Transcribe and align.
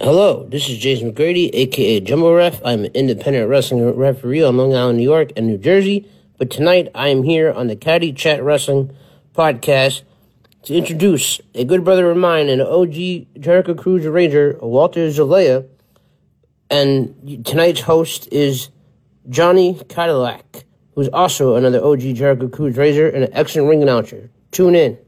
Hello, 0.00 0.44
this 0.48 0.68
is 0.68 0.78
Jason 0.78 1.12
McGrady, 1.12 1.50
aka 1.52 2.00
Jumbo 2.00 2.34
Ref. 2.34 2.60
I'm 2.64 2.84
an 2.84 2.90
independent 2.94 3.48
wrestling 3.48 3.94
referee 3.94 4.42
on 4.42 4.56
Long 4.56 4.74
Island, 4.74 4.98
New 4.98 5.04
York, 5.04 5.30
and 5.36 5.46
New 5.46 5.56
Jersey. 5.56 6.10
But 6.36 6.50
tonight 6.50 6.88
I 6.96 7.10
am 7.10 7.22
here 7.22 7.52
on 7.52 7.68
the 7.68 7.76
Caddy 7.76 8.12
Chat 8.12 8.42
Wrestling 8.42 8.90
podcast 9.36 10.02
to 10.64 10.74
introduce 10.74 11.40
a 11.54 11.64
good 11.64 11.84
brother 11.84 12.10
of 12.10 12.16
mine 12.16 12.48
and 12.48 12.60
OG 12.60 13.38
Jericho 13.38 13.74
Cruise 13.74 14.04
Rager, 14.04 14.60
Walter 14.60 15.12
Zelaya. 15.12 15.64
And 16.68 17.46
tonight's 17.46 17.82
host 17.82 18.26
is 18.32 18.70
Johnny 19.28 19.80
Cadillac, 19.88 20.64
who's 20.96 21.08
also 21.10 21.54
another 21.54 21.80
OG 21.80 22.00
Jericho 22.16 22.48
Cruise 22.48 22.74
Rager 22.74 23.14
and 23.14 23.22
an 23.22 23.30
excellent 23.32 23.68
ring 23.68 23.80
announcer. 23.80 24.28
Tune 24.50 24.74
in. 24.74 24.98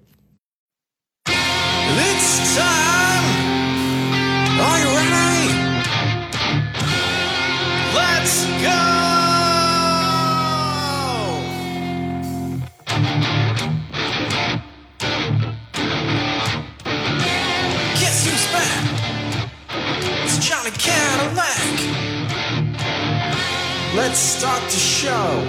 Let's 24.16 24.25
start 24.25 24.62
the 24.62 24.70
show. 24.70 25.44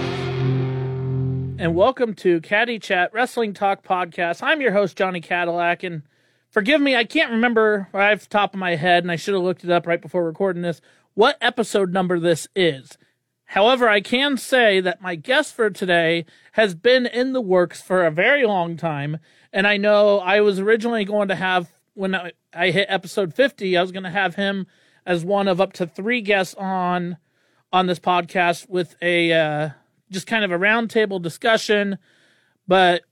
and 1.58 1.74
welcome 1.74 2.14
to 2.16 2.42
Caddy 2.42 2.80
Chat 2.80 3.14
Wrestling 3.14 3.54
Talk 3.54 3.82
Podcast. 3.82 4.44
I'm 4.44 4.60
your 4.60 4.74
host, 4.74 4.98
Johnny 4.98 5.22
Cadillac, 5.22 5.84
and 5.84 6.02
forgive 6.50 6.82
me, 6.82 6.94
I 6.94 7.06
can't 7.06 7.32
remember 7.32 7.88
right 7.94 8.12
off 8.12 8.24
the 8.24 8.28
top 8.28 8.54
of 8.54 8.60
my 8.60 8.76
head, 8.76 9.06
and 9.06 9.12
I 9.12 9.16
should 9.16 9.36
have 9.36 9.44
looked 9.44 9.64
it 9.64 9.70
up 9.70 9.88
right 9.88 10.02
before 10.02 10.26
recording 10.26 10.64
this, 10.64 10.82
what 11.14 11.38
episode 11.40 11.94
number 11.94 12.20
this 12.20 12.50
is. 12.58 12.98
However, 13.46 13.88
I 13.88 14.02
can 14.02 14.36
say 14.36 14.82
that 14.82 15.02
my 15.02 15.16
guest 15.16 15.56
for 15.56 15.70
today 15.70 16.26
has 16.52 16.76
been 16.76 17.06
in 17.06 17.32
the 17.32 17.40
works 17.40 17.82
for 17.82 18.06
a 18.06 18.12
very 18.12 18.46
long 18.46 18.76
time, 18.76 19.20
and 19.54 19.66
I 19.66 19.78
know 19.78 20.20
I 20.20 20.42
was 20.42 20.60
originally 20.60 21.06
going 21.06 21.30
to 21.30 21.36
have, 21.36 21.72
when 21.94 22.14
I, 22.14 22.34
I 22.54 22.72
hit 22.72 22.88
episode 22.90 23.34
50, 23.34 23.78
I 23.78 23.82
was 23.82 23.94
going 23.94 24.04
to 24.04 24.10
have 24.10 24.36
him 24.36 24.68
as 25.06 25.24
one 25.24 25.48
of 25.48 25.62
up 25.62 25.72
to 25.72 25.88
three 25.88 26.20
guests 26.20 26.54
on 26.56 27.16
on 27.72 27.88
this 27.88 28.00
podcast 28.00 28.70
with 28.70 28.96
a 29.02 29.34
uh, 29.34 29.70
just 30.10 30.28
kind 30.28 30.46
of 30.46 30.52
a 30.52 30.58
roundtable 30.58 31.22
discussion. 31.22 31.98
But 32.68 33.04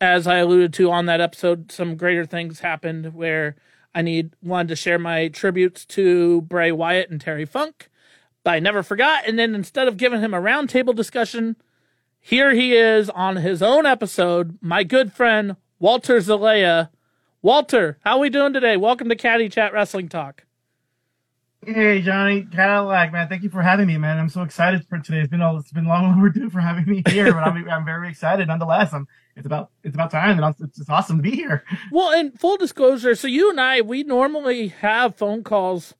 as 0.00 0.26
I 0.26 0.38
alluded 0.38 0.72
to 0.74 0.90
on 0.90 1.06
that 1.06 1.20
episode, 1.20 1.70
some 1.70 1.96
greater 1.96 2.24
things 2.24 2.60
happened 2.60 3.14
where 3.14 3.56
I 3.94 4.02
need 4.02 4.34
wanted 4.42 4.68
to 4.68 4.76
share 4.76 4.98
my 4.98 5.28
tributes 5.28 5.84
to 5.86 6.42
Bray 6.42 6.72
Wyatt 6.72 7.10
and 7.10 7.20
Terry 7.20 7.44
Funk. 7.44 7.88
But 8.42 8.52
I 8.52 8.58
never 8.60 8.82
forgot. 8.82 9.26
And 9.26 9.38
then 9.38 9.54
instead 9.54 9.88
of 9.88 9.96
giving 9.96 10.20
him 10.20 10.32
a 10.32 10.40
roundtable 10.40 10.94
discussion, 10.94 11.56
here 12.18 12.54
he 12.54 12.74
is 12.74 13.10
on 13.10 13.36
his 13.36 13.62
own 13.62 13.86
episode, 13.86 14.58
my 14.60 14.84
good 14.84 15.12
friend 15.12 15.56
Walter 15.78 16.20
Zelaya. 16.20 16.90
Walter, 17.42 17.98
how 18.04 18.16
are 18.16 18.20
we 18.20 18.30
doing 18.30 18.52
today? 18.52 18.76
Welcome 18.76 19.08
to 19.08 19.16
Caddy 19.16 19.48
Chat 19.48 19.72
Wrestling 19.72 20.08
Talk. 20.08 20.44
Hey 21.66 22.00
Johnny 22.00 22.46
Cadillac, 22.50 23.12
man, 23.12 23.28
thank 23.28 23.42
you 23.42 23.50
for 23.50 23.60
having 23.60 23.86
me, 23.86 23.98
man. 23.98 24.18
I'm 24.18 24.30
so 24.30 24.40
excited 24.42 24.86
for 24.88 24.98
today. 24.98 25.18
It's 25.18 25.28
been 25.28 25.42
all 25.42 25.58
it's 25.58 25.70
been 25.70 25.84
long 25.84 26.14
overdue 26.18 26.48
for 26.48 26.58
having 26.58 26.86
me 26.86 27.02
here, 27.06 27.34
but 27.34 27.44
I'm 27.44 27.68
I'm 27.68 27.84
very 27.84 28.08
excited 28.08 28.48
nonetheless. 28.48 28.94
I'm 28.94 29.06
it's 29.36 29.44
about 29.44 29.70
it's 29.84 29.94
about 29.94 30.10
time, 30.10 30.42
and 30.42 30.54
it's, 30.58 30.78
it's 30.78 30.88
awesome 30.88 31.18
to 31.18 31.22
be 31.22 31.32
here. 31.32 31.62
Well, 31.92 32.12
and 32.12 32.38
full 32.40 32.56
disclosure, 32.56 33.14
so 33.14 33.28
you 33.28 33.50
and 33.50 33.60
I, 33.60 33.82
we 33.82 34.04
normally 34.04 34.68
have 34.68 35.16
phone 35.16 35.44
calls 35.44 35.94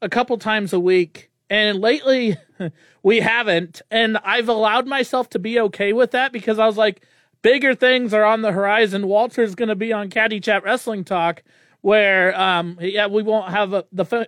a 0.00 0.08
couple 0.08 0.38
times 0.38 0.72
a 0.72 0.80
week, 0.80 1.30
and 1.50 1.78
lately 1.78 2.38
we 3.02 3.20
haven't. 3.20 3.82
And 3.90 4.16
I've 4.24 4.48
allowed 4.48 4.86
myself 4.86 5.28
to 5.30 5.38
be 5.38 5.60
okay 5.60 5.92
with 5.92 6.12
that 6.12 6.32
because 6.32 6.58
I 6.58 6.64
was 6.64 6.78
like, 6.78 7.06
bigger 7.42 7.74
things 7.74 8.14
are 8.14 8.24
on 8.24 8.40
the 8.40 8.52
horizon. 8.52 9.06
Walter's 9.06 9.54
going 9.54 9.68
to 9.68 9.76
be 9.76 9.92
on 9.92 10.08
Caddy 10.08 10.40
Chat 10.40 10.64
Wrestling 10.64 11.04
Talk, 11.04 11.42
where, 11.82 12.38
um, 12.40 12.78
yeah, 12.80 13.08
we 13.08 13.22
won't 13.22 13.50
have 13.50 13.74
a, 13.74 13.84
the 13.92 14.26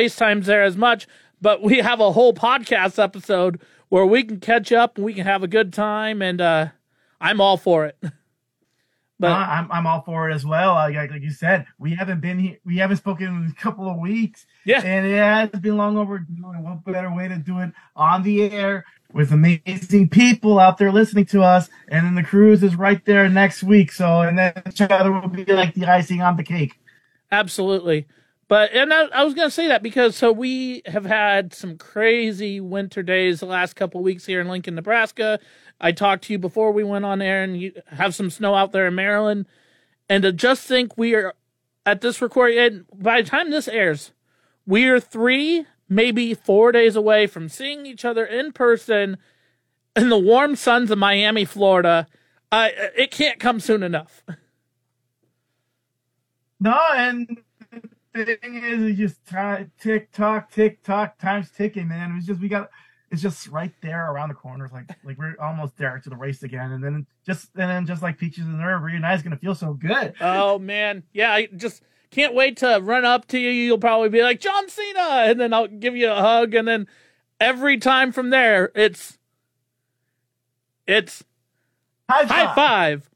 FaceTimes 0.00 0.44
there 0.44 0.62
as 0.62 0.76
much, 0.76 1.06
but 1.40 1.62
we 1.62 1.78
have 1.78 2.00
a 2.00 2.12
whole 2.12 2.34
podcast 2.34 3.02
episode 3.02 3.60
where 3.88 4.04
we 4.06 4.22
can 4.24 4.40
catch 4.40 4.70
up 4.72 4.96
and 4.96 5.04
we 5.04 5.14
can 5.14 5.24
have 5.26 5.42
a 5.42 5.48
good 5.48 5.72
time, 5.72 6.20
and 6.20 6.40
uh, 6.40 6.68
I'm 7.20 7.40
all 7.40 7.56
for 7.56 7.86
it. 7.86 7.96
But 9.18 9.30
I- 9.32 9.56
I'm 9.56 9.72
I'm 9.72 9.86
all 9.86 10.02
for 10.02 10.28
it 10.28 10.34
as 10.34 10.44
well. 10.44 10.74
Like, 10.74 10.94
like 10.94 11.10
like 11.10 11.22
you 11.22 11.30
said, 11.30 11.64
we 11.78 11.94
haven't 11.94 12.20
been 12.20 12.38
here, 12.38 12.58
we 12.66 12.76
haven't 12.76 12.98
spoken 12.98 13.28
in 13.28 13.46
a 13.50 13.54
couple 13.62 13.88
of 13.88 13.96
weeks, 13.96 14.44
yeah, 14.66 14.82
and 14.84 15.06
it 15.06 15.16
has 15.16 15.48
been 15.62 15.78
long 15.78 15.96
overdue. 15.96 16.34
And 16.50 16.62
what 16.62 16.84
better 16.84 17.10
way 17.14 17.26
to 17.26 17.36
do 17.38 17.60
it 17.60 17.72
on 17.96 18.24
the 18.24 18.42
air 18.50 18.84
with 19.14 19.32
amazing 19.32 20.10
people 20.10 20.58
out 20.58 20.76
there 20.76 20.92
listening 20.92 21.24
to 21.26 21.42
us? 21.42 21.70
And 21.88 22.04
then 22.04 22.14
the 22.14 22.22
cruise 22.22 22.62
is 22.62 22.76
right 22.76 23.02
there 23.06 23.26
next 23.30 23.62
week. 23.62 23.90
So 23.90 24.20
and 24.20 24.38
then 24.38 24.52
each 24.68 24.82
other 24.82 25.10
will 25.10 25.28
be 25.28 25.46
like 25.46 25.72
the 25.72 25.86
icing 25.86 26.20
on 26.20 26.36
the 26.36 26.44
cake. 26.44 26.78
Absolutely. 27.32 28.06
But 28.48 28.72
and 28.72 28.92
I, 28.92 29.06
I 29.06 29.24
was 29.24 29.34
going 29.34 29.48
to 29.48 29.54
say 29.54 29.68
that 29.68 29.82
because 29.82 30.16
so 30.16 30.30
we 30.30 30.82
have 30.86 31.04
had 31.04 31.52
some 31.52 31.76
crazy 31.76 32.60
winter 32.60 33.02
days 33.02 33.40
the 33.40 33.46
last 33.46 33.74
couple 33.74 34.02
weeks 34.02 34.26
here 34.26 34.40
in 34.40 34.48
Lincoln, 34.48 34.76
Nebraska. 34.76 35.40
I 35.80 35.92
talked 35.92 36.24
to 36.24 36.32
you 36.32 36.38
before 36.38 36.70
we 36.70 36.84
went 36.84 37.04
on 37.04 37.20
air, 37.20 37.42
and 37.42 37.60
you 37.60 37.72
have 37.88 38.14
some 38.14 38.30
snow 38.30 38.54
out 38.54 38.72
there 38.72 38.86
in 38.86 38.94
Maryland. 38.94 39.46
And 40.08 40.22
to 40.22 40.32
just 40.32 40.66
think 40.66 40.96
we 40.96 41.14
are 41.14 41.34
at 41.84 42.00
this 42.00 42.22
recording, 42.22 42.58
and 42.58 42.84
by 42.94 43.20
the 43.20 43.28
time 43.28 43.50
this 43.50 43.68
airs, 43.68 44.12
we 44.64 44.86
are 44.86 45.00
three, 45.00 45.66
maybe 45.88 46.34
four 46.34 46.72
days 46.72 46.96
away 46.96 47.26
from 47.26 47.48
seeing 47.48 47.84
each 47.84 48.04
other 48.04 48.24
in 48.24 48.52
person 48.52 49.18
in 49.96 50.08
the 50.08 50.18
warm 50.18 50.54
suns 50.56 50.90
of 50.90 50.98
Miami, 50.98 51.44
Florida. 51.44 52.06
Uh, 52.52 52.68
it 52.96 53.10
can't 53.10 53.40
come 53.40 53.58
soon 53.58 53.82
enough. 53.82 54.22
No, 56.58 56.78
and 56.94 57.38
thing 58.24 58.62
is, 58.62 58.82
it's 58.82 58.98
just 58.98 59.26
ti- 59.26 59.70
tick 59.78 60.12
tock, 60.12 60.50
tick 60.50 60.82
tock, 60.82 61.18
time's 61.18 61.50
ticking, 61.50 61.88
man. 61.88 62.14
It's 62.16 62.26
just 62.26 62.40
we 62.40 62.48
got, 62.48 62.70
it's 63.10 63.22
just 63.22 63.48
right 63.48 63.72
there 63.82 64.10
around 64.10 64.30
the 64.30 64.34
corner. 64.34 64.68
Like 64.72 64.88
like 65.04 65.18
we're 65.18 65.36
almost 65.40 65.76
there 65.76 66.00
to 66.02 66.10
the 66.10 66.16
race 66.16 66.42
again, 66.42 66.72
and 66.72 66.82
then 66.82 67.06
just 67.24 67.50
and 67.56 67.70
then 67.70 67.86
just 67.86 68.02
like 68.02 68.18
peaches 68.18 68.46
and 68.46 68.60
herb, 68.60 68.82
reunite 68.82 69.16
is 69.16 69.22
gonna 69.22 69.36
feel 69.36 69.54
so 69.54 69.74
good. 69.74 70.14
Oh 70.20 70.58
man, 70.60 71.02
yeah, 71.12 71.32
I 71.32 71.46
just 71.56 71.82
can't 72.10 72.34
wait 72.34 72.56
to 72.58 72.80
run 72.82 73.04
up 73.04 73.26
to 73.28 73.38
you. 73.38 73.50
You'll 73.50 73.78
probably 73.78 74.08
be 74.08 74.22
like 74.22 74.40
John 74.40 74.68
Cena, 74.68 75.00
and 75.00 75.40
then 75.40 75.52
I'll 75.52 75.68
give 75.68 75.96
you 75.96 76.10
a 76.10 76.20
hug, 76.20 76.54
and 76.54 76.66
then 76.66 76.86
every 77.40 77.78
time 77.78 78.12
from 78.12 78.30
there, 78.30 78.72
it's 78.74 79.18
it's 80.86 81.22
high 82.08 82.54
five. 82.54 83.10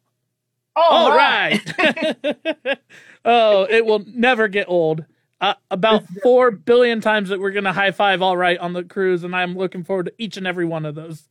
All 0.76 1.10
right. 1.16 1.60
oh, 3.24 3.66
it 3.70 3.84
will 3.84 4.04
never 4.06 4.48
get 4.48 4.68
old. 4.68 5.04
Uh, 5.40 5.54
about 5.70 6.04
four 6.22 6.50
billion 6.50 7.00
times 7.00 7.30
that 7.30 7.40
we're 7.40 7.50
gonna 7.50 7.72
high 7.72 7.90
five 7.92 8.20
all 8.20 8.36
right 8.36 8.58
on 8.58 8.74
the 8.74 8.84
cruise, 8.84 9.24
and 9.24 9.34
I'm 9.34 9.56
looking 9.56 9.84
forward 9.84 10.06
to 10.06 10.12
each 10.18 10.36
and 10.36 10.46
every 10.46 10.66
one 10.66 10.84
of 10.84 10.94
those. 10.94 11.28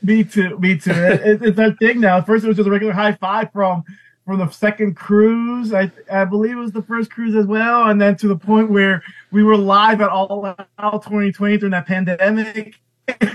Me 0.00 0.22
too. 0.22 0.56
Me 0.60 0.78
too. 0.78 0.92
it, 0.92 1.20
it- 1.26 1.42
it's 1.42 1.56
that 1.56 1.76
thing 1.80 2.00
now. 2.00 2.22
First, 2.22 2.44
it 2.44 2.48
was 2.48 2.56
just 2.56 2.68
a 2.68 2.70
regular 2.70 2.92
high 2.92 3.14
five 3.14 3.52
from 3.52 3.82
from 4.24 4.38
the 4.38 4.48
second 4.50 4.94
cruise. 4.94 5.72
I 5.74 5.90
I 6.12 6.24
believe 6.24 6.52
it 6.52 6.60
was 6.60 6.70
the 6.70 6.82
first 6.82 7.10
cruise 7.10 7.34
as 7.34 7.46
well, 7.46 7.88
and 7.90 8.00
then 8.00 8.16
to 8.18 8.28
the 8.28 8.36
point 8.36 8.70
where 8.70 9.02
we 9.32 9.42
were 9.42 9.56
live 9.56 10.00
at 10.00 10.08
All 10.10 10.46
Out 10.78 11.02
2020 11.02 11.58
during 11.58 11.72
that 11.72 11.86
pandemic. 11.86 12.78
we 13.20 13.26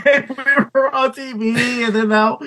were 0.74 0.94
on 0.96 1.12
TV, 1.12 1.86
and 1.86 1.94
then 1.96 2.08
now 2.10 2.38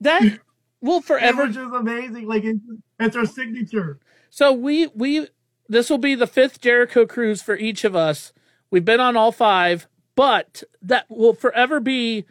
That 0.00 0.38
will 0.80 1.00
forever 1.00 1.46
which 1.46 1.56
is 1.56 1.72
amazing. 1.72 2.28
Like 2.28 2.44
it's, 2.44 2.60
it's 3.00 3.16
our 3.16 3.26
signature. 3.26 3.98
So 4.34 4.52
we 4.52 4.88
we 4.88 5.28
this 5.68 5.88
will 5.88 5.98
be 5.98 6.16
the 6.16 6.26
fifth 6.26 6.60
Jericho 6.60 7.06
cruise 7.06 7.40
for 7.40 7.56
each 7.56 7.84
of 7.84 7.94
us. 7.94 8.32
We've 8.68 8.84
been 8.84 8.98
on 8.98 9.16
all 9.16 9.30
five, 9.30 9.86
but 10.16 10.64
that 10.82 11.08
will 11.08 11.34
forever 11.34 11.78
be 11.78 12.24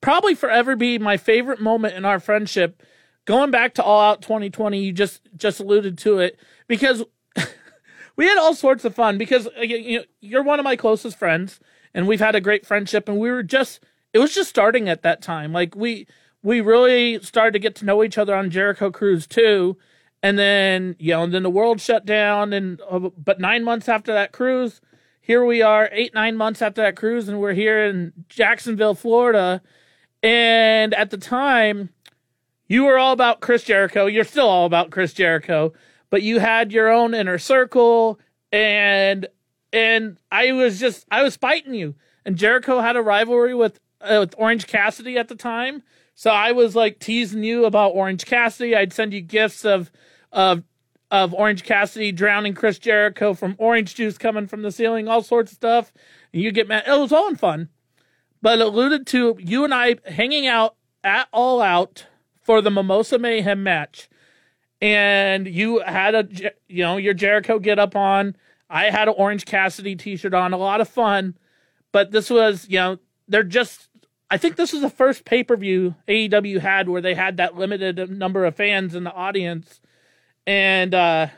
probably 0.00 0.34
forever 0.34 0.76
be 0.76 0.98
my 0.98 1.18
favorite 1.18 1.60
moment 1.60 1.92
in 1.94 2.06
our 2.06 2.20
friendship. 2.20 2.82
Going 3.26 3.50
back 3.50 3.74
to 3.74 3.82
All 3.82 4.00
Out 4.00 4.22
2020, 4.22 4.82
you 4.82 4.94
just 4.94 5.28
just 5.36 5.60
alluded 5.60 5.98
to 5.98 6.20
it 6.20 6.40
because 6.68 7.04
we 8.16 8.24
had 8.24 8.38
all 8.38 8.54
sorts 8.54 8.86
of 8.86 8.94
fun 8.94 9.18
because 9.18 9.46
uh, 9.58 9.60
you 9.60 9.98
know, 9.98 10.04
you're 10.22 10.42
one 10.42 10.58
of 10.58 10.64
my 10.64 10.74
closest 10.74 11.18
friends 11.18 11.60
and 11.92 12.08
we've 12.08 12.18
had 12.18 12.34
a 12.34 12.40
great 12.40 12.64
friendship 12.64 13.10
and 13.10 13.18
we 13.18 13.30
were 13.30 13.42
just 13.42 13.84
it 14.14 14.20
was 14.20 14.34
just 14.34 14.48
starting 14.48 14.88
at 14.88 15.02
that 15.02 15.20
time. 15.20 15.52
Like 15.52 15.76
we 15.76 16.06
we 16.42 16.62
really 16.62 17.20
started 17.20 17.52
to 17.52 17.58
get 17.58 17.74
to 17.74 17.84
know 17.84 18.02
each 18.02 18.16
other 18.16 18.34
on 18.34 18.48
Jericho 18.48 18.90
Cruise 18.90 19.26
too. 19.26 19.76
And 20.26 20.36
then, 20.36 20.96
you 20.98 21.12
know, 21.12 21.22
and 21.22 21.32
then 21.32 21.44
the 21.44 21.50
world 21.50 21.80
shut 21.80 22.04
down 22.04 22.52
and 22.52 22.80
uh, 22.90 22.98
but 22.98 23.38
9 23.38 23.62
months 23.62 23.88
after 23.88 24.12
that 24.12 24.32
cruise, 24.32 24.80
here 25.20 25.44
we 25.44 25.62
are 25.62 25.88
8 25.92 26.14
9 26.14 26.36
months 26.36 26.60
after 26.60 26.82
that 26.82 26.96
cruise 26.96 27.28
and 27.28 27.38
we're 27.38 27.52
here 27.52 27.86
in 27.86 28.12
Jacksonville, 28.28 28.96
Florida. 28.96 29.62
And 30.24 30.92
at 30.94 31.10
the 31.10 31.16
time, 31.16 31.90
you 32.66 32.86
were 32.86 32.98
all 32.98 33.12
about 33.12 33.40
Chris 33.40 33.62
Jericho. 33.62 34.06
You're 34.06 34.24
still 34.24 34.48
all 34.48 34.66
about 34.66 34.90
Chris 34.90 35.12
Jericho, 35.12 35.72
but 36.10 36.22
you 36.22 36.40
had 36.40 36.72
your 36.72 36.90
own 36.90 37.14
inner 37.14 37.38
circle 37.38 38.18
and 38.50 39.28
and 39.72 40.18
I 40.32 40.50
was 40.50 40.80
just 40.80 41.06
I 41.08 41.22
was 41.22 41.34
spiting 41.34 41.74
you. 41.74 41.94
And 42.24 42.34
Jericho 42.34 42.80
had 42.80 42.96
a 42.96 43.00
rivalry 43.00 43.54
with 43.54 43.78
uh, 44.00 44.16
with 44.18 44.34
Orange 44.38 44.66
Cassidy 44.66 45.18
at 45.18 45.28
the 45.28 45.36
time, 45.36 45.84
so 46.16 46.30
I 46.30 46.50
was 46.50 46.74
like 46.74 46.98
teasing 46.98 47.44
you 47.44 47.64
about 47.64 47.90
Orange 47.90 48.26
Cassidy. 48.26 48.74
I'd 48.74 48.92
send 48.92 49.12
you 49.12 49.20
gifts 49.20 49.64
of 49.64 49.92
of 50.32 50.62
of 51.10 51.32
Orange 51.34 51.62
Cassidy 51.62 52.12
drowning 52.12 52.54
Chris 52.54 52.78
Jericho 52.78 53.34
from 53.34 53.54
orange 53.58 53.94
juice 53.94 54.18
coming 54.18 54.46
from 54.46 54.62
the 54.62 54.72
ceiling, 54.72 55.08
all 55.08 55.22
sorts 55.22 55.52
of 55.52 55.56
stuff. 55.56 55.92
And 56.32 56.42
you 56.42 56.50
get 56.50 56.68
mad. 56.68 56.84
It 56.86 56.98
was 56.98 57.12
all 57.12 57.28
in 57.28 57.36
fun, 57.36 57.68
but 58.42 58.60
alluded 58.60 59.06
to 59.08 59.36
you 59.38 59.64
and 59.64 59.72
I 59.72 59.96
hanging 60.06 60.46
out 60.46 60.74
at 61.04 61.28
All 61.32 61.60
Out 61.62 62.06
for 62.42 62.60
the 62.60 62.70
Mimosa 62.70 63.18
Mayhem 63.18 63.62
match, 63.62 64.08
and 64.80 65.46
you 65.46 65.80
had 65.80 66.14
a 66.14 66.28
you 66.68 66.82
know 66.82 66.96
your 66.96 67.14
Jericho 67.14 67.58
get 67.58 67.78
up 67.78 67.94
on. 67.96 68.36
I 68.68 68.90
had 68.90 69.06
an 69.08 69.14
Orange 69.16 69.44
Cassidy 69.44 69.94
T-shirt 69.94 70.34
on. 70.34 70.52
A 70.52 70.56
lot 70.56 70.80
of 70.80 70.88
fun, 70.88 71.36
but 71.92 72.10
this 72.10 72.30
was 72.30 72.66
you 72.68 72.78
know 72.78 72.98
they're 73.28 73.44
just. 73.44 73.88
I 74.28 74.38
think 74.38 74.56
this 74.56 74.72
was 74.72 74.82
the 74.82 74.90
first 74.90 75.24
pay 75.24 75.44
per 75.44 75.56
view 75.56 75.94
AEW 76.08 76.58
had 76.58 76.88
where 76.88 77.00
they 77.00 77.14
had 77.14 77.36
that 77.36 77.54
limited 77.54 78.10
number 78.10 78.44
of 78.44 78.56
fans 78.56 78.92
in 78.96 79.04
the 79.04 79.12
audience 79.12 79.80
and 80.46 80.94
uh, 80.94 81.28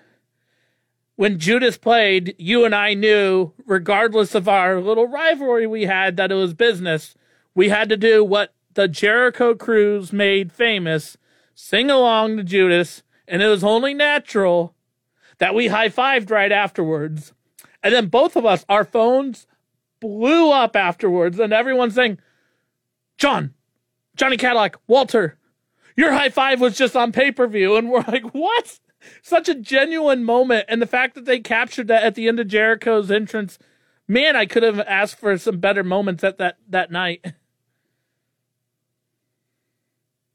when 1.16 1.38
Judas 1.38 1.76
played, 1.76 2.34
you 2.38 2.64
and 2.64 2.74
I 2.74 2.94
knew, 2.94 3.52
regardless 3.66 4.34
of 4.34 4.48
our 4.48 4.80
little 4.80 5.08
rivalry 5.08 5.66
we 5.66 5.86
had, 5.86 6.16
that 6.16 6.30
it 6.30 6.36
was 6.36 6.54
business. 6.54 7.14
We 7.54 7.70
had 7.70 7.88
to 7.88 7.96
do 7.96 8.22
what 8.22 8.54
the 8.74 8.86
Jericho 8.86 9.54
Cruise 9.54 10.12
made 10.12 10.52
famous 10.52 11.16
sing 11.54 11.90
along 11.90 12.36
to 12.36 12.44
Judas, 12.44 13.02
and 13.26 13.42
it 13.42 13.48
was 13.48 13.64
only 13.64 13.94
natural 13.94 14.76
that 15.38 15.54
we 15.54 15.66
high 15.66 15.88
fived 15.88 16.30
right 16.30 16.52
afterwards. 16.52 17.32
And 17.82 17.92
then 17.92 18.06
both 18.06 18.36
of 18.36 18.46
us, 18.46 18.64
our 18.68 18.84
phones 18.84 19.46
blew 19.98 20.52
up 20.52 20.76
afterwards, 20.76 21.40
and 21.40 21.52
everyone's 21.52 21.96
saying, 21.96 22.18
John, 23.16 23.54
Johnny 24.14 24.36
Cadillac, 24.36 24.76
Walter, 24.86 25.36
your 25.96 26.12
high 26.12 26.30
five 26.30 26.60
was 26.60 26.78
just 26.78 26.94
on 26.94 27.10
pay 27.10 27.32
per 27.32 27.48
view. 27.48 27.76
And 27.76 27.90
we're 27.90 28.04
like, 28.06 28.32
what? 28.34 28.78
Such 29.22 29.48
a 29.48 29.54
genuine 29.54 30.24
moment, 30.24 30.66
and 30.68 30.82
the 30.82 30.86
fact 30.86 31.14
that 31.14 31.24
they 31.24 31.40
captured 31.40 31.88
that 31.88 32.02
at 32.02 32.14
the 32.14 32.28
end 32.28 32.40
of 32.40 32.48
Jericho's 32.48 33.10
entrance, 33.10 33.58
man, 34.06 34.36
I 34.36 34.46
could 34.46 34.62
have 34.62 34.80
asked 34.80 35.18
for 35.18 35.36
some 35.38 35.58
better 35.58 35.84
moments 35.84 36.24
at 36.24 36.38
that 36.38 36.56
that 36.68 36.90
night. 36.90 37.24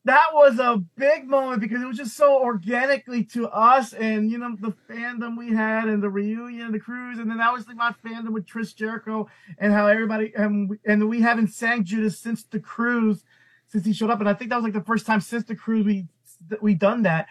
That 0.06 0.34
was 0.34 0.60
a 0.60 0.84
big 0.98 1.30
moment 1.30 1.62
because 1.62 1.82
it 1.82 1.86
was 1.86 1.96
just 1.96 2.18
so 2.18 2.38
organically 2.38 3.24
to 3.28 3.48
us, 3.48 3.94
and 3.94 4.30
you 4.30 4.38
know 4.38 4.54
the 4.60 4.74
fandom 4.90 5.38
we 5.38 5.54
had, 5.54 5.88
and 5.88 6.04
the 6.04 6.10
reunion, 6.10 6.66
and 6.66 6.74
the 6.74 6.80
cruise, 6.80 7.20
and 7.20 7.32
then 7.32 7.40
obviously 7.40 7.74
my 7.74 7.96
fandom 8.04 8.34
with 8.34 8.46
Chris 8.46 8.74
Jericho, 8.74 9.30
and 9.58 9.72
how 9.72 9.88
everybody 9.88 10.34
and 10.36 10.78
and 10.86 11.08
we 11.08 11.22
haven't 11.22 11.54
sang 11.54 11.86
Judas 11.86 12.20
since 12.20 12.44
the 12.44 12.60
cruise, 12.60 13.24
since 13.70 13.86
he 13.86 13.94
showed 13.94 14.10
up, 14.10 14.20
and 14.20 14.28
I 14.28 14.34
think 14.34 14.50
that 14.50 14.58
was 14.58 14.66
like 14.66 14.74
the 14.74 14.82
first 14.82 15.06
time 15.06 15.22
since 15.22 15.46
the 15.46 15.56
cruise 15.56 15.86
we 15.86 16.06
we 16.60 16.74
done 16.74 17.04
that 17.04 17.28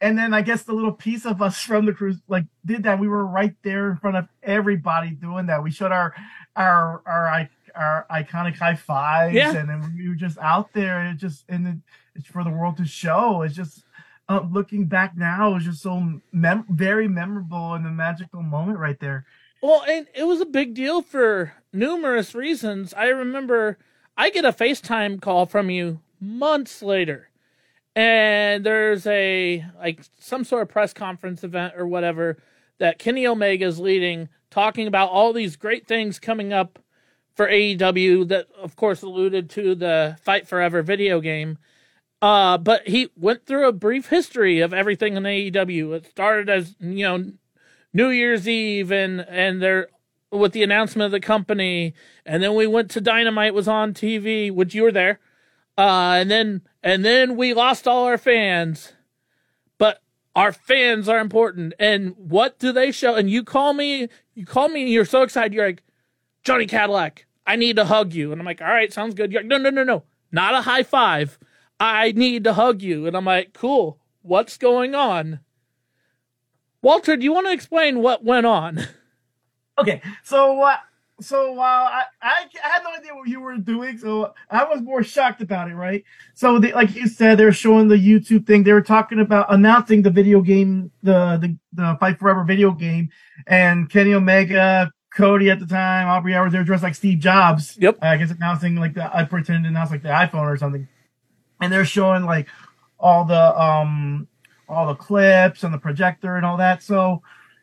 and 0.00 0.16
then 0.16 0.32
I 0.34 0.42
guess 0.42 0.62
the 0.62 0.72
little 0.72 0.92
piece 0.92 1.26
of 1.26 1.42
us 1.42 1.60
from 1.62 1.86
the 1.86 1.92
cruise 1.92 2.18
like 2.28 2.44
did 2.64 2.84
that. 2.84 2.98
We 3.00 3.08
were 3.08 3.26
right 3.26 3.54
there 3.62 3.90
in 3.90 3.96
front 3.96 4.16
of 4.16 4.28
everybody 4.42 5.10
doing 5.10 5.46
that. 5.46 5.62
We 5.62 5.70
showed 5.70 5.92
our 5.92 6.14
our 6.56 7.02
our 7.06 7.48
our 7.74 8.06
iconic 8.10 8.56
high 8.56 8.74
fives, 8.74 9.34
Yeah. 9.34 9.54
and 9.54 9.68
then 9.68 9.94
we 9.96 10.08
were 10.08 10.14
just 10.14 10.38
out 10.38 10.72
there. 10.72 11.00
And 11.00 11.16
it 11.16 11.20
just 11.20 11.44
and 11.48 11.66
it, 11.66 11.76
it's 12.14 12.26
for 12.28 12.42
the 12.44 12.50
world 12.50 12.76
to 12.78 12.84
show. 12.84 13.42
It's 13.42 13.54
just 13.54 13.84
uh, 14.28 14.40
looking 14.50 14.86
back 14.86 15.16
now, 15.16 15.56
it's 15.56 15.64
just 15.64 15.80
so 15.82 16.20
mem- 16.32 16.66
very 16.68 17.08
memorable 17.08 17.72
and 17.74 17.86
a 17.86 17.90
magical 17.90 18.42
moment 18.42 18.78
right 18.78 18.98
there. 19.00 19.24
Well, 19.62 19.82
and 19.88 20.06
it 20.14 20.24
was 20.24 20.40
a 20.40 20.46
big 20.46 20.74
deal 20.74 21.00
for 21.02 21.54
numerous 21.72 22.34
reasons. 22.34 22.92
I 22.94 23.06
remember 23.06 23.78
I 24.16 24.30
get 24.30 24.44
a 24.44 24.52
FaceTime 24.52 25.20
call 25.22 25.46
from 25.46 25.70
you 25.70 26.00
months 26.20 26.82
later. 26.82 27.28
And 27.98 28.62
there's 28.62 29.08
a 29.08 29.64
like 29.76 30.04
some 30.20 30.44
sort 30.44 30.62
of 30.62 30.68
press 30.68 30.92
conference 30.92 31.42
event 31.42 31.74
or 31.76 31.84
whatever 31.84 32.38
that 32.78 33.00
Kenny 33.00 33.26
Omega 33.26 33.66
is 33.66 33.80
leading, 33.80 34.28
talking 34.50 34.86
about 34.86 35.10
all 35.10 35.32
these 35.32 35.56
great 35.56 35.88
things 35.88 36.20
coming 36.20 36.52
up 36.52 36.78
for 37.34 37.48
AEW 37.48 38.28
that 38.28 38.46
of 38.56 38.76
course 38.76 39.02
alluded 39.02 39.50
to 39.50 39.74
the 39.74 40.16
Fight 40.22 40.46
Forever 40.46 40.80
video 40.80 41.20
game. 41.20 41.58
Uh, 42.22 42.56
but 42.56 42.86
he 42.86 43.10
went 43.16 43.46
through 43.46 43.66
a 43.66 43.72
brief 43.72 44.10
history 44.10 44.60
of 44.60 44.72
everything 44.72 45.16
in 45.16 45.24
AEW. 45.24 45.96
It 45.96 46.06
started 46.06 46.48
as, 46.48 46.76
you 46.78 47.02
know, 47.02 47.32
New 47.92 48.10
Year's 48.10 48.46
Eve 48.46 48.92
and 48.92 49.22
and 49.22 49.60
there 49.60 49.88
with 50.30 50.52
the 50.52 50.62
announcement 50.62 51.06
of 51.06 51.10
the 51.10 51.18
company, 51.18 51.94
and 52.24 52.44
then 52.44 52.54
we 52.54 52.68
went 52.68 52.92
to 52.92 53.00
Dynamite 53.00 53.54
was 53.54 53.66
on 53.66 53.92
TV, 53.92 54.52
which 54.52 54.72
you 54.72 54.84
were 54.84 54.92
there, 54.92 55.18
uh, 55.78 56.16
and 56.18 56.30
then 56.30 56.62
and 56.82 57.04
then 57.04 57.36
we 57.36 57.54
lost 57.54 57.86
all 57.86 58.04
our 58.04 58.18
fans, 58.18 58.92
but 59.78 60.02
our 60.34 60.52
fans 60.52 61.08
are 61.08 61.20
important. 61.20 61.72
And 61.78 62.14
what 62.16 62.58
do 62.58 62.72
they 62.72 62.90
show? 62.90 63.14
And 63.14 63.30
you 63.30 63.44
call 63.44 63.72
me, 63.72 64.08
you 64.34 64.44
call 64.44 64.68
me, 64.68 64.82
and 64.82 64.90
you're 64.90 65.04
so 65.04 65.22
excited. 65.22 65.54
You're 65.54 65.66
like, 65.66 65.84
Johnny 66.42 66.66
Cadillac, 66.66 67.26
I 67.46 67.54
need 67.56 67.76
to 67.76 67.84
hug 67.84 68.12
you, 68.12 68.32
and 68.32 68.40
I'm 68.40 68.44
like, 68.44 68.60
all 68.60 68.66
right, 68.66 68.92
sounds 68.92 69.14
good. 69.14 69.32
You're 69.32 69.42
like, 69.42 69.48
no, 69.48 69.56
no, 69.58 69.70
no, 69.70 69.84
no, 69.84 70.02
not 70.32 70.54
a 70.54 70.62
high 70.62 70.82
five. 70.82 71.38
I 71.78 72.10
need 72.12 72.42
to 72.44 72.54
hug 72.54 72.82
you, 72.82 73.06
and 73.06 73.16
I'm 73.16 73.24
like, 73.24 73.52
cool. 73.52 74.00
What's 74.22 74.58
going 74.58 74.96
on? 74.96 75.40
Walter, 76.82 77.16
do 77.16 77.24
you 77.24 77.32
want 77.32 77.46
to 77.46 77.52
explain 77.52 78.02
what 78.02 78.24
went 78.24 78.46
on? 78.46 78.80
Okay, 79.78 80.02
so 80.24 80.60
uh, 80.60 80.76
so 81.20 81.58
uh, 81.58 81.62
I, 81.62 82.02
I 82.22 82.46
I 82.64 82.68
had 82.68 82.82
no 82.84 82.90
idea 82.96 83.14
what 83.14 83.28
you 83.28 83.40
were 83.40 83.56
doing, 83.56 83.98
so 83.98 84.34
I 84.50 84.64
was 84.64 84.80
more 84.80 85.02
shocked 85.02 85.42
about 85.42 85.70
it, 85.70 85.74
right? 85.74 86.04
So 86.34 86.58
the, 86.58 86.72
like 86.72 86.94
you 86.94 87.08
said, 87.08 87.38
they 87.38 87.44
were 87.44 87.52
showing 87.52 87.88
the 87.88 87.96
YouTube 87.96 88.46
thing. 88.46 88.62
They 88.62 88.72
were 88.72 88.82
talking 88.82 89.20
about 89.20 89.52
announcing 89.52 90.02
the 90.02 90.10
video 90.10 90.40
game, 90.40 90.90
the 91.02 91.38
the 91.40 91.56
the 91.72 91.96
Fight 91.98 92.18
Forever 92.18 92.44
video 92.44 92.70
game, 92.70 93.10
and 93.46 93.90
Kenny 93.90 94.14
Omega, 94.14 94.92
Cody 95.14 95.50
at 95.50 95.58
the 95.58 95.66
time, 95.66 96.06
Aubrey 96.06 96.34
Hours, 96.34 96.52
they 96.52 96.58
were 96.58 96.64
dressed 96.64 96.84
like 96.84 96.94
Steve 96.94 97.18
Jobs. 97.18 97.76
Yep. 97.80 97.98
I 98.00 98.16
guess 98.16 98.30
announcing 98.30 98.76
like 98.76 98.94
the 98.94 99.14
I 99.14 99.24
pretend 99.24 99.64
to 99.64 99.68
announce 99.68 99.90
like 99.90 100.02
the 100.02 100.10
iPhone 100.10 100.42
or 100.42 100.56
something, 100.56 100.86
and 101.60 101.72
they're 101.72 101.84
showing 101.84 102.24
like 102.24 102.48
all 103.00 103.24
the 103.24 103.60
um 103.60 104.28
all 104.68 104.86
the 104.86 104.94
clips 104.94 105.64
and 105.64 105.74
the 105.74 105.78
projector 105.78 106.36
and 106.36 106.46
all 106.46 106.58
that. 106.58 106.82
So 106.82 107.22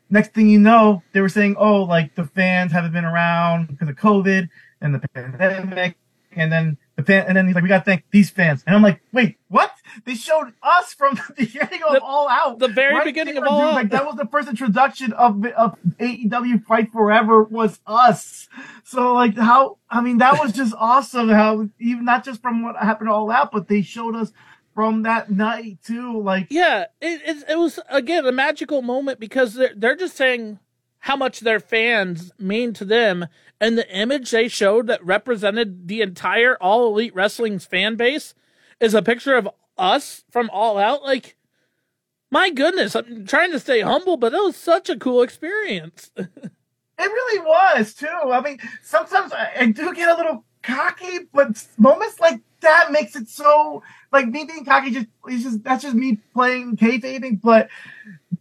next 0.10 0.34
thing 0.34 0.50
you 0.50 0.60
know, 0.60 1.04
they 1.14 1.22
were 1.22 1.30
saying, 1.30 1.56
oh, 1.58 1.84
like 1.84 2.16
the 2.16 2.26
fans 2.26 2.72
haven't 2.72 2.94
been 2.94 3.06
around 3.06 3.68
because 3.68 3.90
of 3.90 3.96
COVID 3.96 4.50
and 4.82 4.94
the 4.96 5.08
pandemic. 5.14 5.96
And 6.38 6.52
then 6.52 6.78
the 6.98 7.04
fan, 7.04 7.26
and 7.28 7.38
then 7.38 7.46
he's 7.46 7.56
like, 7.56 7.64
we 7.64 7.70
got 7.70 7.80
to 7.80 7.86
thank 7.86 8.04
these 8.12 8.30
fans. 8.30 8.62
And 8.68 8.76
I'm 8.76 8.82
like, 8.82 9.00
wait, 9.14 9.38
what? 9.48 9.72
They 10.04 10.16
showed 10.16 10.52
us 10.62 10.94
from 10.94 11.16
the 11.38 11.46
beginning 11.46 11.82
of 11.84 11.94
The- 11.94 12.02
All 12.02 12.28
Out. 12.28 12.60
the 12.60 12.68
very 12.68 13.04
beginning 13.06 13.38
of 13.38 13.46
All. 13.46 13.62
Out. 13.62 13.74
Like 13.76 13.90
that 13.92 14.06
was 14.06 14.16
the 14.16 14.28
first 14.28 14.50
introduction 14.50 15.14
of, 15.14 15.46
of 15.46 15.78
AEW 16.00 16.66
Fight 16.66 16.92
Forever 16.92 17.44
was 17.44 17.80
us. 17.88 18.50
So 18.84 19.14
like 19.14 19.38
how, 19.38 19.78
I 19.90 20.02
mean, 20.02 20.18
that 20.18 20.38
was 20.40 20.52
just 20.52 20.74
awesome. 20.78 21.30
How 21.30 21.70
even 21.80 22.04
not 22.04 22.26
just 22.26 22.42
from 22.42 22.64
what 22.64 22.76
happened 22.76 23.10
All 23.10 23.32
Out, 23.32 23.52
but 23.52 23.70
they 23.70 23.82
showed 23.82 24.16
us 24.16 24.34
from 24.76 25.04
that 25.04 25.32
night 25.32 25.80
too. 25.84 26.22
Like, 26.22 26.48
Yeah, 26.52 26.86
it, 27.02 27.22
it 27.26 27.44
it 27.50 27.58
was 27.58 27.80
again 27.90 28.28
a 28.28 28.32
magical 28.32 28.82
moment 28.84 29.20
because 29.20 29.56
they're 29.56 29.74
they're 29.76 29.96
just 29.96 30.16
saying 30.16 30.60
how 31.00 31.16
much 31.16 31.40
their 31.40 31.60
fans 31.60 32.32
mean 32.38 32.74
to 32.74 32.86
them, 32.86 33.28
and 33.60 33.78
the 33.78 33.90
image 33.96 34.32
they 34.32 34.48
showed 34.48 34.88
that 34.88 35.04
represented 35.04 35.88
the 35.88 36.02
entire 36.02 36.58
All 36.62 36.88
Elite 36.88 37.16
Wrestling's 37.16 37.66
fan 37.66 37.96
base 37.96 38.34
is 38.80 38.94
a 38.94 39.02
picture 39.02 39.36
of 39.36 39.50
us 39.78 40.24
from 40.30 40.50
All 40.52 40.78
Out. 40.78 41.04
Like, 41.04 41.36
my 42.30 42.50
goodness, 42.50 42.96
I'm 42.96 43.26
trying 43.26 43.52
to 43.52 43.60
stay 43.60 43.82
humble, 43.82 44.18
but 44.18 44.34
it 44.34 44.44
was 44.44 44.56
such 44.56 44.90
a 44.90 44.98
cool 44.98 45.22
experience. 45.22 46.12
It 46.98 47.04
really 47.04 47.46
was 47.46 47.94
too. 47.94 48.08
I 48.08 48.40
mean, 48.40 48.58
sometimes 48.82 49.34
I, 49.34 49.52
I 49.60 49.66
do 49.72 49.94
get 49.94 50.08
a 50.08 50.16
little 50.16 50.46
cocky, 50.64 51.26
but 51.34 51.68
moments 51.78 52.22
like 52.22 52.40
that 52.62 52.92
makes 52.92 53.16
it 53.16 53.28
so 53.28 53.84
like 54.12 54.28
me 54.28 54.46
being 54.46 54.66
cocky. 54.66 54.92
Just 54.92 55.08
it's 55.28 55.44
just 55.44 55.64
that's 55.64 55.84
just 55.84 55.96
me 55.96 56.20
playing 56.34 56.78
kayfabing, 56.78 57.42
but 57.42 57.70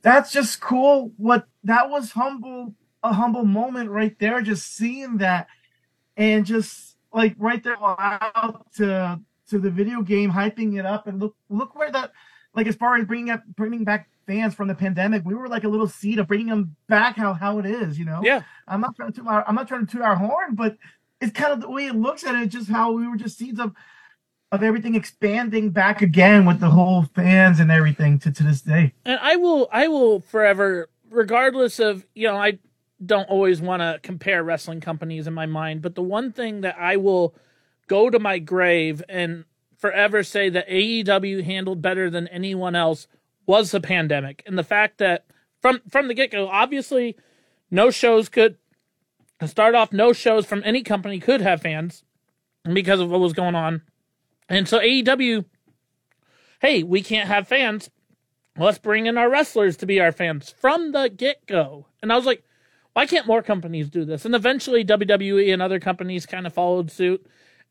that's 0.02 0.32
just 0.32 0.60
cool. 0.60 1.12
What 1.16 1.46
that 1.64 1.90
was 1.90 2.12
humble, 2.12 2.74
a 3.02 3.12
humble 3.12 3.44
moment 3.44 3.90
right 3.90 4.16
there. 4.18 4.40
Just 4.42 4.74
seeing 4.74 5.18
that, 5.18 5.48
and 6.16 6.44
just 6.46 6.96
like 7.12 7.34
right 7.38 7.62
there 7.62 7.76
out 7.80 8.66
to 8.76 9.20
to 9.50 9.58
the 9.58 9.70
video 9.70 10.02
game, 10.02 10.30
hyping 10.30 10.78
it 10.78 10.86
up, 10.86 11.06
and 11.06 11.20
look 11.20 11.36
look 11.48 11.74
where 11.74 11.90
that 11.90 12.12
like 12.54 12.66
as 12.66 12.76
far 12.76 12.96
as 12.96 13.04
bringing 13.04 13.30
up 13.30 13.42
bringing 13.56 13.84
back 13.84 14.08
fans 14.26 14.54
from 14.54 14.68
the 14.68 14.74
pandemic, 14.74 15.24
we 15.24 15.34
were 15.34 15.48
like 15.48 15.64
a 15.64 15.68
little 15.68 15.88
seed 15.88 16.18
of 16.18 16.26
bringing 16.26 16.48
them 16.48 16.76
back 16.88 17.16
how 17.16 17.34
how 17.34 17.58
it 17.58 17.66
is, 17.66 17.98
you 17.98 18.04
know. 18.04 18.20
yeah, 18.22 18.42
I'm 18.66 18.80
not 18.80 18.96
trying 18.96 19.12
to 19.12 19.20
toot 19.20 19.28
our, 19.28 19.46
I'm 19.46 19.54
not 19.54 19.68
trying 19.68 19.86
to 19.86 19.92
toot 19.92 20.02
our 20.02 20.16
horn, 20.16 20.54
but 20.54 20.76
it's 21.20 21.32
kind 21.32 21.52
of 21.52 21.60
the 21.60 21.70
way 21.70 21.86
it 21.86 21.94
looks 21.94 22.24
at 22.24 22.34
it, 22.34 22.48
just 22.48 22.68
how 22.68 22.92
we 22.92 23.06
were 23.06 23.16
just 23.16 23.38
seeds 23.38 23.60
of 23.60 23.72
of 24.54 24.62
everything 24.62 24.94
expanding 24.94 25.70
back 25.70 26.02
again 26.02 26.46
with 26.46 26.60
the 26.60 26.70
whole 26.70 27.04
fans 27.14 27.60
and 27.60 27.70
everything 27.70 28.18
to, 28.20 28.30
to 28.30 28.42
this 28.42 28.60
day. 28.60 28.92
and 29.04 29.18
I 29.20 29.36
will 29.36 29.68
I 29.72 29.88
will 29.88 30.20
forever, 30.20 30.88
regardless 31.10 31.78
of 31.78 32.06
you 32.14 32.28
know 32.28 32.36
I 32.36 32.58
don't 33.04 33.28
always 33.28 33.60
want 33.60 33.82
to 33.82 34.00
compare 34.02 34.42
wrestling 34.42 34.80
companies 34.80 35.26
in 35.26 35.34
my 35.34 35.46
mind, 35.46 35.82
but 35.82 35.94
the 35.94 36.02
one 36.02 36.32
thing 36.32 36.62
that 36.62 36.76
I 36.78 36.96
will 36.96 37.34
go 37.86 38.08
to 38.08 38.18
my 38.18 38.38
grave 38.38 39.02
and 39.08 39.44
forever 39.76 40.22
say 40.22 40.48
that 40.48 40.68
AEW 40.68 41.44
handled 41.44 41.82
better 41.82 42.08
than 42.08 42.28
anyone 42.28 42.74
else 42.74 43.06
was 43.46 43.70
the 43.70 43.80
pandemic 43.80 44.42
and 44.46 44.56
the 44.56 44.64
fact 44.64 44.98
that 44.98 45.26
from 45.60 45.80
from 45.88 46.08
the 46.08 46.14
get 46.14 46.30
go, 46.30 46.46
obviously, 46.48 47.16
no 47.70 47.90
shows 47.90 48.28
could 48.28 48.58
start 49.46 49.74
off. 49.74 49.92
No 49.92 50.12
shows 50.12 50.44
from 50.44 50.62
any 50.62 50.82
company 50.82 51.18
could 51.18 51.40
have 51.40 51.62
fans 51.62 52.04
because 52.70 53.00
of 53.00 53.10
what 53.10 53.20
was 53.20 53.32
going 53.32 53.54
on, 53.54 53.80
and 54.48 54.68
so 54.68 54.78
AEW, 54.78 55.44
hey, 56.60 56.82
we 56.82 57.02
can't 57.02 57.28
have 57.28 57.48
fans. 57.48 57.90
Let's 58.56 58.78
bring 58.78 59.06
in 59.06 59.18
our 59.18 59.28
wrestlers 59.28 59.76
to 59.78 59.86
be 59.86 60.00
our 60.00 60.12
fans 60.12 60.54
from 60.58 60.92
the 60.92 61.08
get 61.08 61.46
go. 61.46 61.86
And 62.02 62.12
I 62.12 62.16
was 62.16 62.26
like, 62.26 62.44
why 62.92 63.06
can't 63.06 63.26
more 63.26 63.42
companies 63.42 63.90
do 63.90 64.04
this? 64.04 64.24
And 64.24 64.34
eventually 64.34 64.84
WWE 64.84 65.52
and 65.52 65.60
other 65.60 65.80
companies 65.80 66.26
kind 66.26 66.46
of 66.46 66.54
followed 66.54 66.90
suit. 66.90 67.26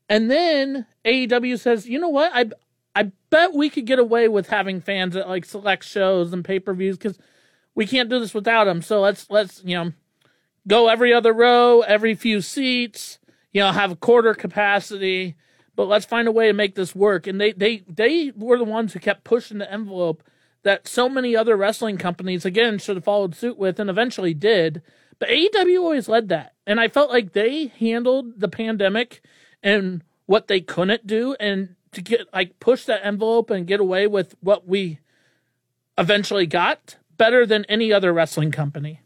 And 0.10 0.30
then 0.30 0.86
AEW 1.06 1.60
says, 1.60 1.88
you 1.88 2.00
know 2.00 2.10
what? 2.10 2.32
I 2.34 2.50
I 2.96 3.12
bet 3.30 3.54
we 3.54 3.70
could 3.70 3.86
get 3.86 4.00
away 4.00 4.28
with 4.28 4.50
having 4.50 4.82
fans 4.82 5.16
at 5.16 5.28
like 5.28 5.46
select 5.46 5.84
shows 5.86 6.34
and 6.34 6.46
pay 6.46 6.60
per 6.60 6.74
views 6.74 6.98
because 6.98 7.18
we 7.74 7.88
can't 7.88 8.10
do 8.10 8.20
this 8.20 8.34
without 8.34 8.66
them. 8.66 8.82
So 8.82 9.00
let's 9.00 9.30
let's 9.30 9.64
you 9.64 9.76
know 9.76 9.94
go 10.68 10.90
every 10.90 11.14
other 11.14 11.34
row, 11.34 11.82
every 11.82 12.16
few 12.16 12.42
seats, 12.42 13.20
you 13.52 13.62
know, 13.62 13.72
have 13.72 13.92
a 13.92 13.96
quarter 13.96 14.34
capacity, 14.34 15.36
but 15.76 15.88
let's 15.88 16.06
find 16.06 16.28
a 16.28 16.32
way 16.32 16.48
to 16.48 16.54
make 16.54 16.76
this 16.76 16.96
work. 16.96 17.28
And 17.28 17.40
they 17.40 17.52
they 17.52 17.84
they 17.88 18.32
were 18.36 18.58
the 18.58 18.64
ones 18.64 18.94
who 18.94 19.00
kept 19.00 19.24
pushing 19.24 19.58
the 19.58 19.72
envelope 19.72 20.24
that 20.64 20.88
so 20.88 21.10
many 21.10 21.36
other 21.36 21.58
wrestling 21.58 21.98
companies 21.98 22.46
again 22.46 22.78
should 22.80 22.96
have 22.96 23.04
followed 23.04 23.36
suit 23.36 23.58
with 23.58 23.80
and 23.80 23.90
eventually 23.90 24.34
did. 24.34 24.82
But 25.20 25.30
AEW 25.30 25.80
always 25.80 26.10
led 26.10 26.30
that. 26.30 26.54
And 26.66 26.80
I 26.80 26.88
felt 26.88 27.12
like 27.12 27.34
they 27.34 27.68
handled 27.68 28.40
the 28.40 28.48
pandemic 28.48 29.22
and 29.62 30.04
what 30.26 30.48
they 30.48 30.62
couldn't 30.62 31.06
do 31.06 31.36
and 31.40 31.76
to 31.92 32.02
get 32.02 32.28
like 32.34 32.60
push 32.60 32.86
that 32.86 33.06
envelope 33.06 33.50
and 33.50 33.68
get 33.68 33.80
away 33.80 34.08
with 34.08 34.36
what 34.42 34.68
we 34.68 35.00
eventually 35.98 36.48
got 36.48 36.98
better 37.18 37.46
than 37.46 37.66
any 37.66 37.94
other 37.94 38.12
wrestling 38.12 38.52
company. 38.52 39.02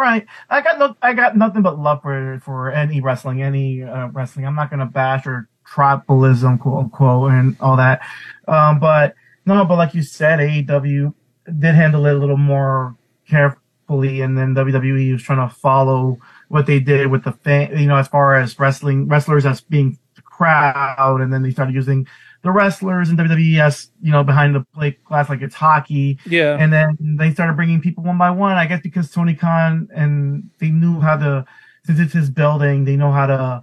Right. 0.00 0.24
I 0.48 0.62
got 0.62 0.78
no, 0.78 0.96
I 1.02 1.12
got 1.12 1.36
nothing 1.36 1.60
but 1.60 1.78
love 1.78 2.00
for 2.00 2.40
for 2.42 2.72
any 2.72 3.02
wrestling, 3.02 3.42
any 3.42 3.82
uh, 3.82 4.08
wrestling. 4.08 4.46
I'm 4.46 4.54
not 4.54 4.70
gonna 4.70 4.86
bash 4.86 5.26
or 5.26 5.46
tribalism, 5.68 6.58
quote 6.58 6.84
unquote, 6.84 7.32
and 7.32 7.54
all 7.60 7.76
that. 7.76 8.00
Um, 8.48 8.78
but 8.80 9.14
no, 9.44 9.62
but 9.66 9.76
like 9.76 9.92
you 9.92 10.02
said, 10.02 10.38
AEW 10.38 11.12
did 11.44 11.74
handle 11.74 12.06
it 12.06 12.14
a 12.14 12.18
little 12.18 12.38
more 12.38 12.96
carefully, 13.28 14.22
and 14.22 14.38
then 14.38 14.54
WWE 14.54 15.12
was 15.12 15.22
trying 15.22 15.46
to 15.46 15.54
follow 15.54 16.18
what 16.48 16.64
they 16.64 16.80
did 16.80 17.08
with 17.08 17.24
the 17.24 17.32
fan, 17.32 17.76
you 17.76 17.86
know, 17.86 17.96
as 17.96 18.08
far 18.08 18.36
as 18.36 18.58
wrestling 18.58 19.06
wrestlers 19.06 19.44
as 19.44 19.60
being 19.60 19.98
crowd, 20.24 21.20
and 21.20 21.30
then 21.30 21.42
they 21.42 21.50
started 21.50 21.74
using 21.74 22.06
the 22.42 22.50
wrestlers 22.50 23.10
and 23.10 23.18
WWE 23.18 23.60
as 23.60 23.90
you 24.00 24.10
know 24.10 24.24
behind 24.24 24.54
the 24.54 24.64
plate 24.74 25.02
glass 25.04 25.28
like 25.28 25.42
it's 25.42 25.54
hockey. 25.54 26.18
Yeah. 26.26 26.56
And 26.58 26.72
then 26.72 26.96
they 27.00 27.32
started 27.32 27.54
bringing 27.54 27.80
people 27.80 28.04
one 28.04 28.18
by 28.18 28.30
one. 28.30 28.56
I 28.56 28.66
guess 28.66 28.80
because 28.82 29.10
Tony 29.10 29.34
Khan 29.34 29.88
and 29.94 30.50
they 30.58 30.70
knew 30.70 31.00
how 31.00 31.16
to, 31.16 31.44
since 31.84 31.98
it's 31.98 32.12
his 32.12 32.30
building, 32.30 32.84
they 32.84 32.96
know 32.96 33.12
how 33.12 33.26
to, 33.26 33.62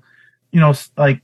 you 0.52 0.60
know, 0.60 0.74
like 0.96 1.22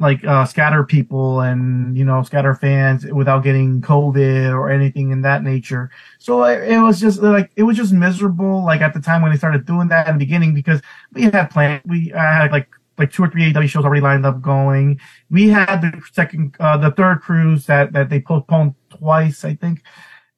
like 0.00 0.24
uh, 0.24 0.44
scatter 0.44 0.82
people 0.82 1.40
and 1.40 1.96
you 1.96 2.04
know 2.04 2.22
scatter 2.22 2.54
fans 2.54 3.06
without 3.06 3.44
getting 3.44 3.80
COVID 3.80 4.50
or 4.52 4.70
anything 4.70 5.10
in 5.10 5.22
that 5.22 5.42
nature. 5.42 5.90
So 6.18 6.44
it, 6.44 6.72
it, 6.72 6.78
was 6.78 7.00
just 7.00 7.22
like 7.22 7.52
it 7.56 7.62
was 7.62 7.76
just 7.76 7.92
miserable. 7.92 8.64
Like 8.64 8.80
at 8.80 8.92
the 8.92 9.00
time 9.00 9.22
when 9.22 9.30
they 9.30 9.38
started 9.38 9.66
doing 9.66 9.88
that 9.88 10.08
in 10.08 10.14
the 10.14 10.18
beginning, 10.18 10.52
because 10.52 10.80
we 11.12 11.22
had 11.22 11.48
planned, 11.50 11.82
we 11.86 12.12
I 12.12 12.42
had 12.42 12.50
like 12.50 12.68
like 12.98 13.12
two 13.12 13.24
or 13.24 13.30
three 13.30 13.52
AW 13.54 13.66
shows 13.66 13.84
already 13.84 14.00
lined 14.00 14.26
up 14.26 14.40
going. 14.40 15.00
We 15.30 15.48
had 15.48 15.80
the 15.80 16.02
second, 16.12 16.56
uh, 16.60 16.76
the 16.76 16.90
third 16.90 17.20
cruise 17.20 17.66
that 17.66 17.92
that 17.92 18.10
they 18.10 18.20
postponed 18.20 18.74
twice, 18.90 19.44
I 19.44 19.54
think, 19.54 19.82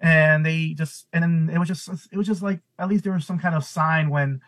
and 0.01 0.45
they 0.45 0.75
just 0.75 1.07
and 1.13 1.23
then 1.23 1.51
it 1.53 1.59
was 1.59 1.69
just 1.69 1.89
it 2.11 2.17
was 2.17 2.27
just 2.27 2.43
like 2.43 2.61
at 2.79 2.89
least 2.89 3.05
there 3.05 3.13
was 3.13 3.27
some 3.27 3.39
kind 3.39 3.55
of 3.55 3.65
sign 3.65 4.11
when 4.11 4.41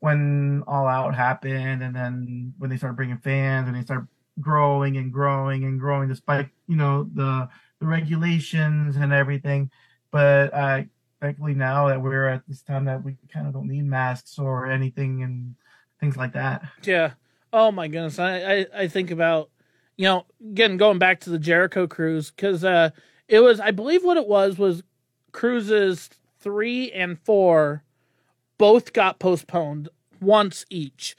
when 0.00 0.62
All 0.66 0.86
Out 0.86 1.14
happened, 1.14 1.82
and 1.82 1.94
then 1.94 2.54
when 2.58 2.70
they 2.70 2.76
started 2.76 2.96
bringing 2.96 3.18
fans 3.18 3.66
and 3.66 3.76
they 3.76 3.82
started 3.82 4.06
growing 4.40 4.96
and 4.96 5.12
growing 5.12 5.64
and 5.64 5.80
growing 5.80 6.08
despite 6.08 6.48
you 6.68 6.76
know 6.76 7.08
the 7.14 7.48
the 7.80 7.86
regulations 7.86 8.96
and 8.96 9.12
everything. 9.12 9.70
But 10.10 10.54
uh, 10.54 10.82
thankfully 11.20 11.54
now 11.54 11.88
that 11.88 12.00
we're 12.00 12.28
at 12.28 12.42
this 12.46 12.62
time 12.62 12.84
that 12.86 13.04
we 13.04 13.16
kind 13.32 13.46
of 13.46 13.52
don't 13.52 13.68
need 13.68 13.84
masks 13.84 14.38
or 14.38 14.66
anything 14.66 15.22
and 15.22 15.54
things 16.00 16.16
like 16.16 16.32
that. 16.34 16.62
Yeah. 16.82 17.12
Oh 17.52 17.70
my 17.72 17.88
goodness. 17.88 18.18
I 18.18 18.38
I, 18.38 18.66
I 18.74 18.88
think 18.88 19.10
about 19.10 19.50
you 19.96 20.04
know 20.04 20.26
again 20.40 20.76
going 20.76 20.98
back 20.98 21.20
to 21.20 21.30
the 21.30 21.38
Jericho 21.38 21.86
cruise 21.86 22.30
because 22.30 22.64
uh, 22.64 22.90
it 23.28 23.40
was 23.40 23.60
I 23.60 23.70
believe 23.70 24.04
what 24.04 24.16
it 24.16 24.26
was 24.26 24.58
was 24.58 24.82
cruises 25.32 26.10
three 26.40 26.90
and 26.92 27.18
four 27.18 27.82
both 28.58 28.92
got 28.92 29.18
postponed 29.18 29.88
once 30.20 30.64
each 30.68 31.16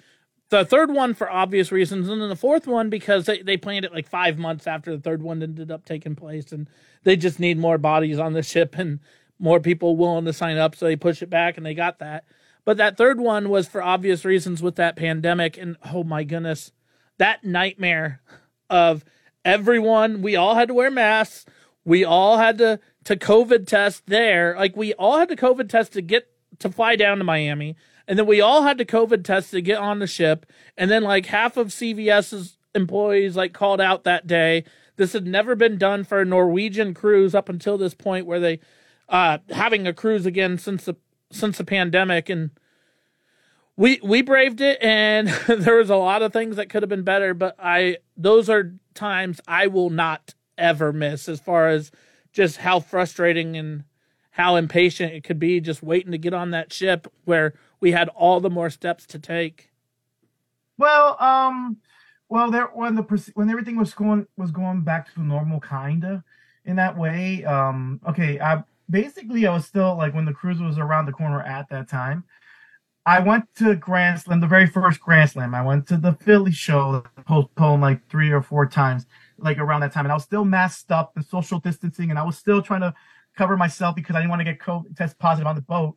the 0.49 0.65
third 0.65 0.91
one 0.91 1.13
for 1.13 1.29
obvious 1.29 1.71
reasons, 1.71 2.09
and 2.09 2.21
then 2.21 2.29
the 2.29 2.35
fourth 2.35 2.67
one 2.67 2.89
because 2.89 3.25
they, 3.25 3.41
they 3.41 3.57
planned 3.57 3.85
it 3.85 3.93
like 3.93 4.07
five 4.07 4.37
months 4.37 4.67
after 4.67 4.91
the 4.95 5.01
third 5.01 5.21
one 5.21 5.41
ended 5.41 5.71
up 5.71 5.85
taking 5.85 6.15
place, 6.15 6.51
and 6.51 6.67
they 7.03 7.15
just 7.15 7.39
need 7.39 7.57
more 7.57 7.77
bodies 7.77 8.19
on 8.19 8.33
the 8.33 8.43
ship 8.43 8.75
and 8.77 8.99
more 9.37 9.59
people 9.59 9.95
willing 9.95 10.25
to 10.25 10.33
sign 10.33 10.57
up, 10.57 10.75
so 10.75 10.85
they 10.85 10.95
push 10.95 11.21
it 11.21 11.29
back, 11.29 11.57
and 11.57 11.65
they 11.65 11.73
got 11.73 11.99
that. 11.99 12.25
But 12.65 12.77
that 12.77 12.97
third 12.97 13.19
one 13.19 13.49
was 13.49 13.67
for 13.67 13.81
obvious 13.81 14.25
reasons 14.25 14.61
with 14.61 14.75
that 14.75 14.95
pandemic, 14.95 15.57
and 15.57 15.77
oh 15.93 16.03
my 16.03 16.23
goodness, 16.23 16.71
that 17.17 17.43
nightmare 17.43 18.21
of 18.69 19.03
everyone. 19.43 20.21
We 20.21 20.35
all 20.35 20.55
had 20.55 20.67
to 20.67 20.73
wear 20.73 20.91
masks. 20.91 21.45
We 21.83 22.03
all 22.03 22.37
had 22.37 22.57
to 22.59 22.79
to 23.05 23.15
COVID 23.15 23.65
test 23.65 24.07
there. 24.07 24.55
Like 24.57 24.75
we 24.75 24.93
all 24.93 25.17
had 25.17 25.29
to 25.29 25.35
COVID 25.35 25.69
test 25.69 25.93
to 25.93 26.01
get 26.01 26.27
to 26.59 26.69
fly 26.69 26.95
down 26.95 27.17
to 27.17 27.23
Miami 27.23 27.75
and 28.09 28.17
then 28.17 28.25
we 28.25 28.41
all 28.41 28.63
had 28.63 28.79
to 28.79 28.85
COVID 28.85 29.23
test 29.23 29.51
to 29.51 29.61
get 29.61 29.77
on 29.77 29.99
the 29.99 30.07
ship. 30.07 30.47
And 30.75 30.89
then 30.89 31.03
like 31.03 31.27
half 31.27 31.57
of 31.57 31.67
CVS's 31.67 32.57
employees 32.73 33.35
like 33.35 33.53
called 33.53 33.79
out 33.79 34.03
that 34.03 34.25
day. 34.25 34.63
This 34.95 35.13
had 35.13 35.27
never 35.27 35.55
been 35.55 35.77
done 35.77 36.03
for 36.03 36.19
a 36.19 36.25
Norwegian 36.25 36.95
cruise 36.95 37.35
up 37.35 37.49
until 37.49 37.77
this 37.77 37.93
point 37.93 38.25
where 38.25 38.39
they 38.39 38.59
uh 39.09 39.37
having 39.51 39.85
a 39.85 39.93
cruise 39.93 40.25
again 40.25 40.57
since 40.57 40.85
the 40.85 40.95
since 41.31 41.57
the 41.57 41.63
pandemic 41.63 42.29
and 42.29 42.51
we 43.75 43.99
we 44.03 44.21
braved 44.21 44.61
it 44.61 44.77
and 44.81 45.27
there 45.47 45.75
was 45.75 45.89
a 45.89 45.95
lot 45.95 46.21
of 46.21 46.33
things 46.33 46.55
that 46.55 46.69
could 46.69 46.83
have 46.83 46.89
been 46.89 47.03
better 47.03 47.33
but 47.33 47.55
I 47.59 47.97
those 48.17 48.49
are 48.49 48.73
times 48.93 49.39
I 49.47 49.67
will 49.67 49.89
not 49.89 50.33
ever 50.57 50.91
miss 50.91 51.29
as 51.29 51.39
far 51.39 51.69
as 51.69 51.91
just 52.31 52.57
how 52.57 52.79
frustrating 52.79 53.55
and 53.55 53.83
how 54.31 54.55
impatient 54.55 55.13
it 55.13 55.23
could 55.23 55.39
be 55.39 55.59
just 55.59 55.83
waiting 55.83 56.11
to 56.11 56.17
get 56.17 56.33
on 56.33 56.51
that 56.51 56.71
ship 56.71 57.11
where 57.25 57.53
we 57.79 57.91
had 57.91 58.09
all 58.09 58.39
the 58.39 58.49
more 58.49 58.69
steps 58.69 59.05
to 59.07 59.19
take. 59.19 59.69
Well, 60.77 61.21
um, 61.21 61.77
well, 62.29 62.51
there 62.51 62.67
when 62.67 62.95
the 62.95 63.31
when 63.33 63.49
everything 63.49 63.75
was 63.75 63.93
going 63.93 64.27
was 64.37 64.51
going 64.51 64.81
back 64.81 65.13
to 65.13 65.21
normal, 65.21 65.59
kinda 65.59 66.23
in 66.65 66.75
that 66.77 66.97
way. 66.97 67.43
Um, 67.43 67.99
okay, 68.07 68.39
I 68.39 68.63
basically 68.89 69.45
I 69.45 69.53
was 69.53 69.65
still 69.65 69.95
like 69.95 70.13
when 70.13 70.25
the 70.25 70.33
cruise 70.33 70.59
was 70.59 70.77
around 70.77 71.05
the 71.05 71.11
corner 71.11 71.41
at 71.41 71.69
that 71.69 71.89
time. 71.89 72.23
I 73.05 73.19
went 73.19 73.45
to 73.55 73.75
Grand 73.75 74.19
Slam, 74.19 74.39
the 74.39 74.47
very 74.47 74.67
first 74.67 74.99
Grand 74.99 75.31
Slam. 75.31 75.55
I 75.55 75.63
went 75.63 75.87
to 75.87 75.97
the 75.97 76.13
Philly 76.13 76.51
show, 76.51 77.03
postponed 77.25 77.81
like 77.81 78.07
three 78.09 78.29
or 78.29 78.41
four 78.41 78.67
times, 78.67 79.07
like 79.37 79.57
around 79.57 79.81
that 79.81 79.93
time, 79.93 80.05
and 80.05 80.11
I 80.11 80.15
was 80.15 80.25
still 80.25 80.45
masked 80.45 80.91
up 80.91 81.13
and 81.15 81.25
social 81.25 81.59
distancing, 81.59 82.09
and 82.11 82.19
I 82.19 82.23
was 82.23 82.37
still 82.37 82.61
trying 82.61 82.81
to 82.81 82.93
cover 83.35 83.57
myself 83.57 83.95
because 83.95 84.15
I 84.15 84.19
didn't 84.19 84.31
want 84.31 84.41
to 84.41 84.43
get 84.43 84.59
COVID 84.59 84.95
test 84.95 85.17
positive 85.17 85.47
on 85.47 85.55
the 85.55 85.61
boat 85.61 85.95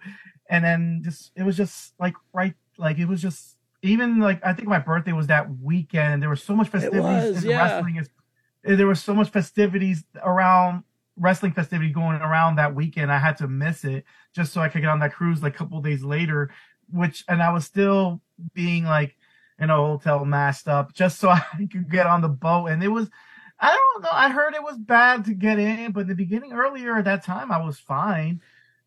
and 0.52 0.62
then 0.64 1.00
just 1.02 1.32
it 1.34 1.42
was 1.42 1.56
just 1.56 1.94
like 1.98 2.14
right 2.32 2.54
like 2.78 2.98
it 2.98 3.06
was 3.06 3.20
just 3.20 3.56
even 3.82 4.20
like 4.20 4.44
I 4.44 4.52
think 4.52 4.68
my 4.68 4.78
birthday 4.78 5.12
was 5.12 5.26
that 5.28 5.48
weekend 5.60 6.14
and 6.14 6.22
there 6.22 6.30
was 6.30 6.42
so 6.42 6.54
much 6.54 6.68
festivities 6.68 7.34
was, 7.34 7.44
in 7.44 7.50
yeah. 7.50 7.62
wrestling 7.62 7.96
is 7.96 8.08
there 8.62 8.86
was 8.86 9.02
so 9.02 9.14
much 9.14 9.30
festivities 9.30 10.04
around 10.22 10.84
wrestling 11.16 11.52
festivity 11.52 11.90
going 11.90 12.16
around 12.16 12.56
that 12.56 12.74
weekend. 12.74 13.12
I 13.12 13.18
had 13.18 13.36
to 13.38 13.48
miss 13.48 13.84
it 13.84 14.04
just 14.34 14.52
so 14.52 14.60
I 14.60 14.68
could 14.68 14.80
get 14.80 14.90
on 14.90 15.00
that 15.00 15.12
cruise 15.12 15.42
like 15.42 15.54
a 15.54 15.58
couple 15.58 15.80
days 15.80 16.02
later 16.02 16.50
which 16.92 17.24
and 17.28 17.42
I 17.42 17.52
was 17.52 17.64
still 17.64 18.20
being 18.54 18.84
like 18.84 19.16
in 19.58 19.70
a 19.70 19.76
hotel 19.76 20.24
masked 20.24 20.68
up 20.68 20.92
just 20.92 21.18
so 21.18 21.28
I 21.30 21.42
could 21.70 21.90
get 21.90 22.06
on 22.06 22.20
the 22.20 22.28
boat. 22.28 22.66
And 22.66 22.82
it 22.82 22.88
was 22.88 23.10
I 23.58 23.72
don't 23.74 24.02
know 24.02 24.10
I 24.12 24.28
heard 24.28 24.54
it 24.54 24.62
was 24.62 24.78
bad 24.78 25.24
to 25.26 25.34
get 25.34 25.58
in 25.58 25.92
but 25.92 26.06
the 26.06 26.14
beginning 26.14 26.52
earlier 26.52 26.96
at 26.96 27.04
that 27.06 27.24
time 27.24 27.50
I 27.50 27.64
was 27.64 27.78
fine. 27.78 28.40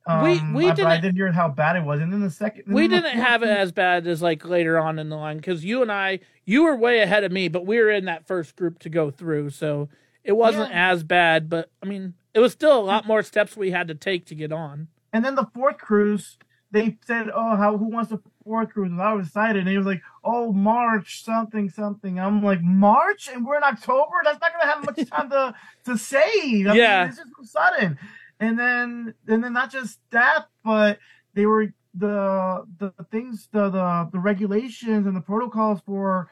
Um, 0.08 0.22
we 0.54 0.68
we 0.68 0.72
didn't 0.72 0.86
I 0.86 1.00
didn't 1.00 1.16
hear 1.16 1.32
how 1.32 1.50
bad 1.50 1.78
it 1.78 1.84
was, 1.84 2.00
and 2.00 2.14
then 2.14 2.22
the 2.22 2.30
second 2.30 2.66
we 2.68 2.88
didn't 2.88 3.18
have 3.18 3.42
it 3.42 3.50
as 3.50 3.72
bad 3.72 4.06
as 4.06 4.22
like 4.22 4.46
later 4.46 4.78
on 4.78 5.00
in 5.00 5.10
the 5.10 5.16
line 5.16 5.38
because 5.38 5.66
you 5.66 5.82
and 5.82 5.92
I 5.92 6.20
you 6.46 6.62
were 6.64 6.76
way 6.76 7.00
ahead 7.00 7.24
of 7.24 7.32
me, 7.32 7.48
but 7.48 7.66
we 7.66 7.80
were 7.80 7.90
in 7.90 8.06
that 8.06 8.28
first 8.28 8.56
group 8.56 8.78
to 8.80 8.90
go 8.90 9.10
through, 9.10 9.50
so 9.50 9.90
it 10.26 10.34
wasn't 10.34 10.72
Yeah. 10.72 10.92
as 10.92 11.04
bad. 11.04 11.50
But 11.50 11.70
I 11.82 11.86
mean, 11.86 12.16
it 12.34 12.40
was 12.40 12.52
still 12.52 12.78
a 12.78 12.82
lot 12.84 13.06
more 13.08 13.24
steps 13.24 13.56
we 13.56 13.72
had 13.72 13.88
to 13.88 13.96
take 13.96 14.26
to 14.28 14.36
get 14.36 14.52
on. 14.52 14.88
And 15.14 15.24
then 15.24 15.36
the 15.36 15.46
fourth 15.54 15.78
cruise, 15.78 16.38
they 16.72 16.98
said, 17.06 17.30
"Oh, 17.34 17.56
how 17.56 17.78
who 17.78 17.86
wants 17.86 18.10
the 18.10 18.20
fourth 18.44 18.72
cruise?" 18.74 18.92
And 18.92 19.02
I 19.02 19.14
was 19.14 19.28
excited, 19.28 19.62
and 19.62 19.70
he 19.70 19.78
was 19.78 19.86
like, 19.86 20.02
"Oh, 20.24 20.52
March 20.52 21.24
something 21.24 21.70
something." 21.70 22.20
I'm 22.20 22.44
like, 22.44 22.62
"March, 22.62 23.30
and 23.34 23.46
we're 23.46 23.56
in 23.58 23.64
October. 23.64 24.16
That's 24.26 24.42
not 24.42 24.52
gonna 24.52 24.72
have 24.74 24.86
much 24.86 25.10
time 25.10 25.30
to 25.30 25.54
to 25.86 25.98
save." 25.98 26.68
I 26.68 26.72
mean, 26.72 26.76
Yeah. 26.82 27.06
it's 27.08 27.18
just 27.18 27.30
so 27.38 27.44
sudden. 27.44 27.98
And 28.42 28.60
then 28.60 29.14
and 29.28 29.42
then 29.44 29.54
not 29.54 29.72
just 29.72 30.00
that, 30.12 30.48
but 30.66 31.00
they 31.34 31.46
were 31.46 31.72
the 31.94 32.66
the 32.80 32.92
things 33.10 33.48
the 33.54 33.70
the, 33.70 34.10
the 34.12 34.20
regulations 34.20 35.08
and 35.08 35.16
the 35.16 35.22
protocols 35.22 35.80
for 35.86 36.30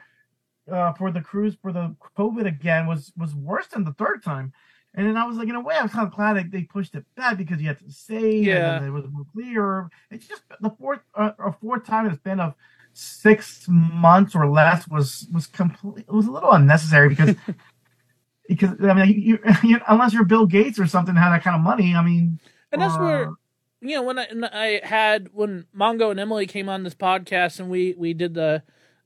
uh 0.72 0.94
for 0.94 1.12
the 1.12 1.22
cruise 1.22 1.56
for 1.62 1.72
the 1.74 1.96
COVID 2.18 2.46
again 2.46 2.88
was 2.88 3.12
was 3.18 3.36
worse 3.36 3.68
than 3.68 3.84
the 3.84 3.94
third 3.94 4.24
time. 4.24 4.54
And 4.96 5.08
then 5.08 5.18
I 5.18 5.26
was 5.26 5.38
like, 5.38 5.50
in 5.50 5.56
a 5.56 5.60
way, 5.60 5.74
I 5.76 5.82
was 5.82 5.92
kind 5.92 6.08
of 6.08 6.14
glad 6.14 6.38
that 6.38 6.52
they 6.52 6.62
pushed 6.64 6.94
it 6.94 7.04
back 7.16 7.38
because 7.38 7.60
you 7.60 7.68
had 7.68 7.80
to 7.80 7.92
say, 7.92 8.36
Yeah. 8.36 8.78
and 8.78 8.86
it 8.86 8.92
was 8.92 9.06
more 9.12 9.26
clear. 9.34 9.90
It's 10.12 10.28
just 10.28 10.44
the 10.62 10.70
fourth 10.70 11.00
uh, 11.16 11.32
or 11.40 11.58
fourth 11.60 11.84
time 11.84 12.06
it's 12.06 12.22
been 12.22 12.40
of 12.40 12.54
six 12.94 13.66
months 13.68 14.36
or 14.36 14.48
less 14.48 14.88
was 14.88 15.28
was 15.34 15.48
complete. 15.48 16.06
It 16.08 16.14
was 16.14 16.28
a 16.28 16.32
little 16.32 16.52
unnecessary 16.52 17.10
because 17.10 17.36
because 18.48 18.70
I 18.84 18.94
mean, 18.94 19.20
you, 19.20 19.40
you, 19.64 19.80
unless 19.88 20.14
you're 20.14 20.26
Bill 20.26 20.46
Gates 20.46 20.80
or 20.80 20.88
something, 20.88 21.16
had 21.16 21.32
that 21.32 21.44
kind 21.44 21.56
of 21.56 21.62
money. 21.64 21.96
I 21.96 22.04
mean, 22.04 22.40
And 22.72 22.82
that's 22.82 22.98
where 22.98 23.30
uh, 23.30 23.32
you 23.82 23.96
know 23.96 24.04
when 24.04 24.20
I, 24.20 24.28
when 24.28 24.44
I 24.46 24.80
had 24.84 25.30
when 25.34 25.66
Mongo 25.76 26.12
and 26.12 26.20
Emily 26.20 26.46
came 26.46 26.70
on 26.70 26.84
this 26.84 26.96
podcast 26.96 27.60
and 27.60 27.70
we 27.70 27.96
we 27.98 28.14
did 28.14 28.34
the 28.34 28.64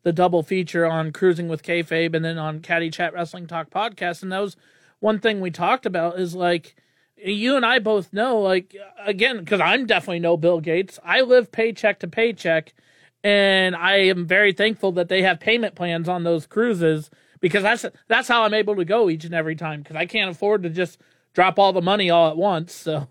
the 0.07 0.13
double 0.13 0.41
feature 0.41 0.85
on 0.85 1.11
cruising 1.11 1.49
with 1.49 1.63
kayfabe 1.63 2.15
and 2.15 2.23
then 2.23 2.37
on 2.37 2.61
Caddy 2.61 2.89
Chat 2.89 3.13
Wrestling 3.13 3.45
Talk 3.45 3.69
podcast 3.69 4.23
and 4.23 4.31
that 4.31 4.39
was 4.39 4.55
one 5.01 5.19
thing 5.19 5.41
we 5.41 5.51
talked 5.51 5.85
about 5.85 6.17
is 6.17 6.33
like 6.33 6.77
you 7.17 7.57
and 7.57 7.65
I 7.65 7.79
both 7.79 8.13
know 8.13 8.39
like 8.39 8.73
again 9.05 9.39
because 9.39 9.59
I'm 9.59 9.85
definitely 9.85 10.21
no 10.21 10.37
Bill 10.37 10.61
Gates 10.61 10.97
I 11.03 11.19
live 11.19 11.51
paycheck 11.51 11.99
to 11.99 12.07
paycheck 12.07 12.73
and 13.21 13.75
I 13.75 13.97
am 13.97 14.25
very 14.25 14.53
thankful 14.53 14.93
that 14.93 15.09
they 15.09 15.23
have 15.23 15.41
payment 15.41 15.75
plans 15.75 16.07
on 16.07 16.23
those 16.23 16.47
cruises 16.47 17.09
because 17.41 17.63
that's 17.63 17.85
that's 18.07 18.29
how 18.29 18.43
I'm 18.43 18.53
able 18.53 18.77
to 18.77 18.85
go 18.85 19.09
each 19.09 19.25
and 19.25 19.35
every 19.35 19.57
time 19.57 19.81
because 19.81 19.97
I 19.97 20.05
can't 20.05 20.31
afford 20.31 20.63
to 20.63 20.69
just 20.69 21.01
drop 21.33 21.59
all 21.59 21.73
the 21.73 21.81
money 21.81 22.09
all 22.09 22.29
at 22.29 22.37
once 22.37 22.73
so 22.73 23.09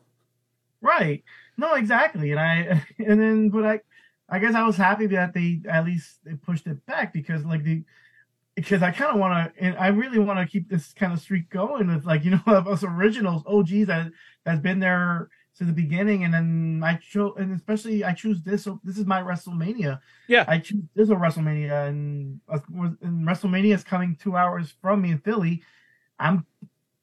Right. 0.81 1.23
No, 1.59 1.75
exactly. 1.75 2.31
And 2.31 2.41
I 2.41 2.87
and 2.99 3.21
then 3.21 3.51
but 3.51 3.67
I 3.67 3.81
I 4.29 4.39
guess 4.39 4.55
I 4.55 4.67
was 4.67 4.77
happy 4.77 5.07
that 5.09 5.35
they 5.35 5.61
at 5.69 5.85
least 5.85 6.19
they 6.25 6.35
pushed 6.35 6.67
it 6.67 6.85
back 6.87 7.13
because 7.13 7.45
like 7.45 7.63
the 7.63 7.85
because 8.55 8.83
I 8.83 8.91
kind 8.91 9.13
of 9.13 9.21
want 9.21 9.55
to 9.55 9.63
and 9.63 9.77
I 9.77 9.89
really 9.89 10.19
want 10.19 10.39
to 10.41 10.47
keep 10.47 10.69
this 10.69 10.93
kind 10.93 11.13
of 11.13 11.21
streak 11.21 11.49
going 11.51 11.89
with 11.89 12.05
like 12.05 12.25
you 12.25 12.33
know 12.33 12.43
of 12.47 12.67
us 12.67 12.83
originals 12.83 13.43
OGs 13.47 13.87
that 13.87 14.11
that's 14.45 14.61
been 14.61 14.81
there 14.81 15.29
since 15.53 15.69
the 15.69 15.75
beginning 15.75 16.25
and 16.25 16.35
then 16.35 16.83
I 16.85 16.95
chose 16.95 17.35
and 17.39 17.55
especially 17.55 18.05
I 18.05 18.13
choose 18.13 18.43
this 18.43 18.65
so 18.65 18.81
this 18.83 18.99
is 18.99 19.07
my 19.07 19.23
WrestleMania. 19.23 20.01
Yeah. 20.27 20.45
I 20.49 20.59
choose 20.59 20.83
this 20.95 21.09
over 21.11 21.21
WrestleMania 21.21 21.89
and, 21.89 22.41
uh, 22.49 22.59
and 23.03 23.27
WrestleMania 23.27 23.75
is 23.75 23.85
coming 23.85 24.17
2 24.21 24.37
hours 24.37 24.75
from 24.83 25.03
me 25.03 25.13
in 25.13 25.19
Philly. 25.19 25.63
I'm 26.19 26.47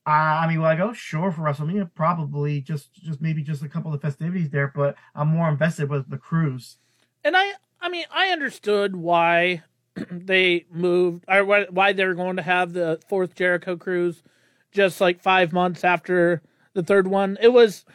uh, 0.06 0.10
I 0.10 0.48
mean, 0.48 0.60
will 0.60 0.66
I 0.66 0.76
go? 0.76 0.92
Sure, 0.92 1.32
for 1.32 1.44
WrestleMania, 1.44 1.90
probably 1.96 2.60
just 2.60 2.94
just 2.94 3.22
maybe 3.22 3.42
just 3.42 3.64
a 3.64 3.70
couple 3.70 3.94
of 3.94 4.02
festivities 4.02 4.50
there, 4.50 4.72
but 4.76 4.96
I'm 5.16 5.30
more 5.30 5.48
invested 5.48 5.90
with 5.90 6.10
the 6.10 6.18
cruise. 6.18 6.78
And 7.24 7.36
I 7.36 7.52
I 7.82 7.90
mean 7.90 8.06
I 8.12 8.30
understood 8.30 8.96
why 8.96 9.64
they 10.12 10.66
moved 10.72 11.26
or 11.28 11.44
why, 11.46 11.94
they 11.94 12.06
were 12.06 12.14
going 12.14 12.38
to 12.38 12.42
have 12.42 12.74
the 12.74 13.00
fourth 13.08 13.36
Jericho 13.36 13.76
cruise 13.78 14.24
just 14.72 15.00
like 15.00 15.22
5 15.22 15.54
months 15.54 15.84
after 15.84 16.42
the 16.74 16.82
third 16.84 17.08
one. 17.08 17.38
It 17.42 17.54
was 17.54 17.86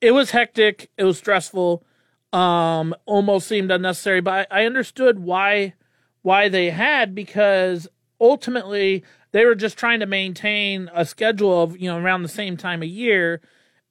it 0.00 0.12
was 0.12 0.30
hectic, 0.30 0.90
it 0.96 1.04
was 1.04 1.18
stressful, 1.18 1.84
um 2.32 2.94
almost 3.06 3.48
seemed 3.48 3.70
unnecessary, 3.70 4.20
but 4.20 4.48
I, 4.50 4.62
I 4.62 4.66
understood 4.66 5.18
why 5.20 5.74
why 6.22 6.48
they 6.48 6.70
had 6.70 7.14
because 7.14 7.88
ultimately 8.20 9.04
they 9.32 9.44
were 9.44 9.54
just 9.54 9.78
trying 9.78 10.00
to 10.00 10.06
maintain 10.06 10.90
a 10.94 11.04
schedule 11.04 11.62
of, 11.62 11.78
you 11.78 11.88
know, 11.88 11.98
around 11.98 12.22
the 12.22 12.28
same 12.28 12.56
time 12.56 12.82
of 12.82 12.88
year. 12.88 13.40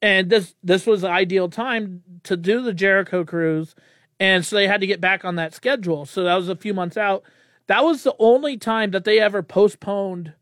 And 0.00 0.30
this 0.30 0.54
this 0.62 0.86
was 0.86 1.02
the 1.02 1.08
ideal 1.08 1.48
time 1.48 2.02
to 2.24 2.36
do 2.36 2.62
the 2.62 2.72
Jericho 2.72 3.24
cruise 3.24 3.74
and 4.20 4.44
so 4.44 4.56
they 4.56 4.66
had 4.66 4.80
to 4.80 4.86
get 4.86 5.00
back 5.00 5.24
on 5.24 5.36
that 5.36 5.54
schedule. 5.54 6.06
So 6.06 6.24
that 6.24 6.34
was 6.34 6.48
a 6.48 6.56
few 6.56 6.74
months 6.74 6.96
out. 6.96 7.22
That 7.66 7.84
was 7.84 8.02
the 8.02 8.14
only 8.18 8.56
time 8.56 8.90
that 8.92 9.04
they 9.04 9.20
ever 9.20 9.42
postponed 9.42 10.32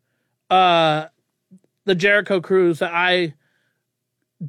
uh 0.50 1.06
the 1.84 1.94
Jericho 1.94 2.40
cruise 2.40 2.78
that 2.80 2.92
I 2.92 3.34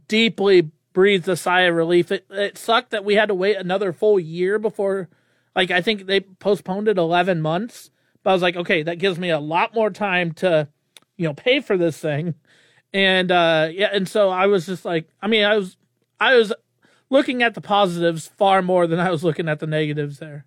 deeply 0.08 0.72
breathed 0.94 1.28
a 1.28 1.36
sigh 1.36 1.62
of 1.62 1.76
relief. 1.76 2.12
It 2.12 2.26
it 2.30 2.58
sucked 2.58 2.92
that 2.92 3.06
we 3.06 3.16
had 3.16 3.28
to 3.28 3.36
wait 3.36 3.58
another 3.58 3.94
full 3.94 4.20
year 4.20 4.60
before 4.60 5.10
like 5.56 5.72
I 5.72 5.82
think 5.82 6.06
they 6.06 6.22
postponed 6.22 6.88
it 6.88 6.98
11 6.98 7.42
months. 7.42 7.90
But 8.24 8.32
I 8.32 8.34
was 8.34 8.42
like, 8.42 8.56
okay, 8.56 8.84
that 8.84 9.00
gives 9.00 9.18
me 9.18 9.30
a 9.30 9.40
lot 9.40 9.74
more 9.74 9.90
time 9.90 10.32
to 10.34 10.68
you 11.18 11.28
know 11.28 11.34
pay 11.34 11.62
for 11.62 11.78
this 11.78 11.98
thing. 11.98 12.36
And 12.94 13.32
uh 13.32 13.70
yeah, 13.72 13.90
and 13.92 14.08
so 14.08 14.30
I 14.30 14.48
was 14.48 14.66
just 14.66 14.86
like 14.86 15.08
I 15.22 15.28
mean, 15.28 15.44
I 15.44 15.56
was 15.56 15.78
I 16.20 16.36
was 16.36 16.54
looking 17.10 17.44
at 17.44 17.54
the 17.54 17.62
positives 17.62 18.28
far 18.28 18.62
more 18.62 18.88
than 18.88 19.00
I 19.00 19.10
was 19.12 19.24
looking 19.24 19.48
at 19.48 19.60
the 19.60 19.68
negatives 19.68 20.20
there. 20.20 20.46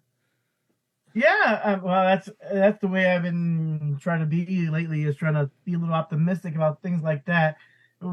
Yeah, 1.15 1.61
uh, 1.65 1.79
well, 1.83 2.05
that's 2.05 2.29
that's 2.53 2.81
the 2.81 2.87
way 2.87 3.07
I've 3.07 3.23
been 3.23 3.99
trying 4.01 4.21
to 4.21 4.27
be 4.27 4.69
lately. 4.69 5.03
Is 5.03 5.17
trying 5.17 5.35
to 5.35 5.51
be 5.65 5.75
a 5.75 5.79
little 5.79 5.95
optimistic 5.95 6.55
about 6.55 6.83
things 6.83 7.03
like 7.03 7.25
that, 7.25 7.57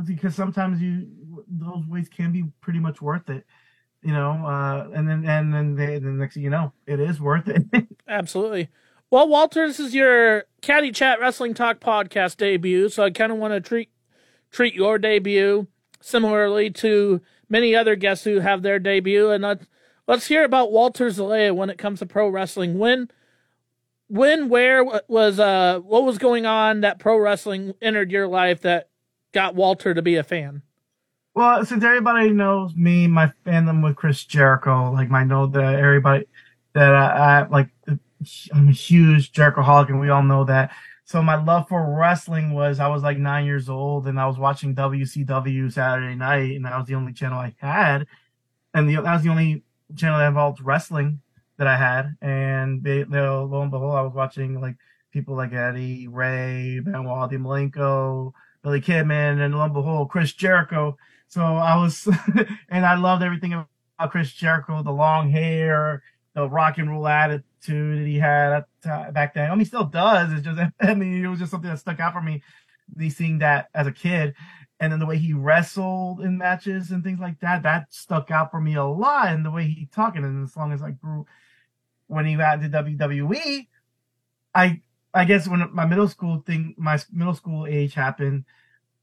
because 0.06 0.36
sometimes 0.36 0.82
you 0.82 1.08
those 1.48 1.86
ways 1.88 2.10
can 2.10 2.32
be 2.32 2.46
pretty 2.60 2.80
much 2.80 3.00
worth 3.02 3.30
it, 3.30 3.46
you 4.02 4.14
know. 4.14 4.32
Uh, 4.32 4.90
and 4.96 5.08
then 5.08 5.26
and 5.26 5.54
then 5.54 5.76
they, 5.76 6.00
the 6.00 6.10
next 6.10 6.34
thing 6.36 6.44
you 6.44 6.50
know, 6.50 6.74
it 6.88 7.00
is 7.00 7.22
worth 7.22 7.48
it. 7.48 7.66
Absolutely. 8.08 8.70
Well, 9.12 9.28
Walter, 9.28 9.68
this 9.68 9.80
is 9.80 9.94
your 9.94 10.46
Caddy 10.62 10.92
Chat 10.92 11.20
Wrestling 11.20 11.54
Talk 11.54 11.80
podcast 11.80 12.38
debut, 12.38 12.90
so 12.90 13.04
I 13.04 13.12
kind 13.12 13.32
of 13.32 13.38
want 13.38 13.54
to 13.54 13.62
treat 13.62 13.90
treat 14.50 14.74
your 14.74 14.98
debut 14.98 15.68
similarly 16.02 16.72
to 16.72 17.22
many 17.50 17.76
other 17.76 17.96
guests 17.96 18.24
who 18.26 18.40
have 18.40 18.62
their 18.62 18.80
debut, 18.80 19.30
and 19.30 19.44
let's 19.44 19.66
let's 20.08 20.28
hear 20.28 20.44
about 20.44 20.72
Walter 20.72 21.10
Zelaya 21.10 21.54
when 21.54 21.70
it 21.70 21.78
comes 21.78 22.00
to 22.00 22.06
pro 22.06 22.30
wrestling. 22.30 22.80
When, 22.80 23.10
when, 24.08 24.50
where 24.50 24.84
was 25.08 25.40
uh 25.40 25.80
what 25.80 26.04
was 26.04 26.18
going 26.18 26.46
on 26.46 26.82
that 26.82 27.00
pro 27.00 27.18
wrestling 27.18 27.74
entered 27.82 28.12
your 28.12 28.28
life 28.28 28.62
that 28.62 28.90
got 29.34 29.56
Walter 29.56 29.94
to 29.94 30.02
be 30.02 30.16
a 30.16 30.24
fan? 30.24 30.62
Well, 31.36 31.64
since 31.66 31.84
everybody 31.84 32.32
knows 32.32 32.76
me, 32.76 33.08
my 33.08 33.32
fandom 33.46 33.84
with 33.84 33.96
Chris 33.96 34.24
Jericho, 34.26 34.92
like 34.92 35.10
my 35.10 35.24
know 35.24 35.46
that 35.46 35.76
everybody 35.76 36.26
that 36.74 36.96
I, 36.96 37.42
I 37.42 37.48
like, 37.48 37.70
I'm 38.52 38.70
a 38.70 38.72
huge 38.72 39.34
Jericho 39.34 39.62
holic, 39.62 39.90
and 39.90 40.00
we 40.00 40.10
all 40.10 40.24
know 40.24 40.46
that. 40.46 40.72
So 41.08 41.24
my 41.24 41.42
love 41.42 41.70
for 41.70 41.96
wrestling 41.98 42.54
was 42.54 42.82
I 42.82 42.90
was 42.90 43.02
like 43.02 43.18
nine 43.18 43.46
years 43.46 43.70
old, 43.70 44.08
and 44.08 44.20
I 44.20 44.28
was 44.28 44.38
watching 44.38 44.76
WCW 44.76 45.72
Saturday 45.72 46.16
night, 46.16 46.54
and 46.58 46.66
that 46.66 46.78
was 46.78 46.86
the 46.86 46.96
only 46.96 47.14
channel 47.14 47.40
I 47.40 47.56
had, 47.60 48.08
and 48.74 48.90
the, 48.90 48.96
that 48.96 49.14
was 49.14 49.24
the 49.24 49.30
only 49.30 49.64
channel 49.96 50.20
that 50.20 50.28
involved 50.28 50.60
wrestling 50.60 51.22
that 51.56 51.66
I 51.66 51.78
had. 51.78 52.18
And 52.22 52.84
they, 52.84 53.04
they 53.04 53.22
lo 53.22 53.62
and 53.62 53.72
behold, 53.72 53.96
I 53.96 54.02
was 54.02 54.14
watching 54.14 54.60
like 54.60 54.76
people 55.14 55.38
like 55.38 55.54
Eddie 55.54 56.10
Ray, 56.10 56.82
Benoit, 56.82 57.32
Malenko, 57.32 58.34
Billy 58.62 58.82
Kidman, 58.82 59.40
and 59.40 59.56
lo 59.56 59.64
and 59.64 59.74
behold, 59.74 60.10
Chris 60.10 60.34
Jericho. 60.34 60.98
So 61.30 61.42
I 61.42 61.78
was, 61.78 62.06
and 62.70 62.86
I 62.86 62.96
loved 62.96 63.24
everything 63.24 63.54
about 63.54 64.12
Chris 64.12 64.34
Jericho, 64.34 64.84
the 64.84 64.92
long 64.92 65.32
hair, 65.32 66.04
the 66.34 66.50
rock 66.50 66.80
and 66.80 66.92
roll 66.92 67.08
attitude 67.08 67.46
that 67.66 68.06
he 68.06 68.18
had 68.18 68.54
at, 68.54 68.68
uh, 68.90 69.12
back 69.12 69.34
then. 69.34 69.48
I 69.48 69.50
mean, 69.52 69.60
he 69.60 69.66
still 69.66 69.86
does. 69.86 70.32
It's 70.32 70.42
just, 70.42 70.60
I 70.82 70.94
mean, 70.94 71.24
it 71.24 71.28
was 71.28 71.40
just 71.40 71.52
something 71.52 71.70
that 71.70 71.80
stuck 71.80 72.00
out 72.00 72.14
for 72.14 72.22
me, 72.22 72.42
me 72.96 73.10
seeing 73.10 73.40
that 73.40 73.70
as 73.74 73.88
a 73.88 73.92
kid. 73.92 74.36
And 74.80 74.92
then 74.92 75.00
the 75.00 75.06
way 75.06 75.18
he 75.18 75.34
wrestled 75.34 76.22
in 76.22 76.38
matches 76.38 76.92
and 76.92 77.04
things 77.04 77.20
like 77.20 77.40
that, 77.40 77.64
that 77.64 77.88
stuck 77.92 78.30
out 78.30 78.52
for 78.52 78.62
me 78.62 78.76
a 78.76 78.86
lot. 78.86 79.30
And 79.30 79.44
the 79.44 79.52
way 79.52 79.66
he 79.66 79.88
talked, 79.88 80.18
and 80.18 80.44
as 80.44 80.56
long 80.56 80.72
as 80.72 80.84
I 80.84 80.92
grew, 80.92 81.26
when 82.06 82.26
he 82.26 82.36
got 82.36 82.64
into 82.64 82.84
WWE, 82.84 83.68
I, 84.54 84.82
I 85.14 85.26
guess 85.26 85.48
when 85.48 85.68
my 85.74 85.86
middle 85.86 86.08
school 86.08 86.44
thing, 86.46 86.76
my 86.78 87.00
middle 87.12 87.34
school 87.34 87.66
age 87.66 87.96
happened, 87.96 88.46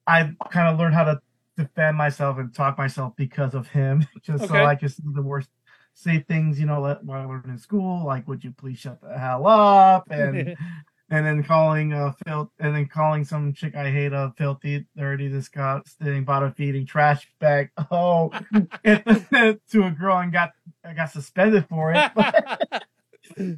I 0.07 0.31
kind 0.51 0.69
of 0.69 0.79
learned 0.79 0.95
how 0.95 1.05
to 1.05 1.21
defend 1.57 1.97
myself 1.97 2.39
and 2.39 2.55
talk 2.55 2.79
myself 2.79 3.15
because 3.17 3.55
of 3.55 3.69
him. 3.69 4.07
Just 4.23 4.49
so 4.49 4.55
I 4.55 4.77
could 4.77 4.93
see 4.93 5.03
the 5.05 5.23
worst, 5.23 5.49
say 5.95 6.21
things, 6.21 6.59
you 6.61 6.67
know, 6.67 6.81
let- 6.81 7.05
when 7.05 7.19
I 7.19 7.27
was 7.27 7.43
in 7.45 7.57
school, 7.59 8.05
like, 8.05 8.27
would 8.29 8.45
you 8.45 8.51
please 8.53 8.79
shut 8.79 9.01
the 9.01 9.17
hell 9.17 9.47
up? 9.47 10.11
And, 10.11 10.57
and 11.11 11.25
then 11.27 11.43
calling, 11.45 11.93
uh, 11.93 12.13
filth, 12.27 12.51
and 12.59 12.75
then 12.75 12.87
calling 12.87 13.25
some 13.25 13.53
chick 13.53 13.75
I 13.77 13.91
hate 13.91 14.13
a 14.13 14.33
filthy, 14.37 14.87
dirty, 14.97 15.29
disgusting, 15.29 16.25
bottom 16.25 16.53
feeding 16.53 16.87
trash 16.87 17.29
bag. 17.39 17.71
Oh, 17.91 18.31
to 18.85 19.59
a 19.85 19.91
girl 19.91 20.19
and 20.19 20.33
got, 20.33 20.51
I 20.85 20.95
got 20.95 21.11
suspended 21.11 21.67
for 21.69 21.93
it. 21.95 22.11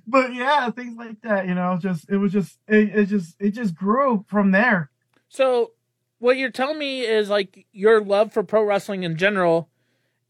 but 0.07 0.35
yeah, 0.35 0.71
things 0.71 0.97
like 0.97 1.21
that, 1.23 1.47
you 1.49 1.55
know, 1.55 1.79
just, 1.81 2.09
it 2.11 2.19
was 2.19 2.33
just, 2.33 2.59
it, 2.69 2.91
it 2.95 3.07
just, 3.07 3.37
it 3.41 3.51
just 3.51 3.75
grew 3.75 4.25
from 4.29 4.51
there. 4.51 4.91
So, 5.29 5.73
what 6.19 6.37
you're 6.37 6.51
telling 6.51 6.79
me 6.79 7.01
is 7.03 7.29
like 7.29 7.67
your 7.73 8.01
love 8.01 8.33
for 8.33 8.43
pro 8.43 8.63
wrestling 8.63 9.03
in 9.03 9.17
general 9.17 9.69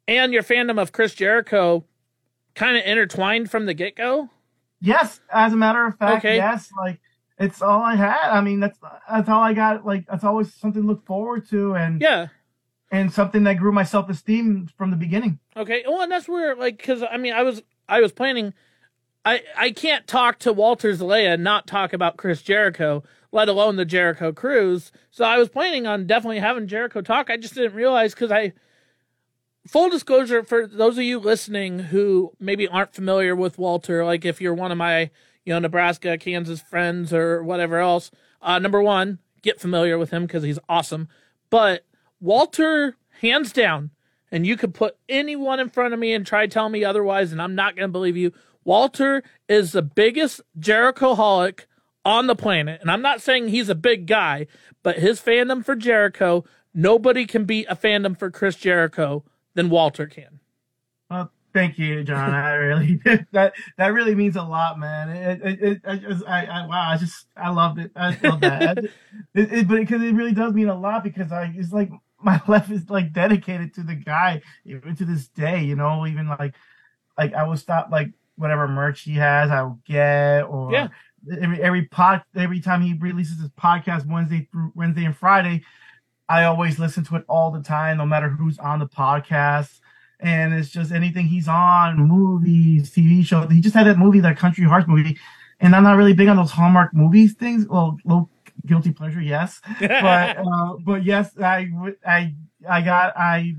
and 0.09 0.33
your 0.33 0.43
fandom 0.43 0.81
of 0.81 0.93
Chris 0.93 1.15
Jericho 1.15 1.85
kind 2.57 2.77
of 2.77 2.85
intertwined 2.85 3.51
from 3.51 3.67
the 3.67 3.75
get 3.75 3.95
go? 3.95 4.31
Yes, 4.81 5.21
as 5.33 5.53
a 5.53 5.57
matter 5.57 5.87
of 5.87 5.97
fact, 5.99 6.25
Okay. 6.25 6.37
yes. 6.37 6.71
Like 6.77 6.99
it's 7.39 7.63
all 7.63 7.81
I 7.83 7.95
had. 7.95 8.31
I 8.31 8.41
mean, 8.41 8.59
that's 8.61 8.79
that's 9.09 9.29
all 9.29 9.41
I 9.43 9.55
got. 9.55 9.87
Like 9.87 10.07
that's 10.07 10.25
always 10.25 10.53
something 10.53 10.83
to 10.83 10.89
look 10.89 11.07
forward 11.07 11.49
to, 11.51 11.75
and 11.75 12.01
Yeah. 12.01 12.29
and 12.91 13.13
something 13.13 13.45
that 13.45 13.55
grew 13.59 13.71
my 13.73 13.85
self 13.85 14.11
esteem 14.11 14.69
from 14.77 14.91
the 14.91 14.97
beginning. 14.97 15.39
Okay. 15.57 15.85
Well, 15.87 16.01
and 16.03 16.11
that's 16.11 16.29
where, 16.29 16.57
like, 16.57 16.79
because 16.79 17.03
I 17.09 17.17
mean, 17.17 17.33
I 17.35 17.43
was 17.43 17.63
I 17.89 18.01
was 18.01 18.11
planning. 18.13 18.53
I 19.25 19.43
I 19.57 19.71
can't 19.71 20.07
talk 20.07 20.39
to 20.41 20.53
Walter 20.53 20.95
Zelaya 20.95 21.31
and 21.35 21.45
not 21.45 21.67
talk 21.67 21.93
about 21.93 22.17
Chris 22.17 22.43
Jericho, 22.43 23.03
let 23.33 23.49
alone 23.49 23.77
the 23.77 23.85
Jericho 23.85 24.33
Cruise. 24.33 24.93
So 25.11 25.25
I 25.25 25.39
was 25.39 25.49
planning 25.49 25.87
on 25.87 26.07
definitely 26.07 26.39
having 26.41 26.67
Jericho 26.67 27.01
talk. 27.01 27.31
I 27.31 27.37
just 27.37 27.55
didn't 27.55 27.75
realize 27.75 28.15
because 28.15 28.31
I. 28.33 28.53
Full 29.69 29.91
disclosure 29.91 30.43
for 30.43 30.67
those 30.67 30.97
of 30.97 31.05
you 31.05 31.19
listening 31.19 31.79
who 31.79 32.33
maybe 32.39 32.69
aren't 32.69 32.95
familiar 32.95 33.35
with 33.35 33.59
Walter, 33.59 34.05
like 34.05 34.25
if 34.25 34.41
you're 34.41 34.55
one 34.55 34.71
of 34.71 34.79
my, 34.79 35.11
you 35.45 35.53
know, 35.53 35.59
Nebraska, 35.59 36.19
Kansas 36.19 36.61
friends 36.61 37.13
or 37.13 37.43
whatever 37.43 37.79
else, 37.79 38.11
uh, 38.43 38.59
number 38.59 38.81
one, 38.81 39.19
get 39.43 39.61
familiar 39.61 39.99
with 39.99 40.11
him 40.11 40.27
because 40.27 40.43
he's 40.43 40.59
awesome. 40.69 41.09
But 41.51 41.85
Walter, 42.21 42.97
hands 43.21 43.53
down, 43.53 43.91
and 44.31 44.47
you 44.47 44.57
could 44.57 44.75
put 44.75 44.97
anyone 45.09 45.61
in 45.61 45.69
front 45.69 45.95
of 45.95 46.01
me 46.01 46.13
and 46.13 46.27
try 46.27 46.47
tell 46.47 46.69
me 46.69 46.85
otherwise, 46.85 47.33
and 47.33 47.41
I'm 47.41 47.55
not 47.55 47.77
going 47.77 47.89
to 47.89 47.93
believe 47.93 48.17
you. 48.17 48.33
Walter 48.65 49.23
is 49.49 49.73
the 49.73 49.83
biggest 49.83 50.41
Jericho 50.59 51.15
holic 51.15 51.67
on 52.05 52.27
the 52.27 52.37
planet. 52.37 52.81
And 52.81 52.91
I'm 52.91 53.03
not 53.03 53.21
saying 53.21 53.49
he's 53.49 53.69
a 53.69 53.75
big 53.75 54.07
guy, 54.07 54.47
but 54.83 54.99
his 54.99 55.21
fandom 55.21 55.65
for 55.65 55.75
Jericho, 55.75 56.45
nobody 56.73 57.27
can 57.27 57.45
beat 57.45 57.67
a 57.69 57.77
fandom 57.77 58.19
for 58.19 58.31
Chris 58.31 58.57
Jericho 58.57 59.25
than 59.57 59.69
Walter 59.71 60.07
can. 60.07 60.39
Well, 61.11 61.33
thank 61.53 61.79
you, 61.79 62.05
John. 62.05 62.33
I 62.33 62.53
really 62.55 63.01
that 63.33 63.55
that 63.77 63.89
really 63.89 64.15
means 64.15 64.37
a 64.37 64.43
lot, 64.43 64.79
man. 64.79 65.09
It, 65.11 65.41
it, 65.43 65.63
it, 65.63 65.81
I, 65.85 65.97
just, 65.97 66.25
I, 66.27 66.45
I 66.47 66.67
wow, 66.67 66.91
I 66.91 66.97
just 66.97 67.27
I 67.37 67.51
loved 67.51 67.81
it. 67.81 67.91
I 67.97 68.17
love 68.23 68.41
that. 68.43 68.79
it, 69.35 69.53
it, 69.53 69.69
but 69.69 69.79
because 69.81 70.03
it 70.03 70.15
really 70.15 70.33
does 70.33 70.53
mean 70.55 70.69
a 70.69 70.79
lot 70.79 71.03
because 71.03 71.33
I 71.33 71.53
it's 71.57 71.73
like 71.73 71.91
my 72.23 72.41
life 72.49 72.71
is 72.71 72.89
like 72.89 73.13
dedicated 73.13 73.75
to 73.75 73.83
the 73.83 73.95
guy 73.95 74.43
even 74.65 74.95
to 74.97 75.05
this 75.05 75.29
day. 75.29 75.65
You 75.65 75.75
know, 75.75 76.07
even 76.07 76.29
like 76.29 76.55
like 77.19 77.35
I 77.35 77.45
will 77.45 77.57
stop 77.57 77.89
like 77.91 78.11
whatever 78.37 78.69
merch 78.69 79.03
he 79.03 79.15
has, 79.15 79.51
I 79.51 79.63
will 79.63 79.81
get 79.87 80.43
or 80.43 80.73
Yeah. 80.73 80.89
every 81.41 81.63
every 81.63 81.83
pod 81.87 82.23
every 82.37 82.61
time 82.61 82.83
he 82.83 82.95
releases 82.95 83.41
his 83.41 83.51
podcast 83.51 84.07
Wednesday 84.07 84.49
through 84.53 84.73
Wednesday 84.75 85.05
and 85.05 85.17
Friday. 85.17 85.65
I 86.29 86.45
always 86.45 86.79
listen 86.79 87.05
to 87.05 87.17
it 87.17 87.25
all 87.29 87.51
the 87.51 87.63
time, 87.63 87.99
no 87.99 88.07
matter 88.07 88.29
who's 88.29 88.59
on 88.59 88.79
the 88.79 88.87
podcast. 88.87 89.81
And 90.19 90.55
it's 90.55 90.71
just 90.71 90.93
anything 90.93 91.27
he's 91.27 91.47
on, 91.47 91.99
movies, 91.99 92.91
TV 92.91 93.25
shows. 93.25 93.51
He 93.51 93.61
just 93.61 93.75
had 93.75 93.87
that 93.87 93.99
movie, 93.99 94.21
that 94.21 94.39
Country 94.39 94.65
Hearts 94.65 94.89
movie. 94.89 95.19
And 95.61 95.77
I'm 95.77 95.83
not 95.83 95.97
really 95.97 96.15
big 96.15 96.29
on 96.29 96.37
those 96.37 96.51
Hallmark 96.51 96.95
movies 96.95 97.35
things. 97.35 97.67
Well, 97.69 97.99
low 98.05 98.29
guilty 98.65 98.93
pleasure, 98.93 99.21
yes. 99.21 99.61
But 99.81 100.39
uh, 100.39 100.75
but 100.85 101.05
yes, 101.05 101.31
I 101.39 101.69
I 102.07 102.35
I 102.69 102.83
got 102.83 103.17
I 103.17 103.57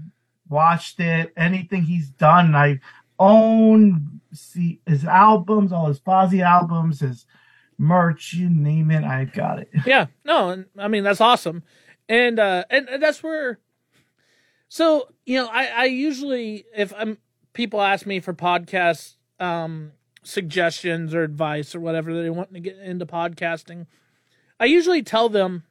watched 0.49 0.99
it. 0.99 1.33
Anything 1.37 1.83
he's 1.83 2.09
done, 2.09 2.55
I 2.55 2.79
own 3.19 4.21
see 4.33 4.79
his 4.85 5.05
albums, 5.05 5.71
all 5.71 5.87
his 5.87 5.99
Fozzy 5.99 6.43
albums, 6.43 6.99
his 6.99 7.25
merch, 7.77 8.33
you 8.33 8.49
name 8.49 8.91
it, 8.91 9.03
I 9.03 9.25
got 9.25 9.59
it. 9.59 9.69
yeah, 9.85 10.07
no, 10.25 10.49
and 10.49 10.65
I 10.77 10.87
mean 10.87 11.03
that's 11.03 11.21
awesome, 11.21 11.63
and 12.09 12.39
uh, 12.39 12.63
and, 12.69 12.87
that's 13.01 13.21
where. 13.21 13.59
So 14.69 15.09
you 15.25 15.37
know, 15.37 15.47
I 15.47 15.65
I 15.65 15.85
usually 15.85 16.65
if 16.75 16.93
I'm 16.97 17.17
people 17.53 17.81
ask 17.81 18.05
me 18.05 18.19
for 18.19 18.33
podcast 18.33 19.15
um 19.39 19.93
suggestions 20.23 21.13
or 21.13 21.23
advice 21.23 21.73
or 21.73 21.79
whatever 21.79 22.13
they 22.21 22.29
want 22.29 22.53
to 22.53 22.59
get 22.59 22.77
into 22.79 23.05
podcasting, 23.05 23.87
I 24.59 24.65
usually 24.65 25.03
tell 25.03 25.29
them 25.29 25.63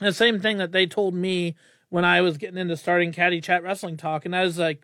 the 0.00 0.12
same 0.12 0.40
thing 0.40 0.58
that 0.58 0.72
they 0.72 0.86
told 0.86 1.14
me 1.14 1.54
when 1.90 2.04
I 2.04 2.20
was 2.20 2.38
getting 2.38 2.58
into 2.58 2.76
starting 2.76 3.12
Caddy 3.12 3.40
Chat 3.40 3.62
Wrestling 3.62 3.96
Talk, 3.96 4.24
and 4.24 4.34
I 4.34 4.42
was 4.42 4.58
like, 4.58 4.82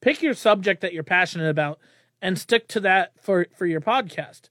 pick 0.00 0.20
your 0.20 0.34
subject 0.34 0.80
that 0.80 0.92
you're 0.92 1.04
passionate 1.04 1.48
about 1.48 1.78
and 2.20 2.38
stick 2.38 2.66
to 2.68 2.80
that 2.80 3.12
for 3.20 3.46
for 3.56 3.66
your 3.66 3.80
podcast. 3.80 4.48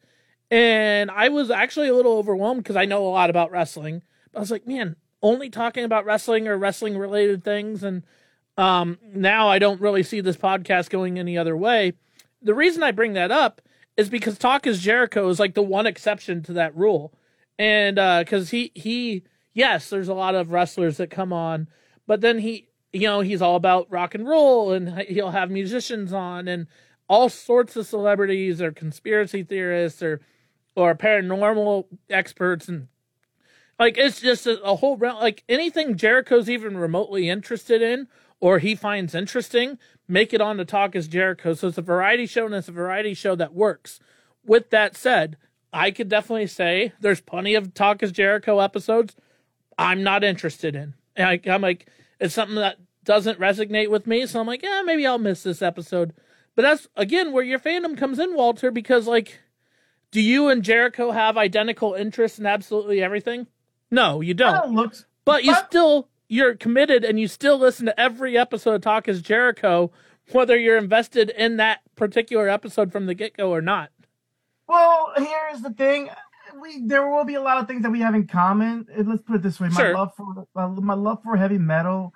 And 0.51 1.11
I 1.11 1.29
was 1.29 1.51
actually 1.51 1.89
a 1.89 1.93
little 1.93 2.17
overwhelmed 2.17 2.63
because 2.63 2.75
I 2.75 2.85
know 2.85 3.05
a 3.05 3.09
lot 3.09 3.29
about 3.29 3.51
wrestling. 3.51 4.01
But 4.31 4.39
I 4.39 4.41
was 4.41 4.51
like, 4.51 4.65
man, 4.65 4.95
only 5.21 5.49
talking 5.49 5.83
about 5.83 6.05
wrestling 6.05 6.47
or 6.47 6.57
wrestling 6.57 6.97
related 6.97 7.43
things. 7.43 7.83
And 7.83 8.03
um, 8.57 8.97
now 9.03 9.49
I 9.49 9.59
don't 9.59 9.81
really 9.81 10.03
see 10.03 10.21
this 10.21 10.37
podcast 10.37 10.89
going 10.89 11.19
any 11.19 11.37
other 11.37 11.55
way. 11.55 11.93
The 12.41 12.53
reason 12.53 12.83
I 12.83 12.91
bring 12.91 13.13
that 13.13 13.31
up 13.31 13.61
is 13.97 14.09
because 14.09 14.37
Talk 14.37 14.65
is 14.65 14.79
Jericho 14.79 15.27
is 15.29 15.39
like 15.39 15.55
the 15.55 15.61
one 15.61 15.85
exception 15.85 16.41
to 16.43 16.53
that 16.53 16.75
rule. 16.75 17.13
And 17.57 17.95
because 17.95 18.51
he, 18.51 18.71
he, 18.73 19.23
yes, 19.53 19.89
there's 19.89 20.07
a 20.07 20.13
lot 20.13 20.35
of 20.35 20.51
wrestlers 20.51 20.97
that 20.97 21.09
come 21.09 21.33
on, 21.33 21.67
but 22.07 22.21
then 22.21 22.39
he, 22.39 22.69
you 22.93 23.01
know, 23.01 23.19
he's 23.19 23.41
all 23.41 23.55
about 23.55 23.91
rock 23.91 24.15
and 24.15 24.27
roll 24.27 24.71
and 24.71 25.01
he'll 25.01 25.31
have 25.31 25.51
musicians 25.51 26.13
on 26.13 26.47
and 26.47 26.67
all 27.09 27.27
sorts 27.27 27.75
of 27.75 27.85
celebrities 27.85 28.61
or 28.61 28.71
conspiracy 28.71 29.43
theorists 29.43 30.01
or 30.01 30.21
or 30.75 30.95
paranormal 30.95 31.85
experts 32.09 32.69
and 32.69 32.87
like 33.79 33.97
it's 33.97 34.19
just 34.19 34.45
a, 34.45 34.61
a 34.61 34.75
whole 34.75 34.97
round 34.97 35.19
like 35.19 35.43
anything 35.49 35.95
Jericho's 35.95 36.49
even 36.49 36.77
remotely 36.77 37.29
interested 37.29 37.81
in 37.81 38.07
or 38.39 38.59
he 38.59 38.75
finds 38.75 39.15
interesting, 39.15 39.79
make 40.07 40.33
it 40.33 40.41
on 40.41 40.57
to 40.57 40.65
Talk 40.65 40.95
is 40.95 41.07
Jericho. 41.07 41.53
So 41.53 41.69
it's 41.69 41.77
a 41.77 41.81
variety 41.81 42.25
show 42.25 42.45
and 42.45 42.55
it's 42.55 42.67
a 42.67 42.73
variety 42.73 43.13
show 43.13 43.35
that 43.35 43.53
works. 43.53 43.99
With 44.45 44.69
that 44.69 44.95
said, 44.95 45.37
I 45.73 45.91
could 45.91 46.09
definitely 46.09 46.47
say 46.47 46.93
there's 46.99 47.21
plenty 47.21 47.55
of 47.55 47.73
Talk 47.73 48.03
is 48.03 48.11
Jericho 48.11 48.59
episodes 48.59 49.15
I'm 49.79 50.03
not 50.03 50.25
interested 50.25 50.75
in. 50.75 50.93
And 51.15 51.27
I, 51.27 51.39
I'm 51.49 51.61
like, 51.61 51.87
it's 52.19 52.33
something 52.33 52.57
that 52.57 52.77
doesn't 53.05 53.39
resonate 53.39 53.89
with 53.89 54.05
me. 54.05 54.25
So 54.27 54.41
I'm 54.41 54.47
like, 54.47 54.61
yeah, 54.61 54.81
maybe 54.85 55.07
I'll 55.07 55.17
miss 55.17 55.43
this 55.43 55.61
episode. 55.61 56.13
But 56.55 56.63
that's 56.63 56.87
again 56.97 57.31
where 57.31 57.43
your 57.43 57.59
fandom 57.59 57.97
comes 57.97 58.19
in, 58.19 58.35
Walter, 58.35 58.71
because 58.71 59.07
like, 59.07 59.39
do 60.11 60.21
you 60.21 60.49
and 60.49 60.63
Jericho 60.63 61.11
have 61.11 61.37
identical 61.37 61.93
interests 61.93 62.39
in 62.39 62.45
absolutely 62.45 63.01
everything? 63.01 63.47
No, 63.91 64.21
you 64.21 64.33
don't. 64.33 64.53
That 64.53 64.71
looks 64.71 65.05
But 65.25 65.43
you 65.43 65.51
But- 65.53 65.67
still 65.69 66.09
you're 66.27 66.55
committed 66.55 67.03
and 67.03 67.19
you 67.19 67.27
still 67.27 67.57
listen 67.57 67.85
to 67.87 67.99
every 67.99 68.37
episode 68.37 68.75
of 68.75 68.81
Talk 68.81 69.07
is 69.07 69.21
Jericho, 69.21 69.91
whether 70.31 70.57
you're 70.57 70.77
invested 70.77 71.29
in 71.31 71.57
that 71.57 71.79
particular 71.95 72.47
episode 72.49 72.91
from 72.91 73.07
the 73.07 73.15
get 73.15 73.35
go 73.35 73.51
or 73.51 73.61
not. 73.61 73.89
Well, 74.67 75.11
here's 75.17 75.61
the 75.61 75.71
thing. 75.71 76.09
We 76.61 76.81
there 76.85 77.07
will 77.09 77.25
be 77.25 77.35
a 77.35 77.41
lot 77.41 77.57
of 77.59 77.67
things 77.67 77.81
that 77.83 77.91
we 77.91 77.99
have 78.01 78.15
in 78.15 78.27
common. 78.27 78.87
Uh, 78.95 79.03
Let's 79.03 79.21
put 79.23 79.35
it 79.37 79.41
this 79.43 79.59
way: 79.59 79.69
Sure. 79.69 79.93
my 79.93 79.99
love 79.99 80.13
for 80.15 80.47
my 80.81 80.93
love 80.93 81.21
for 81.23 81.35
heavy 81.35 81.57
metal 81.57 82.13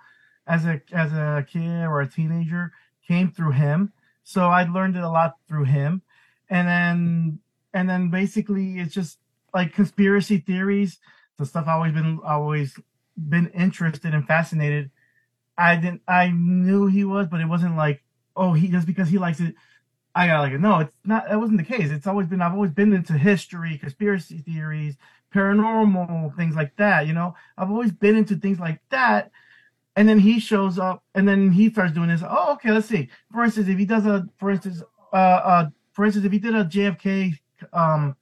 as 0.48 0.66
a 0.66 0.82
as 0.92 1.12
a 1.14 1.46
kid 1.48 1.86
or 1.86 2.02
a 2.02 2.08
teenager 2.08 2.72
came 3.08 3.32
through 3.32 3.52
him. 3.52 3.92
So 4.24 4.48
I 4.48 4.64
learned 4.64 4.96
it 4.96 5.04
a 5.04 5.10
lot 5.10 5.38
through 5.48 5.66
him, 5.66 6.02
and 6.50 6.68
then 6.68 7.40
and 7.74 7.90
then 7.90 8.10
basically 8.10 8.80
it's 8.80 8.94
just 8.94 9.18
like 9.54 9.74
conspiracy 9.74 10.38
theories, 10.40 11.00
the 11.44 11.50
stuff 11.50 11.68
I 11.68 11.74
always 11.74 11.94
been 11.94 12.20
always 12.26 12.80
been 13.18 13.48
interested 13.50 14.14
and 14.14 14.26
fascinated. 14.26 14.92
I 15.58 15.76
didn't 15.76 16.02
I 16.08 16.30
knew 16.30 16.88
he 16.88 17.04
was, 17.04 17.28
but 17.28 17.42
it 17.42 17.48
wasn't 17.48 17.78
like 17.78 18.04
oh 18.36 18.54
he 18.54 18.70
just 18.70 18.88
because 18.88 19.10
he 19.10 19.18
likes 19.18 19.40
it 19.40 19.56
I 20.16 20.28
got 20.28 20.42
like 20.42 20.54
it. 20.54 20.62
no, 20.62 20.80
it's 20.80 20.96
not. 21.04 21.28
That 21.28 21.40
wasn't 21.40 21.58
the 21.58 21.64
case. 21.64 21.90
It's 21.90 22.06
always 22.06 22.28
been. 22.28 22.42
I've 22.42 22.54
always 22.54 22.72
been 22.72 22.94
into 22.94 23.14
history, 23.14 23.78
conspiracy 23.80 24.40
theories, 24.40 24.96
paranormal 25.34 26.36
things 26.36 26.56
like 26.56 26.76
that. 26.78 27.08
You 27.08 27.14
know, 27.14 27.34
I've 27.58 27.72
always 27.72 27.92
been 27.92 28.16
into 28.16 28.36
things 28.36 28.60
like 28.60 28.80
that. 28.90 29.32
And 29.96 30.10
then 30.10 30.20
he 30.20 30.40
shows 30.40 30.80
up, 30.80 31.04
and 31.14 31.28
then 31.28 31.52
he 31.52 31.70
starts 31.72 31.94
doing 31.94 32.10
this. 32.10 32.22
Oh, 32.28 32.54
okay. 32.54 32.72
Let's 32.72 32.88
see. 32.88 33.10
For 33.32 33.44
instance, 33.44 33.68
if 33.68 33.78
he 33.78 33.86
does 33.86 34.06
a, 34.06 34.28
for 34.38 34.50
instance, 34.52 34.82
uh, 35.12 35.16
uh, 35.16 35.70
for 35.94 36.06
instance, 36.06 36.26
if 36.26 36.32
he 36.32 36.40
did 36.40 36.56
a 36.56 36.66
JFK, 36.66 37.38
um, 37.74 38.16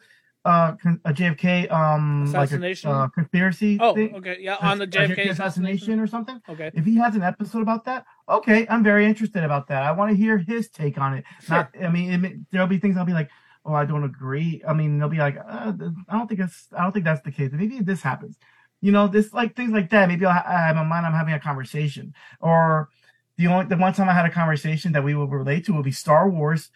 uh, 0.43 0.73
con- 0.73 0.99
a 1.05 1.13
JFK, 1.13 1.71
um, 1.71 2.23
Assassination? 2.23 2.89
like 2.89 2.99
a 2.99 3.03
uh, 3.03 3.07
conspiracy. 3.09 3.77
Oh, 3.79 3.93
thing, 3.93 4.15
okay, 4.15 4.37
yeah, 4.39 4.57
on 4.61 4.77
the 4.77 4.85
a 4.85 4.87
JFK 4.87 5.29
assassination. 5.29 5.99
or 5.99 6.07
something 6.07 6.41
Okay, 6.49 6.71
if 6.73 6.85
he 6.85 6.95
has 6.95 7.15
an 7.15 7.23
episode 7.23 7.61
about 7.61 7.85
that, 7.85 8.05
okay, 8.27 8.65
I'm 8.69 8.83
very 8.83 9.05
interested 9.05 9.43
about 9.43 9.67
that. 9.67 9.83
I 9.83 9.91
want 9.91 10.11
to 10.11 10.17
hear 10.17 10.37
his 10.37 10.69
take 10.69 10.97
on 10.97 11.13
it. 11.13 11.23
Not, 11.49 11.69
I 11.81 11.89
mean, 11.89 12.25
it, 12.25 12.33
there'll 12.51 12.67
be 12.67 12.79
things 12.79 12.97
I'll 12.97 13.05
be 13.05 13.13
like, 13.13 13.29
oh, 13.65 13.73
I 13.73 13.85
don't 13.85 14.03
agree. 14.03 14.61
I 14.67 14.73
mean, 14.73 14.97
they'll 14.97 15.09
be 15.09 15.17
like, 15.17 15.37
uh, 15.37 15.73
I 16.09 16.17
don't 16.17 16.27
think 16.27 16.39
that's, 16.39 16.67
I 16.75 16.81
don't 16.83 16.91
think 16.91 17.05
that's 17.05 17.21
the 17.21 17.31
case. 17.31 17.51
Maybe 17.53 17.79
this 17.79 18.01
happens, 18.01 18.37
you 18.81 18.91
know, 18.91 19.07
this 19.07 19.33
like 19.33 19.55
things 19.55 19.71
like 19.71 19.89
that. 19.91 20.07
Maybe 20.07 20.25
I'll 20.25 20.31
I 20.45 20.67
have 20.67 20.77
in 20.77 20.87
mind 20.87 21.05
I'm 21.05 21.13
having 21.13 21.35
a 21.35 21.39
conversation, 21.39 22.13
or 22.39 22.89
the 23.37 23.47
only 23.47 23.67
the 23.67 23.77
one 23.77 23.93
time 23.93 24.09
I 24.09 24.13
had 24.13 24.25
a 24.25 24.31
conversation 24.31 24.91
that 24.93 25.03
we 25.03 25.13
will 25.13 25.27
relate 25.27 25.65
to 25.65 25.73
will 25.73 25.83
be 25.83 25.91
Star 25.91 26.27
Wars. 26.27 26.71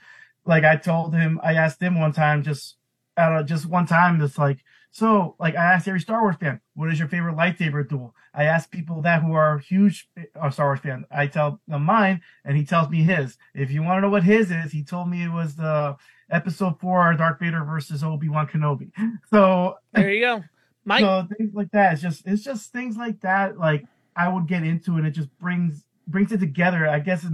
Like 0.46 0.64
I 0.64 0.76
told 0.76 1.16
him, 1.16 1.40
I 1.44 1.56
asked 1.56 1.82
him 1.82 2.00
one 2.00 2.14
time, 2.14 2.44
just 2.44 2.78
out 3.18 3.40
of 3.40 3.46
just 3.48 3.66
one 3.66 3.86
time, 3.86 4.20
just 4.20 4.38
like 4.38 4.60
So, 4.92 5.36
like, 5.40 5.56
I 5.56 5.74
asked 5.74 5.88
every 5.88 6.00
Star 6.00 6.22
Wars 6.22 6.38
fan, 6.40 6.62
what 6.74 6.90
is 6.90 7.00
your 7.00 7.10
favorite 7.10 7.36
lightsaber 7.36 7.88
duel? 7.88 8.16
I 8.34 8.46
ask 8.46 8.72
people 8.72 9.02
that 9.02 9.22
who 9.22 9.34
are 9.34 9.60
huge 9.60 10.08
uh, 10.40 10.50
Star 10.50 10.68
Wars 10.68 10.80
fans. 10.80 11.06
I 11.12 11.28
tell 11.28 11.60
them 11.68 11.84
mine, 11.84 12.22
and 12.46 12.56
he 12.56 12.66
tells 12.66 12.90
me 12.90 13.04
his. 13.04 13.38
If 13.54 13.72
you 13.72 13.84
want 13.84 13.98
to 13.98 14.02
know 14.02 14.10
what 14.10 14.24
his 14.24 14.52
is, 14.52 14.72
he 14.72 14.84
told 14.84 15.10
me 15.10 15.24
it 15.24 15.32
was 15.32 15.56
the 15.56 15.98
Episode 16.30 16.80
Four 16.80 17.14
Darth 17.16 17.40
Vader 17.40 17.64
versus 17.64 18.04
Obi 18.04 18.30
Wan 18.30 18.48
Kenobi. 18.48 18.92
So 19.30 19.76
There 19.94 20.10
you 20.12 20.22
go. 20.22 20.44
Mike, 20.86 21.02
so 21.02 21.28
things 21.38 21.54
like 21.54 21.72
that. 21.72 21.94
It's 21.94 22.02
just 22.02 22.28
it's 22.28 22.44
just 22.44 22.72
things 22.72 22.96
like 22.96 23.22
that. 23.22 23.58
Like 23.58 23.86
I 24.16 24.28
would 24.30 24.48
get 24.48 24.64
into, 24.64 24.98
and 24.98 25.06
it 25.06 25.12
just 25.12 25.36
brings 25.40 25.84
brings 26.08 26.32
it 26.32 26.40
together. 26.40 26.88
I 26.88 27.00
guess 27.00 27.24
it's 27.24 27.34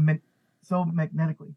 so 0.63 0.85
magnetically. 0.85 1.53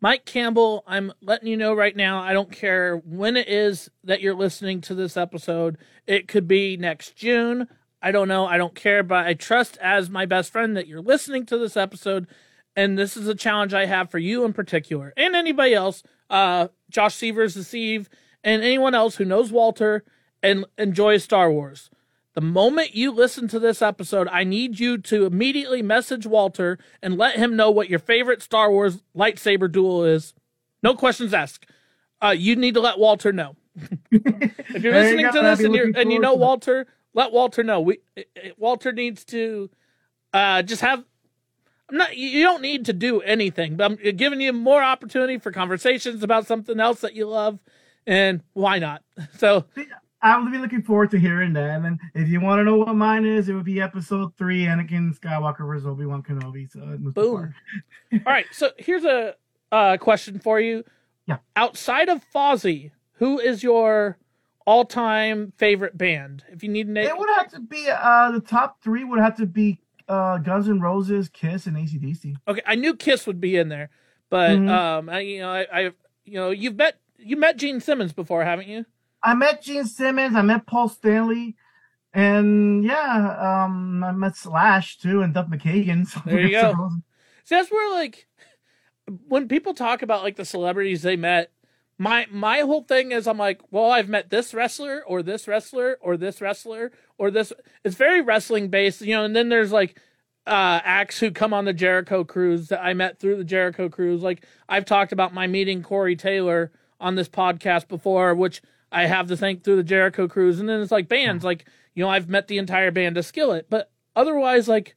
Mike 0.00 0.24
Campbell, 0.24 0.84
I'm 0.86 1.12
letting 1.20 1.48
you 1.48 1.56
know 1.56 1.74
right 1.74 1.96
now, 1.96 2.20
I 2.20 2.32
don't 2.32 2.52
care 2.52 2.98
when 2.98 3.36
it 3.36 3.48
is 3.48 3.90
that 4.04 4.20
you're 4.20 4.34
listening 4.34 4.80
to 4.82 4.94
this 4.94 5.16
episode. 5.16 5.76
It 6.06 6.28
could 6.28 6.46
be 6.46 6.76
next 6.76 7.16
June. 7.16 7.66
I 8.00 8.12
don't 8.12 8.28
know. 8.28 8.46
I 8.46 8.58
don't 8.58 8.76
care, 8.76 9.02
but 9.02 9.26
I 9.26 9.34
trust 9.34 9.76
as 9.78 10.08
my 10.08 10.24
best 10.24 10.52
friend 10.52 10.76
that 10.76 10.86
you're 10.86 11.00
listening 11.00 11.46
to 11.46 11.58
this 11.58 11.76
episode. 11.76 12.28
And 12.76 12.96
this 12.96 13.16
is 13.16 13.26
a 13.26 13.34
challenge 13.34 13.74
I 13.74 13.86
have 13.86 14.08
for 14.08 14.18
you 14.18 14.44
in 14.44 14.52
particular 14.52 15.12
and 15.16 15.34
anybody 15.34 15.74
else, 15.74 16.04
uh, 16.30 16.68
Josh 16.88 17.16
Severs, 17.16 17.54
the 17.54 17.64
Steve, 17.64 18.08
and 18.44 18.62
anyone 18.62 18.94
else 18.94 19.16
who 19.16 19.24
knows 19.24 19.50
Walter 19.50 20.04
and 20.44 20.64
enjoys 20.76 21.24
Star 21.24 21.50
Wars. 21.50 21.90
The 22.38 22.42
moment 22.42 22.94
you 22.94 23.10
listen 23.10 23.48
to 23.48 23.58
this 23.58 23.82
episode, 23.82 24.28
I 24.28 24.44
need 24.44 24.78
you 24.78 24.96
to 24.96 25.26
immediately 25.26 25.82
message 25.82 26.24
Walter 26.24 26.78
and 27.02 27.18
let 27.18 27.34
him 27.34 27.56
know 27.56 27.68
what 27.68 27.90
your 27.90 27.98
favorite 27.98 28.42
Star 28.42 28.70
Wars 28.70 29.02
lightsaber 29.12 29.68
duel 29.68 30.04
is. 30.04 30.34
No 30.80 30.94
questions 30.94 31.34
asked. 31.34 31.66
Uh, 32.22 32.28
you 32.28 32.54
need 32.54 32.74
to 32.74 32.80
let 32.80 32.96
Walter 32.96 33.32
know. 33.32 33.56
if 34.12 34.84
you're 34.84 34.94
you 34.94 35.00
listening 35.00 35.32
to 35.32 35.40
this 35.40 35.64
and 35.64 35.74
you 35.74 35.92
and 35.96 36.12
you 36.12 36.20
know. 36.20 36.34
Walter, 36.34 36.86
let 37.12 37.32
Walter 37.32 37.64
know. 37.64 37.80
We 37.80 37.98
Walter 38.56 38.92
needs 38.92 39.24
to 39.24 39.68
uh, 40.32 40.62
just 40.62 40.82
have. 40.82 41.02
I'm 41.90 41.96
not. 41.96 42.16
You 42.16 42.28
you 42.28 42.44
don't 42.44 42.62
need 42.62 42.84
to 42.84 42.92
do 42.92 43.20
anything, 43.20 43.74
but 43.74 43.90
I'm 43.90 43.96
giving 44.16 44.40
you 44.40 44.52
more 44.52 44.80
opportunity 44.80 45.38
for 45.38 45.50
conversations 45.50 46.22
about 46.22 46.46
something 46.46 46.78
else 46.78 47.00
that 47.00 47.14
you 47.14 47.26
love, 47.26 47.58
and 48.06 48.44
why 48.52 48.78
not? 48.78 49.02
So 49.38 49.64
I 50.20 50.36
would 50.38 50.50
be 50.50 50.58
looking 50.58 50.82
forward 50.82 51.10
to 51.12 51.18
hearing 51.18 51.52
that. 51.52 51.80
And 51.84 51.98
if 52.14 52.28
you 52.28 52.40
want 52.40 52.58
to 52.60 52.64
know 52.64 52.76
what 52.76 52.94
mine 52.96 53.24
is, 53.24 53.48
it 53.48 53.54
would 53.54 53.64
be 53.64 53.80
Episode 53.80 54.34
Three: 54.36 54.64
Anakin 54.64 55.16
Skywalker 55.18 55.66
versus 55.66 55.86
Obi 55.86 56.06
Wan 56.06 56.22
Kenobi. 56.22 56.70
So 56.70 56.80
Boom. 56.98 57.54
All 58.12 58.20
right, 58.26 58.46
so 58.50 58.70
here's 58.78 59.04
a 59.04 59.34
uh, 59.70 59.96
question 59.98 60.38
for 60.40 60.58
you. 60.60 60.84
Yeah. 61.26 61.38
Outside 61.56 62.08
of 62.08 62.24
Fozzy, 62.34 62.90
who 63.12 63.38
is 63.38 63.62
your 63.62 64.18
all-time 64.66 65.52
favorite 65.56 65.96
band? 65.96 66.44
If 66.50 66.62
you 66.62 66.68
need 66.68 66.86
to 66.86 66.92
name, 66.92 67.06
It 67.06 67.18
would 67.18 67.28
have 67.36 67.50
to 67.52 67.60
be 67.60 67.86
uh 67.88 68.30
the 68.32 68.40
top 68.40 68.82
three 68.82 69.04
would 69.04 69.20
have 69.20 69.36
to 69.36 69.46
be 69.46 69.78
uh 70.08 70.38
Guns 70.38 70.68
N' 70.68 70.80
Roses, 70.80 71.28
Kiss, 71.28 71.66
and 71.66 71.76
ACDC. 71.76 72.34
okay, 72.48 72.62
I 72.66 72.74
knew 72.74 72.94
Kiss 72.96 73.26
would 73.26 73.40
be 73.40 73.56
in 73.56 73.68
there, 73.68 73.90
but 74.30 74.58
Mhm. 74.58 74.68
um, 74.70 75.08
I, 75.10 75.20
you 75.20 75.40
know, 75.40 75.50
I, 75.50 75.66
I, 75.72 75.80
you 76.24 76.34
know, 76.34 76.50
you've 76.50 76.76
met 76.76 76.98
you 77.18 77.36
met 77.36 77.56
Gene 77.56 77.80
Simmons 77.80 78.12
before, 78.12 78.44
haven't 78.44 78.68
you? 78.68 78.84
I 79.22 79.34
met 79.34 79.62
Gene 79.62 79.84
Simmons, 79.84 80.36
I 80.36 80.42
met 80.42 80.66
Paul 80.66 80.88
Stanley, 80.88 81.56
and 82.12 82.84
yeah, 82.84 83.64
um 83.64 84.02
I 84.04 84.12
met 84.12 84.36
Slash 84.36 84.98
too 84.98 85.22
and 85.22 85.34
Duff 85.34 85.48
McKagan. 85.48 86.06
So 86.08 86.20
There 86.24 86.40
you 86.40 86.50
go. 86.50 86.90
See, 87.44 87.54
that's 87.54 87.70
where 87.70 87.94
like 87.94 88.26
when 89.26 89.48
people 89.48 89.74
talk 89.74 90.02
about 90.02 90.22
like 90.22 90.36
the 90.36 90.44
celebrities 90.44 91.02
they 91.02 91.16
met, 91.16 91.50
my 91.98 92.26
my 92.30 92.60
whole 92.60 92.82
thing 92.82 93.12
is 93.12 93.26
I'm 93.26 93.38
like, 93.38 93.60
well, 93.70 93.90
I've 93.90 94.08
met 94.08 94.30
this 94.30 94.54
wrestler 94.54 95.02
or 95.06 95.22
this 95.22 95.48
wrestler 95.48 95.98
or 96.00 96.16
this 96.16 96.40
wrestler 96.40 96.92
or 97.18 97.30
this. 97.30 97.52
It's 97.84 97.96
very 97.96 98.20
wrestling 98.20 98.68
based, 98.68 99.00
you 99.00 99.14
know. 99.14 99.24
And 99.24 99.34
then 99.34 99.48
there's 99.48 99.72
like 99.72 99.98
uh 100.46 100.80
acts 100.84 101.18
who 101.18 101.30
come 101.30 101.52
on 101.52 101.64
the 101.64 101.72
Jericho 101.72 102.24
cruise 102.24 102.68
that 102.68 102.82
I 102.82 102.94
met 102.94 103.18
through 103.18 103.36
the 103.36 103.44
Jericho 103.44 103.88
cruise. 103.88 104.22
Like 104.22 104.46
I've 104.68 104.84
talked 104.84 105.12
about 105.12 105.34
my 105.34 105.46
meeting 105.46 105.82
Corey 105.82 106.16
Taylor 106.16 106.70
on 107.00 107.16
this 107.16 107.28
podcast 107.28 107.88
before, 107.88 108.34
which 108.34 108.62
I 108.90 109.06
have 109.06 109.28
to 109.28 109.36
thank 109.36 109.64
through 109.64 109.76
the 109.76 109.82
Jericho 109.82 110.28
cruise. 110.28 110.60
And 110.60 110.68
then 110.68 110.80
it's 110.80 110.92
like 110.92 111.08
bands, 111.08 111.44
like 111.44 111.64
you 111.94 112.04
know, 112.04 112.10
I've 112.10 112.28
met 112.28 112.48
the 112.48 112.58
entire 112.58 112.90
band 112.90 113.18
of 113.18 113.26
Skillet, 113.26 113.66
but 113.68 113.90
otherwise, 114.14 114.68
like 114.68 114.94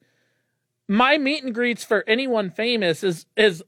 my 0.88 1.18
meet 1.18 1.44
and 1.44 1.54
greets 1.54 1.84
for 1.84 2.04
anyone 2.08 2.50
famous 2.50 3.04
is 3.04 3.26
is 3.36 3.64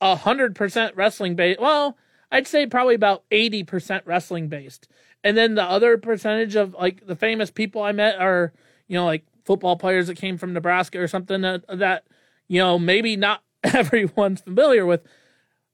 a 0.00 0.16
hundred 0.16 0.54
percent 0.54 0.96
wrestling 0.96 1.36
based. 1.36 1.60
Well, 1.60 1.96
I'd 2.32 2.46
say 2.46 2.66
probably 2.66 2.94
about 2.94 3.24
eighty 3.30 3.62
percent 3.62 4.04
wrestling 4.06 4.48
based, 4.48 4.88
and 5.22 5.36
then 5.36 5.54
the 5.54 5.62
other 5.62 5.98
percentage 5.98 6.56
of 6.56 6.74
like 6.74 7.06
the 7.06 7.16
famous 7.16 7.50
people 7.50 7.82
I 7.82 7.92
met 7.92 8.18
are 8.18 8.52
you 8.88 8.96
know 8.96 9.04
like 9.04 9.24
football 9.44 9.76
players 9.76 10.06
that 10.08 10.16
came 10.16 10.38
from 10.38 10.52
Nebraska 10.52 11.00
or 11.00 11.06
something 11.06 11.42
that 11.42 11.64
that 11.68 12.04
you 12.48 12.60
know 12.60 12.78
maybe 12.78 13.16
not 13.16 13.42
everyone's 13.62 14.40
familiar 14.40 14.84
with. 14.86 15.02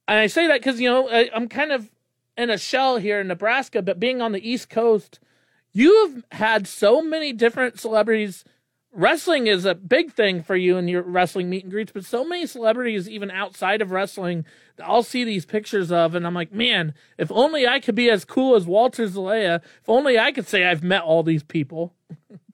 And 0.06 0.18
I 0.18 0.26
say 0.26 0.48
that 0.48 0.60
because 0.60 0.80
you 0.80 0.90
know 0.90 1.08
I, 1.08 1.30
I'm 1.34 1.48
kind 1.48 1.72
of 1.72 1.88
in 2.36 2.50
a 2.50 2.58
shell 2.58 2.96
here 2.96 3.20
in 3.20 3.28
Nebraska, 3.28 3.82
but 3.82 4.00
being 4.00 4.20
on 4.20 4.32
the 4.32 4.48
East 4.48 4.68
Coast, 4.68 5.20
you've 5.72 6.24
had 6.32 6.66
so 6.66 7.02
many 7.02 7.32
different 7.32 7.78
celebrities 7.78 8.44
wrestling 8.92 9.46
is 9.46 9.64
a 9.64 9.74
big 9.74 10.12
thing 10.12 10.42
for 10.42 10.56
you 10.56 10.76
in 10.76 10.88
your 10.88 11.02
wrestling 11.02 11.48
meet 11.48 11.62
and 11.62 11.72
greets, 11.72 11.92
but 11.92 12.04
so 12.04 12.24
many 12.24 12.46
celebrities, 12.46 13.08
even 13.08 13.30
outside 13.30 13.80
of 13.80 13.90
wrestling, 13.90 14.44
that 14.76 14.86
I'll 14.86 15.02
see 15.02 15.24
these 15.24 15.46
pictures 15.46 15.92
of, 15.92 16.14
and 16.14 16.26
I'm 16.26 16.34
like, 16.34 16.52
man, 16.52 16.94
if 17.18 17.30
only 17.30 17.66
I 17.66 17.80
could 17.80 17.94
be 17.94 18.10
as 18.10 18.24
cool 18.24 18.56
as 18.56 18.66
Walter 18.66 19.06
Zelaya. 19.06 19.60
If 19.80 19.88
only 19.88 20.18
I 20.18 20.32
could 20.32 20.48
say 20.48 20.64
I've 20.64 20.82
met 20.82 21.02
all 21.02 21.22
these 21.22 21.42
people. 21.42 21.94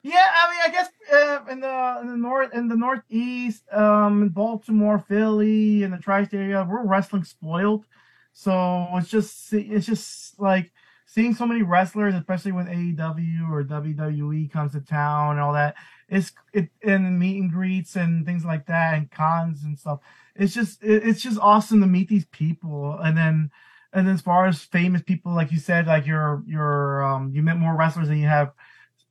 Yeah, 0.03 0.25
I 0.33 0.51
mean, 0.51 0.61
I 0.65 0.69
guess 0.69 0.89
uh, 1.11 1.51
in 1.51 1.59
the 1.59 1.97
in 2.01 2.07
the 2.07 2.17
north 2.17 2.53
in 2.53 2.67
the 2.67 2.77
northeast, 2.77 3.63
um, 3.73 4.29
Baltimore, 4.29 4.99
Philly, 4.99 5.83
in 5.83 5.91
the 5.91 5.97
tri-state 5.97 6.37
area, 6.37 6.65
we're 6.69 6.85
wrestling 6.85 7.23
spoiled. 7.23 7.85
So 8.37 8.87
it's 8.93 9.09
just 9.09 9.51
it's 9.51 9.87
just 9.87 10.39
like 10.39 10.71
seeing 11.07 11.33
so 11.33 11.47
many 11.47 11.63
wrestlers, 11.63 12.13
especially 12.13 12.51
when 12.51 12.67
AEW 12.67 13.49
or 13.49 13.63
WWE 13.63 14.51
comes 14.51 14.73
to 14.73 14.79
town 14.79 15.31
and 15.31 15.39
all 15.39 15.53
that. 15.53 15.73
It's 16.07 16.31
it 16.53 16.69
and 16.83 17.17
meet 17.17 17.41
and 17.41 17.51
greets 17.51 17.95
and 17.95 18.27
things 18.27 18.45
like 18.45 18.67
that 18.67 18.93
and 18.93 19.09
cons 19.09 19.63
and 19.63 19.79
stuff. 19.79 20.01
It's 20.35 20.53
just 20.53 20.83
it, 20.83 21.07
it's 21.07 21.19
just 21.19 21.39
awesome 21.39 21.81
to 21.81 21.87
meet 21.87 22.09
these 22.09 22.25
people 22.25 22.99
and 23.03 23.17
then 23.17 23.49
and 23.91 24.07
as 24.07 24.21
far 24.21 24.45
as 24.45 24.61
famous 24.61 25.01
people, 25.01 25.33
like 25.33 25.51
you 25.51 25.57
said, 25.57 25.87
like 25.87 26.05
your 26.05 26.43
your 26.45 27.03
um 27.03 27.31
you 27.33 27.41
met 27.41 27.57
more 27.57 27.75
wrestlers 27.75 28.07
than 28.07 28.19
you 28.19 28.27
have 28.27 28.51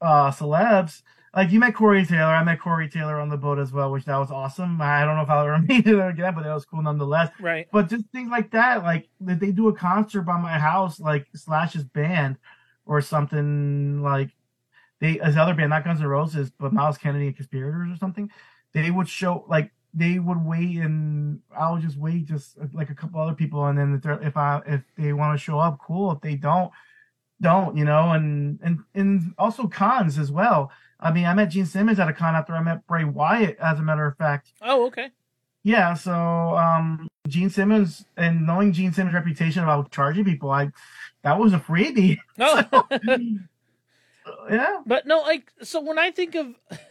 uh 0.00 0.30
celebs. 0.30 1.02
Like 1.36 1.52
you 1.52 1.60
met 1.60 1.74
Corey 1.74 2.06
Taylor, 2.06 2.34
I 2.34 2.42
met 2.42 2.60
Corey 2.60 2.88
Taylor 2.88 3.20
on 3.20 3.28
the 3.28 3.36
boat 3.36 3.58
as 3.58 3.70
well, 3.70 3.92
which 3.92 4.06
that 4.06 4.16
was 4.16 4.30
awesome. 4.30 4.80
I 4.80 5.04
don't 5.04 5.16
know 5.16 5.22
if 5.22 5.28
I'll 5.28 5.44
ever 5.44 5.58
meet 5.68 5.86
him 5.86 6.00
again, 6.00 6.34
but 6.34 6.44
that 6.44 6.54
was 6.54 6.64
cool 6.64 6.80
nonetheless. 6.80 7.30
Right. 7.38 7.68
But 7.70 7.90
just 7.90 8.06
things 8.06 8.30
like 8.30 8.50
that, 8.52 8.82
like 8.82 9.10
if 9.20 9.38
they 9.38 9.52
do 9.52 9.68
a 9.68 9.74
concert 9.74 10.22
by 10.22 10.40
my 10.40 10.58
house, 10.58 10.98
like 10.98 11.26
Slash's 11.34 11.84
band 11.84 12.38
or 12.86 13.02
something 13.02 14.02
like 14.02 14.30
they 14.98 15.20
as 15.20 15.36
other 15.36 15.52
band, 15.52 15.70
not 15.70 15.84
Guns 15.84 16.00
N' 16.00 16.06
Roses, 16.06 16.50
but 16.58 16.72
Myles 16.72 16.96
Kennedy 16.96 17.26
and 17.26 17.36
Conspirators 17.36 17.92
or 17.92 17.96
something, 17.98 18.30
they 18.72 18.90
would 18.90 19.08
show 19.08 19.44
like 19.46 19.70
they 19.92 20.18
would 20.18 20.42
wait 20.42 20.78
and 20.78 21.40
I 21.54 21.70
would 21.70 21.82
just 21.82 21.98
wait 21.98 22.24
just 22.24 22.56
like 22.72 22.88
a 22.88 22.94
couple 22.94 23.20
other 23.20 23.34
people 23.34 23.66
and 23.66 23.78
then 23.78 24.00
if 24.22 24.38
I 24.38 24.62
if 24.64 24.80
they 24.96 25.12
want 25.12 25.38
to 25.38 25.44
show 25.44 25.58
up, 25.58 25.80
cool. 25.86 26.12
If 26.12 26.22
they 26.22 26.36
don't, 26.36 26.70
don't, 27.42 27.76
you 27.76 27.84
know, 27.84 28.12
and 28.12 28.58
and 28.62 28.78
and 28.94 29.34
also 29.36 29.66
cons 29.66 30.16
as 30.16 30.32
well. 30.32 30.72
I 30.98 31.12
mean, 31.12 31.26
I 31.26 31.34
met 31.34 31.50
Gene 31.50 31.66
Simmons 31.66 31.98
at 32.00 32.08
a 32.08 32.12
con 32.12 32.34
after 32.34 32.54
I 32.54 32.62
met 32.62 32.86
Bray 32.86 33.04
Wyatt, 33.04 33.58
as 33.58 33.78
a 33.78 33.82
matter 33.82 34.06
of 34.06 34.16
fact. 34.16 34.52
Oh, 34.62 34.86
okay. 34.86 35.10
Yeah, 35.62 35.94
so 35.94 36.12
um 36.12 37.08
Gene 37.28 37.50
Simmons 37.50 38.04
and 38.16 38.46
knowing 38.46 38.72
Gene 38.72 38.92
Simmons' 38.92 39.14
reputation 39.14 39.62
about 39.62 39.90
charging 39.90 40.24
people, 40.24 40.50
I 40.50 40.70
that 41.22 41.38
was 41.38 41.52
a 41.52 41.58
freebie. 41.58 42.18
No. 42.38 42.62
yeah. 44.50 44.80
But 44.86 45.06
no, 45.06 45.20
like 45.22 45.52
so 45.62 45.80
when 45.80 45.98
I 45.98 46.10
think 46.10 46.34
of 46.34 46.54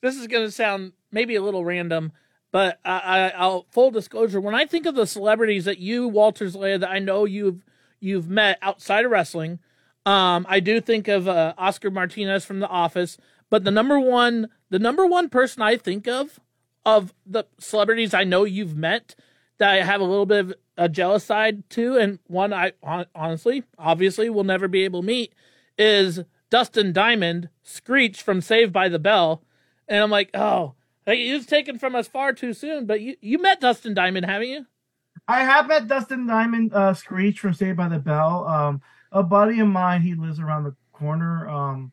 this 0.00 0.16
is 0.16 0.26
going 0.26 0.44
to 0.44 0.50
sound 0.50 0.92
maybe 1.10 1.34
a 1.36 1.42
little 1.42 1.64
random, 1.64 2.12
but 2.50 2.78
I, 2.84 2.98
I, 2.98 3.28
I'll 3.30 3.66
full 3.70 3.90
disclosure. 3.90 4.40
When 4.40 4.54
I 4.54 4.66
think 4.66 4.86
of 4.86 4.94
the 4.94 5.06
celebrities 5.06 5.64
that 5.64 5.78
you, 5.78 6.08
Walter 6.08 6.48
Zelaya, 6.48 6.78
that 6.78 6.90
I 6.90 6.98
know 6.98 7.24
you've 7.24 7.64
you've 8.00 8.28
met 8.28 8.58
outside 8.62 9.04
of 9.04 9.10
wrestling, 9.10 9.58
um, 10.06 10.46
I 10.48 10.60
do 10.60 10.80
think 10.80 11.08
of 11.08 11.28
uh, 11.28 11.54
Oscar 11.56 11.90
Martinez 11.90 12.44
from 12.44 12.60
The 12.60 12.68
Office. 12.68 13.16
But 13.52 13.64
the 13.64 13.70
number 13.70 14.00
one, 14.00 14.48
the 14.70 14.78
number 14.78 15.06
one 15.06 15.28
person 15.28 15.60
I 15.60 15.76
think 15.76 16.08
of 16.08 16.40
of 16.86 17.12
the 17.26 17.44
celebrities 17.60 18.14
I 18.14 18.24
know 18.24 18.44
you've 18.44 18.78
met 18.78 19.14
that 19.58 19.68
I 19.68 19.82
have 19.82 20.00
a 20.00 20.04
little 20.04 20.24
bit 20.24 20.38
of 20.40 20.54
a 20.78 20.88
jealous 20.88 21.24
side 21.24 21.68
to, 21.68 21.98
and 21.98 22.18
one 22.28 22.54
I 22.54 22.72
honestly, 23.14 23.64
obviously, 23.76 24.30
will 24.30 24.42
never 24.42 24.68
be 24.68 24.84
able 24.84 25.02
to 25.02 25.06
meet 25.06 25.34
is 25.76 26.20
Dustin 26.48 26.94
Diamond, 26.94 27.50
Screech 27.62 28.22
from 28.22 28.40
Saved 28.40 28.72
by 28.72 28.88
the 28.88 28.98
Bell. 28.98 29.42
And 29.86 30.02
I'm 30.02 30.10
like, 30.10 30.30
oh, 30.32 30.72
he 31.04 31.34
was 31.34 31.44
taken 31.44 31.78
from 31.78 31.94
us 31.94 32.08
far 32.08 32.32
too 32.32 32.54
soon. 32.54 32.86
But 32.86 33.02
you, 33.02 33.16
you 33.20 33.36
met 33.38 33.60
Dustin 33.60 33.92
Diamond, 33.92 34.24
haven't 34.24 34.48
you? 34.48 34.64
I 35.28 35.44
have 35.44 35.68
met 35.68 35.88
Dustin 35.88 36.26
Diamond 36.26 36.72
uh 36.72 36.94
Screech 36.94 37.38
from 37.40 37.52
Saved 37.52 37.76
by 37.76 37.88
the 37.88 37.98
Bell. 37.98 38.48
Um 38.48 38.80
a 39.12 39.22
buddy 39.22 39.60
of 39.60 39.68
mine, 39.68 40.00
he 40.00 40.14
lives 40.14 40.40
around 40.40 40.64
the 40.64 40.74
Corner 40.92 41.46
um, 41.48 41.92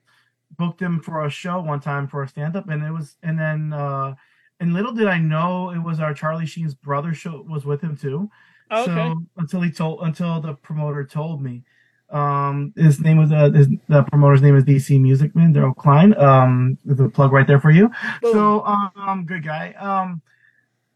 booked 0.59 0.81
him 0.81 0.99
for 0.99 1.25
a 1.25 1.29
show 1.29 1.61
one 1.61 1.79
time 1.79 2.07
for 2.07 2.21
a 2.21 2.27
stand 2.27 2.55
up, 2.55 2.69
and 2.69 2.83
it 2.83 2.91
was 2.91 3.15
and 3.23 3.39
then 3.39 3.73
uh, 3.73 4.13
and 4.59 4.73
little 4.73 4.91
did 4.91 5.07
I 5.07 5.17
know 5.17 5.71
it 5.71 5.79
was 5.79 5.99
our 5.99 6.13
Charlie 6.13 6.45
Sheen's 6.45 6.75
brother 6.75 7.13
show 7.15 7.43
was 7.47 7.65
with 7.65 7.81
him 7.81 7.97
too. 7.97 8.29
Oh, 8.69 8.83
okay. 8.83 8.91
So 8.93 9.23
until 9.37 9.61
he 9.61 9.71
told 9.71 10.01
until 10.03 10.39
the 10.39 10.53
promoter 10.53 11.03
told 11.03 11.41
me. 11.41 11.63
Um, 12.11 12.73
his 12.75 12.99
name 12.99 13.17
was 13.17 13.31
uh, 13.31 13.51
his, 13.51 13.67
the 13.87 14.01
promoter's 14.03 14.41
name 14.41 14.55
is 14.55 14.63
DC 14.63 14.99
Music 14.99 15.35
Man 15.35 15.53
Daryl 15.53 15.75
Klein. 15.75 16.17
Um, 16.17 16.77
the 16.83 17.07
plug 17.07 17.31
right 17.31 17.45
there 17.45 17.59
for 17.59 17.69
you. 17.69 17.91
Boom. 18.21 18.33
So 18.33 18.65
um, 18.65 19.25
good 19.25 19.43
guy. 19.43 19.73
Um, 19.73 20.21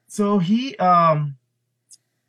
so 0.08 0.40
he 0.40 0.76
um 0.78 1.38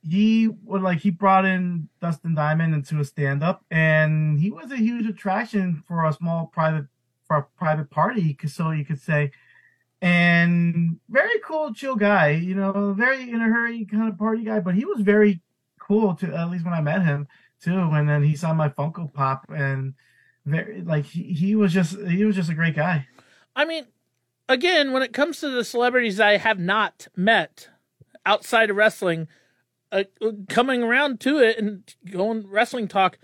he 0.07 0.49
would 0.65 0.83
like 0.83 0.99
he 0.99 1.11
brought 1.11 1.47
in 1.47 1.89
Dustin 2.03 2.35
Diamond 2.35 2.75
into 2.75 3.01
a 3.01 3.05
stand 3.05 3.43
up, 3.43 3.65
and 3.71 4.39
he 4.39 4.51
was 4.51 4.71
a 4.71 4.77
huge 4.77 5.07
attraction 5.07 5.83
for 5.89 6.05
a 6.05 6.13
small 6.13 6.51
private 6.53 6.85
private 7.43 7.91
party, 7.91 8.37
so 8.47 8.71
you 8.71 8.85
could 8.85 9.01
say. 9.01 9.31
And 10.01 10.99
very 11.09 11.39
cool, 11.45 11.73
chill 11.73 11.97
guy, 11.97 12.31
you 12.31 12.55
know, 12.55 12.95
very 12.97 13.31
in 13.31 13.41
a 13.41 13.45
hurry 13.45 13.85
kind 13.87 14.13
of 14.13 14.19
party 14.19 14.45
guy, 14.45 14.61
but 14.61 14.75
he 14.75 14.85
was 14.85 15.01
very 15.01 15.41
cool 15.79 16.15
to 16.17 16.35
at 16.35 16.51
least 16.51 16.65
when 16.65 16.75
I 16.75 16.81
met 16.81 17.03
him 17.03 17.27
too. 17.61 17.91
And 17.93 18.09
then 18.09 18.23
he 18.23 18.37
saw 18.37 18.53
my 18.53 18.69
Funko 18.69 19.13
Pop, 19.13 19.47
and 19.49 19.95
very 20.45 20.83
like 20.83 21.07
he, 21.07 21.23
he 21.23 21.55
was 21.55 21.73
just 21.73 21.99
he 22.01 22.25
was 22.25 22.37
just 22.37 22.51
a 22.51 22.55
great 22.55 22.77
guy. 22.77 23.07
I 23.57 23.65
mean, 23.65 23.87
again, 24.49 24.93
when 24.93 25.03
it 25.03 25.13
comes 25.13 25.41
to 25.41 25.49
the 25.49 25.65
celebrities 25.65 26.21
I 26.21 26.37
have 26.37 26.59
not 26.59 27.09
met 27.17 27.69
outside 28.27 28.71
of 28.71 28.77
wrestling, 28.77 29.29
uh, 29.93 30.05
coming 30.49 30.83
around 30.83 31.21
to 31.21 31.39
it 31.39 31.59
and 31.59 31.95
going 32.11 32.47
wrestling 32.47 32.89
talk 32.89 33.19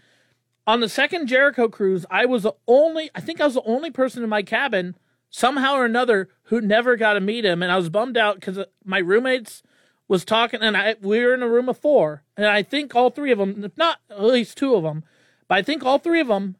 on 0.66 0.80
the 0.80 0.88
second 0.88 1.26
Jericho 1.26 1.68
cruise, 1.68 2.06
I 2.10 2.26
was 2.26 2.42
the 2.42 2.54
only, 2.66 3.10
I 3.14 3.20
think 3.20 3.40
I 3.40 3.44
was 3.44 3.54
the 3.54 3.62
only 3.62 3.90
person 3.90 4.22
in 4.22 4.28
my 4.28 4.42
cabin 4.42 4.96
somehow 5.30 5.74
or 5.74 5.84
another 5.84 6.28
who 6.44 6.60
never 6.60 6.96
got 6.96 7.14
to 7.14 7.20
meet 7.20 7.44
him, 7.44 7.62
and 7.62 7.72
I 7.72 7.76
was 7.76 7.88
bummed 7.88 8.16
out 8.16 8.36
because 8.36 8.58
uh, 8.58 8.64
my 8.84 8.98
roommates 8.98 9.62
was 10.08 10.24
talking, 10.24 10.60
and 10.60 10.76
I 10.76 10.96
we 11.00 11.24
were 11.24 11.34
in 11.34 11.42
a 11.42 11.48
room 11.48 11.68
of 11.68 11.78
four, 11.78 12.24
and 12.36 12.46
I 12.46 12.62
think 12.62 12.94
all 12.94 13.10
three 13.10 13.30
of 13.30 13.38
them, 13.38 13.64
if 13.64 13.76
not 13.76 13.98
at 14.10 14.22
least 14.22 14.58
two 14.58 14.74
of 14.74 14.82
them, 14.82 15.04
but 15.48 15.58
I 15.58 15.62
think 15.62 15.84
all 15.84 15.98
three 15.98 16.20
of 16.20 16.26
them 16.26 16.56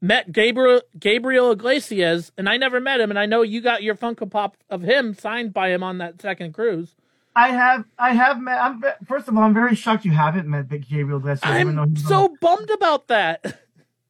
met 0.00 0.30
Gabriel 0.32 0.82
Gabriel 0.98 1.50
Iglesias, 1.50 2.32
and 2.36 2.48
I 2.48 2.58
never 2.58 2.80
met 2.80 3.00
him, 3.00 3.10
and 3.10 3.18
I 3.18 3.26
know 3.26 3.42
you 3.42 3.62
got 3.62 3.82
your 3.82 3.94
Funko 3.94 4.30
Pop 4.30 4.58
of 4.68 4.82
him 4.82 5.14
signed 5.14 5.54
by 5.54 5.70
him 5.70 5.82
on 5.82 5.98
that 5.98 6.20
second 6.20 6.52
cruise. 6.52 6.96
I 7.36 7.48
have, 7.48 7.84
I 7.98 8.14
have 8.14 8.40
met. 8.40 8.58
I'm 8.60 8.82
first 9.06 9.28
of 9.28 9.36
all, 9.36 9.42
I'm 9.44 9.52
very 9.54 9.74
shocked 9.76 10.04
you 10.06 10.10
haven't 10.12 10.48
met 10.48 10.68
Gabriel 10.88 11.20
even 11.60 11.78
I'm 11.78 11.94
he's 11.94 12.04
on- 12.06 12.08
so 12.08 12.36
bummed 12.40 12.70
about 12.70 13.08
that. 13.08 13.60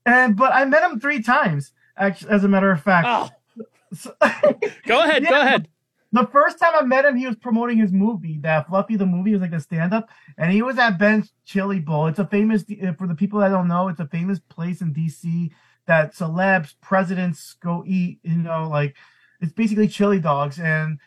and 0.07 0.37
but 0.37 0.53
I 0.55 0.65
met 0.65 0.83
him 0.89 1.01
three 1.01 1.21
times. 1.23 1.73
Actually, 1.99 2.31
as 2.31 2.45
a 2.45 2.49
matter 2.49 2.71
of 2.71 2.81
fact, 2.83 3.07
Oh, 3.11 3.29
So- 3.93 4.15
go 4.87 5.03
ahead, 5.05 5.27
go 5.27 5.41
ahead. 5.41 5.69
the 6.13 6.27
first 6.27 6.59
time 6.61 6.73
I 6.79 6.83
met 6.83 7.05
him, 7.05 7.17
he 7.17 7.27
was 7.27 7.37
promoting 7.37 7.79
his 7.79 7.91
movie, 7.93 8.39
that 8.43 8.69
Fluffy 8.69 8.97
the 8.97 9.07
movie. 9.07 9.31
It 9.33 9.35
was 9.35 9.43
like 9.43 9.53
a 9.53 9.61
stand 9.61 9.93
up, 9.93 10.09
and 10.39 10.53
he 10.53 10.63
was 10.63 10.79
at 10.79 10.97
Ben's 10.99 11.33
Chili 11.45 11.81
Bowl. 11.81 12.07
It's 12.07 12.19
a 12.21 12.27
famous, 12.27 12.65
uh, 12.83 12.93
for 12.93 13.07
the 13.09 13.15
people 13.17 13.41
that 13.41 13.49
don't 13.49 13.67
know, 13.69 13.89
it's 13.89 14.01
a 14.01 14.07
famous 14.07 14.39
place 14.39 14.81
in 14.83 14.95
DC 14.95 15.51
that 15.87 16.15
celebs, 16.15 16.75
presidents 16.81 17.55
go 17.61 17.83
eat. 17.87 18.21
You 18.23 18.37
know, 18.37 18.69
like 18.69 18.95
it's 19.41 19.53
basically 19.53 19.89
chili 19.89 20.21
dogs, 20.21 20.61
and 20.61 20.99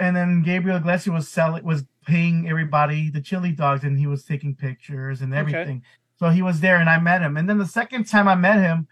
and 0.00 0.14
then 0.16 0.42
Gabriel 0.42 0.76
Iglesias 0.78 1.12
was 1.12 1.28
selling, 1.28 1.64
was 1.64 1.84
paying 2.06 2.48
everybody 2.48 3.10
the 3.10 3.20
chili 3.20 3.52
dogs, 3.52 3.84
and 3.84 3.98
he 3.98 4.06
was 4.06 4.24
taking 4.24 4.54
pictures 4.54 5.20
and 5.20 5.32
Okay. 5.32 5.40
everything. 5.40 5.82
So 6.16 6.30
he 6.30 6.42
was 6.42 6.60
there, 6.60 6.76
and 6.76 6.88
I 6.90 6.98
met 6.98 7.22
him. 7.22 7.36
And 7.36 7.48
then 7.48 7.58
the 7.58 7.66
second 7.66 8.04
time 8.04 8.26
I 8.28 8.34
met 8.34 8.58
him, 8.60 8.88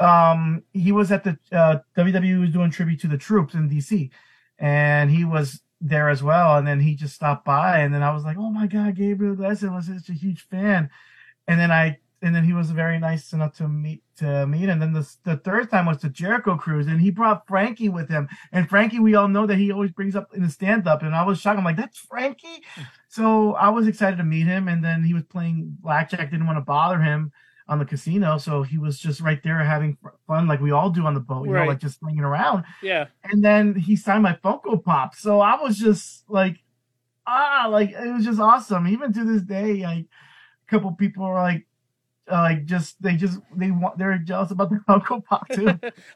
um, 0.00 0.62
he 0.72 0.92
was 0.92 1.10
at 1.10 1.24
the 1.24 1.38
uh, 1.52 1.78
WWE 1.96 2.40
was 2.40 2.50
doing 2.50 2.70
tribute 2.70 3.00
to 3.00 3.08
the 3.08 3.18
troops 3.18 3.54
in 3.54 3.68
DC, 3.68 4.10
and 4.58 5.10
he 5.10 5.24
was 5.24 5.60
there 5.80 6.08
as 6.08 6.22
well. 6.22 6.56
And 6.56 6.66
then 6.66 6.80
he 6.80 6.94
just 6.94 7.14
stopped 7.14 7.44
by, 7.44 7.80
and 7.80 7.92
then 7.94 8.02
I 8.02 8.10
was 8.12 8.24
like, 8.24 8.36
"Oh 8.38 8.50
my 8.50 8.66
God, 8.66 8.94
Gabriel 8.94 9.32
Iglesias 9.34 9.70
was 9.70 9.86
such 9.86 10.08
a 10.10 10.12
huge 10.18 10.42
fan." 10.48 10.90
And 11.48 11.58
then 11.60 11.70
I, 11.70 11.98
and 12.26 12.34
then 12.34 12.44
he 12.44 12.52
was 12.52 12.70
very 12.72 12.98
nice 12.98 13.32
enough 13.32 13.54
to 13.56 13.68
meet 13.68 14.02
to 14.18 14.46
meet. 14.46 14.68
And 14.68 14.82
then 14.82 14.92
the 14.92 15.08
the 15.24 15.36
third 15.38 15.70
time 15.70 15.86
was 15.86 16.00
the 16.02 16.10
Jericho 16.10 16.56
cruise, 16.56 16.86
and 16.86 17.00
he 17.00 17.10
brought 17.10 17.46
Frankie 17.48 17.88
with 17.88 18.08
him. 18.10 18.28
And 18.52 18.68
Frankie, 18.68 18.98
we 19.00 19.14
all 19.14 19.28
know 19.28 19.46
that 19.46 19.56
he 19.56 19.72
always 19.72 19.92
brings 19.92 20.14
up 20.16 20.34
in 20.34 20.42
the 20.42 20.50
stand 20.50 20.86
up, 20.86 21.02
and 21.02 21.14
I 21.14 21.24
was 21.24 21.40
shocked. 21.40 21.58
I'm 21.58 21.64
like, 21.64 21.76
"That's 21.76 21.98
Frankie." 21.98 22.62
So 23.08 23.54
I 23.54 23.70
was 23.70 23.86
excited 23.86 24.16
to 24.18 24.24
meet 24.24 24.46
him, 24.46 24.68
and 24.68 24.84
then 24.84 25.02
he 25.02 25.14
was 25.14 25.22
playing 25.24 25.74
blackjack. 25.80 26.30
Didn't 26.30 26.46
want 26.46 26.58
to 26.58 26.60
bother 26.62 27.00
him 27.00 27.32
on 27.66 27.78
the 27.78 27.84
casino, 27.86 28.36
so 28.36 28.62
he 28.62 28.76
was 28.78 28.98
just 28.98 29.20
right 29.22 29.42
there 29.42 29.58
having 29.64 29.96
fun, 30.26 30.46
like 30.46 30.60
we 30.60 30.70
all 30.70 30.90
do 30.90 31.06
on 31.06 31.14
the 31.14 31.20
boat. 31.20 31.46
You 31.46 31.52
Right. 31.54 31.62
know, 31.62 31.68
like 31.68 31.78
just 31.80 31.98
swinging 31.98 32.24
around 32.24 32.64
Yeah. 32.82 33.06
and 33.24 33.42
then 33.42 33.74
he 33.74 33.96
signed 33.96 34.22
my 34.22 34.34
Funko 34.44 34.84
Pop. 34.84 35.14
So 35.14 35.40
I 35.40 35.60
was 35.60 35.78
just 35.78 36.28
like, 36.28 36.58
ah, 37.26 37.66
like 37.70 37.90
it 37.90 38.12
was 38.12 38.24
just 38.24 38.38
awesome. 38.38 38.86
Even 38.86 39.12
to 39.14 39.24
this 39.24 39.42
day, 39.42 39.82
like 39.82 40.04
a 40.04 40.70
couple 40.70 40.92
people 40.92 41.24
are 41.24 41.34
like, 41.42 41.66
uh, 42.30 42.42
like 42.42 42.64
just 42.64 43.00
they 43.02 43.16
just 43.16 43.38
they 43.54 43.70
want 43.70 43.98
they're 43.98 44.18
jealous 44.18 44.50
about 44.50 44.70
the 44.70 44.76
Funko 44.88 45.24
Pop 45.24 45.48
too. 45.48 45.68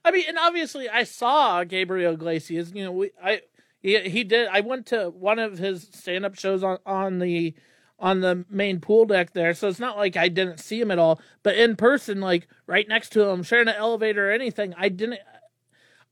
I 0.05 0.11
mean, 0.11 0.25
and 0.29 0.39
obviously, 0.39 0.89
I 0.89 1.05
saw 1.05 1.65
Gabriel 1.65 2.15
Iglesias. 2.15 2.73
You 2.75 2.85
know, 2.85 2.93
we 2.93 3.11
I 3.23 3.43
he, 3.81 3.99
he 4.09 4.25
did. 4.25 4.49
I 4.49 4.61
went 4.61 4.87
to 4.87 5.11
one 5.11 5.39
of 5.39 5.59
his 5.59 5.89
stand 5.93 6.25
up 6.25 6.39
shows 6.39 6.63
on 6.63 6.79
on 6.85 7.19
the 7.19 7.55
on 7.99 8.21
the 8.21 8.45
main 8.49 8.81
pool 8.81 9.05
deck 9.05 9.33
there, 9.33 9.55
so 9.55 9.69
it's 9.69 9.79
not 9.79 9.97
like 9.97 10.17
I 10.17 10.29
didn't 10.29 10.59
see 10.59 10.81
him 10.81 10.91
at 10.91 10.99
all. 10.99 11.21
But 11.43 11.57
in 11.57 11.77
person, 11.77 12.21
like 12.21 12.49
right 12.67 12.89
next 12.89 13.11
to 13.11 13.29
him, 13.29 13.43
sharing 13.43 13.69
an 13.69 13.75
elevator 13.75 14.31
or 14.31 14.33
anything, 14.33 14.75
I 14.77 14.89
didn't. 14.89 15.21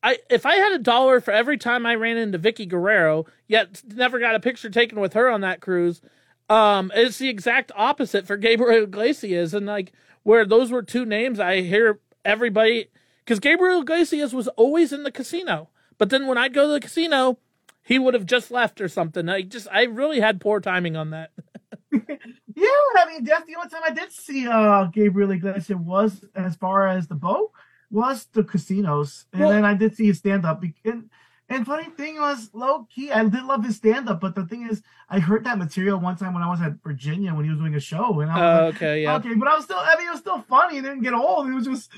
I 0.03 0.19
if 0.31 0.47
I 0.47 0.57
had 0.57 0.73
a 0.73 0.79
dollar 0.79 1.21
for 1.21 1.33
every 1.33 1.59
time 1.59 1.85
I 1.85 1.97
ran 1.97 2.17
into 2.17 2.39
Vickie 2.39 2.69
Guerrero, 2.69 3.27
yet 3.49 3.83
never 3.87 4.19
got 4.19 4.35
a 4.37 4.41
picture 4.41 4.71
taken 4.71 5.01
with 5.01 5.15
her 5.15 5.29
on 5.29 5.41
that 5.41 5.61
cruise. 5.61 6.01
Um, 6.49 6.91
it's 6.95 7.19
the 7.19 7.29
exact 7.29 7.71
opposite 7.77 8.27
for 8.27 8.37
Gabriel 8.37 8.85
Iglesias, 8.85 9.53
and 9.55 9.67
like 9.67 9.93
where 10.23 10.45
those 10.47 10.71
were 10.71 10.83
two 10.83 11.05
names 11.05 11.39
I 11.39 11.61
hear 11.61 12.01
everybody 12.25 12.89
because 13.25 13.39
Gabriel 13.41 13.83
Iglesias 13.83 14.33
was 14.33 14.49
always 14.49 14.93
in 14.93 15.03
the 15.03 15.13
casino, 15.13 15.69
but 15.99 16.11
then 16.11 16.27
when 16.27 16.39
I'd 16.39 16.55
go 16.55 16.67
to 16.67 16.73
the 16.73 16.81
casino, 16.81 17.39
he 17.83 17.99
would 17.99 18.15
have 18.15 18.27
just 18.27 18.51
left 18.51 18.81
or 18.81 18.89
something. 18.89 19.29
I 19.29 19.43
just 19.43 19.69
I 19.71 19.85
really 19.85 20.21
had 20.21 20.41
poor 20.41 20.61
timing 20.61 20.97
on 20.97 21.11
that. 21.11 21.31
yeah, 21.93 22.07
I 22.07 23.07
mean 23.09 23.25
that's 23.25 23.47
the 23.47 23.57
only 23.57 23.69
time 23.69 23.83
I 23.85 23.91
did 23.91 24.11
see 24.13 24.47
uh 24.49 24.85
Gabriel 24.87 25.31
Iglesias 25.31 25.79
was 25.79 26.25
as 26.35 26.57
far 26.57 26.89
as 26.89 27.09
the 27.09 27.15
boat 27.15 27.51
was 27.91 28.27
the 28.33 28.45
casinos, 28.45 29.27
and 29.33 29.43
Well- 29.43 29.51
then 29.51 29.65
I 29.65 29.75
did 29.75 29.97
see 29.97 30.07
his 30.07 30.19
stand 30.19 30.45
up. 30.47 30.63
And 30.85 31.11
and 31.49 31.65
funny 31.67 31.89
thing 31.91 32.19
was 32.21 32.51
low 32.53 32.87
key, 32.95 33.11
I 33.11 33.25
did 33.25 33.45
love 33.45 33.65
his 33.65 33.77
stand 33.77 34.09
up, 34.09 34.21
but 34.21 34.35
the 34.35 34.45
thing 34.47 34.69
is, 34.71 34.83
I 35.09 35.19
heard 35.19 35.45
that 35.45 35.59
material 35.59 35.99
one 35.99 36.17
time 36.17 36.35
when 36.35 36.43
I 36.43 36.51
was 36.51 36.61
at 36.61 36.75
Virginia 36.85 37.35
when 37.35 37.45
he 37.45 37.51
was 37.51 37.59
doing 37.59 37.75
a 37.75 37.81
show, 37.81 38.21
and 38.21 38.31
I 38.31 38.35
was 38.35 38.43
Uh, 38.43 38.65
like, 38.67 38.75
okay, 38.77 39.03
yeah. 39.03 39.17
Okay, 39.17 39.35
but 39.35 39.49
I 39.49 39.55
was 39.57 39.65
still. 39.65 39.79
I 39.79 39.97
mean, 39.97 40.09
it 40.09 40.11
was 40.11 40.21
still 40.21 40.43
funny. 40.43 40.79
It 40.79 40.83
didn't 40.83 41.03
get 41.03 41.15
old. 41.15 41.49
It 41.49 41.55
was 41.55 41.65
just. 41.67 41.91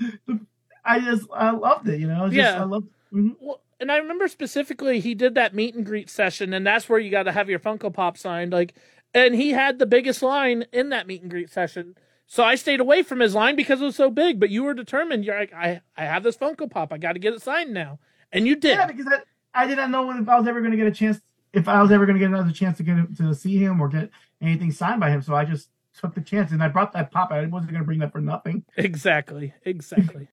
I 0.84 1.00
just. 1.00 1.26
I 1.34 1.50
loved 1.50 1.88
it. 1.88 2.00
You 2.00 2.06
know. 2.08 2.22
It 2.22 2.26
was 2.28 2.34
Just, 2.34 2.54
Yeah. 2.54 2.62
I 2.62 2.64
loved. 2.64 2.88
mhm. 3.12 3.36
Well, 3.40 3.60
and 3.80 3.90
I 3.90 3.96
remember 3.96 4.28
specifically 4.28 5.00
he 5.00 5.14
did 5.14 5.34
that 5.36 5.54
meet 5.54 5.74
and 5.74 5.84
greet 5.86 6.10
session, 6.10 6.52
and 6.52 6.66
that's 6.66 6.88
where 6.88 6.98
you 6.98 7.10
got 7.10 7.22
to 7.24 7.32
have 7.32 7.48
your 7.48 7.58
Funko 7.58 7.92
Pop 7.92 8.18
signed. 8.18 8.52
Like, 8.52 8.74
and 9.14 9.34
he 9.34 9.50
had 9.52 9.78
the 9.78 9.86
biggest 9.86 10.22
line 10.22 10.66
in 10.72 10.90
that 10.90 11.06
meet 11.06 11.22
and 11.22 11.30
greet 11.30 11.50
session. 11.50 11.96
So 12.26 12.44
I 12.44 12.54
stayed 12.54 12.78
away 12.78 13.02
from 13.02 13.18
his 13.20 13.34
line 13.34 13.56
because 13.56 13.80
it 13.80 13.84
was 13.84 13.96
so 13.96 14.10
big. 14.10 14.38
But 14.38 14.50
you 14.50 14.62
were 14.62 14.74
determined. 14.74 15.24
You're 15.24 15.38
like, 15.38 15.52
I, 15.52 15.80
I 15.96 16.04
have 16.04 16.22
this 16.22 16.36
Funko 16.36 16.70
Pop. 16.70 16.92
I 16.92 16.98
got 16.98 17.14
to 17.14 17.18
get 17.18 17.32
it 17.34 17.42
signed 17.42 17.72
now, 17.74 17.98
and 18.32 18.46
you 18.46 18.54
did. 18.54 18.76
Yeah, 18.78 18.86
because 18.86 19.06
I, 19.08 19.18
I 19.54 19.66
did 19.66 19.76
not 19.76 19.90
know 19.90 20.10
if 20.10 20.28
I 20.28 20.38
was 20.38 20.46
ever 20.46 20.60
going 20.60 20.72
to 20.72 20.76
get 20.76 20.86
a 20.86 20.92
chance. 20.92 21.20
If 21.52 21.66
I 21.66 21.82
was 21.82 21.90
ever 21.90 22.06
going 22.06 22.14
to 22.14 22.20
get 22.20 22.28
another 22.28 22.52
chance 22.52 22.76
to 22.76 22.82
get 22.84 23.16
to 23.16 23.34
see 23.34 23.56
him 23.56 23.80
or 23.80 23.88
get 23.88 24.10
anything 24.40 24.70
signed 24.70 25.00
by 25.00 25.10
him, 25.10 25.20
so 25.20 25.34
I 25.34 25.44
just 25.44 25.68
took 25.98 26.14
the 26.14 26.20
chance 26.20 26.52
and 26.52 26.62
I 26.62 26.68
brought 26.68 26.92
that 26.92 27.10
pop. 27.10 27.32
I 27.32 27.44
wasn't 27.46 27.72
going 27.72 27.82
to 27.82 27.86
bring 27.86 27.98
that 28.00 28.12
for 28.12 28.20
nothing. 28.20 28.64
Exactly. 28.76 29.54
Exactly. 29.64 30.28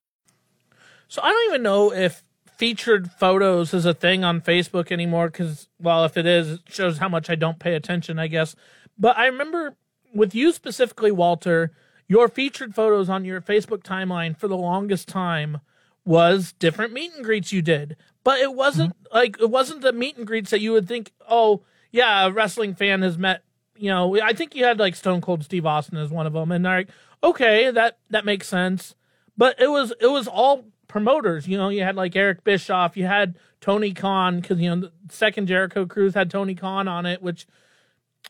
so 1.08 1.22
I 1.24 1.30
don't 1.30 1.50
even 1.50 1.64
know 1.64 1.92
if 1.92 2.24
featured 2.46 3.12
photos 3.12 3.74
is 3.74 3.86
a 3.86 3.94
thing 3.94 4.24
on 4.24 4.42
Facebook 4.42 4.92
anymore 4.92 5.30
because, 5.30 5.68
well, 5.80 6.06
if 6.06 6.18
it 6.18 6.26
is, 6.26 6.54
it 6.54 6.62
shows 6.70 6.98
how 6.98 7.10
much 7.10 7.30
I 7.30 7.36
don't 7.36 7.60
pay 7.60 7.76
attention, 7.76 8.20
I 8.20 8.28
guess. 8.28 8.56
But 8.98 9.18
I 9.18 9.28
remember 9.28 9.76
with 10.14 10.34
you 10.34 10.52
specifically, 10.52 11.12
Walter, 11.12 11.72
your 12.08 12.28
featured 12.28 12.74
photos 12.74 13.10
on 13.10 13.26
your 13.26 13.42
Facebook 13.42 13.84
timeline 13.84 14.38
for 14.38 14.48
the 14.48 14.58
longest 14.58 15.08
time 15.08 15.60
was 16.06 16.54
different 16.54 16.94
meet 16.94 17.12
and 17.14 17.24
greets 17.24 17.52
you 17.52 17.62
did. 17.62 17.98
But 18.28 18.42
it 18.42 18.54
wasn't 18.54 18.90
mm-hmm. 18.90 19.16
like 19.16 19.40
it 19.40 19.50
wasn't 19.50 19.80
the 19.80 19.94
meet 19.94 20.18
and 20.18 20.28
greets 20.28 20.50
that 20.52 20.60
you 20.60 20.74
would 20.74 20.86
think, 20.86 21.14
oh 21.30 21.64
yeah, 21.92 22.26
a 22.26 22.30
wrestling 22.30 22.76
fan 22.76 23.02
has 23.02 23.18
met. 23.18 23.42
You 23.78 23.90
know, 23.90 24.20
I 24.22 24.34
think 24.34 24.54
you 24.54 24.66
had 24.66 24.80
like 24.80 24.96
Stone 24.96 25.22
Cold 25.22 25.46
Steve 25.46 25.66
Austin 25.66 25.98
as 25.98 26.10
one 26.10 26.28
of 26.28 26.34
them, 26.34 26.52
and 26.52 26.66
they're 26.66 26.80
like, 26.80 26.90
okay, 27.24 27.72
that 27.72 28.00
that 28.10 28.26
makes 28.26 28.50
sense. 28.50 28.96
But 29.38 29.62
it 29.62 29.70
was 29.70 29.94
it 30.02 30.08
was 30.08 30.28
all 30.28 30.66
promoters. 30.90 31.48
You 31.48 31.58
know, 31.58 31.70
you 31.70 31.84
had 31.84 31.96
like 31.96 32.18
Eric 32.18 32.44
Bischoff, 32.44 32.98
you 32.98 33.06
had 33.06 33.40
Tony 33.62 33.94
Khan 33.94 34.42
because 34.42 34.60
you 34.60 34.76
know 34.76 34.82
the 34.82 34.92
second 35.10 35.48
Jericho 35.48 35.86
Cruise 35.86 36.14
had 36.14 36.30
Tony 36.30 36.54
Khan 36.54 36.90
on 36.90 37.06
it, 37.06 37.22
which 37.22 37.48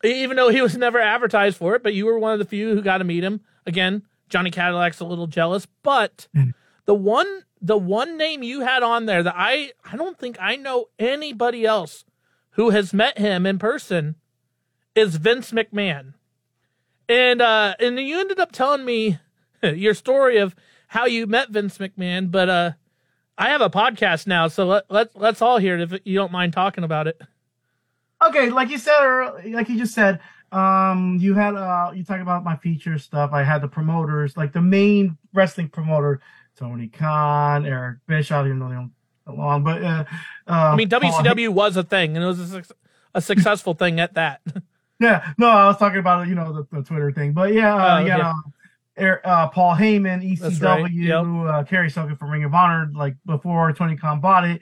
even 0.04 0.38
though 0.38 0.50
he 0.50 0.62
was 0.62 0.78
never 0.78 1.00
advertised 1.00 1.58
for 1.58 1.74
it, 1.74 1.82
but 1.82 1.96
you 1.96 2.06
were 2.06 2.20
one 2.20 2.34
of 2.34 2.38
the 2.38 2.46
few 2.46 2.76
who 2.76 2.84
got 2.84 3.00
to 3.00 3.04
meet 3.04 3.24
him. 3.24 3.42
Again, 3.66 4.04
Johnny 4.30 4.52
Cadillac's 4.52 5.00
a 5.00 5.06
little 5.06 5.26
jealous, 5.26 5.66
but 5.82 6.28
mm. 6.36 6.54
the 6.86 6.94
one 6.94 7.46
the 7.62 7.78
one 7.78 8.18
name 8.18 8.44
you 8.44 8.62
had 8.62 8.84
on 8.84 9.06
there 9.06 9.24
that 9.24 9.36
I 9.36 9.72
I 9.84 9.96
don't 9.96 10.18
think 10.18 10.38
I 10.40 10.56
know 10.56 10.88
anybody 11.00 11.66
else 11.66 12.06
who 12.52 12.72
has 12.72 12.94
met 12.94 13.18
him 13.18 13.46
in 13.46 13.60
person 13.60 14.16
is 14.96 15.18
Vince 15.18 15.52
McMahon. 15.52 16.14
And 17.10 17.42
uh 17.42 17.76
and 17.80 18.00
you 18.00 18.20
ended 18.20 18.40
up 18.40 18.52
telling 18.52 18.86
me 18.86 19.20
your 19.64 19.94
story 19.94 20.38
of 20.38 20.56
how 20.88 21.06
you 21.06 21.28
met 21.28 21.50
Vince 21.50 21.78
McMahon, 21.78 22.32
but 22.32 22.50
uh 22.50 22.72
I 23.38 23.50
have 23.50 23.62
a 23.62 23.70
podcast 23.70 24.26
now, 24.26 24.48
so 24.48 24.66
let 24.66 24.90
let 24.90 25.16
let's 25.16 25.42
all 25.42 25.58
hear 25.60 25.78
it 25.78 25.92
if 25.92 26.02
you 26.06 26.16
don't 26.18 26.32
mind 26.32 26.54
talking 26.54 26.84
about 26.84 27.08
it. 27.08 27.22
Okay, 28.26 28.50
like 28.50 28.70
you 28.70 28.80
said, 28.80 29.00
or 29.04 29.42
like 29.46 29.70
you 29.70 29.78
just 29.78 29.94
said, 29.94 30.20
um, 30.52 31.18
you 31.20 31.36
had 31.36 31.56
uh, 31.56 31.92
you 31.94 32.04
talk 32.04 32.20
about 32.20 32.44
my 32.44 32.56
feature 32.56 32.98
stuff. 32.98 33.32
I 33.34 33.44
had 33.44 33.62
the 33.62 33.68
promoters, 33.68 34.36
like 34.38 34.54
the 34.54 34.62
main 34.62 35.18
wrestling 35.34 35.70
promoter, 35.70 36.22
Tony 36.58 36.88
Khan, 36.88 37.66
Eric 37.66 38.00
Bischoff, 38.08 38.46
even 38.46 38.60
though 38.60 38.70
they 38.70 38.76
don't 38.76 38.92
along, 39.28 39.64
but 39.64 39.84
uh, 39.84 40.06
uh, 40.48 40.52
I 40.52 40.76
mean, 40.76 40.90
Paul 40.90 41.02
WCW 41.02 41.50
was 41.50 41.78
a 41.78 41.84
thing, 41.84 42.16
and 42.16 42.24
it 42.24 42.28
was 42.28 42.54
a, 42.54 42.64
a 43.14 43.22
successful 43.22 43.74
thing 43.74 44.00
at 44.00 44.14
that. 44.16 44.42
Yeah, 45.00 45.34
no, 45.38 45.48
I 45.48 45.68
was 45.68 45.78
talking 45.78 46.00
about 46.00 46.28
you 46.28 46.34
know 46.34 46.52
the, 46.52 46.76
the 46.76 46.82
Twitter 46.82 47.12
thing, 47.12 47.34
but 47.34 47.54
yeah, 47.54 47.76
uh, 47.76 48.00
Oh, 48.00 48.06
yeah, 48.06 48.18
yeah. 48.18 48.30
um, 48.32 49.20
uh, 49.24 49.48
Paul 49.50 49.76
Heyman, 49.76 50.40
That's 50.40 50.60
right, 50.60 50.86
ECW, 50.92 51.04
yep. 51.46 51.54
uh, 51.54 51.64
Cary 51.66 51.88
from 51.92 52.32
Ring 52.32 52.44
of 52.46 52.56
Honor, 52.56 52.90
like 52.96 53.16
before 53.24 53.72
Tony 53.74 53.96
Khan 53.96 54.20
bought 54.20 54.46
it, 54.46 54.60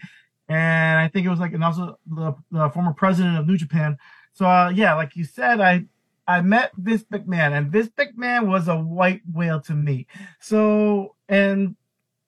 and 0.50 1.00
I 1.00 1.08
think 1.08 1.26
it 1.26 1.30
was 1.30 1.40
like 1.40 1.54
and 1.54 1.64
also 1.64 1.98
the, 2.06 2.34
the 2.52 2.70
former 2.72 2.92
president 2.92 3.38
of 3.38 3.48
New 3.48 3.56
Japan. 3.56 3.98
So 4.34 4.46
uh, 4.46 4.74
yeah, 4.76 4.94
like 4.96 5.16
you 5.16 5.24
said, 5.24 5.62
I 5.62 5.86
I 6.28 6.42
met 6.42 6.72
Vince 6.76 7.06
McMahon, 7.06 7.58
and 7.58 7.72
Vince 7.72 7.92
McMahon 7.98 8.48
was 8.48 8.68
a 8.68 8.76
white 8.76 9.22
whale 9.32 9.62
to 9.62 9.74
me. 9.74 10.06
So 10.42 11.16
and 11.30 11.78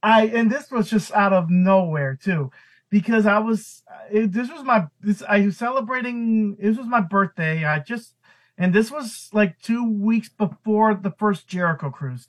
I 0.04 0.28
and 0.28 0.52
this 0.52 0.72
was 0.72 0.90
just 0.90 1.12
out 1.14 1.34
of 1.34 1.50
nowhere 1.50 2.18
too, 2.22 2.52
because 2.90 3.26
I 3.26 3.40
was 3.40 3.84
it, 4.12 4.32
this 4.32 4.50
was 4.52 4.64
my 4.64 4.88
this 5.02 5.24
I 5.28 5.46
was 5.46 5.58
celebrating. 5.58 6.56
This 6.56 6.78
was 6.78 6.88
my 6.88 7.02
birthday. 7.02 7.66
I 7.66 7.80
just 7.80 8.14
and 8.58 8.74
this 8.74 8.92
was 8.92 9.30
like 9.34 9.60
two 9.60 9.90
weeks 9.90 10.30
before 10.30 10.94
the 10.96 11.12
first 11.12 11.48
Jericho 11.48 11.90
cruise, 11.90 12.28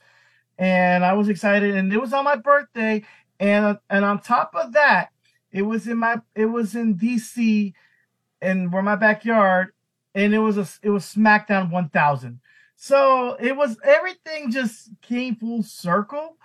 and 0.58 1.04
I 1.04 1.12
was 1.14 1.28
excited, 1.28 1.74
and 1.76 1.92
it 1.92 2.00
was 2.00 2.12
on 2.12 2.24
my 2.24 2.36
birthday, 2.36 3.04
and 3.40 3.78
and 3.90 4.04
on 4.04 4.20
top 4.20 4.54
of 4.54 4.72
that, 4.72 5.10
it 5.52 5.62
was 5.62 5.86
in 5.86 5.98
my 5.98 6.20
it 6.34 6.46
was 6.46 6.74
in 6.74 6.96
DC, 6.96 7.72
and 8.40 8.72
where 8.72 8.82
my 8.82 8.96
backyard, 8.96 9.72
and 10.14 10.34
it 10.34 10.38
was 10.38 10.58
a 10.58 10.66
it 10.82 10.90
was 10.90 11.04
SmackDown 11.04 11.70
1000. 11.70 12.40
So 12.76 13.34
it 13.40 13.56
was 13.56 13.76
everything 13.82 14.50
just 14.50 14.90
came 15.02 15.36
full 15.36 15.62
circle 15.62 16.36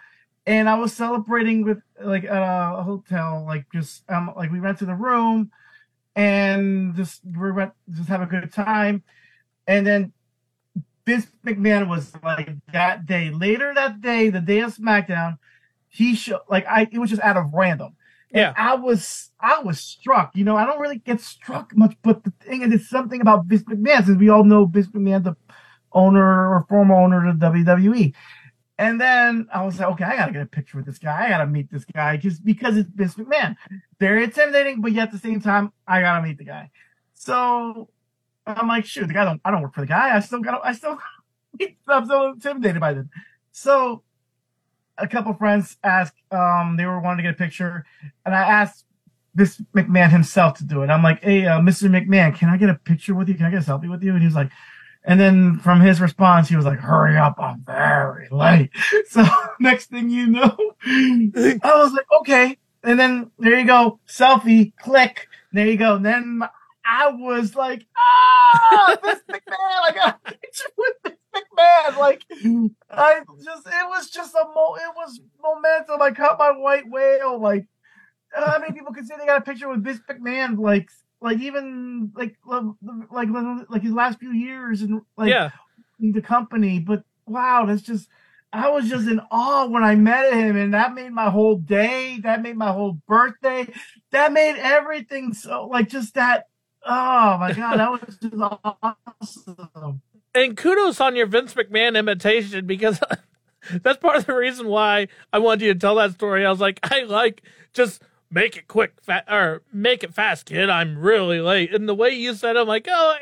and 0.46 0.70
I 0.70 0.76
was 0.76 0.94
celebrating 0.94 1.64
with 1.64 1.80
like 2.02 2.24
at 2.26 2.42
a 2.80 2.84
hotel, 2.84 3.44
like 3.48 3.66
just 3.74 4.04
um 4.10 4.34
like 4.36 4.52
we 4.52 4.60
rented 4.60 4.88
the 4.90 4.96
room 4.96 5.52
and 6.16 6.96
just 6.96 7.22
we 7.26 7.52
went 7.52 7.74
just 7.92 8.10
have 8.10 8.22
a 8.22 8.28
good 8.28 8.52
time, 8.54 9.04
and 9.68 9.86
then 9.88 10.14
Vince 11.06 11.28
McMahon 11.46 11.90
was 11.90 12.14
like 12.24 12.50
that 12.72 13.06
day 13.06 13.30
later 13.30 13.74
that 13.76 14.02
day, 14.02 14.30
the 14.30 14.40
day 14.42 14.60
of 14.62 14.76
SmackDown, 14.76 15.38
he 15.90 16.16
showed 16.16 16.42
like 16.50 16.66
I 16.68 16.88
it 16.92 17.00
was 17.00 17.10
just 17.10 17.22
out 17.22 17.38
of 17.38 17.54
random. 17.54 17.96
And 18.34 18.42
Yeah. 18.42 18.54
I 18.56 18.76
was 18.76 19.32
I 19.40 19.60
was 19.62 19.80
struck. 19.80 20.36
You 20.36 20.46
know, 20.46 20.56
I 20.56 20.66
don't 20.66 20.80
really 20.80 21.00
get 21.00 21.20
struck 21.22 21.76
much, 21.76 21.96
but 22.04 22.24
the 22.24 22.32
thing 22.42 22.62
is, 22.62 22.74
it's 22.74 22.90
something 22.90 23.22
about 23.22 23.46
Vince 23.46 23.64
McMahon, 23.64 24.06
since 24.06 24.18
we 24.18 24.30
all 24.30 24.44
know 24.46 24.66
Vince 24.66 24.88
McMahon, 24.88 25.24
the 25.24 25.36
owner 25.92 26.50
or 26.56 26.66
former 26.70 26.96
owner 26.96 27.28
of 27.30 27.38
WWE. 27.38 28.14
And 28.78 29.00
then 29.00 29.48
I 29.54 29.64
was 29.64 29.80
like, 29.80 29.90
okay, 29.90 30.04
I 30.04 30.16
gotta 30.18 30.32
get 30.32 30.42
a 30.42 30.48
picture 30.48 30.78
with 30.78 30.86
this 30.86 30.98
guy. 30.98 31.26
I 31.26 31.30
gotta 31.30 31.46
meet 31.46 31.72
this 31.72 31.86
guy 31.86 32.18
just 32.18 32.44
because 32.44 32.76
it's 32.76 32.90
Vince 32.90 33.16
McMahon. 33.16 33.56
Very 34.00 34.24
intimidating, 34.24 34.82
but 34.82 34.92
yet 34.92 35.10
at 35.10 35.12
the 35.12 35.20
same 35.20 35.40
time, 35.40 35.72
I 35.88 36.02
gotta 36.02 36.26
meet 36.26 36.38
the 36.38 36.44
guy. 36.44 36.72
So 37.14 37.90
I'm 38.48 38.68
like, 38.68 38.86
shoot, 38.86 39.08
the 39.08 39.14
guy 39.14 39.26
don't 39.26 39.42
I 39.46 39.52
don't 39.52 39.62
work 39.62 39.76
for 39.76 39.82
the 39.82 39.88
guy. 39.88 40.16
I 40.16 40.20
still 40.22 40.40
gotta 40.40 40.66
I 40.66 40.74
still 40.74 40.98
I'm 41.88 42.08
so 42.08 42.32
intimidated 42.32 42.82
by 42.82 42.94
this. 42.94 43.06
So 43.52 44.04
a 44.98 45.08
couple 45.08 45.34
friends 45.36 45.78
asked, 45.84 46.16
um, 46.32 46.76
they 46.78 46.86
were 46.86 47.00
wanting 47.00 47.18
to 47.18 47.24
get 47.24 47.36
a 47.36 47.38
picture, 47.38 47.86
and 48.26 48.34
I 48.34 48.42
asked 48.42 48.86
this 49.36 49.62
McMahon 49.76 50.10
himself 50.10 50.58
to 50.60 50.64
do 50.64 50.84
it. 50.84 50.90
I'm 50.90 51.04
like, 51.04 51.24
hey, 51.24 51.46
uh, 51.46 51.60
Mr. 51.60 51.90
McMahon, 51.90 52.36
can 52.36 52.50
I 52.50 52.58
get 52.58 52.70
a 52.70 52.76
picture 52.76 53.16
with 53.16 53.28
you? 53.30 53.36
Can 53.36 53.46
I 53.46 53.52
get 53.52 53.68
a 53.68 53.72
selfie 53.72 53.90
with 53.90 54.04
you? 54.04 54.12
And 54.12 54.20
he 54.20 54.26
was 54.26 54.36
like, 54.36 54.52
and 55.06 55.20
then 55.20 55.60
from 55.60 55.82
his 55.82 56.00
response, 56.00 56.48
he 56.48 56.56
was 56.56 56.66
like, 56.66 56.80
hurry 56.80 57.18
up, 57.18 57.36
I'm 57.40 57.64
very 57.66 58.28
late. 58.32 58.70
So 59.10 59.26
next 59.60 59.88
thing 59.88 60.10
you 60.10 60.28
know, 60.28 60.56
I 60.86 61.60
was 61.64 61.94
like, 61.94 62.06
okay. 62.22 62.58
And 62.84 63.00
then 63.00 63.32
there 63.38 63.60
you 63.60 63.66
go, 63.66 64.00
selfie, 64.08 64.74
click. 64.78 65.28
There 65.52 65.68
you 65.68 65.78
go. 65.78 65.96
And 65.96 66.06
then 66.06 66.42
I 66.86 67.10
was 67.10 67.56
like, 67.56 67.86
ah, 67.96 68.98
this 69.04 69.20
McMahon, 69.30 69.82
I 69.84 69.92
got 69.94 70.20
a 70.26 70.32
picture 70.32 70.70
with 70.78 70.94
this 71.04 71.14
McMahon. 71.36 71.98
Like, 71.98 72.24
I 72.90 73.22
just, 73.44 73.68
it 73.68 73.88
was 73.88 74.10
just 74.10 74.36
a 74.36 74.46
mo, 74.54 74.76
it 74.76 74.94
was 74.96 75.20
momentum. 75.42 76.02
I 76.02 76.12
caught 76.12 76.40
my 76.40 76.52
white 76.52 76.90
whale. 76.90 77.40
Like, 77.40 77.68
how 78.34 78.60
many 78.60 78.74
people 78.74 78.94
can 78.94 79.06
say 79.06 79.16
they 79.18 79.26
got 79.26 79.42
a 79.42 79.46
picture 79.46 79.70
with 79.70 79.84
Vince 79.84 80.02
McMahon? 80.10 80.58
Like, 80.58 80.90
like 81.24 81.40
even 81.40 82.12
like 82.16 82.36
like 82.46 83.30
like, 83.70 83.82
his 83.82 83.94
last 83.94 84.20
few 84.20 84.34
years 84.34 84.82
and 84.82 85.02
like 85.18 85.30
yeah. 85.30 85.52
the 86.00 86.22
company. 86.22 86.80
But 86.80 87.04
wow, 87.26 87.66
that's 87.66 87.82
just 87.82 88.10
I 88.52 88.70
was 88.70 88.90
just 88.90 89.08
in 89.08 89.22
awe 89.32 89.68
when 89.68 89.84
I 89.84 89.96
met 89.96 90.34
him, 90.34 90.58
and 90.58 90.74
that 90.74 90.94
made 90.94 91.14
my 91.14 91.30
whole 91.30 91.56
day. 91.56 92.20
That 92.22 92.42
made 92.42 92.58
my 92.58 92.74
whole 92.74 93.00
birthday. 93.08 93.68
That 94.12 94.34
made 94.34 94.58
everything 94.58 95.34
so 95.34 95.68
like 95.68 95.88
just 95.88 96.14
that. 96.16 96.48
Oh 96.86 97.38
my 97.38 97.54
god, 97.54 97.78
that 97.78 97.90
was 97.90 98.18
just 98.22 98.36
awesome. 99.42 100.02
and 100.36 100.58
kudos 100.58 101.00
on 101.00 101.16
your 101.16 101.28
Vince 101.28 101.54
McMahon 101.54 101.98
imitation 101.98 102.68
because 102.68 103.00
that's 103.82 103.98
part 103.98 104.18
of 104.18 104.26
the 104.26 104.36
reason 104.36 104.68
why 104.68 105.08
I 105.32 105.40
wanted 105.40 105.66
you 105.66 105.74
to 105.74 105.80
tell 105.80 105.96
that 105.96 106.12
story. 106.12 106.46
I 106.46 106.50
was 106.50 106.60
like, 106.60 106.82
I 106.84 107.04
like 107.04 107.44
just 107.72 108.02
make 108.34 108.58
it 108.58 108.68
quick, 108.68 108.94
fa- 109.02 109.24
or 109.32 109.62
make 109.72 110.04
it 110.04 110.14
fast, 110.14 110.46
kid. 110.48 110.70
I'm 110.70 110.98
really 110.98 111.40
late. 111.40 111.74
And 111.74 111.88
the 111.88 111.96
way 111.96 112.10
you 112.10 112.34
said, 112.34 112.56
it, 112.56 112.60
I'm 112.60 112.68
like, 112.68 112.88
oh, 112.90 113.16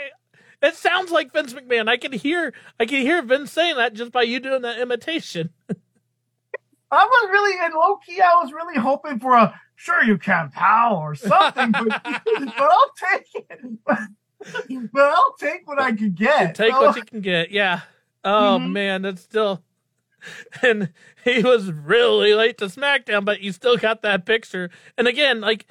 it 0.62 0.76
sounds 0.76 1.12
like 1.12 1.34
Vince 1.34 1.54
McMahon. 1.54 1.90
I 1.90 1.98
can 1.98 2.12
hear, 2.14 2.54
I 2.80 2.86
can 2.86 3.02
hear 3.02 3.22
Vince 3.22 3.52
saying 3.52 3.76
that 3.76 3.94
just 3.94 4.12
by 4.12 4.24
you 4.24 4.40
doing 4.40 4.62
that 4.62 4.80
imitation. 4.80 5.50
I 6.94 7.06
was 7.06 7.30
really 7.32 7.66
in 7.66 7.72
low 7.74 7.98
key. 7.98 8.20
I 8.22 8.36
was 8.44 8.52
really 8.52 8.78
hoping 8.78 9.20
for 9.20 9.34
a 9.34 9.60
sure 9.76 10.04
you 10.04 10.18
can, 10.18 10.50
pal, 10.52 10.96
or 10.98 11.16
something. 11.16 11.72
but, 11.72 11.88
but 12.04 12.60
I'll 12.60 12.92
take 13.12 13.28
it. 13.50 13.62
but 13.86 15.02
I'll 15.02 15.36
take 15.40 15.66
what 15.68 15.80
I 15.82 15.94
can 15.94 16.12
get. 16.12 16.56
Take 16.56 16.74
So- 16.74 16.82
what 16.82 16.96
you 16.98 17.04
can 17.04 17.22
get. 17.22 17.52
Yeah. 17.52 17.82
Oh 18.24 18.60
Mhm. 18.62 18.72
man, 18.72 19.02
that's 19.04 19.22
still. 19.22 19.64
And 20.62 20.92
he 21.24 21.42
was 21.42 21.72
really 21.72 22.34
late 22.34 22.58
to 22.60 22.66
SmackDown, 22.66 23.26
but 23.26 23.42
you 23.42 23.52
still 23.52 23.78
got 23.78 24.02
that 24.02 24.26
picture. 24.26 24.70
And 24.98 25.08
again, 25.08 25.42
like 25.42 25.66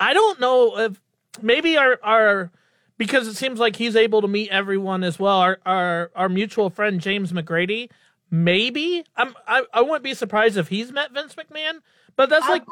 I 0.00 0.12
don't 0.12 0.40
know 0.40 0.78
if 0.78 1.00
maybe 1.42 1.76
our 1.76 1.98
our 2.02 2.50
because 2.96 3.26
it 3.26 3.34
seems 3.34 3.58
like 3.58 3.76
he's 3.76 3.96
able 3.96 4.20
to 4.22 4.28
meet 4.28 4.50
everyone 4.50 5.02
as 5.04 5.18
well. 5.18 5.38
Our 5.38 5.58
our 5.64 6.10
our 6.14 6.28
mutual 6.28 6.70
friend 6.70 7.00
James 7.00 7.32
McGrady, 7.32 7.90
maybe 8.30 9.04
I'm 9.16 9.34
I, 9.46 9.64
I 9.72 9.80
wouldn't 9.82 10.04
be 10.04 10.14
surprised 10.14 10.56
if 10.56 10.68
he's 10.68 10.92
met 10.92 11.12
Vince 11.12 11.34
McMahon. 11.34 11.80
But 12.16 12.28
that's 12.30 12.44
I, 12.46 12.50
like 12.50 12.64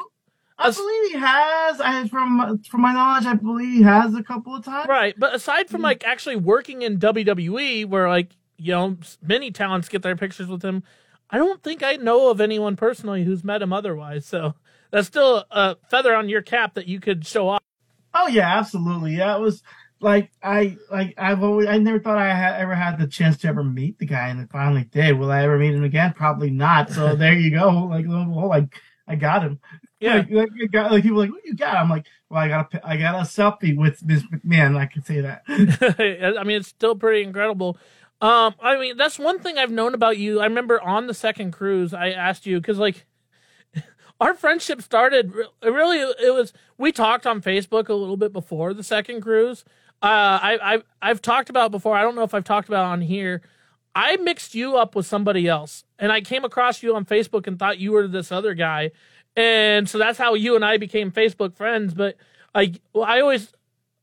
I 0.57 0.69
believe 0.71 1.11
he 1.11 1.17
has. 1.17 1.81
I 1.81 2.07
from 2.07 2.61
from 2.69 2.81
my 2.81 2.93
knowledge, 2.93 3.25
I 3.25 3.33
believe 3.33 3.73
he 3.77 3.81
has 3.83 4.13
a 4.15 4.23
couple 4.23 4.55
of 4.55 4.63
times. 4.63 4.87
Right, 4.87 5.15
but 5.17 5.33
aside 5.33 5.69
from 5.69 5.81
Mm. 5.81 5.85
like 5.85 6.05
actually 6.05 6.35
working 6.35 6.81
in 6.83 6.99
WWE, 6.99 7.85
where 7.85 8.07
like 8.07 8.29
you 8.57 8.71
know 8.71 8.97
many 9.21 9.51
talents 9.51 9.89
get 9.89 10.03
their 10.03 10.15
pictures 10.15 10.47
with 10.47 10.61
him, 10.63 10.83
I 11.33 11.37
don't 11.37 11.63
think 11.63 11.81
I 11.81 11.95
know 11.95 12.29
of 12.29 12.39
anyone 12.39 12.75
personally 12.75 13.23
who's 13.23 13.43
met 13.43 13.63
him 13.63 13.73
otherwise. 13.73 14.23
So 14.23 14.53
that's 14.91 15.07
still 15.07 15.43
a 15.49 15.75
feather 15.89 16.13
on 16.13 16.29
your 16.29 16.43
cap 16.43 16.75
that 16.75 16.87
you 16.87 16.99
could 16.99 17.25
show 17.25 17.49
off. 17.49 17.61
Oh 18.13 18.27
yeah, 18.27 18.59
absolutely. 18.59 19.15
Yeah, 19.15 19.35
it 19.35 19.41
was 19.41 19.63
like 19.99 20.29
I 20.43 20.77
like 20.91 21.15
I've 21.17 21.41
always 21.41 21.67
I 21.67 21.79
never 21.79 21.99
thought 21.99 22.19
I 22.19 22.31
had 22.31 22.61
ever 22.61 22.75
had 22.75 22.99
the 22.99 23.07
chance 23.07 23.37
to 23.37 23.47
ever 23.47 23.63
meet 23.63 23.97
the 23.97 24.05
guy, 24.05 24.29
and 24.29 24.41
I 24.41 24.45
finally 24.45 24.83
did. 24.83 25.17
Will 25.17 25.31
I 25.31 25.43
ever 25.43 25.57
meet 25.57 25.73
him 25.73 25.83
again? 25.83 26.13
Probably 26.13 26.51
not. 26.51 26.91
So 26.91 27.15
there 27.15 27.33
you 27.33 27.49
go. 27.49 27.87
Like 27.89 28.05
oh, 28.07 28.47
like 28.47 28.75
I 29.07 29.15
got 29.15 29.41
him. 29.41 29.59
Yeah, 29.99 30.17
Like, 30.17 30.31
like, 30.31 30.49
I 30.61 30.65
got, 30.67 30.91
like 30.91 31.03
people 31.03 31.17
are 31.19 31.21
like, 31.21 31.31
what 31.31 31.45
you 31.45 31.55
got? 31.55 31.77
I'm 31.77 31.89
like, 31.89 32.05
well, 32.29 32.41
I 32.41 32.47
got 32.49 32.73
a 32.73 32.87
I 32.87 32.97
got 32.97 33.15
a 33.15 33.19
selfie 33.19 33.75
with 33.75 33.99
Vince 34.01 34.23
McMahon. 34.31 34.77
I 34.77 34.85
can 34.85 35.03
say 35.03 35.21
that. 35.21 35.43
I 36.37 36.43
mean 36.43 36.57
it's 36.57 36.67
still 36.67 36.95
pretty 36.95 37.23
incredible. 37.23 37.77
Um, 38.23 38.55
I 38.61 38.77
mean 38.77 38.97
that's 38.97 39.19
one 39.19 39.39
thing 39.39 39.57
I've 39.57 39.71
known 39.71 39.93
about 39.93 40.17
you. 40.17 40.39
I 40.39 40.45
remember 40.45 40.81
on 40.81 41.07
the 41.07 41.13
second 41.13 41.51
cruise, 41.51 41.93
I 41.93 42.09
asked 42.09 42.45
you 42.45 42.59
because 42.59 42.77
like 42.77 43.05
our 44.21 44.33
friendship 44.33 44.81
started 44.81 45.33
re- 45.33 45.47
really 45.61 45.99
it 45.99 46.33
was 46.33 46.53
we 46.77 46.91
talked 46.91 47.27
on 47.27 47.41
facebook 47.41 47.89
a 47.89 47.93
little 47.93 48.17
bit 48.17 48.31
before 48.31 48.73
the 48.73 48.83
second 48.83 49.21
cruise 49.21 49.65
uh 50.01 50.39
i 50.41 50.59
i 50.75 50.81
i've 51.01 51.21
talked 51.21 51.49
about 51.49 51.71
before 51.71 51.95
i 51.95 52.01
don't 52.03 52.15
know 52.15 52.23
if 52.23 52.33
i've 52.33 52.43
talked 52.43 52.67
about 52.67 52.85
on 52.85 53.01
here 53.01 53.41
I 53.95 54.17
mixed 54.17 54.55
you 54.55 54.75
up 54.75 54.95
with 54.95 55.05
somebody 55.05 55.47
else, 55.47 55.83
and 55.99 56.11
I 56.11 56.21
came 56.21 56.43
across 56.43 56.81
you 56.81 56.95
on 56.95 57.05
Facebook 57.05 57.45
and 57.45 57.59
thought 57.59 57.77
you 57.77 57.91
were 57.91 58.07
this 58.07 58.31
other 58.31 58.53
guy, 58.53 58.91
and 59.35 59.87
so 59.87 59.97
that's 59.97 60.17
how 60.17 60.33
you 60.33 60.55
and 60.55 60.65
I 60.65 60.77
became 60.77 61.11
Facebook 61.11 61.55
friends. 61.55 61.93
But 61.93 62.15
I, 62.55 62.73
I 62.95 63.21
always 63.21 63.53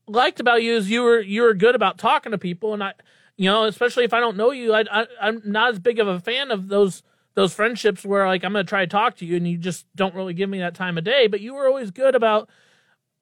liked 0.07 0.39
about 0.39 0.63
you 0.63 0.75
is 0.75 0.89
you 0.89 1.03
were 1.03 1.19
you 1.19 1.41
were 1.41 1.53
good 1.53 1.75
about 1.75 1.97
talking 1.97 2.31
to 2.31 2.37
people, 2.37 2.73
and 2.73 2.83
I, 2.83 2.93
you 3.41 3.49
know, 3.49 3.63
especially 3.63 4.03
if 4.03 4.13
I 4.13 4.19
don't 4.19 4.37
know 4.37 4.51
you, 4.51 4.71
I, 4.71 4.83
I 4.91 5.07
I'm 5.19 5.41
not 5.43 5.71
as 5.71 5.79
big 5.79 5.97
of 5.97 6.07
a 6.07 6.19
fan 6.19 6.51
of 6.51 6.67
those 6.67 7.01
those 7.33 7.55
friendships 7.55 8.05
where 8.05 8.27
like 8.27 8.43
I'm 8.43 8.53
gonna 8.53 8.63
try 8.63 8.81
to 8.81 8.87
talk 8.87 9.15
to 9.15 9.25
you 9.25 9.35
and 9.35 9.47
you 9.47 9.57
just 9.57 9.87
don't 9.95 10.13
really 10.13 10.35
give 10.35 10.47
me 10.47 10.59
that 10.59 10.75
time 10.75 10.95
of 10.95 11.03
day. 11.03 11.25
But 11.25 11.41
you 11.41 11.55
were 11.55 11.65
always 11.65 11.89
good 11.89 12.13
about 12.13 12.51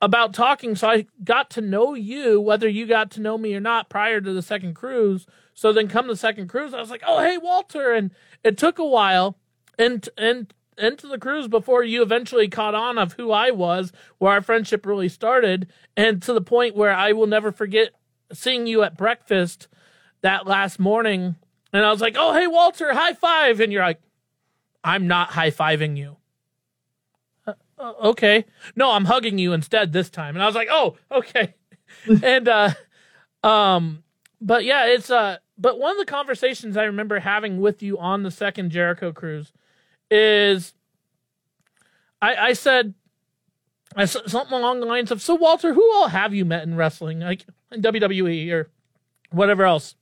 about 0.01 0.33
talking, 0.33 0.75
so 0.75 0.89
I 0.89 1.05
got 1.23 1.49
to 1.51 1.61
know 1.61 1.93
you, 1.93 2.41
whether 2.41 2.67
you 2.67 2.85
got 2.85 3.11
to 3.11 3.21
know 3.21 3.37
me 3.37 3.55
or 3.55 3.61
not, 3.61 3.89
prior 3.89 4.19
to 4.19 4.33
the 4.33 4.41
second 4.41 4.73
cruise. 4.73 5.25
So 5.53 5.71
then, 5.71 5.87
come 5.87 6.07
the 6.07 6.17
second 6.17 6.49
cruise, 6.49 6.73
I 6.73 6.81
was 6.81 6.89
like, 6.89 7.03
"Oh, 7.07 7.21
hey, 7.21 7.37
Walter," 7.37 7.93
and 7.93 8.11
it 8.43 8.57
took 8.57 8.77
a 8.77 8.85
while, 8.85 9.37
and 9.77 10.09
and 10.17 10.53
into 10.77 11.07
the 11.07 11.17
cruise 11.17 11.47
before 11.47 11.81
you 11.81 12.01
eventually 12.01 12.49
caught 12.49 12.75
on 12.75 12.97
of 12.97 13.13
who 13.13 13.31
I 13.31 13.51
was, 13.51 13.93
where 14.17 14.33
our 14.33 14.41
friendship 14.41 14.85
really 14.85 15.07
started, 15.07 15.71
and 15.95 16.21
to 16.23 16.33
the 16.33 16.41
point 16.41 16.75
where 16.75 16.93
I 16.93 17.13
will 17.13 17.27
never 17.27 17.53
forget 17.53 17.91
seeing 18.33 18.67
you 18.67 18.83
at 18.83 18.97
breakfast 18.97 19.69
that 20.21 20.47
last 20.47 20.79
morning, 20.79 21.35
and 21.73 21.85
I 21.85 21.91
was 21.91 22.01
like, 22.01 22.15
"Oh, 22.17 22.33
hey, 22.33 22.47
Walter, 22.47 22.93
high 22.93 23.13
five," 23.13 23.59
and 23.59 23.71
you're 23.71 23.83
like, 23.83 24.01
"I'm 24.83 25.07
not 25.07 25.29
high 25.29 25.51
fiving 25.51 25.97
you." 25.97 26.17
Uh, 27.47 27.53
uh, 27.77 27.93
okay, 28.09 28.45
no, 28.75 28.91
I'm 28.91 29.05
hugging 29.05 29.37
you 29.37 29.53
instead 29.53 29.93
this 29.93 30.09
time, 30.09 30.35
and 30.35 30.43
I 30.43 30.45
was 30.45 30.55
like, 30.55 30.69
"Oh, 30.71 30.97
okay," 31.11 31.55
and 32.23 32.47
uh, 32.47 32.71
um, 33.43 34.03
but 34.41 34.63
yeah, 34.63 34.85
it's 34.87 35.09
uh, 35.09 35.37
but 35.57 35.79
one 35.79 35.91
of 35.91 35.97
the 35.97 36.11
conversations 36.11 36.77
I 36.77 36.83
remember 36.83 37.19
having 37.19 37.59
with 37.59 37.83
you 37.83 37.97
on 37.97 38.23
the 38.23 38.31
second 38.31 38.71
Jericho 38.71 39.11
cruise 39.11 39.51
is 40.09 40.73
I, 42.21 42.35
I 42.35 42.53
said 42.53 42.93
I 43.95 44.05
said 44.05 44.29
something 44.29 44.57
along 44.57 44.79
the 44.79 44.85
lines 44.85 45.11
of, 45.11 45.21
"So 45.21 45.35
Walter, 45.35 45.73
who 45.73 45.93
all 45.93 46.07
have 46.07 46.33
you 46.33 46.45
met 46.45 46.63
in 46.63 46.75
wrestling, 46.75 47.19
like 47.19 47.45
in 47.71 47.81
WWE 47.81 48.51
or 48.51 48.69
whatever 49.31 49.63
else?" 49.63 49.95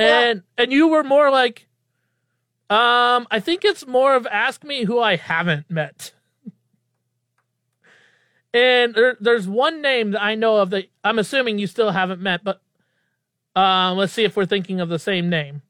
And 0.00 0.42
and 0.56 0.72
you 0.72 0.88
were 0.88 1.04
more 1.04 1.30
like, 1.30 1.68
um, 2.68 3.26
I 3.30 3.40
think 3.40 3.64
it's 3.64 3.86
more 3.86 4.14
of 4.14 4.26
ask 4.26 4.64
me 4.64 4.84
who 4.84 4.98
I 5.00 5.16
haven't 5.16 5.70
met. 5.70 6.12
And 8.52 8.94
there, 8.94 9.16
there's 9.20 9.46
one 9.46 9.80
name 9.80 10.10
that 10.12 10.22
I 10.22 10.34
know 10.34 10.56
of 10.56 10.70
that 10.70 10.86
I'm 11.04 11.18
assuming 11.18 11.58
you 11.58 11.66
still 11.66 11.92
haven't 11.92 12.20
met, 12.20 12.42
but 12.42 12.60
uh, 13.54 13.94
let's 13.94 14.12
see 14.12 14.24
if 14.24 14.36
we're 14.36 14.46
thinking 14.46 14.80
of 14.80 14.88
the 14.88 14.98
same 14.98 15.28
name. 15.28 15.62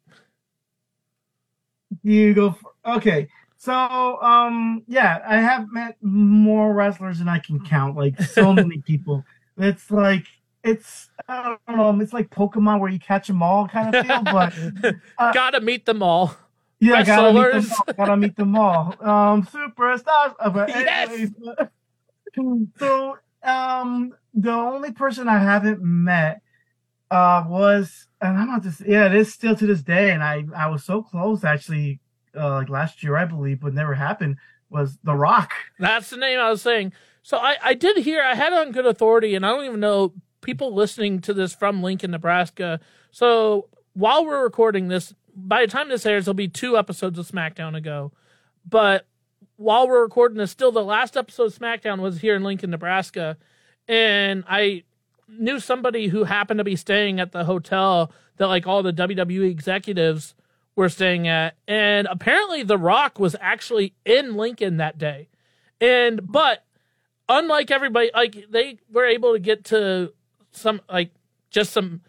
You 2.02 2.32
go. 2.32 2.52
For, 2.52 2.70
okay. 2.96 3.28
So, 3.56 3.74
um, 3.74 4.82
yeah, 4.88 5.18
I 5.26 5.36
have 5.36 5.70
met 5.70 5.96
more 6.00 6.72
wrestlers 6.72 7.18
than 7.18 7.28
I 7.28 7.38
can 7.38 7.60
count. 7.64 7.96
Like 7.96 8.20
so 8.22 8.52
many 8.54 8.78
people. 8.78 9.24
It's 9.58 9.90
like 9.90 10.26
it's 10.64 11.08
I 11.28 11.56
don't 11.68 11.76
know. 11.76 12.00
It's 12.02 12.12
like 12.12 12.30
Pokemon 12.30 12.80
where 12.80 12.90
you 12.90 12.98
catch 12.98 13.26
them 13.26 13.42
all 13.42 13.66
kind 13.68 13.94
of 13.94 14.06
feel. 14.06 14.22
But 14.22 14.54
uh, 15.18 15.32
Gotta 15.32 15.60
meet 15.60 15.86
them 15.86 16.02
all. 16.02 16.34
yeah, 16.80 17.02
gotta 17.04 17.32
meet, 17.32 17.52
them 17.52 17.66
all, 17.76 17.94
gotta 17.94 18.16
meet 18.16 18.36
them 18.36 18.56
all. 18.56 18.94
Um, 19.00 19.42
superstars. 19.46 20.34
Uh, 20.38 20.50
but 20.50 20.68
Yes! 20.68 21.08
anyways, 21.10 21.30
so, 22.78 23.16
um, 23.42 24.12
the 24.34 24.52
only 24.52 24.92
person 24.92 25.28
I 25.28 25.38
haven't 25.38 25.82
met 25.82 26.40
uh 27.10 27.44
was, 27.48 28.06
and 28.20 28.38
I'm 28.38 28.46
not 28.48 28.62
just 28.62 28.80
yeah, 28.86 29.06
it 29.06 29.14
is 29.14 29.32
still 29.32 29.56
to 29.56 29.66
this 29.66 29.82
day, 29.82 30.10
and 30.10 30.22
I 30.22 30.44
I 30.56 30.68
was 30.68 30.84
so 30.84 31.02
close 31.02 31.42
actually, 31.42 32.00
uh, 32.36 32.50
like 32.56 32.68
last 32.68 33.02
year 33.02 33.16
I 33.16 33.24
believe, 33.24 33.60
but 33.60 33.74
never 33.74 33.94
happened. 33.94 34.36
Was 34.68 34.98
The 35.02 35.14
Rock? 35.16 35.52
That's 35.80 36.10
the 36.10 36.16
name 36.16 36.38
I 36.38 36.48
was 36.50 36.62
saying. 36.62 36.92
So 37.22 37.38
I, 37.38 37.56
I 37.62 37.74
did 37.74 37.96
hear, 37.98 38.22
I 38.22 38.34
had 38.36 38.52
on 38.52 38.70
good 38.70 38.86
authority, 38.86 39.34
and 39.34 39.44
I 39.44 39.48
don't 39.50 39.64
even 39.64 39.80
know 39.80 40.14
people 40.40 40.74
listening 40.74 41.20
to 41.20 41.34
this 41.34 41.52
from 41.54 41.82
Lincoln, 41.82 42.10
Nebraska. 42.10 42.80
So 43.10 43.68
while 43.94 44.24
we're 44.24 44.42
recording 44.42 44.88
this, 44.88 45.14
by 45.34 45.62
the 45.62 45.70
time 45.70 45.88
this 45.88 46.06
airs, 46.06 46.24
there'll 46.24 46.34
be 46.34 46.48
two 46.48 46.76
episodes 46.76 47.18
of 47.18 47.28
SmackDown 47.28 47.76
ago. 47.76 48.12
But 48.68 49.06
while 49.56 49.88
we're 49.88 50.02
recording 50.02 50.38
this, 50.38 50.50
still 50.50 50.72
the 50.72 50.84
last 50.84 51.16
episode 51.16 51.44
of 51.44 51.58
SmackDown 51.58 52.00
was 52.00 52.20
here 52.20 52.34
in 52.34 52.42
Lincoln, 52.42 52.70
Nebraska. 52.70 53.36
And 53.86 54.44
I 54.48 54.84
knew 55.28 55.60
somebody 55.60 56.08
who 56.08 56.24
happened 56.24 56.58
to 56.58 56.64
be 56.64 56.76
staying 56.76 57.20
at 57.20 57.32
the 57.32 57.44
hotel 57.44 58.12
that 58.36 58.46
like 58.46 58.66
all 58.66 58.82
the 58.82 58.92
WWE 58.92 59.50
executives 59.50 60.34
were 60.76 60.88
staying 60.88 61.28
at. 61.28 61.56
And 61.68 62.08
apparently 62.10 62.62
The 62.62 62.78
Rock 62.78 63.18
was 63.18 63.36
actually 63.40 63.94
in 64.04 64.36
Lincoln 64.36 64.78
that 64.78 64.98
day. 64.98 65.28
And 65.80 66.20
but 66.30 66.64
unlike 67.28 67.70
everybody, 67.70 68.10
like 68.14 68.46
they 68.50 68.78
were 68.90 69.06
able 69.06 69.32
to 69.32 69.38
get 69.38 69.64
to 69.66 70.12
some 70.52 70.80
like 70.88 71.12
just 71.50 71.72
some 71.72 72.02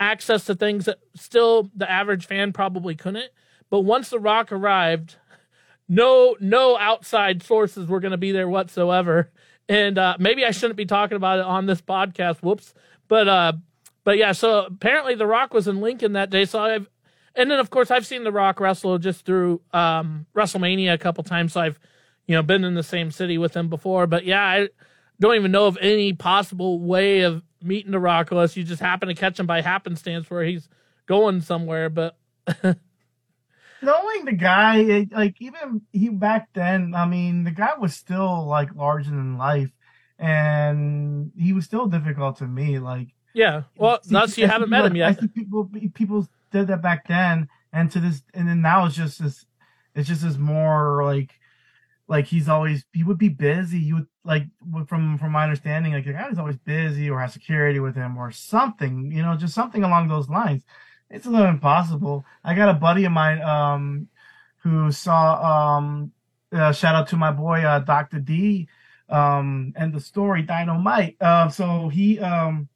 access 0.00 0.44
to 0.46 0.54
things 0.54 0.84
that 0.84 0.98
still 1.14 1.70
the 1.74 1.90
average 1.90 2.26
fan 2.26 2.52
probably 2.52 2.94
couldn't. 2.94 3.30
But 3.70 3.80
once 3.80 4.10
The 4.10 4.18
Rock 4.18 4.52
arrived, 4.52 5.16
no 5.88 6.36
no 6.40 6.76
outside 6.78 7.42
sources 7.42 7.88
were 7.88 8.00
going 8.00 8.12
to 8.12 8.18
be 8.18 8.32
there 8.32 8.48
whatsoever. 8.48 9.30
And 9.68 9.98
uh, 9.98 10.16
maybe 10.18 10.44
I 10.44 10.50
shouldn't 10.50 10.76
be 10.76 10.86
talking 10.86 11.16
about 11.16 11.40
it 11.40 11.44
on 11.44 11.66
this 11.66 11.82
podcast. 11.82 12.42
Whoops. 12.42 12.72
But 13.08 13.28
uh, 13.28 13.52
but 14.04 14.16
yeah. 14.16 14.32
So 14.32 14.66
apparently 14.66 15.14
The 15.14 15.26
Rock 15.26 15.52
was 15.52 15.68
in 15.68 15.80
Lincoln 15.80 16.12
that 16.12 16.30
day. 16.30 16.44
So 16.44 16.60
I've 16.60 16.88
and 17.34 17.50
then 17.50 17.58
of 17.58 17.70
course 17.70 17.90
I've 17.90 18.06
seen 18.06 18.24
The 18.24 18.32
Rock 18.32 18.60
wrestle 18.60 18.98
just 18.98 19.24
through 19.24 19.60
um, 19.72 20.26
WrestleMania 20.34 20.92
a 20.92 20.98
couple 20.98 21.24
times. 21.24 21.52
So 21.52 21.60
I've 21.60 21.78
you 22.26 22.34
know 22.34 22.42
been 22.42 22.64
in 22.64 22.74
the 22.74 22.82
same 22.82 23.10
city 23.10 23.38
with 23.38 23.54
him 23.54 23.68
before. 23.68 24.06
But 24.06 24.24
yeah, 24.24 24.44
I 24.44 24.68
don't 25.20 25.34
even 25.34 25.50
know 25.50 25.66
of 25.66 25.76
any 25.80 26.12
possible 26.12 26.80
way 26.80 27.20
of 27.20 27.42
meeting 27.62 27.92
The 27.92 27.98
Rock 27.98 28.30
unless 28.30 28.56
you 28.56 28.64
just 28.64 28.80
happen 28.82 29.08
to 29.08 29.14
catch 29.14 29.38
him 29.40 29.46
by 29.46 29.60
happenstance 29.60 30.28
where 30.30 30.44
he's 30.44 30.68
going 31.06 31.40
somewhere. 31.40 31.88
But 31.90 32.16
knowing 33.82 34.24
the 34.24 34.32
guy, 34.32 34.78
it, 34.78 35.12
like 35.12 35.36
even 35.40 35.82
he 35.92 36.08
back 36.08 36.48
then, 36.54 36.94
I 36.94 37.06
mean, 37.06 37.44
the 37.44 37.50
guy 37.50 37.74
was 37.78 37.94
still 37.94 38.46
like 38.46 38.74
larger 38.74 39.10
than 39.10 39.36
life, 39.38 39.70
and 40.18 41.32
he 41.36 41.52
was 41.52 41.64
still 41.64 41.86
difficult 41.86 42.38
to 42.38 42.46
me. 42.46 42.78
Like, 42.78 43.08
yeah, 43.34 43.62
well, 43.76 44.02
see- 44.02 44.12
thus 44.14 44.36
you 44.38 44.44
I 44.44 44.48
haven't 44.48 44.70
met 44.70 44.78
people- 44.84 44.96
him 44.96 45.02
I 45.04 45.08
yet. 45.10 45.20
see 45.20 45.28
people 45.28 45.70
people 45.94 46.28
did 46.50 46.68
that 46.68 46.82
back 46.82 47.06
then, 47.08 47.48
and 47.72 47.90
to 47.92 48.00
this, 48.00 48.22
and 48.34 48.48
then 48.48 48.62
now 48.62 48.86
it's 48.86 48.96
just 48.96 49.22
this. 49.22 49.44
It's 49.94 50.06
just 50.06 50.22
this 50.22 50.36
more 50.36 51.02
like, 51.04 51.32
like 52.08 52.26
he's 52.26 52.48
always 52.48 52.84
he 52.92 53.04
would 53.04 53.18
be 53.18 53.28
busy. 53.28 53.78
You 53.78 53.96
would 53.96 54.06
like 54.24 54.44
from 54.86 55.18
from 55.18 55.32
my 55.32 55.44
understanding, 55.44 55.92
like 55.92 56.06
the 56.06 56.14
guy 56.14 56.28
was 56.28 56.38
always 56.38 56.56
busy 56.56 57.10
or 57.10 57.20
has 57.20 57.34
security 57.34 57.80
with 57.80 57.94
him 57.94 58.16
or 58.16 58.30
something. 58.32 59.12
You 59.12 59.22
know, 59.22 59.36
just 59.36 59.54
something 59.54 59.84
along 59.84 60.08
those 60.08 60.28
lines. 60.28 60.64
It's 61.10 61.26
a 61.26 61.30
little 61.30 61.48
impossible. 61.48 62.24
I 62.42 62.54
got 62.54 62.70
a 62.70 62.74
buddy 62.74 63.04
of 63.04 63.12
mine 63.12 63.42
um 63.42 64.08
who 64.58 64.90
saw 64.90 65.76
um 65.76 66.12
uh, 66.50 66.72
shout 66.72 66.94
out 66.94 67.08
to 67.08 67.16
my 67.16 67.30
boy 67.30 67.60
uh, 67.62 67.80
Dr. 67.80 68.20
D 68.20 68.68
um 69.10 69.72
and 69.76 69.92
the 69.92 70.00
story 70.00 70.42
Dynamite. 70.42 71.16
Uh 71.20 71.48
so 71.50 71.88
he 71.88 72.18
um 72.20 72.68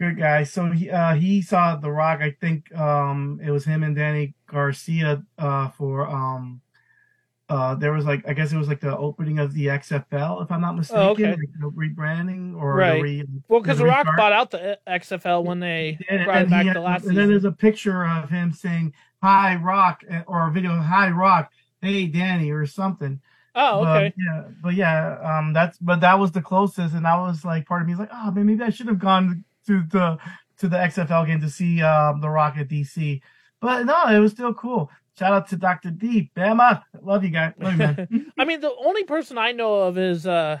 good 0.00 0.18
guy. 0.18 0.42
So 0.44 0.70
he 0.72 0.90
uh 0.90 1.14
he 1.14 1.42
saw 1.42 1.76
The 1.76 1.90
Rock. 1.92 2.20
I 2.20 2.32
think 2.40 2.74
um 2.76 3.40
it 3.44 3.50
was 3.52 3.64
him 3.64 3.84
and 3.84 3.94
Danny 3.94 4.34
Garcia 4.48 5.24
uh 5.38 5.68
for 5.70 6.08
um 6.08 6.60
uh 7.50 7.74
there 7.74 7.92
was 7.92 8.06
like 8.06 8.26
I 8.26 8.32
guess 8.32 8.52
it 8.52 8.56
was 8.56 8.68
like 8.68 8.80
the 8.80 8.96
opening 8.96 9.38
of 9.38 9.52
the 9.52 9.66
XFL 9.66 10.42
if 10.42 10.50
I'm 10.50 10.60
not 10.62 10.76
mistaken, 10.76 11.02
Oh, 11.02 11.10
okay. 11.10 11.30
like 11.30 11.38
the 11.60 11.70
rebranding 11.70 12.56
or 12.56 12.74
Right. 12.76 12.94
the 12.96 13.02
re- 13.02 13.24
Well, 13.48 13.60
because 13.60 13.80
Rock 13.82 14.06
bought 14.16 14.32
out 14.32 14.50
the 14.50 14.78
XFL 14.86 15.44
when 15.44 15.60
they 15.60 15.98
And, 16.08 16.24
brought 16.24 16.36
it 16.38 16.40
and 16.42 16.50
back 16.50 16.62
he 16.62 16.68
the 16.70 16.74
had- 16.74 16.82
last 16.82 17.04
and 17.06 17.16
then 17.16 17.28
there's 17.28 17.44
a 17.44 17.52
picture 17.52 18.06
of 18.06 18.30
him 18.30 18.50
saying 18.52 18.94
"Hi 19.22 19.56
Rock" 19.56 20.02
eh, 20.08 20.22
or 20.26 20.48
a 20.48 20.50
video 20.50 20.72
"Hi 20.76 21.10
Rock," 21.10 21.50
"Hey 21.82 22.06
Danny" 22.06 22.50
or 22.50 22.64
something. 22.66 23.20
Oh, 23.54 23.82
okay. 23.86 24.12
But, 24.16 24.24
yeah, 24.24 24.42
but 24.62 24.74
yeah, 24.74 25.18
um, 25.38 25.52
that's 25.52 25.76
but 25.78 26.00
that 26.00 26.18
was 26.18 26.32
the 26.32 26.42
closest, 26.42 26.94
and 26.94 27.06
I 27.06 27.20
was 27.20 27.44
like, 27.44 27.66
part 27.66 27.82
of 27.82 27.86
me 27.86 27.92
was 27.92 28.00
like, 28.00 28.10
oh 28.12 28.30
man, 28.32 28.46
maybe 28.46 28.62
I 28.64 28.70
should 28.70 28.88
have 28.88 28.98
gone 28.98 29.44
to 29.66 29.82
the 29.90 30.18
to 30.58 30.68
the 30.68 30.76
XFL 30.76 31.26
game 31.26 31.40
to 31.42 31.50
see 31.50 31.82
um 31.82 32.20
the 32.20 32.28
Rock 32.30 32.56
at 32.56 32.68
DC. 32.68 33.20
But 33.60 33.84
no, 33.86 34.06
it 34.08 34.18
was 34.18 34.32
still 34.32 34.52
cool. 34.54 34.90
Shout 35.18 35.32
out 35.32 35.48
to 35.48 35.56
Dr. 35.56 35.90
D, 35.90 36.30
Bama, 36.36 36.82
love 37.00 37.22
you 37.22 37.30
guys, 37.30 37.52
love 37.58 37.72
you 37.72 37.78
man. 37.78 38.32
I 38.38 38.44
mean, 38.44 38.60
the 38.60 38.74
only 38.74 39.04
person 39.04 39.38
I 39.38 39.52
know 39.52 39.82
of 39.82 39.96
is 39.96 40.26
uh, 40.26 40.58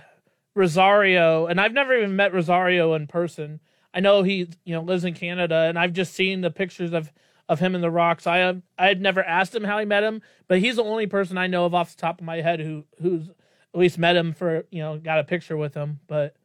Rosario, 0.54 1.46
and 1.46 1.60
I've 1.60 1.72
never 1.72 1.96
even 1.96 2.14
met 2.14 2.32
Rosario 2.32 2.94
in 2.94 3.08
person. 3.08 3.58
I 3.92 4.00
know 4.00 4.22
he, 4.22 4.48
you 4.64 4.74
know, 4.74 4.82
lives 4.82 5.04
in 5.04 5.14
Canada, 5.14 5.66
and 5.68 5.78
I've 5.78 5.92
just 5.92 6.14
seen 6.14 6.40
the 6.40 6.50
pictures 6.50 6.92
of 6.92 7.12
of 7.48 7.60
him 7.60 7.74
in 7.74 7.80
the 7.80 7.90
rocks. 7.90 8.26
I 8.26 8.38
have, 8.38 8.62
I 8.78 8.86
had 8.86 9.00
never 9.00 9.22
asked 9.22 9.54
him 9.54 9.64
how 9.64 9.78
he 9.78 9.84
met 9.84 10.02
him, 10.02 10.22
but 10.48 10.60
he's 10.60 10.76
the 10.76 10.82
only 10.84 11.06
person 11.06 11.36
I 11.36 11.46
know 11.46 11.66
of 11.66 11.74
off 11.74 11.94
the 11.94 12.00
top 12.00 12.20
of 12.20 12.24
my 12.24 12.40
head 12.40 12.60
who 12.60 12.84
who's 13.02 13.28
at 13.28 13.80
least 13.80 13.98
met 13.98 14.16
him 14.16 14.32
for 14.32 14.64
you 14.70 14.80
know 14.80 14.98
got 14.98 15.18
a 15.18 15.24
picture 15.24 15.56
with 15.56 15.74
him. 15.74 16.00
But 16.06 16.36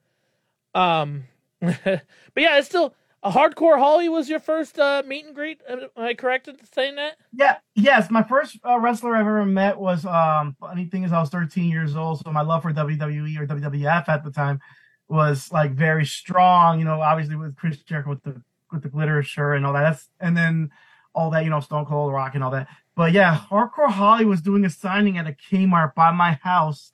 um, 0.73 1.25
but 1.59 2.03
yeah, 2.35 2.57
it's 2.57 2.67
still 2.67 2.95
a 3.21 3.31
hardcore 3.31 3.77
Holly 3.77 4.07
was 4.07 4.29
your 4.29 4.39
first 4.39 4.79
uh, 4.79 5.03
meet 5.05 5.25
and 5.25 5.35
greet. 5.35 5.61
Am 5.67 5.87
I 5.97 6.13
correct 6.13 6.47
in 6.47 6.55
saying 6.73 6.95
that? 6.95 7.17
Yeah, 7.33 7.57
yes. 7.75 8.09
My 8.09 8.23
first 8.23 8.57
uh, 8.65 8.79
wrestler 8.79 9.15
I 9.15 9.19
ever 9.19 9.45
met 9.45 9.77
was 9.77 10.05
um. 10.05 10.55
Funny 10.59 10.85
thing 10.85 11.03
is, 11.03 11.11
I 11.11 11.19
was 11.19 11.29
13 11.29 11.69
years 11.69 11.95
old, 11.95 12.21
so 12.21 12.31
my 12.31 12.41
love 12.41 12.63
for 12.63 12.71
WWE 12.71 13.39
or 13.39 13.47
WWF 13.47 14.07
at 14.07 14.23
the 14.23 14.31
time 14.31 14.59
was 15.07 15.51
like 15.51 15.71
very 15.71 16.05
strong. 16.05 16.79
You 16.79 16.85
know, 16.85 17.01
obviously 17.01 17.35
with 17.35 17.55
Chris 17.57 17.77
Jericho 17.79 18.11
with 18.11 18.23
the 18.23 18.41
with 18.71 18.83
the 18.83 18.89
glitter 18.89 19.21
shirt 19.23 19.57
and 19.57 19.65
all 19.65 19.73
that. 19.73 19.81
That's 19.81 20.09
and 20.19 20.37
then 20.37 20.69
all 21.13 21.31
that, 21.31 21.43
you 21.43 21.49
know, 21.49 21.59
Stone 21.59 21.85
Cold 21.85 22.13
Rock 22.13 22.35
and 22.35 22.43
all 22.43 22.51
that. 22.51 22.67
But 22.95 23.11
yeah, 23.11 23.37
Hardcore 23.49 23.89
Holly 23.89 24.25
was 24.25 24.41
doing 24.41 24.63
a 24.65 24.69
signing 24.69 25.17
at 25.17 25.27
a 25.27 25.33
Kmart 25.33 25.95
by 25.95 26.11
my 26.11 26.39
house, 26.43 26.91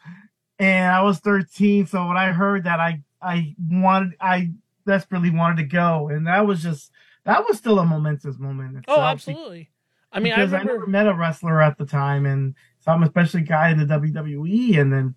and 0.57 0.91
I 0.91 1.01
was 1.01 1.19
13. 1.19 1.87
So 1.87 2.07
when 2.07 2.17
I 2.17 2.31
heard 2.31 2.63
that, 2.63 2.79
I 2.79 3.01
I 3.21 3.55
wanted 3.69 4.15
I 4.19 4.51
desperately 4.85 5.29
wanted 5.29 5.57
to 5.57 5.63
go, 5.63 6.09
and 6.09 6.27
that 6.27 6.45
was 6.45 6.61
just 6.63 6.91
that 7.25 7.47
was 7.47 7.57
still 7.57 7.79
a 7.79 7.85
momentous 7.85 8.37
moment. 8.37 8.85
Oh, 8.87 9.01
absolutely. 9.01 9.69
I 10.11 10.19
mean, 10.19 10.33
I 10.33 10.37
because 10.37 10.53
I, 10.53 10.59
remember. 10.59 10.79
never 10.79 10.87
met 10.87 11.07
a 11.07 11.13
wrestler 11.13 11.61
at 11.61 11.77
the 11.77 11.85
time, 11.85 12.25
and 12.25 12.55
so 12.79 12.91
I'm 12.91 13.03
especially 13.03 13.41
a 13.41 13.45
guy 13.45 13.71
in 13.71 13.79
the 13.79 13.85
WWE, 13.85 14.79
and 14.79 14.93
then 14.93 15.15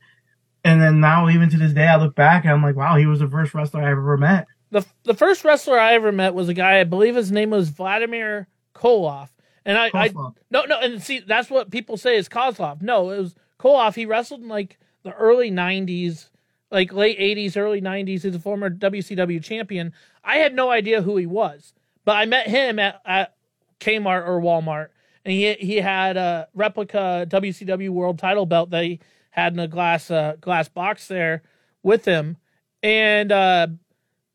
and 0.65 0.81
then 0.81 1.01
now 1.01 1.29
even 1.29 1.49
to 1.51 1.57
this 1.57 1.73
day, 1.73 1.87
I 1.87 1.97
look 1.97 2.15
back 2.15 2.45
and 2.45 2.53
I'm 2.53 2.63
like, 2.63 2.77
wow, 2.77 2.97
he 2.97 3.07
was 3.07 3.21
the 3.21 3.29
first 3.29 3.55
wrestler 3.55 3.83
I 3.83 3.91
ever 3.91 4.17
met. 4.17 4.47
the 4.71 4.85
the 5.05 5.15
first 5.15 5.45
wrestler 5.45 5.79
I 5.79 5.95
ever 5.95 6.13
met 6.13 6.35
was 6.35 6.49
a 6.49 6.55
guy 6.55 6.81
I 6.81 6.85
believe 6.85 7.15
his 7.15 7.31
name 7.31 7.51
was 7.51 7.69
Vladimir 7.69 8.49
Koloff, 8.75 9.31
and 9.65 9.79
I, 9.79 9.91
I 9.95 10.09
no 10.51 10.65
no 10.65 10.79
and 10.81 11.03
see 11.03 11.21
that's 11.21 11.51
what 11.51 11.71
people 11.71 11.97
say 11.97 12.17
is 12.17 12.29
Kozlov. 12.29 12.83
No, 12.83 13.11
it 13.11 13.19
was 13.19 13.35
Koloff. 13.61 13.95
He 13.95 14.07
wrestled 14.07 14.41
in 14.43 14.49
like 14.49 14.79
the 15.05 15.15
early 15.15 15.51
'90s, 15.51 16.29
like 16.71 16.93
late 16.93 17.19
'80s, 17.19 17.57
early 17.57 17.81
'90s. 17.81 18.23
He's 18.23 18.35
a 18.35 18.39
former 18.39 18.71
WCW 18.71 19.43
champion. 19.43 19.93
I 20.25 20.37
had 20.37 20.55
no 20.55 20.71
idea 20.71 21.03
who 21.03 21.17
he 21.17 21.27
was, 21.27 21.73
but 22.05 22.17
I 22.17 22.27
met 22.27 22.47
him 22.49 22.79
at, 22.79 23.01
at 23.05 23.35
Kmart 23.81 24.27
or 24.27 24.41
Walmart, 24.41 24.89
and 25.25 25.33
he 25.33 25.55
he 25.55 25.77
had 25.77 26.17
a 26.17 26.49
replica 26.55 27.27
WCW 27.29 27.91
World 27.91 28.19
Title 28.19 28.47
belt 28.47 28.71
that 28.71 28.85
he 28.85 29.01
had 29.31 29.53
in 29.53 29.59
a 29.59 29.69
glass 29.69 30.11
uh, 30.11 30.37
glass 30.41 30.69
box 30.69 31.09
there 31.09 31.43
with 31.83 32.05
him, 32.05 32.37
and. 32.83 33.33
uh 33.33 33.69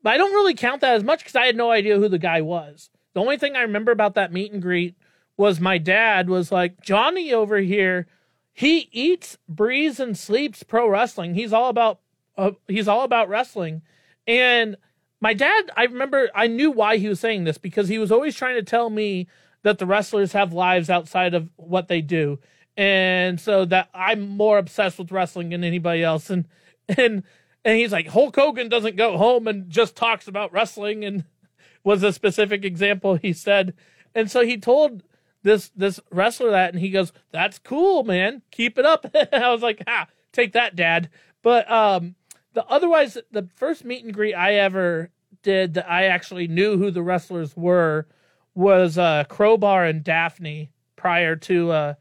I 0.05 0.17
don't 0.17 0.33
really 0.33 0.53
count 0.53 0.81
that 0.81 0.95
as 0.95 1.03
much 1.03 1.19
because 1.19 1.35
I 1.35 1.45
had 1.45 1.55
no 1.55 1.71
idea 1.71 1.97
who 1.97 2.09
the 2.09 2.19
guy 2.19 2.41
was. 2.41 2.89
The 3.13 3.21
only 3.21 3.37
thing 3.37 3.55
I 3.55 3.61
remember 3.61 3.91
about 3.91 4.15
that 4.15 4.33
meet 4.33 4.51
and 4.51 4.61
greet 4.61 4.95
was 5.37 5.59
my 5.59 5.77
dad 5.77 6.29
was 6.29 6.51
like, 6.51 6.81
Johnny 6.81 7.33
over 7.33 7.59
here, 7.59 8.07
he 8.51 8.89
eats, 8.91 9.37
breathes, 9.47 9.99
and 9.99 10.17
sleeps 10.17 10.63
pro 10.63 10.87
wrestling. 10.87 11.35
He's 11.35 11.53
all 11.53 11.69
about 11.69 11.99
uh, 12.37 12.51
he's 12.67 12.87
all 12.87 13.03
about 13.03 13.29
wrestling. 13.29 13.81
And 14.27 14.77
my 15.21 15.33
dad, 15.33 15.71
I 15.77 15.83
remember 15.83 16.29
I 16.35 16.47
knew 16.47 16.71
why 16.71 16.97
he 16.97 17.07
was 17.07 17.19
saying 17.19 17.45
this 17.45 17.57
because 17.57 17.87
he 17.87 17.97
was 17.97 18.11
always 18.11 18.35
trying 18.35 18.55
to 18.55 18.63
tell 18.63 18.89
me 18.89 19.27
that 19.63 19.79
the 19.79 19.85
wrestlers 19.85 20.33
have 20.33 20.53
lives 20.53 20.89
outside 20.89 21.33
of 21.33 21.49
what 21.55 21.87
they 21.87 22.01
do. 22.01 22.39
And 22.75 23.39
so 23.39 23.65
that 23.65 23.89
I'm 23.93 24.27
more 24.27 24.57
obsessed 24.57 24.99
with 24.99 25.11
wrestling 25.11 25.49
than 25.49 25.63
anybody 25.63 26.03
else. 26.03 26.29
And 26.29 26.47
and 26.89 27.23
and 27.63 27.77
he's 27.77 27.91
like, 27.91 28.07
Hulk 28.07 28.35
Hogan 28.35 28.67
doesn't 28.67 28.97
go 28.97 29.17
home 29.17 29.47
and 29.47 29.69
just 29.69 29.95
talks 29.95 30.27
about 30.27 30.51
wrestling 30.51 31.05
and 31.05 31.23
was 31.83 32.03
a 32.03 32.13
specific 32.13 32.65
example 32.65 33.15
he 33.15 33.33
said. 33.33 33.73
And 34.13 34.29
so 34.29 34.43
he 34.43 34.57
told 34.57 35.03
this 35.43 35.69
this 35.75 35.99
wrestler 36.11 36.51
that 36.51 36.73
and 36.73 36.81
he 36.81 36.89
goes, 36.89 37.13
That's 37.31 37.59
cool, 37.59 38.03
man. 38.03 38.41
Keep 38.51 38.77
it 38.77 38.85
up. 38.85 39.05
I 39.33 39.51
was 39.51 39.61
like, 39.61 39.83
ah, 39.87 40.07
take 40.31 40.53
that, 40.53 40.75
Dad. 40.75 41.09
But 41.41 41.71
um 41.71 42.15
the 42.53 42.65
otherwise 42.67 43.17
the 43.31 43.47
first 43.55 43.83
meet 43.83 44.03
and 44.03 44.13
greet 44.13 44.33
I 44.33 44.55
ever 44.55 45.09
did 45.41 45.73
that 45.75 45.89
I 45.89 46.05
actually 46.05 46.47
knew 46.47 46.77
who 46.77 46.91
the 46.91 47.03
wrestlers 47.03 47.55
were 47.55 48.07
was 48.55 48.97
uh 48.97 49.25
Crowbar 49.29 49.85
and 49.85 50.03
Daphne 50.03 50.71
prior 50.95 51.35
to 51.35 51.71
uh 51.71 51.93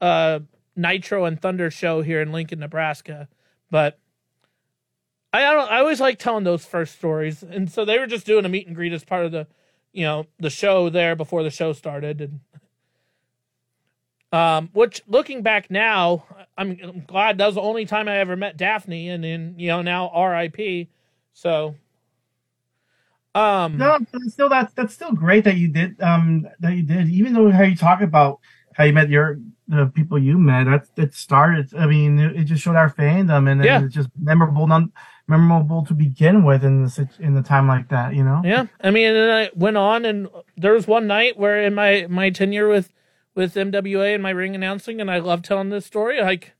uh 0.00 0.40
Nitro 0.76 1.24
and 1.24 1.40
Thunder 1.40 1.70
show 1.70 2.02
here 2.02 2.20
in 2.20 2.32
Lincoln, 2.32 2.60
Nebraska. 2.60 3.28
But 3.70 3.98
I 5.32 5.40
don't. 5.40 5.70
I 5.70 5.78
always 5.78 6.00
like 6.00 6.18
telling 6.18 6.44
those 6.44 6.64
first 6.64 6.94
stories, 6.96 7.42
and 7.42 7.70
so 7.70 7.84
they 7.84 7.98
were 7.98 8.06
just 8.06 8.26
doing 8.26 8.44
a 8.44 8.48
meet 8.48 8.66
and 8.66 8.76
greet 8.76 8.92
as 8.92 9.04
part 9.04 9.24
of 9.24 9.32
the, 9.32 9.46
you 9.92 10.04
know, 10.04 10.26
the 10.38 10.50
show 10.50 10.90
there 10.90 11.16
before 11.16 11.42
the 11.42 11.50
show 11.50 11.72
started, 11.72 12.20
and 12.20 12.40
um, 14.32 14.70
which 14.72 15.02
looking 15.06 15.42
back 15.42 15.70
now, 15.70 16.24
I'm, 16.56 16.78
I'm 16.82 17.04
glad 17.06 17.38
that 17.38 17.46
was 17.46 17.54
the 17.56 17.60
only 17.60 17.84
time 17.84 18.08
I 18.08 18.18
ever 18.18 18.36
met 18.36 18.56
Daphne, 18.56 19.08
and 19.10 19.22
then 19.22 19.54
you 19.58 19.68
know 19.68 19.82
now 19.82 20.08
R.I.P. 20.08 20.88
So, 21.34 21.74
um, 23.34 23.76
No, 23.78 23.98
but 24.12 24.22
still 24.28 24.48
that's 24.48 24.72
that's 24.74 24.94
still 24.94 25.12
great 25.12 25.44
that 25.44 25.56
you 25.56 25.68
did 25.68 26.00
um 26.00 26.46
that 26.60 26.74
you 26.74 26.82
did. 26.82 27.08
Even 27.08 27.32
though 27.34 27.50
how 27.50 27.62
you 27.62 27.76
talk 27.76 28.00
about 28.00 28.40
how 28.74 28.84
you 28.84 28.92
met 28.92 29.08
your 29.10 29.38
the 29.68 29.86
people 29.86 30.18
you 30.18 30.38
met, 30.38 30.64
that 30.64 30.94
that 30.96 31.14
started. 31.14 31.74
I 31.74 31.86
mean, 31.86 32.18
it, 32.18 32.36
it 32.36 32.44
just 32.44 32.62
showed 32.62 32.76
our 32.76 32.90
fandom, 32.92 33.50
and 33.50 33.62
Yeah. 33.62 33.82
it's 33.84 33.94
just 33.94 34.08
memorable, 34.20 34.66
non 34.66 34.92
memorable 35.28 35.84
to 35.86 35.94
begin 35.94 36.42
with 36.42 36.64
in 36.64 36.84
the 36.84 37.08
in 37.20 37.34
the 37.34 37.42
time 37.42 37.68
like 37.68 37.88
that. 37.88 38.14
You 38.14 38.24
know. 38.24 38.42
Yeah, 38.44 38.66
I 38.82 38.90
mean, 38.90 39.14
and 39.14 39.32
I 39.32 39.50
went 39.54 39.76
on, 39.76 40.04
and 40.04 40.28
there 40.56 40.72
was 40.74 40.86
one 40.86 41.06
night 41.06 41.38
where 41.38 41.62
in 41.62 41.74
my 41.74 42.06
my 42.08 42.30
tenure 42.30 42.68
with 42.68 42.92
with 43.34 43.54
MWA 43.54 44.14
and 44.14 44.22
my 44.22 44.30
ring 44.30 44.54
announcing, 44.54 45.00
and 45.00 45.10
I 45.10 45.18
love 45.18 45.42
telling 45.42 45.70
this 45.70 45.86
story. 45.86 46.20
Like 46.20 46.52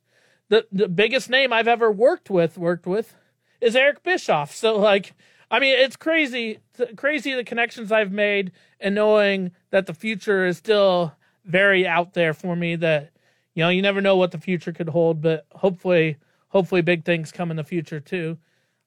the 0.49 0.67
the 0.73 0.89
biggest 0.89 1.31
name 1.31 1.53
I've 1.53 1.69
ever 1.69 1.91
worked 1.91 2.31
with 2.31 2.59
worked 2.59 2.87
with 2.87 3.15
is 3.61 3.77
Eric 3.77 4.03
Bischoff. 4.03 4.55
So 4.55 4.79
like, 4.79 5.15
I 5.51 5.59
mean, 5.59 5.79
it's 5.79 5.97
crazy, 5.97 6.59
crazy 6.97 7.35
the 7.35 7.45
connections 7.45 7.93
I've 7.93 8.13
made, 8.13 8.53
and 8.81 8.95
knowing 8.95 9.53
that 9.71 9.87
the 9.87 9.95
future 9.95 10.47
is 10.47 10.59
still 10.59 11.15
very 11.45 11.87
out 11.87 12.15
there 12.15 12.35
for 12.35 12.57
me. 12.57 12.77
That 12.77 13.11
you 13.55 13.63
know, 13.63 13.69
you 13.69 13.83
never 13.83 14.01
know 14.01 14.17
what 14.17 14.31
the 14.31 14.39
future 14.39 14.73
could 14.73 14.89
hold, 14.91 15.21
but 15.21 15.47
hopefully, 15.53 16.17
hopefully, 16.49 16.83
big 16.83 17.05
things 17.05 17.33
come 17.33 17.51
in 17.51 17.57
the 17.57 17.65
future 17.65 18.01
too. 18.01 18.39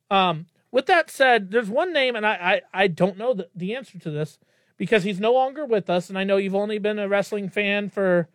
Um, 0.10 0.48
with 0.72 0.88
that 0.88 1.10
said, 1.10 1.52
there's 1.52 1.70
one 1.70 1.94
name, 1.94 2.16
and 2.16 2.26
I, 2.26 2.62
I, 2.74 2.84
I 2.84 2.88
don't 2.88 3.18
know 3.18 3.34
the, 3.34 3.48
the 3.56 3.76
answer 3.76 3.98
to 4.00 4.12
this 4.12 4.38
because 4.78 5.04
he's 5.04 5.20
no 5.20 5.34
longer 5.34 5.66
with 5.66 5.90
us. 5.90 6.10
And 6.10 6.18
I 6.18 6.24
know 6.24 6.38
you've 6.38 6.56
only 6.56 6.78
been 6.78 7.00
a 7.00 7.08
wrestling 7.08 7.50
fan 7.50 7.90
for, 7.90 8.28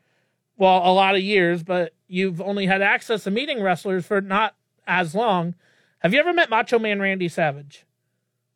well, 0.57 0.79
a 0.79 0.93
lot 0.93 1.15
of 1.15 1.21
years, 1.23 1.63
but 1.63 1.93
you've 2.09 2.41
only 2.41 2.67
had 2.67 2.83
access 2.83 3.25
to 3.25 3.31
meeting 3.31 3.63
wrestlers 3.63 4.07
for 4.07 4.21
not 4.21 4.55
as 4.87 5.15
long. 5.15 5.55
Have 6.01 6.13
you 6.15 6.21
ever 6.21 6.33
met 6.33 6.51
Macho 6.51 6.79
Man 6.79 7.01
Randy 7.01 7.29
Savage? 7.29 7.85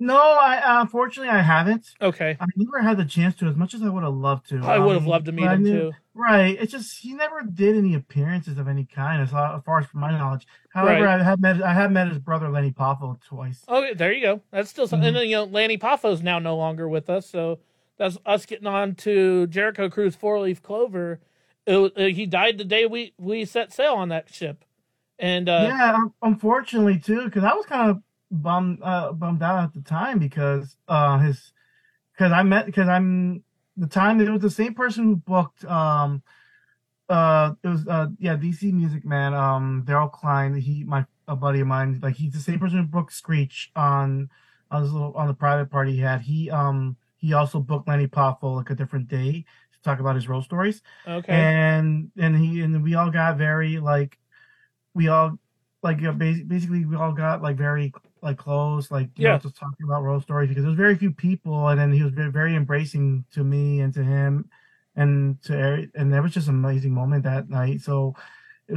No, 0.01 0.17
I 0.19 0.81
unfortunately 0.83 1.31
I 1.31 1.41
haven't. 1.41 1.91
Okay. 2.03 2.37
I 2.41 2.47
never 2.57 2.83
had 2.83 2.97
the 2.97 3.05
chance 3.05 3.37
to, 3.37 3.47
as 3.47 3.55
much 3.55 3.75
as 3.75 3.83
I 3.83 3.89
would 3.89 4.03
have 4.03 4.13
loved 4.13 4.49
to. 4.49 4.59
I 4.61 4.77
would 4.79 4.95
have 4.95 5.05
Um, 5.05 5.09
loved 5.09 5.27
to 5.27 5.33
meet 5.33 5.45
him 5.47 5.63
knew- 5.63 5.73
too. 5.73 5.93
Right. 6.17 6.57
It's 6.61 6.73
just 6.73 6.99
he 7.01 7.13
never 7.15 7.43
did 7.43 7.77
any 7.77 7.95
appearances 7.95 8.59
of 8.59 8.67
any 8.69 8.85
kind, 8.85 9.23
as, 9.23 9.29
as 9.29 9.63
far 9.65 9.79
as 9.81 9.87
from 9.87 10.01
my 10.01 10.11
knowledge. 10.11 10.47
However, 10.71 11.05
Right. 11.05 11.21
I 11.21 11.25
have 11.25 11.41
met 11.41 11.63
I 11.63 11.73
have 11.75 11.91
met 11.93 12.09
his 12.09 12.19
brother 12.19 12.49
Lanny 12.51 12.73
Poffo 12.73 13.21
twice. 13.23 13.65
Okay, 13.69 13.95
there 13.95 14.13
you 14.13 14.21
go. 14.21 14.41
That's 14.51 14.69
still 14.71 14.87
something. 14.89 15.09
And 15.09 15.17
then, 15.17 15.25
you 15.29 15.37
know, 15.37 15.45
Lanny 15.45 15.79
Poffo's 15.79 16.23
now 16.23 16.39
no 16.41 16.57
longer 16.57 16.89
with 16.89 17.09
us. 17.09 17.29
So 17.29 17.61
that's 17.97 18.19
us 18.27 18.47
getting 18.47 18.67
on 18.67 18.95
to 18.97 19.47
Jericho 19.47 19.89
Cruise 19.89 20.17
Four 20.17 20.41
Leaf 20.41 20.63
Clover. 20.63 21.21
It, 21.67 21.77
wa- 21.79 21.91
uh, 21.97 22.09
he 22.09 22.27
died 22.27 22.59
the 22.59 22.65
day 22.65 22.87
we, 22.87 23.15
we 23.19 23.45
set 23.45 23.73
sail 23.73 23.95
on 23.95 24.09
that 24.11 24.33
ship. 24.33 24.65
And, 25.19 25.49
uh, 25.49 25.69
yeah, 25.71 26.05
unfortunately 26.23 26.99
too, 26.99 27.25
because 27.25 27.45
I 27.45 27.55
was 27.55 27.67
kind 27.67 27.91
of 27.91 28.03
bummed 28.31 28.81
uh, 28.83 29.13
bummed 29.13 29.43
out 29.43 29.63
at 29.63 29.75
the 29.75 29.81
time 29.81 30.19
because 30.19 30.77
uh 30.89 31.19
his 31.19 31.53
because 32.13 32.33
I 32.33 32.43
met 32.43 32.67
because 32.67 32.89
I'm 32.89 33.45
the 33.77 33.87
time 33.87 34.21
it 34.21 34.29
was 34.29 34.43
the 34.43 34.51
same 34.51 34.75
person 34.75 35.05
who 35.05 35.17
booked 35.17 35.65
um 35.65 36.23
uh 37.09 37.53
it 37.63 37.69
was 37.69 37.87
uh 37.87 38.09
yeah 38.19 38.37
DC 38.37 38.73
Music 38.73 39.05
Man 39.05 39.35
um 39.35 39.85
Daryl 39.87 40.11
Klein 40.11 40.55
he 40.55 40.85
my 40.85 41.05
a 41.29 41.37
buddy 41.37 41.61
of 41.61 41.67
mine 41.67 42.01
like 42.03 42.17
he's 42.17 42.33
the 42.33 42.41
same 42.41 42.59
person 42.59 42.79
who 42.79 42.85
booked 42.85 43.13
Screech 43.13 43.71
on 43.77 44.31
on 44.71 44.83
his 44.83 44.93
little 44.93 45.13
on 45.15 45.29
the 45.29 45.35
private 45.35 45.71
party 45.71 45.93
he 45.93 46.01
had 46.01 46.23
he 46.23 46.51
um 46.51 46.97
he 47.25 47.33
also 47.33 47.59
booked 47.59 47.89
Lanny 47.89 48.07
Poffo 48.07 48.57
like 48.57 48.71
a 48.71 48.75
different 48.75 49.09
day 49.09 49.33
to 49.73 49.79
talk 49.83 49.99
about 50.01 50.15
his 50.15 50.29
role 50.29 50.43
stories 50.43 50.83
okay. 51.09 51.33
and 51.33 52.11
and 52.19 52.37
he 52.37 52.61
and 52.61 52.83
we 52.83 52.95
all 52.95 53.11
got 53.11 53.39
very 53.39 53.79
like 53.79 54.19
we 54.95 55.09
all 55.09 55.39
like 55.83 56.03
uh, 56.05 56.13
bas- 56.13 56.43
basically 56.47 56.85
we 56.85 56.97
all 56.97 57.13
got 57.13 57.43
like 57.43 57.57
very 57.57 57.93
like 58.23 58.37
close 58.37 58.91
like 58.91 59.09
you 59.17 59.25
Yeah. 59.25 59.33
know 59.33 59.39
just 59.39 59.57
talking 59.57 59.85
about 59.85 60.03
role 60.03 60.21
stories 60.21 60.49
because 60.51 60.65
there's 60.65 60.77
very 60.77 60.97
few 60.97 61.13
people 61.13 61.69
and 61.69 61.79
then 61.81 61.93
he 61.93 62.03
was 62.03 62.13
very, 62.13 62.31
very 62.31 62.55
embracing 62.55 63.25
to 63.33 63.43
me 63.43 63.81
and 63.81 63.93
to 63.95 64.03
him 64.05 64.51
and 64.97 65.41
to 65.45 65.53
Eric 65.57 65.91
and 65.95 66.13
that 66.13 66.23
was 66.23 66.33
just 66.33 66.49
an 66.49 66.55
amazing 66.55 66.93
moment 66.93 67.25
that 67.25 67.49
night 67.49 67.81
so 67.81 68.15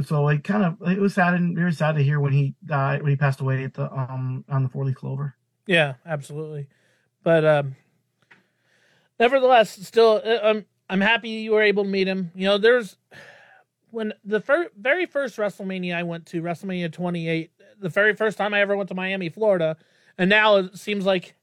so 0.04 0.28
it 0.28 0.44
kind 0.44 0.64
of 0.64 0.76
it 0.88 0.98
was 0.98 1.14
sad 1.14 1.34
and 1.34 1.56
very 1.56 1.72
sad 1.72 1.96
to 1.96 2.02
hear 2.02 2.18
when 2.20 2.32
he 2.32 2.54
died 2.64 3.02
when 3.02 3.10
he 3.10 3.16
passed 3.16 3.40
away 3.40 3.64
at 3.64 3.74
the 3.74 3.90
um 3.92 4.44
on 4.48 4.62
the 4.62 4.68
four 4.68 4.84
leaf 4.84 4.96
clover 4.96 5.36
Yeah, 5.66 5.94
absolutely. 6.04 6.68
But 7.22 7.44
um 7.44 7.76
nevertheless, 9.18 9.70
still 9.86 10.22
uh, 10.24 10.38
I'm 10.42 10.66
I'm 10.88 11.00
happy 11.00 11.28
you 11.28 11.52
were 11.52 11.62
able 11.62 11.84
to 11.84 11.88
meet 11.88 12.08
him. 12.08 12.32
You 12.34 12.46
know, 12.46 12.58
there's 12.58 12.96
when 13.90 14.12
the 14.24 14.40
fir- 14.40 14.70
very 14.78 15.06
first 15.06 15.36
WrestleMania 15.36 15.94
I 15.94 16.02
went 16.02 16.26
to, 16.26 16.42
WrestleMania 16.42 16.92
28, 16.92 17.50
the 17.80 17.88
very 17.88 18.14
first 18.14 18.36
time 18.36 18.54
I 18.54 18.60
ever 18.60 18.76
went 18.76 18.88
to 18.90 18.94
Miami, 18.94 19.28
Florida, 19.28 19.76
and 20.16 20.28
now 20.28 20.56
it 20.56 20.78
seems 20.78 21.06
like 21.06 21.34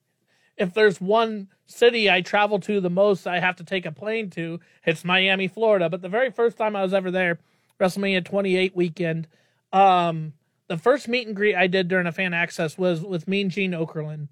if 0.57 0.73
there's 0.73 1.01
one 1.01 1.49
city 1.65 2.09
I 2.09 2.21
travel 2.21 2.59
to 2.61 2.79
the 2.79 2.89
most, 2.89 3.27
I 3.27 3.39
have 3.39 3.55
to 3.57 3.63
take 3.63 3.85
a 3.85 3.91
plane 3.91 4.29
to. 4.31 4.59
It's 4.85 5.03
Miami, 5.03 5.47
Florida. 5.47 5.89
But 5.89 6.01
the 6.01 6.09
very 6.09 6.31
first 6.31 6.57
time 6.57 6.75
I 6.75 6.83
was 6.83 6.93
ever 6.93 7.11
there, 7.11 7.39
WrestleMania 7.79 8.23
28 8.23 8.75
weekend, 8.75 9.27
um, 9.73 10.33
the 10.67 10.77
first 10.77 11.07
meet 11.07 11.27
and 11.27 11.35
greet 11.35 11.55
I 11.55 11.67
did 11.67 11.87
during 11.87 12.07
a 12.07 12.11
fan 12.11 12.33
access 12.33 12.77
was 12.77 13.01
with 13.01 13.27
Mean 13.27 13.49
Gene 13.49 13.71
Okerlund, 13.71 14.29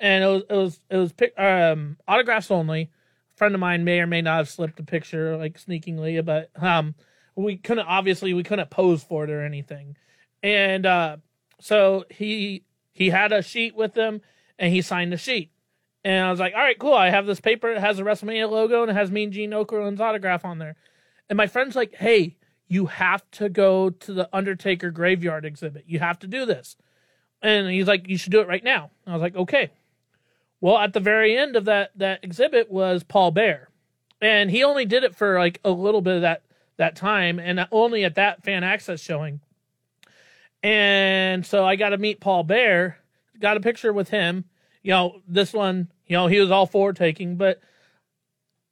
and 0.00 0.24
it 0.24 0.26
was 0.26 0.42
it 0.48 0.54
was 0.54 0.80
it 0.90 0.96
was 0.96 1.12
pic- 1.12 1.38
um, 1.38 1.96
autographs 2.06 2.50
only. 2.50 2.82
A 2.82 3.36
friend 3.36 3.54
of 3.54 3.60
mine 3.60 3.84
may 3.84 4.00
or 4.00 4.06
may 4.06 4.22
not 4.22 4.38
have 4.38 4.48
slipped 4.48 4.80
a 4.80 4.84
picture 4.84 5.36
like 5.36 5.58
sneakingly, 5.58 6.20
but 6.22 6.50
um, 6.56 6.94
we 7.34 7.56
couldn't 7.56 7.86
obviously 7.86 8.32
we 8.34 8.42
couldn't 8.42 8.70
pose 8.70 9.02
for 9.02 9.24
it 9.24 9.30
or 9.30 9.44
anything, 9.44 9.96
and 10.42 10.86
uh, 10.86 11.16
so 11.60 12.04
he 12.10 12.64
he 12.92 13.10
had 13.10 13.32
a 13.32 13.42
sheet 13.42 13.76
with 13.76 13.94
him 13.94 14.22
and 14.58 14.72
he 14.72 14.82
signed 14.82 15.12
the 15.12 15.18
sheet. 15.18 15.50
And 16.04 16.24
I 16.24 16.30
was 16.30 16.40
like, 16.40 16.54
all 16.54 16.62
right, 16.62 16.78
cool. 16.78 16.94
I 16.94 17.10
have 17.10 17.26
this 17.26 17.40
paper. 17.40 17.72
It 17.72 17.80
has 17.80 17.96
the 17.96 18.04
WrestleMania 18.04 18.48
logo 18.48 18.82
and 18.82 18.90
it 18.90 18.94
has 18.94 19.10
Mean 19.10 19.32
Gene 19.32 19.50
Okerlund's 19.50 20.00
autograph 20.00 20.44
on 20.44 20.58
there. 20.58 20.76
And 21.28 21.36
my 21.36 21.46
friend's 21.46 21.76
like, 21.76 21.94
hey, 21.96 22.36
you 22.68 22.86
have 22.86 23.28
to 23.32 23.48
go 23.48 23.90
to 23.90 24.12
the 24.12 24.28
Undertaker 24.32 24.90
graveyard 24.90 25.44
exhibit. 25.44 25.84
You 25.86 25.98
have 25.98 26.18
to 26.20 26.26
do 26.26 26.46
this. 26.46 26.76
And 27.42 27.68
he's 27.68 27.86
like, 27.86 28.08
you 28.08 28.16
should 28.16 28.32
do 28.32 28.40
it 28.40 28.48
right 28.48 28.64
now. 28.64 28.90
I 29.06 29.12
was 29.12 29.22
like, 29.22 29.36
okay. 29.36 29.72
Well, 30.60 30.78
at 30.78 30.92
the 30.92 31.00
very 31.00 31.36
end 31.36 31.56
of 31.56 31.64
that 31.66 31.90
that 31.96 32.24
exhibit 32.24 32.70
was 32.70 33.02
Paul 33.02 33.30
Bearer. 33.30 33.68
And 34.20 34.50
he 34.50 34.64
only 34.64 34.86
did 34.86 35.04
it 35.04 35.14
for 35.14 35.38
like 35.38 35.60
a 35.64 35.70
little 35.70 36.00
bit 36.00 36.16
of 36.16 36.22
that 36.22 36.42
that 36.76 36.96
time 36.96 37.38
and 37.38 37.66
only 37.70 38.04
at 38.04 38.16
that 38.16 38.42
fan 38.42 38.64
access 38.64 39.00
showing. 39.00 39.40
And 40.62 41.44
so 41.46 41.64
I 41.64 41.76
got 41.76 41.90
to 41.90 41.98
meet 41.98 42.20
Paul 42.20 42.42
Bearer, 42.42 42.98
got 43.38 43.56
a 43.56 43.60
picture 43.60 43.92
with 43.92 44.08
him. 44.08 44.44
You 44.82 44.90
know, 44.90 45.22
this 45.26 45.52
one, 45.52 45.88
you 46.06 46.16
know, 46.16 46.26
he 46.26 46.40
was 46.40 46.50
all 46.50 46.66
for 46.66 46.92
taking, 46.92 47.36
but 47.36 47.60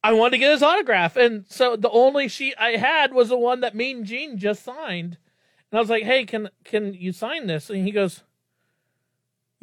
I 0.02 0.12
wanted 0.12 0.32
to 0.32 0.38
get 0.38 0.52
his 0.52 0.62
autograph. 0.62 1.16
And 1.16 1.44
so 1.48 1.76
the 1.76 1.90
only 1.90 2.28
sheet 2.28 2.54
I 2.58 2.72
had 2.72 3.12
was 3.12 3.30
the 3.30 3.38
one 3.38 3.60
that 3.60 3.74
Mean 3.74 4.04
Gene 4.04 4.38
just 4.38 4.62
signed. 4.62 5.18
And 5.70 5.78
I 5.78 5.80
was 5.80 5.90
like, 5.90 6.04
hey, 6.04 6.24
can 6.24 6.50
can 6.64 6.94
you 6.94 7.12
sign 7.12 7.46
this? 7.46 7.70
And 7.70 7.84
he 7.84 7.90
goes, 7.90 8.22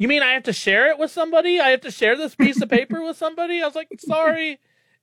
You 0.02 0.08
mean 0.08 0.24
I 0.24 0.32
have 0.32 0.42
to 0.44 0.52
share 0.52 0.90
it 0.90 0.98
with 0.98 1.12
somebody? 1.12 1.60
I 1.60 1.68
have 1.68 1.82
to 1.82 1.92
share 1.92 2.16
this 2.16 2.34
piece 2.34 2.60
of 2.60 2.68
paper 2.68 3.04
with 3.04 3.16
somebody? 3.16 3.62
I 3.62 3.66
was 3.66 3.76
like, 3.76 3.88
sorry. 4.00 4.58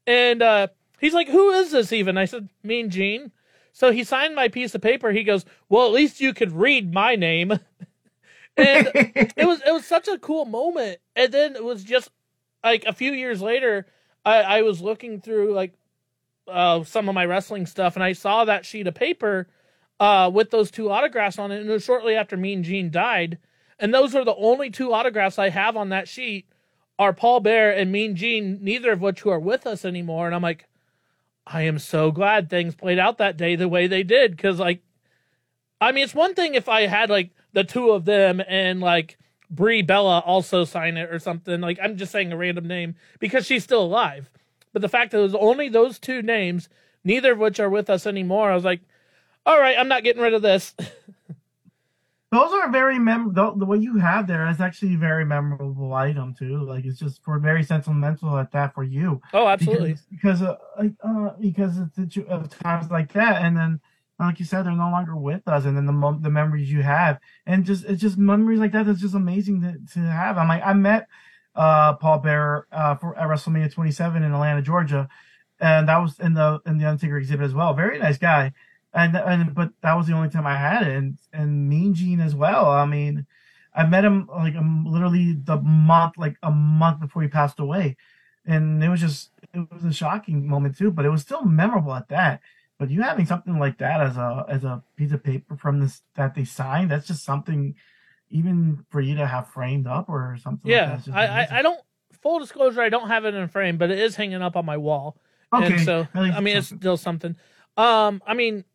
And 0.06 0.42
uh, 0.42 0.68
he's 1.00 1.14
like, 1.14 1.30
Who 1.30 1.52
is 1.52 1.72
this 1.72 1.94
even? 1.94 2.18
I 2.18 2.26
said, 2.26 2.50
Mean 2.64 2.90
Gene. 2.90 3.32
So 3.72 3.94
he 3.94 4.04
signed 4.04 4.36
my 4.36 4.50
piece 4.50 4.76
of 4.76 4.82
paper. 4.82 5.14
He 5.14 5.24
goes, 5.24 5.46
Well, 5.70 5.86
at 5.86 5.94
least 5.94 6.20
you 6.20 6.34
could 6.34 6.52
read 6.52 6.94
my 6.94 7.16
name. 7.16 7.52
and 8.58 8.92
it 8.94 9.48
was 9.48 9.62
it 9.66 9.72
was 9.72 9.86
such 9.86 10.10
a 10.10 10.20
cool 10.20 10.44
moment. 10.44 11.00
And 11.16 11.34
then 11.34 11.56
it 11.56 11.64
was 11.64 11.82
just 11.86 12.10
like 12.62 12.84
a 12.84 12.92
few 12.92 13.14
years 13.14 13.42
later, 13.42 13.86
I, 14.26 14.42
I 14.42 14.62
was 14.64 14.82
looking 14.82 15.22
through 15.22 15.54
like 15.54 15.76
uh, 16.46 16.84
some 16.84 17.08
of 17.08 17.16
my 17.16 17.26
wrestling 17.26 17.68
stuff, 17.68 17.96
and 17.96 18.04
I 18.04 18.12
saw 18.12 18.44
that 18.44 18.66
sheet 18.66 18.86
of 18.86 18.96
paper 18.96 19.48
uh, 20.02 20.30
with 20.34 20.52
those 20.52 20.70
two 20.70 20.92
autographs 20.92 21.40
on 21.40 21.54
it. 21.54 21.62
And 21.62 21.70
it 21.70 21.72
was 21.72 21.86
shortly 21.86 22.16
after 22.16 22.36
Mean 22.36 22.64
Gene 22.64 22.92
died, 22.92 23.38
and 23.80 23.94
those 23.94 24.16
are 24.16 24.26
the 24.26 24.36
only 24.36 24.70
two 24.70 24.94
autographs 24.94 25.40
I 25.40 25.50
have 25.50 25.78
on 25.78 25.90
that 25.90 26.08
sheet 26.08 26.48
are 26.98 27.14
Paul 27.14 27.40
Bearer 27.40 27.72
and 27.72 27.92
Mean 27.92 28.16
Gene, 28.16 28.60
neither 28.62 28.92
of 28.92 29.02
which 29.02 29.22
who 29.22 29.30
are 29.30 29.40
with 29.40 29.66
us 29.66 29.86
anymore. 29.86 30.26
And 30.26 30.36
I'm 30.36 30.42
like, 30.42 30.66
I 31.48 31.62
am 31.62 31.80
so 31.80 32.12
glad 32.12 32.50
things 32.50 32.76
played 32.76 33.00
out 33.00 33.18
that 33.18 33.38
day 33.38 33.56
the 33.56 33.70
way 33.70 33.88
they 33.88 34.04
did, 34.04 34.36
because 34.36 34.60
like, 34.60 34.82
I 35.82 35.94
mean, 35.94 36.04
it's 36.04 36.14
one 36.14 36.36
thing 36.36 36.56
if 36.56 36.68
I 36.68 36.88
had 36.88 37.10
like 37.10 37.32
the 37.54 37.64
two 37.64 37.92
of 37.92 38.06
them 38.06 38.42
and 38.48 38.82
like 38.82 39.18
Brie 39.50 39.82
Bella 39.82 40.20
also 40.20 40.66
sign 40.66 40.98
it 40.98 41.10
or 41.10 41.20
something. 41.20 41.62
Like 41.62 41.80
I'm 41.82 41.98
just 41.98 42.12
saying 42.12 42.32
a 42.34 42.38
random 42.38 42.68
name 42.68 42.96
because 43.20 43.46
she's 43.46 43.64
still 43.64 43.84
alive. 43.84 44.30
But 44.74 44.82
the 44.82 44.90
fact 44.90 45.12
that 45.12 45.20
it 45.20 45.24
was 45.24 45.36
only 45.36 45.70
those 45.70 45.98
two 45.98 46.22
names, 46.22 46.70
neither 47.04 47.32
of 47.32 47.40
which 47.40 47.60
are 47.60 47.70
with 47.70 47.90
us 47.90 48.06
anymore, 48.06 48.52
I 48.52 48.56
was 48.56 48.66
like, 48.66 48.82
all 49.46 49.60
right, 49.60 49.78
I'm 49.80 49.88
not 49.88 50.04
getting 50.04 50.22
rid 50.22 50.34
of 50.34 50.42
this. 50.42 50.76
Those 52.32 52.54
are 52.54 52.72
very 52.72 53.00
mem. 53.00 53.34
The, 53.34 53.54
the 53.56 53.66
what 53.66 53.82
you 53.82 53.98
have 53.98 54.28
there 54.28 54.48
is 54.50 54.62
actually 54.62 54.94
a 54.94 54.98
very 54.98 55.26
memorable 55.26 55.94
item 55.94 56.36
too. 56.36 56.64
Like 56.64 56.86
it's 56.86 57.00
just 57.00 57.24
for 57.24 57.40
very 57.40 57.64
sentimental 57.64 58.38
at 58.38 58.52
that 58.52 58.76
for 58.76 58.84
you. 58.84 59.22
oh, 59.34 59.48
absolutely. 59.48 59.96
Because 60.12 60.40
because 60.40 60.42
uh, 60.44 60.58
like, 60.78 60.94
uh, 61.04 61.30
because 61.40 61.78
of, 61.80 62.50
times 62.60 62.92
like 62.92 63.14
that, 63.14 63.42
and 63.42 63.58
then 63.58 63.80
like 64.20 64.40
you 64.40 64.46
said, 64.46 64.64
they're 64.64 64.74
no 64.74 64.92
longer 64.92 65.16
with 65.16 65.48
us, 65.48 65.66
and 65.66 65.76
then 65.76 65.86
the 65.88 66.20
the 66.22 66.30
memories 66.30 66.72
you 66.72 66.84
have, 66.84 67.20
and 67.48 67.66
just 67.66 67.86
it's 67.86 68.02
just 68.02 68.18
memories 68.18 68.60
like 68.60 68.74
that 68.74 68.86
that's 68.86 69.02
just 69.02 69.16
amazing 69.16 69.62
to, 69.62 69.94
to 69.94 70.00
have. 70.00 70.38
I'm 70.38 70.48
like 70.48 70.64
I 70.64 70.74
met 70.74 71.08
uh 71.56 71.94
Paul 71.96 72.20
Bearer 72.20 72.68
uh 72.72 72.96
for 72.96 73.18
at 73.18 73.28
WrestleMania 73.28 73.74
27 73.74 74.22
in 74.22 74.34
Atlanta, 74.34 74.62
Georgia, 74.62 75.10
and 75.60 75.88
that 75.88 75.98
was 75.98 76.20
in 76.20 76.36
the 76.36 76.60
in 76.68 76.78
the 76.78 76.86
Undertaker 76.86 77.18
exhibit 77.18 77.46
as 77.46 77.56
well. 77.56 77.74
Very 77.74 77.98
nice 77.98 78.20
guy, 78.20 78.52
and 78.94 79.16
and 79.16 79.54
but 79.54 79.72
that 79.82 79.96
was 79.96 80.08
the 80.08 80.14
only 80.14 80.30
time 80.30 80.48
I 80.48 80.58
had 80.58 80.88
it, 80.88 80.96
and 80.96 81.18
and 81.34 81.70
Mean 81.70 81.94
Gene 81.94 82.20
as 82.20 82.36
well. 82.36 82.70
I 82.70 82.86
mean, 82.86 83.26
I 83.74 83.86
met 83.86 84.06
him 84.06 84.28
like 84.28 84.56
um, 84.56 84.86
literally 84.88 85.34
the 85.34 85.58
month 85.58 86.14
like 86.18 86.38
a 86.44 86.52
month 86.52 87.00
before 87.00 87.22
he 87.22 87.28
passed 87.28 87.60
away, 87.60 87.98
and 88.46 88.84
it 88.84 88.90
was 88.90 89.00
just 89.00 89.32
it 89.54 89.72
was 89.72 89.86
a 89.86 89.94
shocking 89.94 90.48
moment 90.48 90.78
too, 90.78 90.92
but 90.92 91.06
it 91.06 91.10
was 91.10 91.22
still 91.22 91.44
memorable 91.44 91.94
at 91.94 92.10
that. 92.10 92.42
But 92.78 92.90
you 92.90 93.02
having 93.02 93.26
something 93.26 93.60
like 93.60 93.78
that 93.80 94.02
as 94.02 94.18
a 94.18 94.46
as 94.48 94.64
a 94.64 94.84
piece 94.96 95.12
of 95.12 95.24
paper 95.24 95.56
from 95.56 95.80
this 95.80 96.02
that 96.16 96.34
they 96.34 96.46
signed, 96.46 96.90
that's 96.92 97.08
just 97.08 97.24
something 97.24 97.76
even 98.30 98.86
for 98.90 99.02
you 99.02 99.16
to 99.16 99.28
have 99.28 99.50
framed 99.50 99.88
up 99.88 100.10
or 100.10 100.38
something. 100.42 100.72
like 100.72 100.78
Yeah, 100.78 100.86
that, 100.96 101.04
just 101.04 101.18
I, 101.18 101.26
I. 101.26 101.60
I 101.60 101.62
don't. 101.62 101.80
Full 102.22 102.40
disclosure, 102.40 102.82
I 102.82 102.90
don't 102.90 103.08
have 103.08 103.24
it 103.24 103.34
in 103.34 103.42
a 103.42 103.48
frame, 103.48 103.78
but 103.78 103.92
it 103.92 104.00
is 104.00 104.18
hanging 104.18 104.42
up 104.42 104.58
on 104.58 104.66
my 104.66 104.76
wall. 104.76 105.16
Okay, 105.54 105.76
And 105.76 105.82
so, 105.82 106.02
at 106.14 106.16
I 106.16 106.40
mean, 106.42 106.58
it's 106.58 106.68
still 106.68 106.98
something. 106.98 107.36
Um, 107.78 108.22
I 108.28 108.34
mean, 108.34 108.66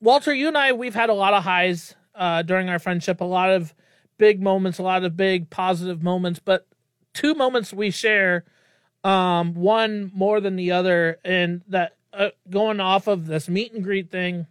Walter, 0.00 0.32
you 0.32 0.48
and 0.48 0.56
I, 0.56 0.72
we've 0.72 0.94
had 0.94 1.10
a 1.10 1.14
lot 1.14 1.34
of 1.34 1.42
highs 1.44 1.94
uh, 2.14 2.42
during 2.42 2.68
our 2.68 2.78
friendship, 2.78 3.20
a 3.20 3.24
lot 3.24 3.50
of 3.50 3.74
big 4.16 4.40
moments, 4.42 4.78
a 4.78 4.82
lot 4.82 5.04
of 5.04 5.16
big 5.16 5.50
positive 5.50 6.02
moments, 6.02 6.40
but 6.42 6.66
two 7.12 7.34
moments 7.34 7.72
we 7.72 7.90
share, 7.90 8.44
um, 9.04 9.54
one 9.54 10.10
more 10.14 10.40
than 10.40 10.56
the 10.56 10.72
other, 10.72 11.18
and 11.24 11.62
that 11.68 11.96
uh, 12.12 12.30
going 12.48 12.80
off 12.80 13.06
of 13.06 13.26
this 13.26 13.48
meet 13.48 13.72
and 13.72 13.84
greet 13.84 14.10
thing, 14.10 14.46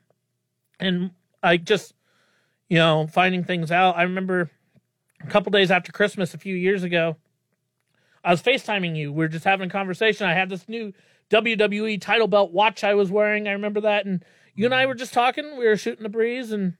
and 0.80 1.12
I 1.42 1.58
just, 1.58 1.94
you 2.68 2.78
know, 2.78 3.08
finding 3.08 3.44
things 3.44 3.72
out. 3.72 3.98
I 3.98 4.04
remember 4.04 4.50
a 5.22 5.28
couple 5.28 5.52
days 5.52 5.72
after 5.72 5.92
Christmas 5.92 6.34
a 6.34 6.38
few 6.38 6.56
years 6.56 6.84
ago, 6.84 7.18
I 8.24 8.32
was 8.32 8.42
FaceTiming 8.42 8.96
you. 8.96 9.12
We 9.12 9.18
were 9.18 9.28
just 9.28 9.46
having 9.46 9.70
a 9.70 9.72
conversation. 9.72 10.28
I 10.28 10.34
had 10.34 10.50
this 10.50 10.68
new 10.68 10.94
WWE 11.30 12.02
title 12.02 12.28
belt 12.28 12.52
watch 12.52 12.84
I 12.84 12.94
was 12.94 13.10
wearing. 13.12 13.48
I 13.48 13.54
remember 13.54 13.82
that. 13.82 14.06
And 14.06 14.24
you 14.60 14.66
and 14.66 14.76
I 14.76 14.88
were 14.88 14.94
just 14.94 15.14
talking. 15.14 15.58
We 15.58 15.66
were 15.66 15.78
shooting 15.78 16.04
the 16.04 16.10
breeze 16.10 16.52
and, 16.52 16.74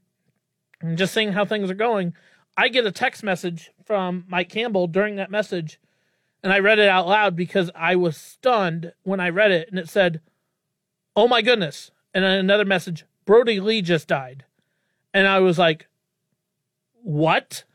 and 0.82 0.98
just 0.98 1.14
seeing 1.14 1.32
how 1.32 1.46
things 1.46 1.72
are 1.72 1.76
going. 1.76 2.14
I 2.58 2.68
get 2.68 2.86
a 2.86 2.92
text 2.92 3.24
message 3.24 3.72
from 3.86 4.26
Mike 4.28 4.50
Campbell 4.50 4.88
during 4.88 5.16
that 5.16 5.32
message. 5.32 5.80
And 6.44 6.52
I 6.52 6.60
read 6.60 6.80
it 6.80 6.90
out 6.90 7.08
loud 7.08 7.38
because 7.38 7.72
I 7.74 7.96
was 7.96 8.18
stunned 8.18 8.92
when 9.04 9.22
I 9.22 9.30
read 9.30 9.52
it. 9.52 9.70
And 9.70 9.80
it 9.80 9.88
said, 9.88 10.20
Oh 11.16 11.30
my 11.30 11.42
goodness. 11.42 11.90
And 12.14 12.26
then 12.26 12.40
another 12.40 12.66
message, 12.66 13.06
Brodie 13.24 13.62
Lee 13.62 13.82
just 13.82 14.10
died. 14.10 14.44
And 15.14 15.26
I 15.26 15.40
was 15.40 15.58
like, 15.58 15.88
What? 17.02 17.64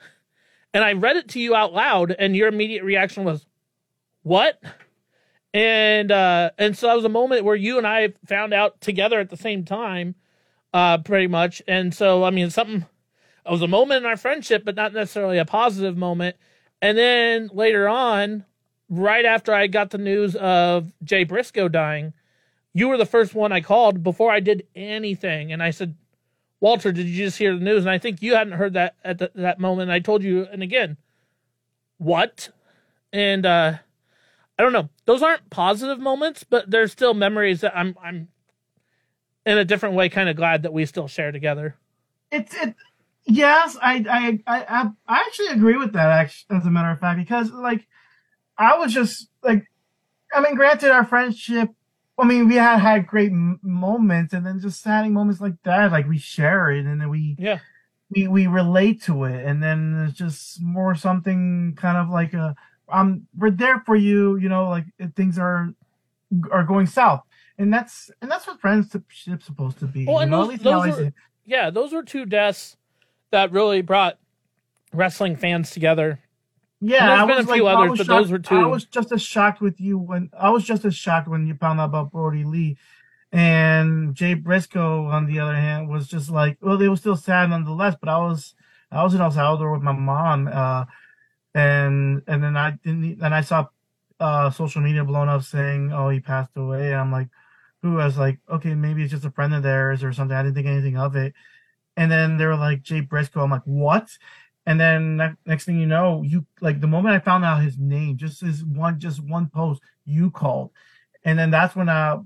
And 0.74 0.82
I 0.82 0.92
read 0.92 1.16
it 1.16 1.28
to 1.28 1.40
you 1.40 1.55
out 1.55 1.72
loud, 1.72 2.16
and 2.18 2.34
your 2.34 2.48
immediate 2.48 2.82
reaction 2.82 3.22
was, 3.22 3.46
What? 4.22 4.61
And 5.55 6.12
uh 6.12 6.50
and 6.59 6.76
so 6.76 6.88
that 6.88 6.94
was 6.94 7.05
a 7.05 7.09
moment 7.09 7.44
where 7.44 7.57
you 7.57 7.78
and 7.78 7.86
I 7.86 8.12
found 8.26 8.52
out 8.52 8.80
together 8.82 9.20
at 9.20 9.30
the 9.30 9.36
same 9.36 9.64
time, 9.64 10.16
uh, 10.74 10.98
pretty 10.98 11.28
much. 11.28 11.62
And 11.66 11.94
so 11.94 12.24
I 12.24 12.30
mean 12.30 12.50
something 12.50 12.84
it 13.46 13.50
was 13.50 13.62
a 13.62 13.68
moment 13.68 14.05
in 14.05 14.07
our 14.07 14.16
friendship, 14.16 14.64
but 14.64 14.74
not 14.74 14.92
necessarily 14.92 15.38
a 15.38 15.44
positive 15.44 15.96
moment. 15.96 16.36
And 16.80 16.96
then 16.96 17.50
later 17.52 17.88
on, 17.88 18.44
right 18.88 19.24
after 19.24 19.52
I 19.52 19.66
got 19.66 19.90
the 19.90 19.98
news 19.98 20.34
of 20.36 20.92
Jay 21.02 21.24
Briscoe 21.24 21.68
dying, 21.68 22.14
you 22.72 22.88
were 22.88 22.96
the 22.96 23.07
first 23.07 23.34
one 23.34 23.52
I 23.52 23.61
called 23.61 24.02
before 24.02 24.30
I 24.30 24.40
did 24.40 24.66
anything. 24.74 25.52
And 25.52 25.62
I 25.62 25.70
said, 25.70 25.94
Walter, 26.61 26.90
did 26.90 27.07
you 27.07 27.24
just 27.26 27.38
hear 27.38 27.55
the 27.55 27.64
news? 27.64 27.84
And 27.84 27.90
I 27.90 27.98
think 27.98 28.22
you 28.22 28.34
hadn't 28.34 28.55
heard 28.55 28.72
that 28.72 28.96
at 29.05 29.18
the, 29.18 29.30
that 29.34 29.61
moment. 29.61 29.90
I 29.90 30.00
told 30.00 30.22
you, 30.22 30.46
and 30.50 30.62
again, 30.62 30.96
what? 31.98 32.48
And 33.12 33.44
uh, 33.44 33.74
I 34.59 34.62
don't 34.62 34.72
know. 34.72 34.88
Those 35.05 35.22
aren't 35.22 35.50
positive 35.50 35.98
moments, 35.98 36.44
but 36.44 36.70
they're 36.70 36.88
still 36.88 37.14
memories 37.14 37.61
that 37.62 37.76
I'm 37.76 37.96
I'm 38.02 38.28
in 39.46 39.59
a 39.59 39.64
different 39.64 39.94
way 39.94 40.09
kind 40.09 40.28
of 40.28 40.36
glad 40.36 40.62
that 40.62 40.72
we 40.72 40.86
still 40.86 41.09
share 41.09 41.32
together. 41.32 41.76
it's 42.30 42.55
it 42.55 42.74
yes 43.26 43.76
I, 43.80 44.05
I 44.11 44.38
i 44.46 44.90
i 45.09 45.18
actually 45.20 45.48
agree 45.48 45.76
with 45.76 45.92
that 45.94 46.09
actually 46.11 46.57
as 46.59 46.66
a 46.66 46.70
matter 46.70 46.90
of 46.90 46.98
fact 47.00 47.18
because 47.18 47.50
like 47.52 47.86
i 48.59 48.76
was 48.76 48.92
just 48.92 49.28
like 49.42 49.64
i 50.34 50.40
mean 50.40 50.55
granted 50.55 50.90
our 50.90 51.05
friendship 51.07 51.70
i 52.18 52.24
mean 52.24 52.48
we 52.48 52.57
had 52.57 52.78
had 52.78 53.07
great 53.07 53.30
m- 53.30 53.61
moments 53.62 54.34
and 54.34 54.44
then 54.46 54.61
just 54.61 54.84
having 54.84 55.12
moments 55.14 55.40
like 55.40 55.55
that 55.64 55.90
like 55.92 56.07
we 56.09 56.18
share 56.18 56.70
it 56.70 56.84
and 56.84 57.00
then 57.00 57.09
we 57.11 57.36
Yeah. 57.38 57.61
we 58.11 58.28
we 58.28 58.46
relate 58.46 59.02
to 59.05 59.24
it 59.24 59.44
and 59.46 59.62
then 59.62 60.07
it's 60.09 60.18
just 60.18 60.61
more 60.62 60.94
something 60.94 61.74
kind 61.76 61.96
of 61.96 62.09
like 62.11 62.34
a 62.34 62.55
um, 62.89 63.26
we're 63.37 63.51
there 63.51 63.80
for 63.80 63.97
you. 63.97 64.37
You 64.37 64.49
know, 64.49 64.68
like 64.68 64.85
things 65.16 65.39
are 65.39 65.72
are 66.51 66.64
going 66.64 66.87
south, 66.87 67.22
and 67.59 67.72
that's 67.72 68.11
and 68.22 68.30
that's 68.30 68.47
what 68.47 68.61
friendship's 68.61 69.24
supposed 69.45 69.78
to 69.80 69.87
be. 69.87 70.07
Well, 70.07 70.18
and 70.20 70.30
know, 70.30 70.47
those- 70.47 70.59
those 70.61 70.99
were- 70.99 71.12
yeah, 71.45 71.70
those 71.70 71.93
were 71.93 72.03
two 72.03 72.24
deaths 72.26 72.76
that 73.30 73.53
really 73.53 73.82
brought 73.82 74.18
wrestling 74.93 75.37
fans 75.37 75.70
together. 75.70 76.20
Yeah, 76.80 77.03
And 77.03 77.11
there's 77.11 77.20
I 77.20 77.26
been 77.26 77.51
a 77.51 77.55
few 77.55 77.64
like, 77.64 77.76
others, 77.78 77.99
but 77.99 78.07
those 78.07 78.30
were 78.30 78.39
two. 78.39 78.57
I 78.57 78.66
was 78.66 78.85
just 78.85 79.11
as 79.12 79.22
shocked 79.22 79.61
with 79.62 79.80
you 79.80 79.97
when 79.99 80.30
I 80.39 80.51
was 80.51 80.64
just 80.64 80.85
as 80.85 80.95
shocked 80.95 81.28
when 81.28 81.47
you 81.47 81.55
found 81.55 81.80
out 81.80 81.87
about 81.87 82.12
Brodie 82.12 82.45
Lee, 82.45 82.76
and 83.32 84.14
Jay 84.14 84.35
Briscoe 84.35 85.07
on 85.07 85.26
the 85.26 85.41
other 85.41 85.55
hand 85.55 85.89
was 85.89 86.07
just 86.09 86.30
like, 86.30 86.59
well, 86.61 86.76
they 86.78 86.89
were 86.89 86.97
still 86.97 87.16
sad 87.16 87.51
nonetheless. 87.51 87.97
But 87.99 88.09
I 88.11 88.18
was 88.18 88.55
I 88.91 89.03
was 89.03 89.14
in 89.14 89.20
El 89.20 89.30
Salvador 89.30 89.72
with 89.72 89.82
my 89.82 89.93
mom, 89.93 90.49
uh, 90.53 90.85
and 91.55 92.22
and 92.26 92.42
then 92.42 92.57
I 92.57 92.72
didn't, 92.72 93.22
and 93.22 93.34
I 93.34 93.40
saw 93.40 93.66
uh, 94.20 94.50
social 94.50 94.82
media 94.82 95.05
blown 95.05 95.28
up 95.28 95.42
saying, 95.42 95.92
oh, 95.92 96.09
he 96.09 96.20
passed 96.20 96.50
away. 96.57 96.92
And 96.92 97.00
I'm 97.00 97.12
like, 97.12 97.28
who? 97.82 98.00
I 98.00 98.07
was 98.07 98.18
like, 98.18 98.38
okay, 98.50 98.74
maybe 98.74 99.02
it's 99.02 99.12
just 99.12 99.24
a 99.24 99.30
friend 99.30 99.55
of 99.55 99.62
theirs 99.62 100.02
or 100.05 100.12
something. 100.12 100.36
I 100.36 100.42
didn't 100.42 100.55
think 100.55 100.66
anything 100.66 100.96
of 100.96 101.16
it. 101.16 101.34
And 101.96 102.11
then 102.11 102.36
they 102.36 102.46
were 102.46 102.57
like 102.57 102.82
Jay 102.82 103.00
Briscoe. 103.00 103.42
I'm 103.42 103.50
like, 103.50 103.62
what? 103.64 104.09
And 104.66 104.80
then 104.80 105.16
ne- 105.16 105.36
next 105.46 105.66
thing 105.66 105.78
you 105.78 105.86
know, 105.86 106.22
you 106.22 106.46
like 106.61 106.80
the 106.80 106.86
moment 106.86 107.14
I 107.14 107.18
found 107.18 107.44
out 107.44 107.62
his 107.62 107.78
name, 107.78 108.16
just 108.16 108.40
his 108.40 108.64
one, 108.64 108.98
just 108.98 109.22
one 109.22 109.48
post, 109.48 109.82
you 110.05 110.30
called, 110.30 110.70
and 111.24 111.38
then 111.38 111.50
that's 111.50 111.76
when 111.76 111.88
uh, 111.88 112.22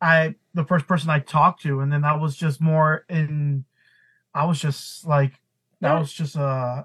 I 0.00 0.36
the 0.54 0.64
first 0.64 0.86
person 0.86 1.10
I 1.10 1.18
talked 1.20 1.62
to, 1.62 1.80
and 1.80 1.92
then 1.92 2.02
that 2.02 2.20
was 2.20 2.36
just 2.36 2.60
more 2.60 3.04
in, 3.08 3.64
I 4.34 4.44
was 4.46 4.60
just 4.60 5.06
like, 5.06 5.32
that 5.80 5.98
was 5.98 6.12
just 6.12 6.36
uh, 6.36 6.84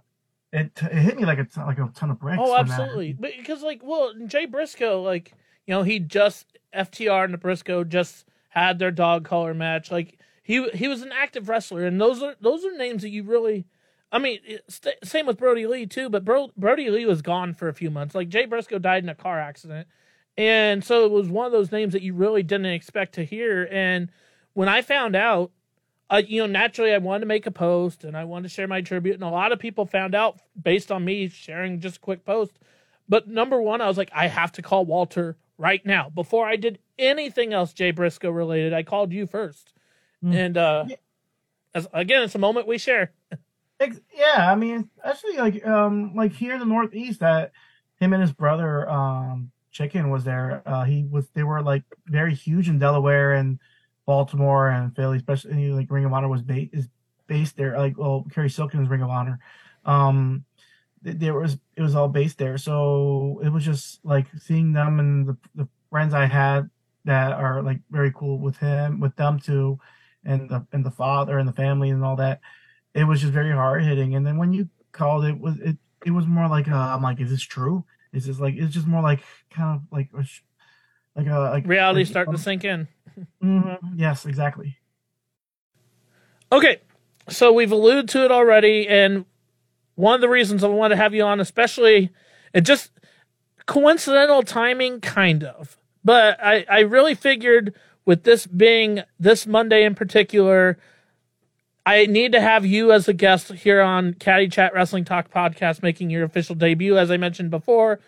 it 0.56 0.72
it 0.84 0.94
hit 0.94 1.18
me 1.18 1.26
like 1.26 1.40
a 1.40 1.44
ton, 1.44 1.68
like 1.68 1.78
a 1.80 1.90
ton 1.94 2.12
of 2.12 2.20
bricks. 2.20 2.40
Oh, 2.42 2.52
that 2.52 2.70
absolutely. 2.70 3.14
But 3.14 3.32
because 3.38 3.62
like, 3.62 3.82
well, 3.84 4.14
Jay 4.26 4.46
Briscoe, 4.46 5.02
like, 5.02 5.34
you 5.66 5.74
know, 5.74 5.84
he 5.84 6.00
just 6.00 6.58
FTR 6.74 7.26
and 7.26 7.34
the 7.34 7.38
Briscoe 7.38 7.84
just 7.84 8.26
had 8.50 8.80
their 8.80 8.92
dog 8.92 9.26
collar 9.26 9.54
match. 9.54 9.92
Like 9.92 10.20
he 10.44 10.70
he 10.70 10.88
was 10.88 11.02
an 11.02 11.12
active 11.12 11.50
wrestler, 11.50 11.86
and 11.86 12.00
those 12.00 12.22
are 12.24 12.36
those 12.40 12.64
are 12.66 12.76
names 12.76 13.02
that 13.02 13.10
you 13.10 13.24
really. 13.24 13.66
I 14.12 14.20
mean, 14.20 14.40
st- 14.70 14.96
same 15.04 15.26
with 15.26 15.38
Brodie 15.38 15.68
Lee 15.68 15.86
too. 15.88 16.10
But 16.10 16.24
Bro- 16.24 16.52
Brodie 16.56 16.90
Lee 16.90 17.06
was 17.06 17.22
gone 17.22 17.54
for 17.54 17.68
a 17.68 17.74
few 17.74 17.92
months. 17.92 18.16
Like 18.16 18.30
Jay 18.30 18.46
Briscoe 18.46 18.80
died 18.80 19.04
in 19.04 19.10
a 19.10 19.16
car 19.16 19.40
accident, 19.40 19.88
and 20.38 20.84
so 20.84 21.06
it 21.06 21.12
was 21.12 21.28
one 21.28 21.46
of 21.46 21.52
those 21.52 21.72
names 21.72 21.94
that 21.94 22.02
you 22.02 22.14
really 22.14 22.44
didn't 22.44 22.68
expect 22.68 23.16
to 23.16 23.26
hear. 23.26 23.68
And 23.70 24.10
when 24.54 24.70
I 24.70 24.82
found 24.84 25.16
out, 25.16 25.52
uh, 26.10 26.22
you 26.26 26.42
know, 26.42 26.48
naturally 26.48 26.94
I 26.94 26.98
wanted 27.00 27.22
to 27.22 27.26
make 27.26 27.46
a 27.48 27.52
post 27.52 28.04
and 28.04 28.16
I 28.16 28.24
wanted 28.26 28.44
to 28.50 28.54
share 28.54 28.68
my 28.68 28.82
tribute, 28.82 29.16
and 29.16 29.24
a 29.24 29.30
lot 29.30 29.52
of 29.52 29.60
people 29.60 29.86
found 29.86 30.16
out 30.16 30.40
based 30.62 30.92
on 30.92 31.04
me 31.06 31.28
sharing 31.30 31.80
just 31.80 31.98
a 31.98 32.00
quick 32.00 32.26
post. 32.26 32.60
But 33.08 33.28
number 33.28 33.62
one, 33.62 33.82
I 33.82 33.88
was 33.88 33.98
like, 33.98 34.10
I 34.14 34.28
have 34.28 34.52
to 34.54 34.62
call 34.62 34.86
Walter 34.86 35.38
right 35.58 35.86
now 35.86 36.10
before 36.10 36.48
I 36.48 36.56
did 36.56 36.80
anything 37.00 37.54
else 37.54 37.72
Jay 37.74 37.92
Briscoe 37.92 38.30
related. 38.32 38.74
I 38.74 38.84
called 38.84 39.12
you 39.12 39.28
first, 39.28 39.74
Mm. 40.24 40.36
and 40.36 40.58
uh, 40.58 40.86
Yeah. 40.88 40.96
as, 41.74 41.88
again, 41.94 42.24
it's 42.24 42.36
a 42.36 42.40
moment 42.40 42.68
we 42.68 42.78
share. 42.78 43.12
Yeah, 43.80 44.50
I 44.50 44.56
mean, 44.56 44.90
actually, 45.04 45.36
like, 45.38 45.66
um, 45.68 46.16
like 46.16 46.32
here 46.32 46.54
in 46.54 46.60
the 46.60 46.66
Northeast, 46.66 47.20
that 47.20 47.52
him 48.00 48.14
and 48.14 48.22
his 48.22 48.32
brother, 48.32 48.90
um, 48.90 49.52
Chicken 49.72 50.10
was 50.10 50.24
there. 50.24 50.64
Uh, 50.66 50.86
he 50.86 51.04
was. 51.04 51.28
They 51.34 51.44
were 51.44 51.62
like 51.62 51.84
very 52.08 52.34
huge 52.34 52.70
in 52.70 52.80
Delaware 52.80 53.34
and 53.34 53.60
Baltimore 54.06 54.70
and 54.70 54.96
Philly, 54.96 55.18
especially 55.18 55.70
like 55.72 55.90
Ring 55.90 56.06
of 56.06 56.14
Honor 56.14 56.28
was 56.28 56.42
ba- 56.42 56.70
is 56.72 56.88
based 57.28 57.58
there. 57.58 57.78
Like, 57.78 57.98
well, 57.98 58.26
Cary 58.32 58.50
Silkin's 58.50 58.90
Ring 58.90 59.02
of 59.02 59.10
Honor. 59.10 59.40
Um, 59.86 60.46
th- 61.04 61.18
there 61.18 61.34
was 61.34 61.58
it 61.76 61.82
was 61.82 61.96
all 61.96 62.10
based 62.10 62.38
there, 62.38 62.58
so 62.58 63.42
it 63.44 63.50
was 63.50 63.64
just 63.66 64.04
like 64.04 64.28
seeing 64.40 64.74
them 64.74 65.00
and 65.00 65.28
the 65.28 65.38
the 65.56 65.68
friends 65.90 66.14
I 66.14 66.26
had 66.26 66.70
that 67.06 67.34
are 67.34 67.62
like 67.62 67.80
very 67.92 68.12
cool 68.12 68.40
with 68.40 68.58
him, 68.58 69.00
with 69.00 69.16
them 69.16 69.40
too, 69.40 69.80
and 70.24 70.50
the 70.50 70.66
and 70.72 70.86
the 70.86 70.92
father 70.92 71.38
and 71.40 71.48
the 71.48 71.54
family 71.54 71.90
and 71.90 72.04
all 72.04 72.16
that 72.18 72.42
it 72.96 73.04
was 73.04 73.22
just 73.22 73.34
very 73.34 73.52
hard 73.52 73.84
hitting. 73.84 74.16
And 74.16 74.26
then 74.26 74.38
when 74.38 74.54
you 74.54 74.70
called 74.92 75.26
it 75.26 75.38
was 75.40 75.60
it 75.60 75.78
it 76.06 76.12
was 76.12 76.26
more 76.26 76.48
like 76.48 76.68
uh, 76.68 76.76
I'm 76.76 77.04
like, 77.04 77.20
is 77.20 77.30
this 77.30 77.44
true? 77.44 77.84
Is 78.14 78.26
this 78.26 78.40
like 78.40 78.56
it's 78.56 78.74
just 78.74 78.88
more 78.88 79.04
like 79.04 79.22
kind 79.52 79.76
of 79.76 79.82
like 79.92 80.10
a 80.18 80.24
like 81.16 81.28
a 81.28 81.40
like 81.40 81.68
Reality 81.68 82.02
like, 82.02 82.08
starting 82.08 82.34
um, 82.34 82.38
to 82.38 82.42
sink 82.42 82.64
in. 82.64 82.88
mhm, 83.44 83.78
yes, 83.96 84.26
exactly. 84.26 84.78
Okay, 86.52 86.80
so 87.30 87.52
we've 87.52 87.72
alluded 87.72 88.08
to 88.10 88.24
it 88.24 88.32
already, 88.32 88.88
and 88.88 89.26
one 89.96 90.16
of 90.16 90.22
the 90.22 90.30
reasons 90.30 90.64
I 90.64 90.68
want 90.68 90.92
to 90.92 90.98
have 90.98 91.14
you 91.14 91.24
on, 91.24 91.40
especially, 91.40 92.12
it 92.54 92.62
just 92.62 92.92
coincidental 93.66 94.44
timing, 94.44 95.02
kind 95.02 95.44
of. 95.44 95.78
But 96.04 96.38
I, 96.44 96.66
I 96.70 96.80
really 96.82 97.16
figured 97.16 97.74
with 98.06 98.24
this 98.24 98.46
being 98.46 99.02
this 99.20 99.48
Monday 99.48 99.84
in 99.84 99.96
particular, 99.96 100.78
I 101.86 102.06
need 102.06 102.32
to 102.34 102.42
have 102.42 102.66
you 102.66 102.92
as 102.92 103.08
a 103.08 103.14
guest 103.14 103.52
here 103.54 103.82
on 103.82 104.14
Caddy 104.16 104.48
Chat 104.48 104.74
Wrestling 104.74 105.06
Talk 105.06 105.32
podcast, 105.32 105.82
making 105.82 106.10
your 106.10 106.24
official 106.24 106.56
debut, 106.56 106.98
as 106.98 107.10
I 107.10 107.18
mentioned 107.18 107.50
before. 107.50 108.00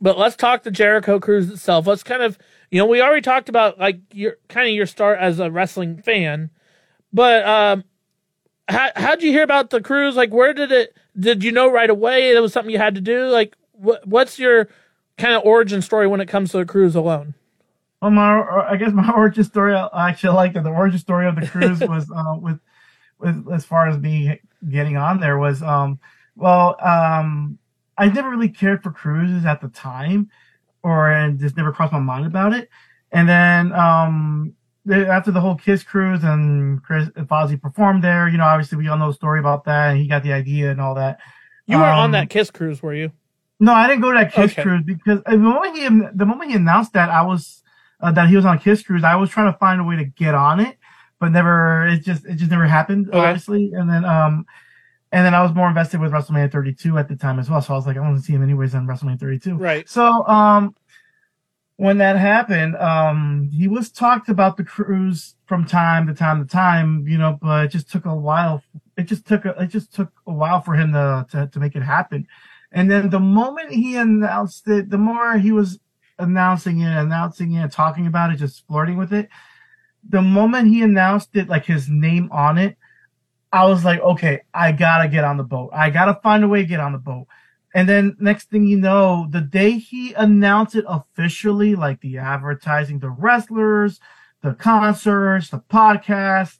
But 0.00 0.18
let's 0.18 0.36
talk 0.36 0.62
the 0.62 0.70
Jericho 0.70 1.20
Cruise 1.20 1.50
itself. 1.50 1.86
Let's 1.86 2.02
kind 2.02 2.22
of, 2.22 2.38
you 2.70 2.78
know, 2.78 2.86
we 2.86 3.02
already 3.02 3.22
talked 3.22 3.48
about 3.48 3.78
like 3.78 4.00
your 4.12 4.36
kind 4.48 4.68
of 4.68 4.74
your 4.74 4.86
start 4.86 5.18
as 5.18 5.38
a 5.38 5.50
wrestling 5.50 6.00
fan. 6.02 6.50
But 7.12 7.46
um, 7.46 7.84
how 8.68 8.90
how'd 8.96 9.22
you 9.22 9.30
hear 9.30 9.42
about 9.42 9.70
the 9.70 9.80
cruise? 9.80 10.16
Like, 10.16 10.32
where 10.32 10.54
did 10.54 10.72
it? 10.72 10.96
Did 11.18 11.44
you 11.44 11.52
know 11.52 11.70
right 11.70 11.90
away 11.90 12.34
it 12.34 12.40
was 12.40 12.52
something 12.52 12.72
you 12.72 12.78
had 12.78 12.94
to 12.94 13.00
do? 13.00 13.26
Like, 13.26 13.56
what 13.72 14.06
what's 14.06 14.38
your 14.38 14.68
kind 15.18 15.34
of 15.34 15.44
origin 15.44 15.82
story 15.82 16.06
when 16.06 16.20
it 16.20 16.28
comes 16.28 16.52
to 16.52 16.58
the 16.58 16.64
cruise 16.64 16.94
alone? 16.94 17.34
Well, 18.00 18.10
my 18.10 18.40
I 18.40 18.76
guess 18.76 18.92
my 18.92 19.10
origin 19.16 19.44
story 19.44 19.74
I 19.74 20.10
actually 20.10 20.34
like 20.34 20.54
that 20.54 20.64
the 20.64 20.70
origin 20.70 20.98
story 20.98 21.26
of 21.26 21.36
the 21.36 21.46
cruise 21.46 21.80
was 21.88 22.10
uh, 22.10 22.36
with 22.40 22.58
with 23.18 23.46
as 23.52 23.64
far 23.64 23.88
as 23.88 23.98
me 23.98 24.40
getting 24.68 24.96
on 24.96 25.20
there 25.20 25.38
was 25.38 25.62
um 25.62 25.98
well 26.36 26.76
um 26.80 27.58
I 28.00 28.08
never 28.08 28.30
really 28.30 28.48
cared 28.48 28.82
for 28.82 28.90
cruises 28.92 29.44
at 29.46 29.60
the 29.60 29.68
time 29.68 30.30
or 30.82 31.10
and 31.10 31.38
just 31.38 31.56
never 31.56 31.72
crossed 31.72 31.92
my 31.92 32.00
mind 32.00 32.26
about 32.26 32.52
it 32.54 32.68
and 33.12 33.28
then 33.28 33.72
um 33.72 34.54
after 34.90 35.30
the 35.30 35.40
whole 35.40 35.56
Kiss 35.56 35.82
cruise 35.84 36.24
and 36.24 36.82
Chris 36.82 37.08
and 37.16 37.28
Fozzy 37.28 37.60
performed 37.60 38.02
there 38.02 38.28
you 38.28 38.38
know 38.38 38.44
obviously 38.44 38.78
we 38.78 38.88
all 38.88 38.98
know 38.98 39.08
the 39.08 39.14
story 39.14 39.38
about 39.40 39.64
that 39.64 39.90
and 39.90 39.98
he 40.00 40.08
got 40.08 40.22
the 40.22 40.32
idea 40.32 40.70
and 40.70 40.80
all 40.80 40.94
that 40.94 41.20
You 41.66 41.78
weren't 41.78 41.98
on 41.98 42.10
Um, 42.10 42.12
that 42.12 42.30
Kiss 42.30 42.50
cruise, 42.50 42.82
were 42.82 42.94
you? 42.94 43.12
no, 43.60 43.72
I 43.74 43.86
didn't 43.88 44.00
go 44.02 44.12
to 44.12 44.18
that 44.18 44.32
Kiss 44.32 44.52
Okay. 44.52 44.62
cruise 44.62 44.82
because 44.84 45.20
the 45.26 45.36
moment 45.38 45.76
he 45.76 45.84
the 46.14 46.26
moment 46.26 46.50
he 46.50 46.56
announced 46.56 46.94
that 46.94 47.10
I 47.10 47.22
was 47.22 47.62
uh, 48.00 48.10
that 48.12 48.28
he 48.28 48.36
was 48.36 48.46
on 48.46 48.58
Kiss 48.58 48.82
cruise, 48.82 49.04
I 49.04 49.16
was 49.16 49.30
trying 49.30 49.52
to 49.52 49.58
find 49.58 49.80
a 49.80 49.84
way 49.84 49.96
to 49.96 50.04
get 50.06 50.34
on 50.34 50.60
it, 50.60 50.78
but 51.20 51.30
never. 51.30 51.86
It 51.86 51.98
just 52.00 52.24
it 52.24 52.36
just 52.36 52.50
never 52.50 52.66
happened, 52.66 53.10
Okay. 53.12 53.22
obviously. 53.26 53.72
And 53.74 53.90
then 53.90 54.04
um, 54.06 54.46
and 55.12 55.26
then 55.26 55.34
I 55.34 55.42
was 55.42 55.52
more 55.52 55.68
invested 55.68 56.00
with 56.00 56.12
WrestleMania 56.12 56.52
32 56.52 56.96
at 56.98 57.08
the 57.08 57.16
time 57.16 57.38
as 57.38 57.50
well, 57.50 57.60
so 57.60 57.74
I 57.74 57.76
was 57.76 57.86
like, 57.86 57.96
I 57.96 58.00
want 58.00 58.16
to 58.16 58.22
see 58.22 58.32
him 58.32 58.42
anyways 58.42 58.74
on 58.74 58.86
WrestleMania 58.86 59.18
32. 59.18 59.56
Right. 59.56 59.88
So 59.88 60.26
um, 60.26 60.74
when 61.76 61.98
that 61.98 62.16
happened, 62.16 62.76
um, 62.76 63.48
he 63.52 63.66
was 63.66 63.90
talked 63.90 64.28
about 64.28 64.56
the 64.56 64.64
cruise 64.64 65.34
from 65.46 65.64
time 65.64 66.06
to 66.06 66.14
time 66.14 66.44
to 66.44 66.48
time, 66.48 67.06
you 67.08 67.18
know, 67.18 67.38
but 67.40 67.64
it 67.64 67.68
just 67.68 67.90
took 67.90 68.04
a 68.04 68.14
while. 68.14 68.62
It 68.96 69.04
just 69.04 69.26
took 69.26 69.44
a, 69.46 69.50
it 69.60 69.68
just 69.68 69.92
took 69.92 70.12
a 70.26 70.32
while 70.32 70.60
for 70.60 70.74
him 70.74 70.92
to, 70.92 71.26
to 71.30 71.48
to 71.48 71.58
make 71.58 71.74
it 71.74 71.82
happen. 71.82 72.28
And 72.70 72.90
then 72.90 73.10
the 73.10 73.18
moment 73.18 73.72
he 73.72 73.96
announced 73.96 74.68
it, 74.68 74.90
the 74.90 74.98
more 74.98 75.38
he 75.38 75.52
was 75.52 75.80
announcing 76.18 76.80
it, 76.80 76.96
announcing 76.96 77.54
it, 77.54 77.72
talking 77.72 78.06
about 78.06 78.32
it, 78.32 78.36
just 78.36 78.66
flirting 78.68 78.96
with 78.96 79.12
it. 79.12 79.28
The 80.08 80.22
moment 80.22 80.68
he 80.68 80.82
announced 80.82 81.30
it, 81.34 81.48
like 81.48 81.64
his 81.64 81.88
name 81.88 82.28
on 82.30 82.58
it, 82.58 82.76
I 83.52 83.66
was 83.66 83.84
like, 83.84 84.00
okay, 84.00 84.42
I 84.54 84.72
gotta 84.72 85.08
get 85.08 85.24
on 85.24 85.36
the 85.36 85.42
boat. 85.42 85.70
I 85.72 85.90
gotta 85.90 86.20
find 86.22 86.44
a 86.44 86.48
way 86.48 86.62
to 86.62 86.68
get 86.68 86.80
on 86.80 86.92
the 86.92 86.98
boat. 86.98 87.26
And 87.74 87.88
then 87.88 88.16
next 88.18 88.50
thing 88.50 88.66
you 88.66 88.76
know, 88.78 89.26
the 89.30 89.40
day 89.40 89.78
he 89.78 90.12
announced 90.14 90.74
it 90.74 90.84
officially, 90.88 91.74
like 91.74 92.00
the 92.00 92.18
advertising, 92.18 92.98
the 92.98 93.10
wrestlers, 93.10 94.00
the 94.42 94.54
concerts, 94.54 95.50
the 95.50 95.58
podcast, 95.58 96.58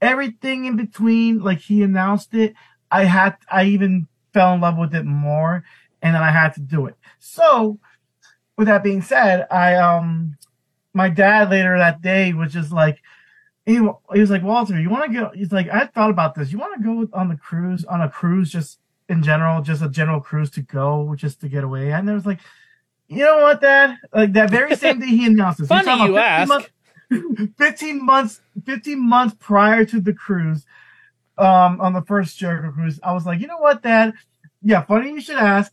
everything 0.00 0.66
in 0.66 0.76
between, 0.76 1.40
like 1.40 1.58
he 1.58 1.82
announced 1.82 2.34
it, 2.34 2.54
I 2.90 3.04
had, 3.04 3.36
I 3.50 3.64
even 3.64 4.08
fell 4.34 4.54
in 4.54 4.60
love 4.60 4.76
with 4.76 4.94
it 4.94 5.04
more 5.04 5.64
and 6.02 6.14
then 6.14 6.22
I 6.22 6.30
had 6.30 6.54
to 6.54 6.60
do 6.60 6.86
it. 6.86 6.96
So 7.18 7.78
with 8.58 8.66
that 8.66 8.82
being 8.82 9.02
said, 9.02 9.46
I, 9.50 9.76
um, 9.76 10.36
my 10.92 11.08
dad 11.08 11.50
later 11.50 11.78
that 11.78 12.02
day 12.02 12.34
was 12.34 12.52
just 12.52 12.72
like, 12.72 12.98
he, 13.66 13.74
he 13.74 14.20
was 14.20 14.30
like, 14.30 14.42
Walter, 14.42 14.80
you 14.80 14.90
want 14.90 15.12
to 15.12 15.18
go? 15.18 15.30
He's 15.34 15.52
like, 15.52 15.68
I 15.68 15.86
thought 15.86 16.10
about 16.10 16.34
this. 16.34 16.50
You 16.52 16.58
want 16.58 16.74
to 16.76 16.82
go 16.82 17.08
on 17.16 17.28
the 17.28 17.36
cruise, 17.36 17.84
on 17.84 18.00
a 18.00 18.08
cruise, 18.08 18.50
just 18.50 18.78
in 19.08 19.22
general, 19.22 19.62
just 19.62 19.82
a 19.82 19.88
general 19.88 20.20
cruise 20.20 20.50
to 20.52 20.62
go, 20.62 21.14
just 21.16 21.40
to 21.42 21.48
get 21.48 21.64
away. 21.64 21.92
And 21.92 22.08
I 22.10 22.14
was 22.14 22.26
like, 22.26 22.40
you 23.08 23.18
know 23.18 23.38
what, 23.38 23.60
Dad? 23.60 23.96
Like 24.12 24.32
that 24.32 24.50
very 24.50 24.74
same 24.84 24.98
day 25.00 25.06
he 25.06 25.26
announced 25.26 25.58
this. 25.60 25.68
Funny 25.68 25.90
you 25.92 26.14
15 26.14 26.18
ask. 26.18 26.48
months- 26.48 26.68
15 27.58 28.04
months, 28.04 28.40
15 28.64 28.98
months 28.98 29.36
prior 29.38 29.84
to 29.84 30.00
the 30.00 30.12
cruise, 30.14 30.64
um, 31.38 31.80
on 31.80 31.92
the 31.92 32.02
first 32.02 32.38
Jericho 32.38 32.70
cruise, 32.72 32.98
I 33.02 33.12
was 33.12 33.26
like, 33.26 33.40
you 33.40 33.46
know 33.46 33.58
what, 33.58 33.82
Dad? 33.82 34.14
Yeah, 34.62 34.82
funny 34.82 35.10
you 35.10 35.20
should 35.20 35.36
ask. 35.36 35.72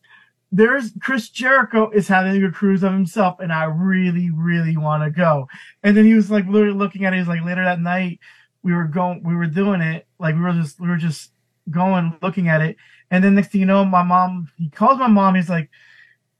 There's 0.52 0.92
Chris 1.02 1.30
Jericho 1.30 1.90
is 1.92 2.08
having 2.08 2.44
a 2.44 2.52
cruise 2.52 2.84
of 2.84 2.92
himself, 2.92 3.40
and 3.40 3.54
I 3.54 3.66
really, 3.66 4.32
really 4.32 4.78
want 4.78 5.04
to 5.04 5.12
go. 5.12 5.48
And 5.84 5.96
then 5.96 6.06
he 6.06 6.16
was 6.16 6.32
like 6.32 6.48
literally 6.48 6.78
looking 6.78 7.06
at 7.06 7.14
it. 7.14 7.18
He 7.18 7.20
was 7.20 7.28
like 7.28 7.44
later 7.44 7.64
that 7.64 7.80
night 7.80 8.20
we 8.64 8.74
were 8.74 8.86
going, 8.86 9.24
we 9.24 9.36
were 9.36 9.48
doing 9.48 9.82
it, 9.82 10.08
like 10.20 10.36
we 10.36 10.42
were 10.42 10.54
just, 10.54 10.80
we 10.80 10.88
were 10.88 10.98
just 10.98 11.32
going 11.70 12.18
looking 12.22 12.50
at 12.50 12.62
it. 12.62 12.78
And 13.12 13.24
then 13.24 13.36
next 13.36 13.52
thing 13.52 13.62
you 13.62 13.68
know, 13.68 13.86
my 13.86 14.04
mom, 14.04 14.52
he 14.58 14.70
calls 14.70 15.00
my 15.00 15.08
mom. 15.08 15.36
He's 15.36 15.50
like, 15.50 15.70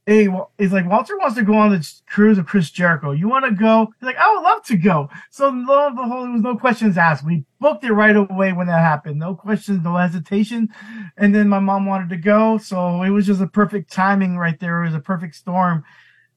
hey, 0.10 0.28
he's 0.58 0.74
like, 0.74 0.90
Walter 0.90 1.16
wants 1.20 1.36
to 1.36 1.44
go 1.44 1.54
on 1.54 1.70
the 1.70 1.88
cruise 2.08 2.40
of 2.40 2.48
Chris 2.48 2.72
Jericho. 2.72 3.12
You 3.12 3.30
want 3.30 3.46
to 3.46 3.52
go? 3.52 3.94
He's 4.00 4.08
like, 4.08 4.18
I 4.18 4.34
would 4.34 4.42
love 4.42 4.64
to 4.64 4.76
go. 4.76 5.08
So 5.30 5.50
lo 5.50 5.86
and 5.86 5.96
behold, 5.96 6.26
there 6.26 6.34
was 6.34 6.42
no 6.42 6.58
questions 6.58 6.98
asked. 6.98 7.24
We 7.24 7.46
booked 7.60 7.84
it 7.84 7.94
right 7.94 8.16
away 8.16 8.52
when 8.52 8.66
that 8.66 8.80
happened. 8.80 9.20
No 9.20 9.36
questions, 9.36 9.84
no 9.84 9.96
hesitation. 9.98 10.70
And 11.18 11.36
then 11.36 11.48
my 11.48 11.60
mom 11.60 11.86
wanted 11.86 12.10
to 12.10 12.18
go. 12.18 12.58
So 12.58 13.04
it 13.04 13.12
was 13.12 13.28
just 13.28 13.40
a 13.40 13.46
perfect 13.46 13.92
timing 13.92 14.36
right 14.36 14.60
there. 14.60 14.82
It 14.82 14.88
was 14.88 14.96
a 14.96 15.00
perfect 15.00 15.36
storm 15.36 15.84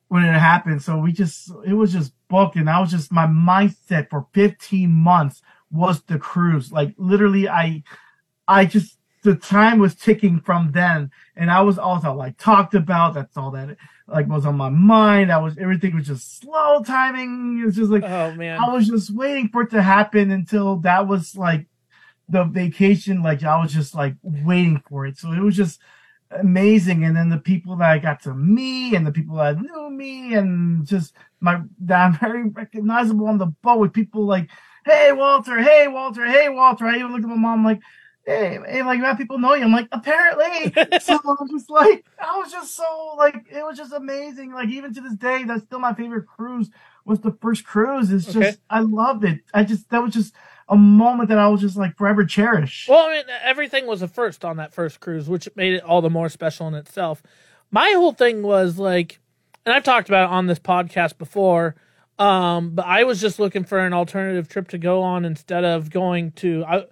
when 0.08 0.22
it 0.22 0.38
happened. 0.38 0.82
So 0.82 0.98
we 0.98 1.10
just, 1.10 1.50
it 1.66 1.72
was 1.72 1.94
just 1.94 2.12
booked. 2.28 2.56
And 2.56 2.68
I 2.68 2.78
was 2.78 2.90
just, 2.90 3.10
my 3.10 3.26
mindset 3.26 4.10
for 4.10 4.26
15 4.34 4.92
months 4.92 5.40
was 5.70 6.02
the 6.02 6.18
cruise. 6.18 6.70
Like 6.70 6.94
literally, 6.98 7.48
I, 7.48 7.84
I 8.46 8.66
just, 8.66 8.98
the 9.22 9.36
time 9.36 9.78
was 9.78 9.94
ticking 9.94 10.40
from 10.40 10.72
then 10.72 11.10
and 11.36 11.50
I 11.50 11.60
was 11.62 11.78
also 11.78 12.12
like 12.12 12.36
talked 12.38 12.74
about. 12.74 13.14
That's 13.14 13.36
all 13.36 13.50
that 13.52 13.76
like 14.06 14.28
was 14.28 14.46
on 14.46 14.56
my 14.56 14.68
mind. 14.68 15.32
I 15.32 15.38
was 15.38 15.56
everything 15.58 15.94
was 15.94 16.06
just 16.06 16.40
slow 16.40 16.82
timing. 16.82 17.60
It 17.62 17.66
was 17.66 17.76
just 17.76 17.90
like 17.90 18.04
Oh 18.04 18.32
man. 18.34 18.58
I 18.60 18.72
was 18.72 18.86
just 18.86 19.14
waiting 19.14 19.48
for 19.48 19.62
it 19.62 19.70
to 19.70 19.82
happen 19.82 20.30
until 20.30 20.76
that 20.78 21.06
was 21.06 21.36
like 21.36 21.66
the 22.28 22.44
vacation. 22.44 23.22
Like 23.22 23.42
I 23.42 23.60
was 23.60 23.72
just 23.72 23.94
like 23.94 24.14
waiting 24.22 24.82
for 24.88 25.06
it. 25.06 25.18
So 25.18 25.32
it 25.32 25.40
was 25.40 25.56
just 25.56 25.80
amazing. 26.30 27.04
And 27.04 27.16
then 27.16 27.28
the 27.28 27.38
people 27.38 27.76
that 27.76 27.90
I 27.90 27.98
got 27.98 28.22
to 28.22 28.34
meet 28.34 28.94
and 28.94 29.06
the 29.06 29.12
people 29.12 29.36
that 29.36 29.60
knew 29.60 29.90
me 29.90 30.34
and 30.34 30.86
just 30.86 31.14
my 31.40 31.60
that 31.80 32.00
I'm 32.00 32.18
very 32.18 32.48
recognizable 32.48 33.26
on 33.28 33.38
the 33.38 33.46
boat 33.46 33.78
with 33.78 33.92
people 33.92 34.24
like, 34.24 34.48
Hey 34.84 35.12
Walter, 35.12 35.62
hey 35.62 35.86
Walter, 35.88 36.26
hey 36.26 36.48
Walter. 36.48 36.86
I 36.86 36.96
even 36.96 37.12
looked 37.12 37.24
at 37.24 37.30
my 37.30 37.36
mom 37.36 37.64
like, 37.64 37.80
Hey, 38.24 38.58
hey, 38.68 38.82
like 38.82 39.00
how 39.00 39.16
people 39.16 39.38
know 39.38 39.54
you. 39.54 39.64
I'm 39.64 39.72
like, 39.72 39.88
apparently. 39.90 40.72
so 41.00 41.14
I 41.14 41.34
was 41.40 41.50
just 41.50 41.70
like, 41.70 42.04
I 42.20 42.38
was 42.38 42.52
just 42.52 42.76
so 42.76 43.14
like, 43.18 43.46
it 43.50 43.64
was 43.64 43.76
just 43.76 43.92
amazing. 43.92 44.52
Like 44.52 44.68
even 44.68 44.94
to 44.94 45.00
this 45.00 45.14
day, 45.14 45.42
that's 45.44 45.64
still 45.64 45.80
my 45.80 45.92
favorite 45.92 46.26
cruise. 46.26 46.70
Was 47.04 47.20
the 47.20 47.36
first 47.40 47.64
cruise? 47.64 48.12
It's 48.12 48.26
just 48.26 48.36
Okay. 48.36 48.56
I 48.70 48.80
loved 48.80 49.24
it. 49.24 49.40
I 49.52 49.64
just 49.64 49.90
that 49.90 50.02
was 50.02 50.12
just 50.14 50.34
a 50.68 50.76
moment 50.76 51.30
that 51.30 51.38
I 51.38 51.48
was 51.48 51.60
just 51.60 51.76
like 51.76 51.96
forever 51.96 52.24
cherish. 52.24 52.86
Well, 52.88 53.06
I 53.06 53.16
mean, 53.16 53.24
everything 53.42 53.86
was 53.86 54.02
a 54.02 54.08
first 54.08 54.44
on 54.44 54.56
that 54.58 54.72
first 54.72 55.00
cruise, 55.00 55.28
which 55.28 55.48
made 55.56 55.74
it 55.74 55.82
all 55.82 56.00
the 56.00 56.10
more 56.10 56.28
special 56.28 56.68
in 56.68 56.74
itself. 56.74 57.22
My 57.72 57.90
whole 57.96 58.12
thing 58.12 58.42
was 58.42 58.78
like, 58.78 59.18
and 59.66 59.74
I've 59.74 59.82
talked 59.82 60.08
about 60.08 60.30
it 60.30 60.32
on 60.32 60.46
this 60.46 60.60
podcast 60.60 61.18
before, 61.18 61.74
um, 62.20 62.70
but 62.70 62.86
I 62.86 63.02
was 63.02 63.20
just 63.20 63.40
looking 63.40 63.64
for 63.64 63.80
an 63.80 63.92
alternative 63.92 64.48
trip 64.48 64.68
to 64.68 64.78
go 64.78 65.02
on 65.02 65.24
instead 65.24 65.64
of 65.64 65.90
going 65.90 66.30
to. 66.32 66.64
I, 66.66 66.84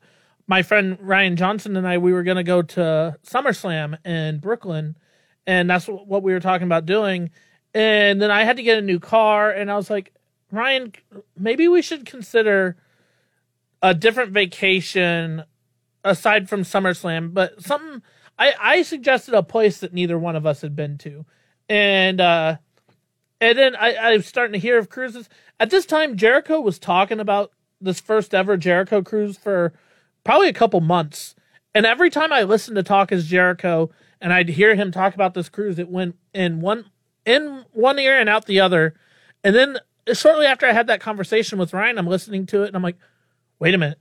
my 0.50 0.64
friend 0.64 0.98
Ryan 1.00 1.36
Johnson 1.36 1.76
and 1.76 1.86
I, 1.86 1.98
we 1.98 2.12
were 2.12 2.24
going 2.24 2.36
to 2.36 2.42
go 2.42 2.60
to 2.60 3.16
SummerSlam 3.24 4.04
in 4.04 4.40
Brooklyn, 4.40 4.96
and 5.46 5.70
that's 5.70 5.86
what 5.86 6.24
we 6.24 6.32
were 6.32 6.40
talking 6.40 6.66
about 6.66 6.86
doing. 6.86 7.30
And 7.72 8.20
then 8.20 8.32
I 8.32 8.42
had 8.42 8.56
to 8.56 8.64
get 8.64 8.76
a 8.76 8.82
new 8.82 8.98
car, 8.98 9.52
and 9.52 9.70
I 9.70 9.76
was 9.76 9.88
like, 9.88 10.12
Ryan, 10.50 10.92
maybe 11.38 11.68
we 11.68 11.82
should 11.82 12.04
consider 12.04 12.76
a 13.80 13.94
different 13.94 14.32
vacation 14.32 15.44
aside 16.02 16.48
from 16.48 16.62
SummerSlam, 16.64 17.32
but 17.32 17.62
something 17.62 18.02
I, 18.36 18.54
I 18.58 18.82
suggested 18.82 19.34
a 19.34 19.44
place 19.44 19.78
that 19.78 19.94
neither 19.94 20.18
one 20.18 20.34
of 20.34 20.46
us 20.46 20.62
had 20.62 20.74
been 20.74 20.98
to. 20.98 21.26
And 21.68 22.20
uh 22.20 22.56
and 23.40 23.56
then 23.56 23.76
I, 23.76 23.94
I 23.94 24.16
was 24.16 24.26
starting 24.26 24.54
to 24.54 24.58
hear 24.58 24.78
of 24.78 24.88
cruises. 24.88 25.28
At 25.60 25.70
this 25.70 25.86
time 25.86 26.16
Jericho 26.16 26.60
was 26.60 26.78
talking 26.78 27.20
about 27.20 27.52
this 27.80 28.00
first 28.00 28.34
ever 28.34 28.56
Jericho 28.56 29.02
cruise 29.02 29.38
for 29.38 29.72
probably 30.24 30.48
a 30.48 30.54
couple 30.54 30.80
months. 30.80 31.34
And 31.74 31.86
every 31.86 32.10
time 32.10 32.32
I 32.32 32.42
listened 32.42 32.76
to 32.76 32.82
Talk 32.82 33.12
is 33.12 33.26
Jericho 33.26 33.90
and 34.20 34.32
I'd 34.32 34.50
hear 34.50 34.74
him 34.74 34.90
talk 34.90 35.14
about 35.14 35.34
this 35.34 35.48
cruise, 35.48 35.78
it 35.78 35.88
went 35.88 36.16
in 36.34 36.60
one 36.60 36.86
in 37.24 37.64
one 37.72 37.98
ear 37.98 38.18
and 38.18 38.28
out 38.28 38.46
the 38.46 38.60
other. 38.60 38.94
And 39.44 39.54
then 39.54 39.78
shortly 40.12 40.46
after 40.46 40.66
I 40.66 40.72
had 40.72 40.86
that 40.88 41.00
conversation 41.00 41.58
with 41.58 41.72
Ryan, 41.72 41.98
I'm 41.98 42.06
listening 42.06 42.46
to 42.46 42.62
it 42.62 42.68
and 42.68 42.76
I'm 42.76 42.82
like, 42.82 42.98
wait 43.58 43.74
a 43.74 43.78
minute, 43.78 43.98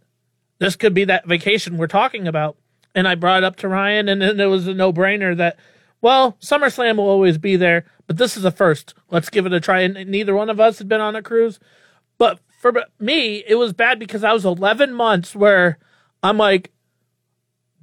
this 0.60 0.76
could 0.76 0.94
be 0.94 1.06
that 1.06 1.28
vacation 1.28 1.78
we're 1.78 1.88
talking 1.88 2.28
about. 2.28 2.58
And 2.96 3.08
I 3.08 3.16
brought 3.16 3.44
it 3.44 3.46
up 3.46 3.56
to 3.58 3.68
Ryan, 3.68 4.10
and 4.10 4.20
then 4.20 4.40
it 4.40 4.48
was 4.48 4.66
a 4.68 4.74
no 4.74 4.92
brainer 4.92 5.38
that, 5.38 5.58
well, 6.02 6.38
SummerSlam 6.42 6.98
will 6.98 7.08
always 7.08 7.38
be 7.38 7.56
there, 7.56 7.86
but 8.08 8.18
this 8.18 8.36
is 8.36 8.44
a 8.44 8.52
first. 8.52 8.96
Let's 9.12 9.30
give 9.30 9.46
it 9.46 9.54
a 9.54 9.60
try. 9.60 9.82
And 9.82 10.10
neither 10.10 10.34
one 10.34 10.50
of 10.50 10.60
us 10.60 10.80
had 10.80 10.90
been 10.90 11.00
on 11.00 11.16
a 11.16 11.22
cruise. 11.22 11.60
But 12.18 12.40
for 12.60 12.86
me, 13.00 13.44
it 13.48 13.56
was 13.56 13.74
bad 13.74 14.00
because 14.00 14.24
I 14.24 14.34
was 14.34 14.44
11 14.44 14.94
months 14.94 15.36
where 15.36 15.78
I'm 16.24 16.38
like, 16.38 16.72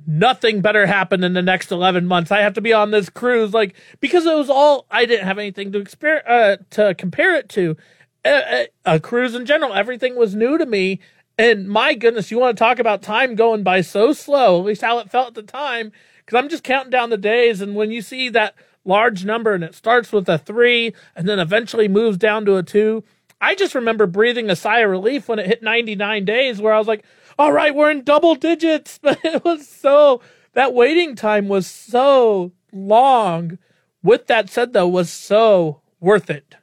nothing 0.07 0.61
better 0.61 0.87
happen 0.87 1.25
in 1.25 1.33
the 1.33 1.43
next 1.43 1.73
11 1.73 2.07
months. 2.07 2.31
I 2.31 2.41
have 2.41 2.55
to 2.55 2.61
be 2.61 2.73
on 2.73 2.91
this 2.91 3.09
cruise, 3.09 3.53
like, 3.53 3.75
because 4.01 4.25
it 4.27 4.35
was 4.35 4.51
all, 4.51 4.87
I 4.91 5.05
didn't 5.05 5.27
have 5.27 5.39
anything 5.39 5.73
to 5.73 5.81
exper- 5.81 6.23
uh, 6.27 6.59
to 6.71 6.95
compare 6.95 7.35
it 7.37 7.49
to. 7.51 7.77
A, 8.25 8.69
a, 8.87 8.95
a 8.95 9.01
cruise 9.01 9.35
in 9.35 9.47
general, 9.47 9.73
everything 9.73 10.17
was 10.17 10.35
new 10.35 10.59
to 10.59 10.67
me. 10.67 11.01
And 11.39 11.69
my 11.69 11.95
goodness, 11.95 12.31
you 12.31 12.39
want 12.39 12.57
to 12.57 12.65
talk 12.65 12.79
about 12.79 13.03
time 13.03 13.35
going 13.35 13.63
by 13.63 13.83
so 13.83 14.13
slow, 14.13 14.59
at 14.61 14.65
least 14.65 14.81
how 14.81 14.99
it 14.99 15.11
felt 15.11 15.29
at 15.29 15.35
the 15.35 15.43
time, 15.43 15.93
because 16.25 16.39
I'm 16.39 16.49
just 16.49 16.65
counting 16.65 16.91
down 16.91 17.11
the 17.11 17.19
days. 17.19 17.61
And 17.61 17.75
when 17.75 17.91
you 17.91 18.01
see 18.01 18.29
that 18.31 18.55
large 18.85 19.25
number 19.25 19.53
and 19.53 19.65
it 19.65 19.75
starts 19.75 20.13
with 20.13 20.29
a 20.29 20.39
three 20.39 20.95
and 21.15 21.29
then 21.29 21.39
eventually 21.39 21.89
moves 21.89 22.17
down 22.17 22.47
to 22.47 22.57
a 22.57 22.63
two, 22.63 23.05
I 23.41 23.55
just 23.55 23.75
remember 23.75 24.07
breathing 24.07 24.49
a 24.49 24.57
sigh 24.57 24.81
of 24.81 24.91
relief 24.91 25.29
when 25.29 25.39
it 25.39 25.47
hit 25.47 25.63
99 25.63 26.25
days, 26.25 26.61
where 26.61 26.73
I 26.73 26.79
was 26.79 26.89
like, 26.89 27.05
all 27.39 27.53
right, 27.53 27.75
we're 27.75 27.91
in 27.91 28.03
double 28.05 28.35
digits. 28.35 28.99
But 29.03 29.25
it 29.25 29.45
was 29.45 29.69
so, 29.69 30.21
that 30.55 30.75
waiting 30.75 31.15
time 31.17 31.49
was 31.49 31.67
so 31.67 32.53
long. 32.73 33.59
With 34.03 34.27
that 34.29 34.49
said, 34.51 34.73
though, 34.73 34.89
was 34.89 35.11
so 35.11 35.81
worth 36.01 36.31
it. 36.31 36.55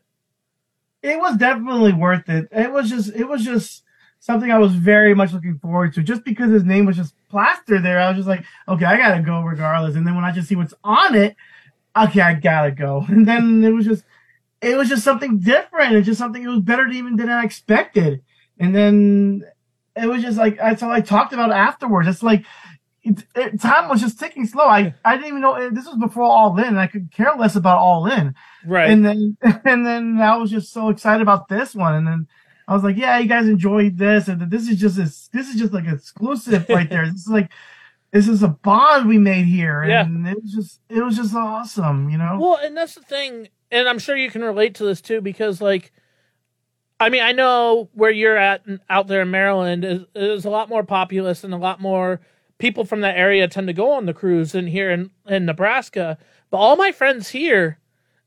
it 1.02 1.20
was 1.20 1.38
definitely 1.38 1.94
worth 1.94 2.30
it. 2.30 2.48
It 2.52 2.72
was 2.72 2.90
just 2.90 3.14
it 3.16 3.28
was 3.28 3.44
just 3.44 3.84
something 4.20 4.50
I 4.52 4.58
was 4.58 4.74
very 4.74 5.14
much 5.14 5.34
looking 5.34 5.60
forward 5.60 5.94
to. 5.96 6.04
Just 6.04 6.24
because 6.24 6.50
his 6.52 6.64
name 6.64 6.86
was 6.86 6.96
just 6.96 7.14
plastered 7.30 7.84
there, 7.84 8.00
I 8.00 8.08
was 8.08 8.18
just 8.18 8.30
like, 8.30 8.46
okay, 8.70 8.86
I 8.86 8.96
gotta 8.98 9.22
go 9.22 9.42
regardless. 9.42 9.96
And 9.96 10.08
then 10.08 10.16
when 10.16 10.24
I 10.24 10.32
just 10.32 10.48
see 10.48 10.56
what's 10.56 10.74
on 10.84 11.16
it, 11.16 11.36
okay, 11.98 12.22
I 12.22 12.34
gotta 12.36 12.72
go. 12.72 13.06
And 13.10 13.28
then 13.28 13.64
it 13.64 13.72
was 13.72 13.86
just 13.86 14.06
it 14.62 14.78
was 14.78 14.88
just 14.88 15.04
something 15.04 15.40
different. 15.40 15.96
It's 15.96 16.06
just 16.06 16.20
something 16.20 16.42
it 16.44 16.48
was 16.48 16.62
better 16.62 16.88
even 16.88 17.18
than 17.18 17.30
I 17.30 17.44
expected. 17.44 18.24
And 18.58 18.74
then 18.74 19.44
it 19.96 20.08
was 20.08 20.22
just 20.22 20.38
like 20.38 20.58
that's 20.58 20.82
all 20.84 20.92
I 20.92 21.02
talked 21.02 21.34
about 21.34 21.52
afterwards. 21.52 22.08
It's 22.08 22.24
like 22.24 22.46
it, 23.04 23.24
it, 23.36 23.60
time 23.62 23.90
was 23.90 24.00
just 24.02 24.20
ticking 24.20 24.46
slow. 24.48 24.66
I, 24.66 24.94
I 25.04 25.16
didn't 25.16 25.28
even 25.28 25.42
know 25.42 25.70
this 25.70 25.86
was 25.86 25.98
before 25.98 26.24
All 26.24 26.58
In. 26.58 26.78
I 26.78 26.88
could 26.88 27.12
care 27.12 27.34
less 27.38 27.56
about 27.56 27.78
All 27.78 28.08
In. 28.08 28.34
Right. 28.66 28.90
And 28.90 29.06
then 29.06 29.38
and 29.66 29.86
then 29.86 30.20
I 30.22 30.38
was 30.38 30.50
just 30.50 30.72
so 30.72 30.90
excited 30.90 31.22
about 31.22 31.48
this 31.50 31.76
one, 31.76 31.96
and 31.96 32.08
then 32.08 32.28
I 32.68 32.74
was 32.74 32.84
like, 32.84 32.98
"Yeah, 32.98 33.18
you 33.20 33.28
guys 33.28 33.48
enjoyed 33.48 33.98
this, 33.98 34.28
and 34.30 34.50
this 34.50 34.70
is 34.70 34.80
just 34.80 34.96
this, 34.96 35.28
this 35.34 35.50
is 35.50 35.56
just 35.60 35.74
like 35.74 35.86
exclusive 35.88 36.66
right 36.70 36.90
there. 36.90 37.06
This 37.12 37.22
is 37.22 37.28
like 37.28 37.52
this 38.12 38.28
is 38.28 38.44
a 38.44 38.48
bond 38.48 39.08
we 39.08 39.18
made 39.18 39.46
here, 39.46 39.84
Yeah. 39.84 40.06
and 40.06 40.26
it 40.28 40.42
was 40.42 40.54
just 40.54 40.80
it 40.88 41.04
was 41.04 41.18
just 41.18 41.36
awesome, 41.36 42.10
you 42.10 42.18
know." 42.18 42.38
Well, 42.40 42.60
and 42.64 42.76
that's 42.78 42.96
the 42.96 43.02
thing, 43.02 43.50
and 43.70 43.90
I'm 43.90 44.00
sure 44.00 44.16
you 44.16 44.30
can 44.32 44.44
relate 44.44 44.76
to 44.76 44.86
this 44.86 45.02
too, 45.02 45.20
because 45.20 45.60
like, 45.62 45.92
I 47.00 47.10
mean, 47.10 47.22
I 47.24 47.32
know 47.32 47.90
where 47.94 48.12
you're 48.12 48.38
at 48.38 48.64
out 48.90 49.08
there 49.08 49.22
in 49.22 49.32
Maryland 49.32 49.84
is, 49.84 50.02
is 50.16 50.46
a 50.46 50.50
lot 50.50 50.70
more 50.70 50.84
populous 50.84 51.44
and 51.44 51.54
a 51.54 51.58
lot 51.58 51.82
more 51.82 52.22
people 52.60 52.86
from 52.86 53.02
that 53.02 53.18
area 53.18 53.48
tend 53.48 53.68
to 53.68 53.74
go 53.74 53.92
on 53.92 54.06
the 54.06 54.14
cruise 54.14 54.54
than 54.54 54.68
here 54.68 54.90
in, 54.90 55.12
in 55.28 55.46
Nebraska. 55.46 56.18
But 56.50 56.58
all 56.58 56.76
my 56.76 56.92
friends 56.92 57.30
here, 57.30 57.80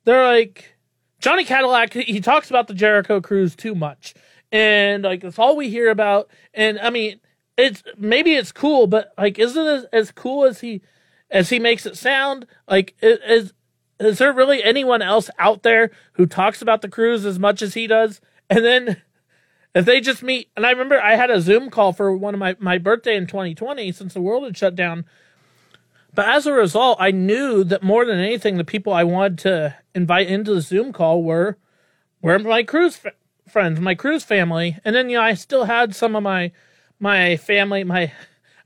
they're 0.05 0.27
like, 0.27 0.77
Johnny 1.21 1.45
Cadillac, 1.45 1.95
he 1.95 2.21
talks 2.21 2.51
about 2.51 2.69
the 2.69 2.75
Jericho 2.75 3.21
cruise 3.21 3.57
too 3.57 3.75
much. 3.75 4.15
And 4.53 5.05
like, 5.05 5.23
that's 5.23 5.39
all 5.39 5.57
we 5.57 5.71
hear 5.71 5.91
about. 5.91 6.29
And 6.53 6.79
I 6.79 6.91
mean, 6.91 7.21
it's 7.57 7.83
maybe 7.97 8.35
it's 8.35 8.53
cool, 8.53 8.87
but 8.87 9.13
like, 9.17 9.39
is 9.39 9.57
it 9.57 9.67
as, 9.67 9.85
as 9.93 10.11
cool 10.11 10.45
as 10.45 10.61
he, 10.61 10.83
as 11.31 11.49
he 11.49 11.59
makes 11.59 11.87
it 11.87 11.97
sound? 11.97 12.47
Like, 12.69 12.95
is, 13.01 13.53
is 13.99 14.19
there 14.19 14.33
really 14.33 14.63
anyone 14.63 15.01
else 15.01 15.31
out 15.39 15.63
there 15.63 15.91
who 16.13 16.27
talks 16.27 16.61
about 16.61 16.83
the 16.83 16.89
cruise 16.89 17.25
as 17.25 17.39
much 17.39 17.63
as 17.63 17.75
he 17.75 17.87
does? 17.87 18.21
And 18.49 18.65
then 18.65 19.03
if 19.75 19.85
they 19.85 20.01
just 20.01 20.23
meet, 20.23 20.49
and 20.57 20.65
I 20.65 20.71
remember 20.71 21.01
I 21.01 21.17
had 21.17 21.31
a 21.31 21.41
Zoom 21.41 21.69
call 21.69 21.93
for 21.93 22.17
one 22.17 22.35
of 22.35 22.41
my, 22.41 22.57
my 22.59 22.79
birthday 22.79 23.17
in 23.17 23.27
2020 23.27 23.93
since 23.93 24.15
the 24.15 24.23
world 24.23 24.45
had 24.45 24.57
shut 24.57 24.75
down. 24.75 25.05
But 26.15 26.29
as 26.29 26.47
a 26.47 26.53
result, 26.53 26.97
I 26.99 27.11
knew 27.11 27.63
that 27.65 27.83
more 27.83 28.07
than 28.07 28.19
anything, 28.19 28.57
the 28.57 28.65
people 28.65 28.95
I 28.95 29.05
wanted 29.05 29.39
to 29.41 29.75
invite 29.95 30.29
into 30.29 30.55
the 30.55 30.63
Zoom 30.63 30.93
call 30.93 31.23
were 31.23 31.59
were 32.23 32.39
my 32.39 32.63
cruise 32.63 32.99
f- 33.05 33.13
friends, 33.47 33.79
my 33.81 33.95
cruise 33.95 34.25
family, 34.25 34.79
and 34.83 34.97
then 34.97 35.11
you 35.11 35.19
know 35.19 35.23
I 35.23 35.35
still 35.35 35.65
had 35.65 35.95
some 35.95 36.17
of 36.17 36.23
my 36.23 36.53
my 36.99 37.37
family, 37.37 37.85
my 37.85 38.05
I 38.05 38.13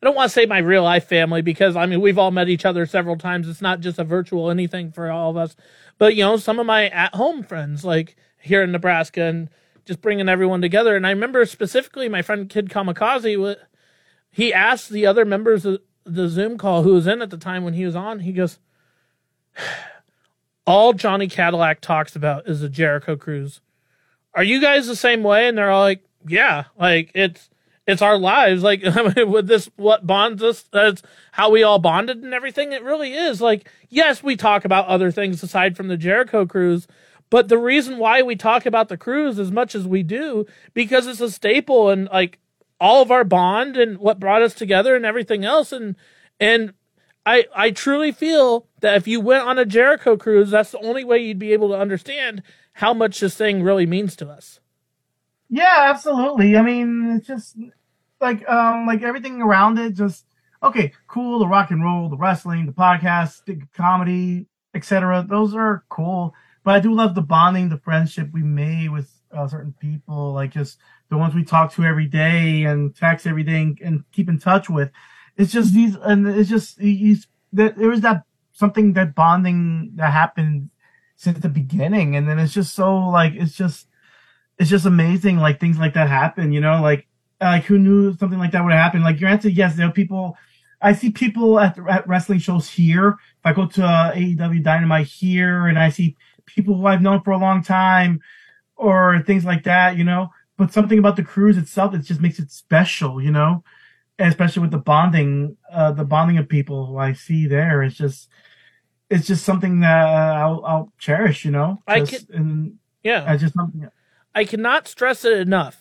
don't 0.07 0.15
want 0.15 0.31
to 0.31 0.33
say 0.33 0.47
my 0.47 0.59
real 0.59 0.85
life 0.85 1.09
family 1.09 1.43
because 1.43 1.75
I 1.75 1.87
mean 1.87 2.01
we've 2.01 2.19
all 2.19 2.31
met 2.31 2.49
each 2.49 2.65
other 2.65 2.87
several 2.87 3.17
times. 3.17 3.49
It's 3.49 3.61
not 3.61 3.81
just 3.81 3.99
a 3.99 4.05
virtual 4.05 4.49
anything 4.49 4.93
for 4.93 5.11
all 5.11 5.31
of 5.31 5.37
us, 5.37 5.57
but 5.99 6.15
you 6.15 6.23
know 6.23 6.37
some 6.37 6.61
of 6.61 6.67
my 6.67 6.89
at 6.91 7.17
home 7.17 7.43
friends 7.43 7.85
like 7.85 8.15
here 8.41 8.63
in 8.63 8.71
Nebraska 8.71 9.23
and 9.25 9.49
just 9.91 10.01
bringing 10.03 10.29
everyone 10.29 10.61
together. 10.63 10.95
And 10.95 11.05
I 11.05 11.11
remember 11.11 11.45
specifically 11.45 12.09
my 12.09 12.23
friend 12.23 12.49
Kid 12.49 12.69
Kamikaze. 12.69 13.57
He 14.31 14.55
asked 14.55 14.91
the 14.91 15.05
other 15.05 15.25
members 15.25 15.67
of 15.67 15.81
the 16.05 16.29
Zoom 16.29 16.59
call 16.59 16.85
who 16.85 16.95
was 16.95 17.09
in 17.09 17.21
at 17.21 17.31
the 17.31 17.37
time 17.37 17.65
when 17.65 17.75
he 17.75 17.85
was 17.85 17.97
on. 17.97 18.21
He 18.21 18.33
goes, 18.33 18.61
"All 20.65 20.93
Johnny 20.93 21.27
Cadillac 21.27 21.81
talks 21.81 22.15
about 22.15 22.49
is 22.49 22.61
the 22.61 22.69
Jericho 22.69 23.17
Cruise. 23.17 23.63
Are 24.33 24.45
you 24.45 24.61
guys 24.61 24.87
the 24.87 24.95
same 24.95 25.25
way?" 25.25 25.49
And 25.49 25.59
they're 25.59 25.73
all 25.73 25.83
like, 25.83 26.05
"Yeah, 26.25 26.65
like 26.79 27.11
it's." 27.15 27.51
it's 27.87 28.03
our 28.03 28.19
lives. 28.19 28.63
Like 28.63 28.83
with 29.17 29.49
this, 29.49 29.69
what 29.75 30.07
bonds 30.07 30.45
us? 30.45 30.63
That's 30.71 31.03
how 31.33 31.51
we 31.51 31.65
all 31.65 31.81
bonded 31.81 32.23
and 32.23 32.33
everything. 32.33 32.73
It 32.73 32.85
really 32.85 33.15
is. 33.15 33.41
Like, 33.41 33.69
yes, 33.89 34.23
we 34.23 34.37
talk 34.37 34.65
about 34.65 34.87
other 34.87 35.11
things 35.11 35.43
aside 35.43 35.77
from 35.77 35.89
the 35.89 35.97
Jericho 35.97 36.47
cruise, 36.47 36.87
but 37.31 37.49
the 37.49 37.59
reason 37.59 37.99
why 37.99 38.23
we 38.23 38.37
talk 38.37 38.67
about 38.67 38.89
the 38.89 38.97
cruise 38.97 39.39
as 39.39 39.51
much 39.51 39.75
as 39.75 39.87
we 39.87 40.03
do 40.03 40.47
because 40.75 41.07
it's 41.07 41.21
a 41.21 41.31
staple 41.31 41.89
and 41.89 42.09
like 42.13 42.39
all 42.81 43.03
of 43.03 43.11
our 43.11 43.25
bond 43.25 43.77
and 43.77 43.99
what 43.99 44.19
brought 44.19 44.43
us 44.43 44.55
together 44.55 44.97
and 44.97 45.05
everything 45.05 45.45
else. 45.45 45.71
And 45.71 45.97
and 46.41 46.73
I 47.27 47.45
I 47.55 47.71
truly 47.71 48.11
feel 48.11 48.67
that 48.81 48.97
if 48.97 49.07
you 49.07 49.21
went 49.21 49.45
on 49.45 49.59
a 49.59 49.67
Jericho 49.67 50.17
cruise, 50.17 50.51
that's 50.51 50.73
the 50.73 50.81
only 50.81 51.05
way 51.05 51.19
you'd 51.19 51.39
be 51.39 51.53
able 51.53 51.69
to 51.69 51.79
understand 51.79 52.43
how 52.75 52.95
much 52.95 53.21
this 53.21 53.37
thing 53.37 53.63
really 53.63 53.87
means 53.87 54.17
to 54.17 54.29
us. 54.29 54.61
Yeah, 55.51 55.91
absolutely. 55.91 56.57
I 56.57 56.63
mean, 56.63 57.17
it's 57.17 57.27
just 57.27 57.57
like 58.21 58.49
um 58.49 58.87
like 58.87 59.03
everything 59.03 59.43
around 59.43 59.79
it 59.79 59.93
just 59.93 60.25
okay, 60.63 60.93
cool, 61.07 61.39
the 61.39 61.47
rock 61.47 61.71
and 61.71 61.85
roll, 61.85 62.09
the 62.09 62.17
wrestling, 62.17 62.67
the 62.67 62.73
podcast, 62.73 63.45
the 63.45 63.61
comedy, 63.75 64.47
etc. 64.75 65.25
Those 65.29 65.55
are 65.55 65.85
cool. 65.89 66.35
But 66.71 66.77
I 66.77 66.81
do 66.81 66.95
love 66.95 67.17
the 67.17 67.21
bonding, 67.21 67.69
the 67.69 67.79
friendship 67.79 68.29
we 68.33 68.45
made 68.45 68.91
with 68.91 69.11
uh, 69.33 69.49
certain 69.49 69.75
people, 69.81 70.33
like 70.33 70.53
just 70.53 70.79
the 71.09 71.19
ones 71.19 71.35
we 71.35 71.43
talk 71.43 71.73
to 71.73 71.83
every 71.83 72.07
day 72.07 72.63
and 72.63 72.95
text 72.95 73.27
every 73.27 73.43
day 73.43 73.63
and, 73.63 73.81
and 73.81 74.05
keep 74.13 74.29
in 74.29 74.39
touch 74.39 74.71
with. 74.71 74.93
It's 75.37 75.51
just 75.51 75.75
these, 75.75 75.97
and 75.97 76.29
it's 76.29 76.49
just 76.49 76.81
he's 76.81 77.27
that 77.55 77.77
there 77.77 77.89
was 77.89 78.03
that 78.03 78.23
something 78.53 78.93
that 78.93 79.17
bonding 79.17 79.91
that 79.97 80.13
happened 80.13 80.71
since 81.17 81.41
the 81.41 81.49
beginning, 81.49 82.15
and 82.15 82.29
then 82.29 82.39
it's 82.39 82.55
just 82.55 82.73
so 82.73 82.99
like 83.09 83.33
it's 83.35 83.57
just 83.57 83.89
it's 84.57 84.71
just 84.71 84.87
amazing 84.87 85.39
like 85.39 85.59
things 85.59 85.77
like 85.77 85.95
that 85.95 86.09
happen, 86.09 86.53
you 86.53 86.61
know, 86.61 86.81
like 86.81 87.09
like 87.41 87.65
who 87.65 87.81
knew 87.81 88.17
something 88.17 88.39
like 88.39 88.53
that 88.53 88.63
would 88.63 88.73
happen? 88.73 89.03
Like 89.03 89.19
granted, 89.19 89.57
yes, 89.57 89.75
there 89.75 89.89
are 89.89 89.93
people. 89.93 90.37
I 90.81 90.93
see 90.93 91.11
people 91.11 91.59
at, 91.59 91.77
at 91.91 92.07
wrestling 92.07 92.39
shows 92.39 92.71
here. 92.71 93.09
If 93.09 93.45
I 93.45 93.53
go 93.55 93.67
to 93.67 93.85
uh, 93.85 94.15
AEW 94.15 94.63
Dynamite 94.63 95.09
here, 95.09 95.67
and 95.67 95.77
I 95.77 95.91
see 95.91 96.17
people 96.55 96.77
who 96.77 96.87
I've 96.87 97.03
known 97.03 97.23
for 97.23 97.31
a 97.33 97.39
long 97.39 97.63
time, 97.63 98.21
or 98.77 99.23
things 99.27 99.45
like 99.45 99.65
that, 99.65 99.97
you 99.97 100.05
know. 100.05 100.31
But 100.57 100.73
something 100.73 100.99
about 100.99 101.17
the 101.17 101.23
cruise 101.23 101.57
itself, 101.57 101.95
it 101.95 101.99
just 102.01 102.21
makes 102.21 102.39
it 102.39 102.51
special, 102.51 103.21
you 103.23 103.31
know. 103.31 103.65
And 104.19 104.29
especially 104.29 104.61
with 104.63 104.71
the 104.71 104.79
bonding, 104.79 105.57
uh, 105.73 105.93
the 105.93 106.05
bonding 106.05 106.37
of 106.39 106.49
people 106.49 106.87
who 106.87 106.99
I 106.99 107.15
see 107.15 107.47
there, 107.47 107.83
it's 107.83 107.97
just, 107.97 108.29
it's 109.09 109.27
just 109.27 109.45
something 109.45 109.81
that 109.81 110.07
I'll, 110.07 110.63
I'll 110.65 110.93
cherish, 110.99 111.45
you 111.45 111.51
know. 111.51 111.83
I 111.87 112.01
Just- 112.01 112.27
could- 112.29 112.37
and 112.37 112.79
Yeah. 113.03 113.25
I 113.27 113.37
just 113.39 113.55
something. 113.55 113.89
I 114.35 114.45
cannot 114.45 114.87
stress 114.87 115.25
it 115.25 115.39
enough. 115.41 115.80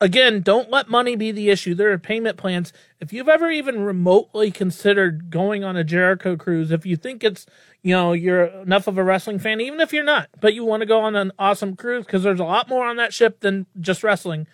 Again, 0.00 0.42
don't 0.42 0.70
let 0.70 0.88
money 0.88 1.16
be 1.16 1.32
the 1.32 1.50
issue. 1.50 1.74
There 1.74 1.90
are 1.90 1.98
payment 1.98 2.36
plans. 2.36 2.72
If 3.00 3.12
you've 3.12 3.28
ever 3.28 3.50
even 3.50 3.80
remotely 3.80 4.52
considered 4.52 5.28
going 5.28 5.64
on 5.64 5.76
a 5.76 5.82
Jericho 5.82 6.36
cruise, 6.36 6.70
if 6.70 6.86
you 6.86 6.96
think 6.96 7.24
it's, 7.24 7.46
you 7.82 7.96
know, 7.96 8.12
you're 8.12 8.44
enough 8.44 8.86
of 8.86 8.96
a 8.96 9.02
wrestling 9.02 9.40
fan, 9.40 9.60
even 9.60 9.80
if 9.80 9.92
you're 9.92 10.04
not, 10.04 10.28
but 10.40 10.54
you 10.54 10.64
want 10.64 10.82
to 10.82 10.86
go 10.86 11.00
on 11.00 11.16
an 11.16 11.32
awesome 11.36 11.74
cruise 11.74 12.04
because 12.04 12.22
there's 12.22 12.38
a 12.38 12.44
lot 12.44 12.68
more 12.68 12.86
on 12.86 12.96
that 12.96 13.12
ship 13.12 13.40
than 13.40 13.66
just 13.80 14.04
wrestling, 14.04 14.46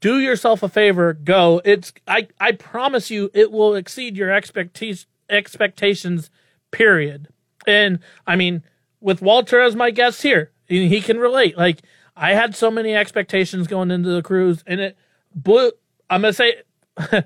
do 0.00 0.20
yourself 0.20 0.62
a 0.62 0.68
favor, 0.68 1.14
go. 1.14 1.60
It's 1.64 1.92
I 2.06 2.28
I 2.38 2.52
promise 2.52 3.10
you 3.10 3.30
it 3.34 3.50
will 3.50 3.74
exceed 3.74 4.16
your 4.16 4.30
expectations 4.30 5.06
expectations 5.30 6.30
period. 6.70 7.28
And 7.66 8.00
I 8.26 8.36
mean, 8.36 8.62
with 9.00 9.22
Walter 9.22 9.60
as 9.62 9.74
my 9.74 9.90
guest 9.90 10.22
here, 10.22 10.50
he 10.66 10.88
he 10.88 11.00
can 11.00 11.18
relate. 11.18 11.56
Like 11.56 11.80
I 12.16 12.34
had 12.34 12.54
so 12.54 12.70
many 12.70 12.94
expectations 12.94 13.66
going 13.66 13.90
into 13.90 14.10
the 14.10 14.22
cruise 14.22 14.62
and 14.66 14.80
it 14.80 14.96
blew 15.34 15.72
I'm 16.08 16.22
to 16.22 16.32
say 16.32 16.62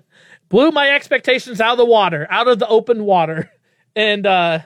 blew 0.48 0.70
my 0.70 0.90
expectations 0.90 1.60
out 1.60 1.72
of 1.72 1.78
the 1.78 1.84
water, 1.84 2.26
out 2.30 2.48
of 2.48 2.58
the 2.58 2.68
open 2.68 3.04
water. 3.04 3.50
And 3.96 4.26
uh 4.26 4.60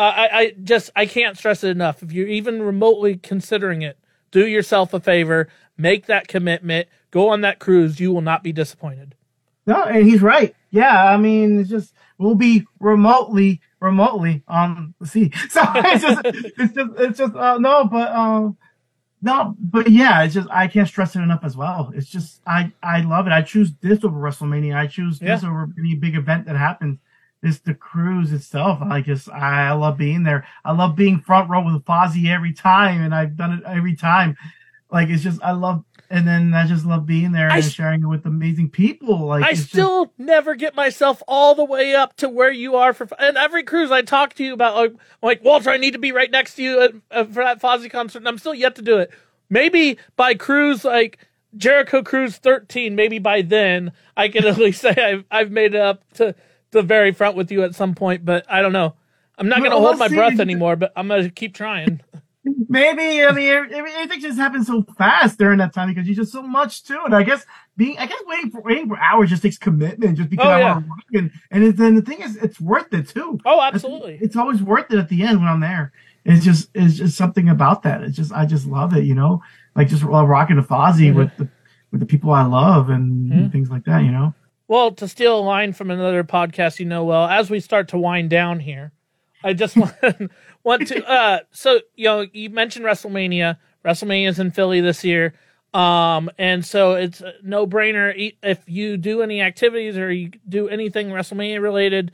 I, 0.00 0.28
I 0.32 0.54
just 0.64 0.90
I 0.96 1.06
can't 1.06 1.36
stress 1.38 1.62
it 1.62 1.68
enough. 1.68 2.02
If 2.02 2.10
you're 2.10 2.26
even 2.26 2.62
remotely 2.62 3.16
considering 3.18 3.82
it, 3.82 3.98
do 4.32 4.46
yourself 4.46 4.92
a 4.94 5.00
favor, 5.00 5.48
make 5.76 6.06
that 6.06 6.26
commitment, 6.26 6.88
go 7.10 7.28
on 7.28 7.42
that 7.42 7.60
cruise. 7.60 8.00
You 8.00 8.12
will 8.12 8.22
not 8.22 8.42
be 8.42 8.52
disappointed. 8.52 9.14
No, 9.66 9.84
and 9.84 10.04
he's 10.06 10.22
right. 10.22 10.56
Yeah, 10.70 11.04
I 11.04 11.16
mean, 11.18 11.60
it's 11.60 11.70
just 11.70 11.94
we'll 12.18 12.34
be 12.34 12.66
remotely, 12.80 13.60
remotely 13.80 14.42
on 14.48 14.94
the 15.00 15.06
sea. 15.06 15.32
So 15.50 15.60
it's 15.74 16.02
just, 16.02 16.20
it's 16.24 16.74
just, 16.74 16.90
it's 16.98 17.18
just, 17.18 17.34
uh, 17.34 17.58
no, 17.58 17.84
but, 17.84 18.12
um, 18.12 18.56
no, 19.22 19.54
but 19.60 19.90
yeah, 19.90 20.22
it's 20.22 20.34
just 20.34 20.48
I 20.50 20.66
can't 20.66 20.88
stress 20.88 21.14
it 21.14 21.20
enough 21.20 21.44
as 21.44 21.56
well. 21.56 21.92
It's 21.94 22.08
just 22.08 22.40
I, 22.46 22.72
I 22.82 23.02
love 23.02 23.26
it. 23.26 23.32
I 23.32 23.42
choose 23.42 23.72
this 23.80 24.02
over 24.02 24.18
WrestleMania. 24.18 24.74
I 24.74 24.86
choose 24.86 25.18
this 25.18 25.44
over 25.44 25.68
any 25.78 25.94
big 25.94 26.16
event 26.16 26.46
that 26.46 26.56
happens. 26.56 26.98
It's 27.42 27.58
the 27.58 27.74
cruise 27.74 28.32
itself. 28.32 28.80
I 28.82 29.00
just 29.02 29.28
I 29.30 29.72
love 29.72 29.98
being 29.98 30.22
there. 30.22 30.46
I 30.64 30.72
love 30.72 30.96
being 30.96 31.20
front 31.20 31.50
row 31.50 31.62
with 31.62 31.84
Fozzy 31.84 32.28
every 32.28 32.52
time, 32.52 33.02
and 33.02 33.14
I've 33.14 33.36
done 33.36 33.52
it 33.52 33.64
every 33.66 33.94
time. 33.94 34.36
Like 34.90 35.08
it's 35.08 35.22
just 35.22 35.42
I 35.42 35.52
love, 35.52 35.84
and 36.10 36.26
then 36.26 36.52
I 36.54 36.66
just 36.66 36.84
love 36.84 37.06
being 37.06 37.30
there 37.32 37.48
I 37.50 37.58
and 37.58 37.64
sharing 37.64 38.02
it 38.02 38.06
with 38.06 38.26
amazing 38.26 38.68
people. 38.70 39.26
Like 39.26 39.44
I 39.44 39.50
it's 39.50 39.60
just- 39.60 39.70
still 39.70 40.12
never 40.18 40.54
get 40.56 40.74
myself 40.74 41.22
all 41.28 41.54
the 41.54 41.64
way 41.64 41.94
up 41.94 42.16
to 42.16 42.28
where 42.28 42.50
you 42.50 42.74
are 42.76 42.92
for 42.92 43.08
and 43.18 43.36
every 43.36 43.62
cruise 43.62 43.90
I 43.90 44.02
talk 44.02 44.34
to 44.34 44.44
you 44.44 44.52
about 44.52 44.74
like, 44.74 44.94
like 45.22 45.44
Walter 45.44 45.70
I 45.70 45.76
need 45.76 45.92
to 45.92 45.98
be 45.98 46.12
right 46.12 46.30
next 46.30 46.54
to 46.56 46.62
you 46.62 46.80
at, 46.82 46.92
uh, 47.10 47.24
for 47.24 47.44
that 47.44 47.60
Fozzy 47.62 47.90
concert 47.90 48.18
and 48.18 48.28
I'm 48.28 48.38
still 48.38 48.54
yet 48.54 48.74
to 48.76 48.82
do 48.82 48.98
it. 48.98 49.10
Maybe 49.48 49.98
by 50.16 50.34
cruise 50.34 50.84
like 50.84 51.18
Jericho 51.56 52.02
Cruise 52.02 52.36
13 52.36 52.94
maybe 52.96 53.18
by 53.18 53.42
then 53.42 53.92
I 54.16 54.28
can 54.28 54.44
at 54.46 54.58
least 54.58 54.80
say 54.80 54.90
I've 54.90 55.24
I've 55.30 55.50
made 55.50 55.74
it 55.74 55.80
up 55.80 56.02
to 56.14 56.34
the 56.72 56.82
very 56.82 57.12
front 57.12 57.36
with 57.36 57.50
you 57.52 57.62
at 57.62 57.74
some 57.74 57.94
point 57.94 58.24
but 58.24 58.44
I 58.48 58.62
don't 58.62 58.72
know. 58.72 58.94
I'm 59.38 59.48
not 59.48 59.60
going 59.60 59.70
to 59.70 59.76
Well, 59.78 59.86
hold 59.86 59.98
my 59.98 60.08
breath 60.08 60.38
anymore 60.40 60.74
but 60.76 60.92
I'm 60.96 61.08
going 61.08 61.22
to 61.22 61.30
keep 61.30 61.54
trying. 61.54 62.00
Maybe 62.44 63.22
I 63.24 63.32
mean 63.32 63.48
every- 63.50 63.74
every- 63.74 63.92
everything 63.92 64.20
just 64.20 64.38
happens 64.38 64.66
so 64.66 64.82
fast 64.96 65.38
during 65.38 65.58
that 65.58 65.74
time 65.74 65.88
because 65.88 66.08
you 66.08 66.14
just 66.14 66.32
so 66.32 66.42
much 66.42 66.82
to 66.84 66.94
it. 67.06 67.12
I 67.12 67.22
guess 67.22 67.44
being 67.76 67.98
I 67.98 68.06
guess 68.06 68.20
waiting 68.26 68.50
for 68.50 68.60
waiting 68.62 68.88
for 68.88 68.98
hours 68.98 69.28
just 69.30 69.42
takes 69.42 69.58
commitment 69.58 70.16
just 70.16 70.30
because 70.30 70.46
Oh, 70.46 70.50
I 70.50 70.58
yeah. 70.60 70.74
want 70.74 70.86
to 71.12 71.18
and 71.18 71.30
and 71.50 71.76
then 71.76 71.94
the 71.96 72.02
thing 72.02 72.22
is 72.22 72.36
it's 72.36 72.60
worth 72.60 72.92
it 72.94 73.08
too. 73.08 73.38
Oh, 73.44 73.60
absolutely. 73.60 74.18
It's 74.22 74.36
always 74.36 74.62
worth 74.62 74.90
it 74.92 74.98
at 74.98 75.08
the 75.08 75.22
end 75.22 75.38
when 75.40 75.48
I'm 75.48 75.60
there. 75.60 75.92
It's 76.24 76.44
just 76.44 76.70
it's 76.74 76.94
just 76.96 77.16
something 77.16 77.48
about 77.50 77.82
that. 77.82 78.02
It's 78.02 78.16
just 78.16 78.32
I 78.32 78.46
just 78.46 78.66
love 78.66 78.96
it, 78.96 79.04
you 79.04 79.14
know, 79.14 79.42
like 79.76 79.88
just 79.88 80.02
rocking 80.02 80.56
the 80.56 80.62
Fozzy 80.62 81.10
Mhm. 81.12 81.14
with 81.16 81.36
the 81.36 81.48
with 81.90 82.00
the 82.00 82.06
people 82.06 82.30
I 82.32 82.44
love 82.44 82.88
and 82.88 83.30
Mhm. 83.32 83.52
things 83.52 83.68
like 83.70 83.84
that, 83.84 84.02
you 84.04 84.12
know. 84.12 84.32
Well, 84.68 84.92
to 84.92 85.08
steal 85.08 85.38
a 85.38 85.42
line 85.42 85.72
from 85.72 85.90
another 85.90 86.22
podcast 86.24 86.78
you 86.78 86.86
know 86.86 87.04
well, 87.04 87.26
as 87.26 87.50
we 87.50 87.60
start 87.60 87.88
to 87.88 87.98
wind 87.98 88.30
down 88.30 88.60
here, 88.60 88.92
I 89.42 89.52
just 89.52 89.76
want, 89.76 89.94
want 90.62 90.88
to. 90.88 91.04
Uh, 91.04 91.40
so 91.50 91.80
you 91.94 92.04
know, 92.04 92.26
you 92.32 92.50
mentioned 92.50 92.84
WrestleMania. 92.84 93.58
WrestleMania's 93.84 94.38
in 94.38 94.50
Philly 94.50 94.80
this 94.80 95.04
year, 95.04 95.34
um, 95.72 96.30
and 96.38 96.64
so 96.64 96.92
it's 96.94 97.22
no 97.42 97.66
brainer. 97.66 98.34
If 98.42 98.62
you 98.66 98.96
do 98.96 99.22
any 99.22 99.40
activities 99.40 99.96
or 99.96 100.12
you 100.12 100.32
do 100.48 100.68
anything 100.68 101.08
WrestleMania 101.08 101.62
related, 101.62 102.12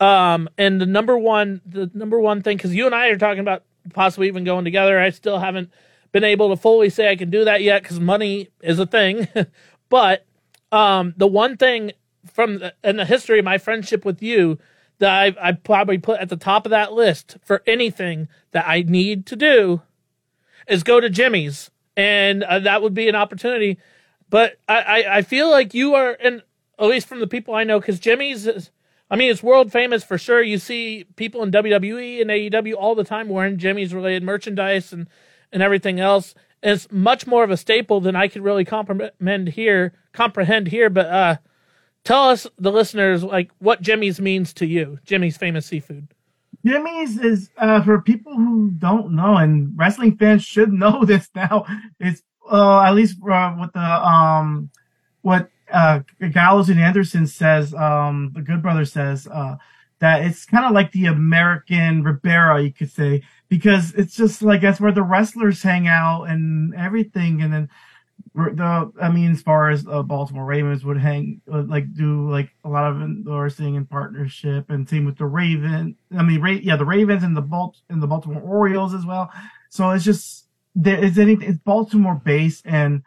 um, 0.00 0.48
and 0.58 0.80
the 0.80 0.86
number 0.86 1.16
one, 1.16 1.60
the 1.64 1.90
number 1.94 2.20
one 2.20 2.42
thing, 2.42 2.56
because 2.56 2.74
you 2.74 2.86
and 2.86 2.94
I 2.94 3.08
are 3.08 3.16
talking 3.16 3.40
about 3.40 3.64
possibly 3.94 4.28
even 4.28 4.44
going 4.44 4.64
together. 4.64 4.98
I 4.98 5.10
still 5.10 5.38
haven't 5.38 5.70
been 6.12 6.24
able 6.24 6.50
to 6.50 6.56
fully 6.56 6.90
say 6.90 7.10
I 7.10 7.16
can 7.16 7.30
do 7.30 7.44
that 7.44 7.62
yet 7.62 7.82
because 7.82 7.98
money 7.98 8.48
is 8.60 8.78
a 8.78 8.86
thing, 8.86 9.28
but 9.88 10.26
um, 10.70 11.14
the 11.16 11.26
one 11.26 11.56
thing 11.56 11.92
from 12.32 12.58
the, 12.58 12.74
in 12.84 12.96
the 12.96 13.04
history 13.04 13.38
of 13.38 13.44
my 13.44 13.58
friendship 13.58 14.04
with 14.04 14.22
you 14.22 14.58
that 15.02 15.36
I 15.40 15.48
I 15.48 15.52
probably 15.52 15.98
put 15.98 16.20
at 16.20 16.28
the 16.28 16.36
top 16.36 16.64
of 16.64 16.70
that 16.70 16.92
list 16.92 17.36
for 17.42 17.62
anything 17.66 18.28
that 18.52 18.66
I 18.68 18.82
need 18.82 19.26
to 19.26 19.36
do 19.36 19.82
is 20.68 20.84
go 20.84 21.00
to 21.00 21.10
Jimmy's, 21.10 21.70
and 21.96 22.44
uh, 22.44 22.60
that 22.60 22.82
would 22.82 22.94
be 22.94 23.08
an 23.08 23.16
opportunity. 23.16 23.78
But 24.30 24.58
I, 24.68 24.80
I, 24.80 25.16
I 25.18 25.22
feel 25.22 25.50
like 25.50 25.74
you 25.74 25.94
are, 25.94 26.16
and 26.22 26.42
at 26.78 26.86
least 26.86 27.08
from 27.08 27.18
the 27.18 27.26
people 27.26 27.52
I 27.52 27.64
know, 27.64 27.80
because 27.80 27.98
Jimmy's 27.98 28.46
is, 28.46 28.70
I 29.10 29.16
mean, 29.16 29.28
it's 29.30 29.42
world 29.42 29.72
famous 29.72 30.04
for 30.04 30.18
sure. 30.18 30.40
You 30.40 30.58
see 30.58 31.04
people 31.16 31.42
in 31.42 31.50
WWE 31.50 32.20
and 32.20 32.30
AEW 32.30 32.74
all 32.78 32.94
the 32.94 33.04
time 33.04 33.28
wearing 33.28 33.58
Jimmy's 33.58 33.92
related 33.92 34.22
merchandise 34.22 34.92
and, 34.92 35.08
and 35.50 35.62
everything 35.62 35.98
else. 35.98 36.34
And 36.62 36.72
it's 36.72 36.90
much 36.92 37.26
more 37.26 37.42
of 37.42 37.50
a 37.50 37.56
staple 37.56 38.00
than 38.00 38.14
I 38.14 38.28
could 38.28 38.42
really 38.42 38.64
comprehend 38.64 39.48
here, 39.48 39.92
comprehend 40.12 40.68
here. 40.68 40.88
But 40.88 41.06
uh, 41.06 41.36
tell 42.04 42.28
us 42.28 42.46
the 42.58 42.72
listeners 42.72 43.22
like 43.22 43.50
what 43.58 43.82
Jimmy's 43.82 44.20
means 44.20 44.52
to 44.54 44.66
you. 44.66 44.98
Jimmy's 45.04 45.36
famous 45.36 45.66
seafood. 45.66 46.08
Jimmy's 46.64 47.18
is 47.18 47.50
uh, 47.58 47.82
for 47.82 48.00
people 48.00 48.34
who 48.34 48.70
don't 48.78 49.14
know, 49.14 49.36
and 49.36 49.72
wrestling 49.76 50.16
fans 50.16 50.44
should 50.44 50.72
know 50.72 51.04
this 51.06 51.28
now. 51.34 51.66
It's 51.98 52.22
uh, 52.50 52.82
at 52.82 52.94
least 52.94 53.18
uh, 53.28 53.52
what 53.52 53.72
the 53.72 53.80
um 53.80 54.70
what 55.22 55.50
uh 55.72 56.00
Gallows 56.30 56.68
and 56.68 56.80
Anderson 56.80 57.26
says, 57.26 57.74
um 57.74 58.32
the 58.34 58.42
Good 58.42 58.62
Brother 58.62 58.84
says 58.84 59.26
uh 59.26 59.56
that 60.00 60.24
it's 60.24 60.44
kind 60.44 60.64
of 60.66 60.72
like 60.72 60.90
the 60.90 61.06
American 61.06 62.02
Ribera, 62.02 62.60
you 62.60 62.72
could 62.72 62.90
say, 62.90 63.22
because 63.48 63.94
it's 63.94 64.16
just 64.16 64.42
like 64.42 64.60
that's 64.60 64.80
where 64.80 64.92
the 64.92 65.02
wrestlers 65.02 65.62
hang 65.62 65.86
out 65.86 66.24
and 66.24 66.74
everything, 66.74 67.40
and 67.40 67.52
then 67.52 67.68
the 68.34 68.92
I 69.00 69.10
mean, 69.10 69.32
as 69.32 69.42
far 69.42 69.70
as 69.70 69.86
uh, 69.86 70.02
Baltimore 70.02 70.44
Ravens 70.44 70.84
would 70.84 70.98
hang 70.98 71.40
like 71.46 71.92
do 71.94 72.30
like 72.30 72.50
a 72.64 72.68
lot 72.68 72.90
of 72.90 73.02
endorsing 73.02 73.76
and 73.76 73.88
partnership, 73.88 74.70
and 74.70 74.88
same 74.88 75.04
with 75.04 75.18
the 75.18 75.26
Raven. 75.26 75.96
I 76.16 76.22
mean, 76.22 76.40
Ra- 76.40 76.50
yeah, 76.50 76.76
the 76.76 76.86
Ravens 76.86 77.22
and 77.22 77.36
the 77.36 77.42
Balt 77.42 77.76
and 77.88 78.02
the 78.02 78.06
Baltimore 78.06 78.42
Orioles 78.42 78.94
as 78.94 79.04
well. 79.04 79.30
So 79.68 79.90
it's 79.90 80.04
just 80.04 80.46
there 80.74 81.02
is 81.02 81.18
anything. 81.18 81.48
It's 81.48 81.58
Baltimore 81.58 82.20
based 82.22 82.66
and. 82.66 83.02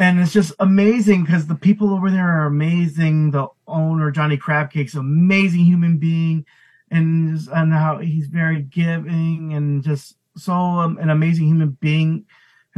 And 0.00 0.20
it's 0.20 0.32
just 0.32 0.52
amazing 0.60 1.24
because 1.24 1.48
the 1.48 1.56
people 1.56 1.92
over 1.92 2.08
there 2.08 2.28
are 2.28 2.46
amazing. 2.46 3.32
The 3.32 3.48
owner, 3.66 4.12
Johnny 4.12 4.36
Crabcake's 4.36 4.94
amazing 4.94 5.64
human 5.64 5.98
being 5.98 6.46
and 6.90 7.38
and 7.52 7.72
how 7.72 7.98
he's 7.98 8.28
very 8.28 8.62
giving 8.62 9.52
and 9.54 9.82
just 9.82 10.16
so 10.36 10.52
um, 10.52 10.98
an 10.98 11.10
amazing 11.10 11.48
human 11.48 11.76
being 11.80 12.24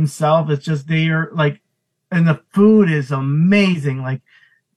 himself. 0.01 0.51
It's 0.51 0.65
just 0.65 0.89
they 0.89 1.09
are 1.09 1.31
like, 1.33 1.61
and 2.11 2.27
the 2.27 2.43
food 2.53 2.91
is 2.91 3.11
amazing. 3.11 4.03
Like 4.03 4.23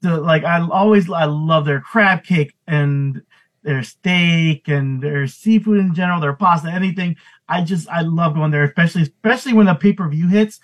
the 0.02 0.18
like 0.18 0.44
I 0.44 0.62
always 0.62 1.10
I 1.10 1.26
love 1.26 1.66
their 1.66 1.82
crab 1.82 2.24
cake 2.24 2.54
and 2.68 3.22
their 3.64 3.82
steak 3.84 4.68
and 4.68 5.02
their 5.02 5.26
seafood 5.28 5.80
in 5.80 5.96
general, 5.96 6.20
their 6.20 6.34
pasta, 6.34 6.70
anything. 6.70 7.16
I 7.48 7.64
just 7.64 7.88
I 7.90 8.02
love 8.02 8.36
going 8.36 8.52
there, 8.52 8.64
especially 8.64 9.04
especially 9.04 9.54
when 9.54 9.66
the 9.66 9.76
pay 9.76 9.94
per 9.94 10.08
view 10.10 10.28
hits. 10.28 10.60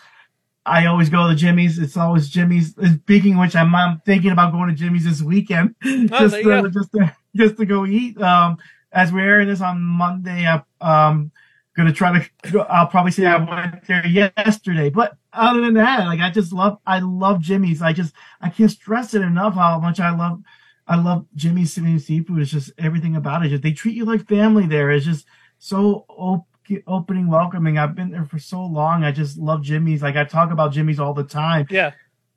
I 0.66 0.86
always 0.86 1.10
go 1.10 1.28
to 1.28 1.36
Jimmy's. 1.36 1.80
It's 1.80 1.98
always 1.98 2.30
Jimmy's. 2.30 2.76
Speaking 2.76 3.34
of 3.34 3.40
which, 3.40 3.56
I'm, 3.56 3.74
I'm 3.74 4.02
thinking 4.06 4.32
about 4.32 4.52
going 4.52 4.70
to 4.70 4.76
Jimmy's 4.76 5.06
this 5.06 5.22
weekend 5.22 5.74
just 5.84 6.36
there 6.36 6.62
to, 6.62 6.62
go. 6.64 6.70
just 6.70 6.92
to 6.92 7.16
just 7.36 7.58
to 7.58 7.66
go 7.66 7.86
eat. 7.86 8.22
Um, 8.22 8.58
as 8.92 9.12
we're 9.12 9.28
airing 9.28 9.48
this 9.48 9.62
on 9.62 9.82
Monday, 9.82 10.48
I, 10.48 10.62
um, 10.82 11.32
gonna 11.80 11.94
try 11.94 12.20
to. 12.20 12.30
go- 12.52 12.62
I'll 12.62 12.88
probably 12.88 13.12
say 13.12 13.26
I 13.26 13.38
went 13.38 13.86
there 13.88 14.06
yesterday, 14.06 14.90
but 14.90 15.18
other 15.34 15.62
than 15.62 15.74
that, 15.76 16.06
like 16.06 16.20
I 16.20 16.30
just 16.30 16.54
love. 16.54 16.78
I 16.86 17.00
love 17.00 17.42
Jimmy's. 17.42 17.82
I 17.82 17.94
just 17.94 18.14
I 18.42 18.50
can't 18.50 18.70
stress 18.72 19.14
it 19.14 19.22
enough 19.22 19.56
how 19.56 19.80
much 19.80 20.00
I 20.00 20.16
love. 20.16 20.42
I 20.88 20.96
love 20.96 21.26
Jimmy's 21.36 21.74
Sydney 21.74 22.00
Seafood. 22.00 22.42
It's 22.42 22.52
just 22.52 22.72
everything 22.78 23.16
about 23.16 23.46
it. 23.46 23.50
Just 23.50 23.64
they 23.64 23.72
treat 23.72 23.96
you 23.96 24.06
like 24.06 24.28
family 24.28 24.66
there. 24.68 24.92
It's 24.92 25.06
just 25.06 25.26
so 25.60 26.06
op- 26.10 26.48
opening, 26.88 27.28
welcoming. 27.28 27.78
I've 27.78 27.96
been 27.96 28.12
there 28.12 28.26
for 28.26 28.40
so 28.40 28.64
long. 28.66 29.04
I 29.04 29.12
just 29.12 29.38
love 29.38 29.62
Jimmy's. 29.62 30.02
Like 30.02 30.16
I 30.16 30.24
talk 30.26 30.52
about 30.52 30.72
Jimmy's 30.74 31.00
all 31.00 31.14
the 31.14 31.24
time. 31.24 31.68
Yeah. 31.70 31.92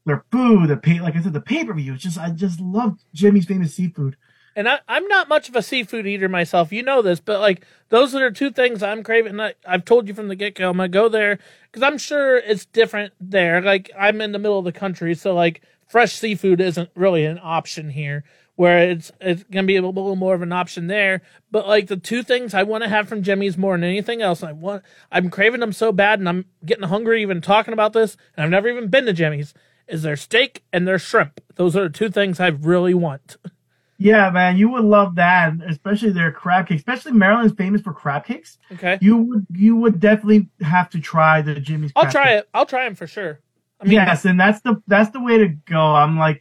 Their 0.05 0.25
food, 0.33 0.69
the 0.69 0.77
pay, 0.77 1.01
like 1.01 1.17
I 1.17 1.23
said, 1.23 1.33
the 1.33 1.41
pay 1.41 1.65
per 1.65 1.75
view. 1.75 1.95
It's 1.95 2.03
just 2.03 2.19
I 2.19 2.31
just 2.31 2.61
love 2.61 2.99
Jimmy's 3.15 3.47
famous 3.47 3.75
seafood. 3.75 4.17
And 4.55 4.69
I, 4.69 4.81
I'm 4.89 5.07
not 5.09 5.29
much 5.29 5.49
of 5.49 5.57
a 5.57 5.63
seafood 5.63 6.07
eater 6.07 6.29
myself. 6.29 6.73
You 6.73 6.83
know 6.83 7.03
this, 7.03 7.21
but 7.21 7.41
like 7.41 7.65
those 7.89 8.15
are 8.15 8.31
two 8.31 8.51
things 8.51 8.83
I'm 8.83 9.03
craving. 9.03 9.39
I, 9.41 9.55
I've 9.67 9.85
told 9.85 10.09
you 10.09 10.15
from 10.15 10.29
the 10.29 10.37
get 10.37 10.55
go. 10.55 10.71
I'm 10.71 10.77
gonna 10.77 10.89
go 10.89 11.09
there 11.09 11.39
because 11.71 11.83
I'm 11.83 11.99
sure 11.99 12.37
it's 12.37 12.67
different 12.67 13.15
there. 13.21 13.61
Like 13.63 13.91
I'm 13.99 14.21
in 14.21 14.33
the 14.33 14.39
middle 14.39 14.59
of 14.59 14.65
the 14.65 14.73
country, 14.73 15.15
so 15.15 15.35
like 15.35 15.63
fresh 15.89 16.13
seafood 16.13 16.61
isn't 16.61 16.91
really 16.95 17.25
an 17.25 17.41
option 17.43 17.91
here. 17.91 18.25
Where 18.55 18.91
it's 18.91 19.11
it's 19.21 19.45
gonna 19.45 19.67
be 19.67 19.77
a 19.77 19.83
little 19.83 20.17
more 20.17 20.35
of 20.35 20.43
an 20.43 20.53
option 20.53 20.87
there. 20.87 21.23
But 21.51 21.67
like 21.67 21.87
the 21.87 21.97
two 21.97 22.23
things 22.23 22.53
I 22.53 22.63
want 22.63 22.85
to 22.85 22.91
have 22.91 23.09
from 23.09 23.23
Jimmy's 23.23 23.57
more 23.57 23.75
than 23.75 23.85
anything 23.85 24.21
else, 24.21 24.43
I 24.43 24.53
want 24.53 24.83
I'm 25.11 25.31
craving 25.31 25.61
them 25.61 25.73
so 25.73 25.93
bad, 25.93 26.19
and 26.19 26.29
I'm 26.29 26.45
getting 26.65 26.89
hungry 26.89 27.23
even 27.23 27.41
talking 27.41 27.73
about 27.73 27.95
this. 27.95 28.19
And 28.37 28.45
I've 28.45 28.51
never 28.51 28.69
even 28.69 28.89
been 28.89 29.07
to 29.07 29.15
Jimmy's. 29.15 29.55
Is 29.89 30.03
their 30.03 30.17
steak 30.17 30.63
and 30.73 30.87
their 30.87 30.99
shrimp? 30.99 31.41
Those 31.57 31.77
are 31.77 31.85
the 31.85 31.89
two 31.89 32.11
things 32.11 32.39
I 32.39 32.49
really 32.49 32.95
want. 32.95 33.37
Yeah, 34.03 34.31
man, 34.31 34.57
you 34.57 34.69
would 34.71 34.85
love 34.85 35.15
that, 35.17 35.55
especially 35.67 36.11
their 36.11 36.33
crab 36.33 36.67
cakes. 36.67 36.81
Especially 36.81 37.13
Maryland's 37.13 37.55
famous 37.55 37.81
for 37.81 37.93
crab 37.93 38.25
cakes. 38.25 38.59
Okay. 38.73 38.99
You 39.01 39.17
would 39.19 39.47
you 39.51 39.77
would 39.77 40.01
definitely 40.01 40.49
have 40.61 40.91
to 40.91 41.01
try 41.01 41.43
the 41.43 41.55
Jimmy's. 41.61 41.93
I'll 41.95 42.11
try 42.11 42.35
it. 42.35 42.49
I'll 42.53 42.67
try 42.67 42.85
them 42.85 42.95
for 42.95 43.07
sure. 43.07 43.41
I 43.81 43.85
mean, 43.85 43.95
yes, 43.95 44.25
and 44.25 44.39
that's 44.39 44.61
the 44.61 44.83
that's 44.87 45.11
the 45.11 45.21
way 45.21 45.39
to 45.39 45.49
go. 45.49 45.81
I'm 45.81 46.19
like 46.19 46.41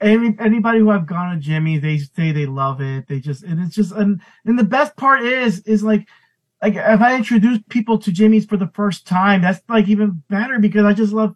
any 0.00 0.34
anybody 0.38 0.78
who 0.80 0.90
I've 0.90 1.06
gone 1.06 1.34
to 1.34 1.40
Jimmy's, 1.40 1.82
they 1.82 1.98
say 1.98 2.32
they 2.32 2.46
love 2.46 2.80
it. 2.80 3.08
They 3.08 3.20
just 3.20 3.42
and 3.42 3.60
it's 3.60 3.74
just 3.74 3.92
and 3.92 4.20
and 4.44 4.58
the 4.58 4.64
best 4.64 4.96
part 4.96 5.22
is 5.22 5.60
is 5.60 5.82
like 5.82 6.06
like 6.62 6.74
if 6.74 7.00
I 7.00 7.16
introduce 7.16 7.60
people 7.68 7.98
to 7.98 8.12
Jimmy's 8.12 8.46
for 8.46 8.56
the 8.56 8.70
first 8.74 9.06
time, 9.06 9.42
that's 9.42 9.62
like 9.68 9.88
even 9.88 10.22
better 10.28 10.58
because 10.58 10.84
I 10.84 10.92
just 10.92 11.12
love 11.12 11.34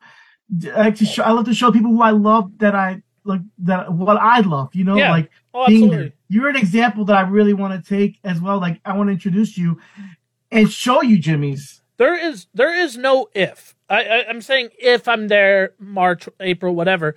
I 0.75 0.79
like 0.79 0.97
to 0.97 1.07
show 1.07 1.23
I 1.23 1.31
love 1.31 1.47
to 1.47 1.55
show 1.55 1.73
people 1.73 1.93
who 1.93 2.03
I 2.03 2.11
love 2.11 2.59
that 2.59 2.75
I 2.75 3.03
like 3.25 3.41
that 3.59 3.93
what 3.93 4.17
I 4.17 4.41
love. 4.41 4.75
You 4.75 4.85
know, 4.85 4.97
Yeah. 4.97 5.11
like 5.11 5.31
Oh, 5.55 5.67
being 5.67 5.91
there. 5.91 6.13
You're 6.29 6.49
an 6.49 6.57
example 6.57 7.05
that 7.07 7.17
I 7.17 7.29
really 7.29 7.53
want 7.53 7.85
to 7.85 7.97
take 7.97 8.19
as 8.25 8.41
well. 8.41 8.59
Like 8.59 8.81
I 8.85 8.97
want 8.97 9.09
to 9.09 9.13
introduce 9.13 9.59
you 9.59 9.79
and 10.51 10.71
show 10.71 11.03
you 11.03 11.19
Jimmy's. 11.19 11.83
There 11.99 12.15
is 12.15 12.47
there 12.55 12.75
is 12.75 12.97
no 12.97 13.29
if. 13.35 13.75
I, 13.91 14.05
I 14.05 14.29
I'm 14.29 14.41
saying 14.41 14.71
if 14.79 15.09
I'm 15.09 15.29
there 15.29 15.75
March, 15.79 16.29
April, 16.41 16.75
whatever. 16.75 17.17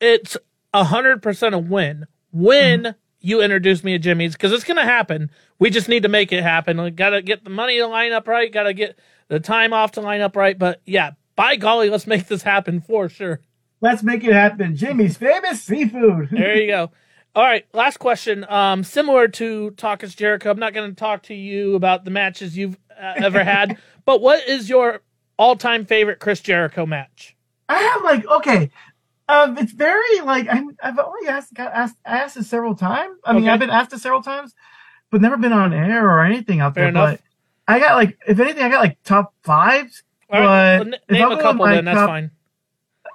It's 0.00 0.36
a 0.74 0.84
hundred 0.84 1.22
percent 1.22 1.54
a 1.54 1.58
win 1.58 2.06
when 2.32 2.82
mm-hmm. 2.82 2.98
you 3.20 3.40
introduce 3.40 3.82
me 3.82 3.92
to 3.92 3.98
Jimmy's 3.98 4.34
because 4.34 4.52
it's 4.52 4.64
gonna 4.64 4.84
happen. 4.84 5.30
We 5.58 5.70
just 5.70 5.88
need 5.88 6.02
to 6.02 6.10
make 6.10 6.32
it 6.32 6.42
happen. 6.42 6.80
We 6.82 6.90
gotta 6.90 7.22
get 7.22 7.44
the 7.44 7.50
money 7.50 7.78
to 7.78 7.86
line 7.86 8.12
up 8.12 8.28
right. 8.28 8.52
Gotta 8.52 8.74
get 8.74 8.98
the 9.28 9.40
time 9.40 9.72
off 9.72 9.92
to 9.92 10.02
line 10.02 10.20
up 10.20 10.36
right. 10.36 10.58
But 10.58 10.82
yeah, 10.84 11.12
by 11.34 11.56
golly, 11.56 11.88
let's 11.88 12.06
make 12.06 12.26
this 12.26 12.42
happen 12.42 12.82
for 12.82 13.08
sure. 13.08 13.40
Let's 13.80 14.02
make 14.02 14.24
it 14.24 14.32
happen. 14.32 14.76
Jimmy's 14.76 15.16
famous 15.16 15.62
seafood. 15.62 16.28
There 16.32 16.56
you 16.60 16.66
go. 16.66 16.90
All 17.34 17.44
right, 17.44 17.64
last 17.72 17.98
question. 17.98 18.44
Um, 18.48 18.82
similar 18.84 19.28
to 19.28 19.70
Talk 19.72 20.02
is 20.02 20.14
Jericho, 20.14 20.50
I'm 20.50 20.58
not 20.58 20.74
going 20.74 20.90
to 20.90 20.96
talk 20.96 21.22
to 21.24 21.34
you 21.34 21.76
about 21.76 22.04
the 22.04 22.10
matches 22.10 22.56
you've 22.58 22.76
uh, 23.00 23.14
ever 23.16 23.44
had, 23.44 23.78
but 24.04 24.20
what 24.20 24.46
is 24.48 24.68
your 24.68 25.00
all-time 25.38 25.84
favorite 25.86 26.18
Chris 26.18 26.40
Jericho 26.40 26.84
match? 26.86 27.36
I 27.68 27.78
have 27.78 28.02
like 28.02 28.26
okay, 28.26 28.70
um, 29.28 29.56
it's 29.58 29.70
very 29.70 30.20
like 30.22 30.48
I'm, 30.50 30.76
I've 30.82 30.98
only 30.98 31.28
asked 31.28 31.54
got 31.54 31.72
asked 31.72 31.96
asked 32.04 32.36
it 32.36 32.44
several 32.46 32.74
times. 32.74 33.16
I 33.24 33.32
mean, 33.32 33.44
Okay. 33.44 33.52
I've 33.52 33.60
been 33.60 33.70
asked 33.70 33.92
it 33.92 34.00
several 34.00 34.22
times, 34.22 34.52
but 35.12 35.20
never 35.20 35.36
been 35.36 35.52
on 35.52 35.72
air 35.72 36.04
or 36.10 36.24
anything 36.24 36.58
out 36.58 36.74
Fair 36.74 36.84
there. 36.84 36.88
enough. 36.88 37.20
But 37.66 37.72
I 37.72 37.78
got 37.78 37.94
like, 37.94 38.18
if 38.26 38.40
anything, 38.40 38.64
I 38.64 38.68
got 38.70 38.80
like 38.80 39.00
top 39.04 39.32
fives. 39.44 40.02
All 40.28 40.40
right, 40.40 40.46
well, 40.78 40.80
n- 40.80 40.96
name 41.08 41.28
I 41.30 41.34
a 41.38 41.40
couple 41.40 41.64
then. 41.66 41.84
That's 41.84 41.96
top- 41.96 42.08
fine. 42.08 42.32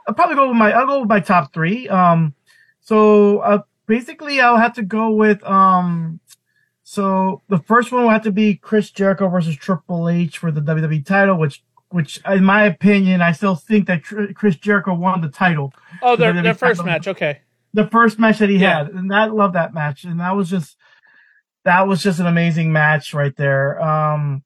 I'll 0.07 0.13
probably 0.13 0.35
go 0.35 0.47
with 0.49 0.57
my 0.57 0.71
I'll 0.71 0.85
go 0.85 0.99
with 1.01 1.09
my 1.09 1.19
top 1.19 1.53
three. 1.53 1.87
Um, 1.89 2.33
so 2.81 3.39
uh, 3.39 3.61
basically, 3.87 4.39
I'll 4.41 4.57
have 4.57 4.73
to 4.75 4.83
go 4.83 5.11
with 5.11 5.43
um. 5.43 6.19
So 6.83 7.41
the 7.49 7.57
first 7.57 7.91
one 7.91 8.03
will 8.03 8.09
have 8.11 8.23
to 8.23 8.31
be 8.31 8.55
Chris 8.55 8.91
Jericho 8.91 9.27
versus 9.27 9.55
Triple 9.55 10.07
H 10.07 10.37
for 10.37 10.51
the 10.51 10.61
WWE 10.61 11.03
title, 11.03 11.35
which, 11.39 11.63
which 11.89 12.21
in 12.27 12.43
my 12.45 12.65
opinion, 12.65 13.23
I 13.23 13.31
still 13.31 13.55
think 13.55 13.87
that 13.87 14.03
Tr- 14.03 14.33
Chris 14.35 14.55
Jericho 14.57 14.93
won 14.93 15.21
the 15.21 15.29
title. 15.29 15.73
Oh, 16.03 16.15
their 16.15 16.31
WWE 16.31 16.43
their 16.43 16.53
first 16.53 16.77
title. 16.81 16.85
match. 16.85 17.07
Okay. 17.07 17.39
the 17.73 17.87
first 17.87 18.19
match 18.19 18.37
that 18.37 18.49
he 18.49 18.57
Yeah. 18.57 18.83
had, 18.83 18.89
and 18.89 19.11
I 19.13 19.25
love 19.25 19.53
that 19.53 19.73
match, 19.73 20.03
and 20.03 20.19
that 20.19 20.35
was 20.35 20.47
just 20.49 20.77
that 21.63 21.87
was 21.87 22.03
just 22.03 22.19
an 22.19 22.27
amazing 22.27 22.71
match 22.71 23.15
right 23.15 23.35
there. 23.35 23.81
Um, 23.81 24.43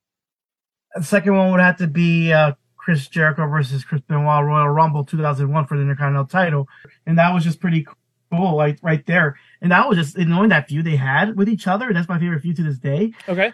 the 0.96 1.04
second 1.04 1.36
one 1.36 1.52
would 1.52 1.60
have 1.60 1.78
to 1.80 1.88
be 1.88 2.32
uh, 2.32 2.54
Chris 2.90 3.08
Jericho 3.08 3.46
versus 3.46 3.84
Chris 3.84 4.02
Benoit 4.02 4.44
Royal 4.44 4.68
Rumble 4.68 5.06
2001 5.06 5.68
for 5.68 5.78
the 5.78 5.84
Intercontinental 5.84 6.26
title, 6.26 6.68
and 7.06 7.20
that 7.20 7.32
was 7.32 7.44
just 7.44 7.60
pretty 7.60 7.86
cool, 8.32 8.56
like 8.58 8.80
right 8.82 9.06
there. 9.06 9.38
And 9.62 9.72
that 9.72 9.88
was 9.88 9.96
just 9.96 10.16
and 10.16 10.32
knowing 10.32 10.50
that 10.50 10.68
feud 10.68 10.86
they 10.88 10.96
had 10.96 11.38
with 11.38 11.48
each 11.48 11.68
other. 11.68 11.94
That's 11.94 12.10
my 12.10 12.18
favorite 12.18 12.42
feud 12.42 12.56
to 12.56 12.64
this 12.64 12.80
day. 12.80 13.14
Okay. 13.28 13.54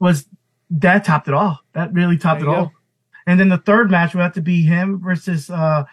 Was 0.00 0.26
that 0.70 1.04
topped 1.04 1.28
it 1.28 1.34
all? 1.34 1.60
That 1.74 1.92
really 1.92 2.18
topped 2.18 2.42
it 2.42 2.46
you 2.46 2.52
all. 2.52 2.72
And 3.28 3.38
then 3.38 3.48
the 3.48 3.58
third 3.58 3.88
match 3.88 4.16
would 4.16 4.22
have 4.22 4.34
to 4.34 4.42
be 4.42 4.64
him 4.64 5.00
versus 5.00 5.48
uh, 5.48 5.84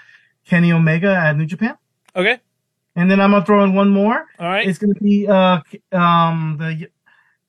Kenny 0.48 0.72
Omega 0.72 1.16
at 1.16 1.38
New 1.38 1.45
Japan. 1.45 1.78
Okay. 2.16 2.40
And 2.95 3.11
then 3.11 3.22
I'm 3.22 3.30
gonna 3.30 3.45
throw 3.45 3.64
in 3.66 3.76
one 3.76 3.90
more. 3.90 4.26
All 4.40 4.48
right. 4.48 4.68
It's 4.68 4.80
gonna 4.80 4.95
be 4.95 5.28
uh 5.28 5.60
um 5.91 6.57
the 6.60 6.90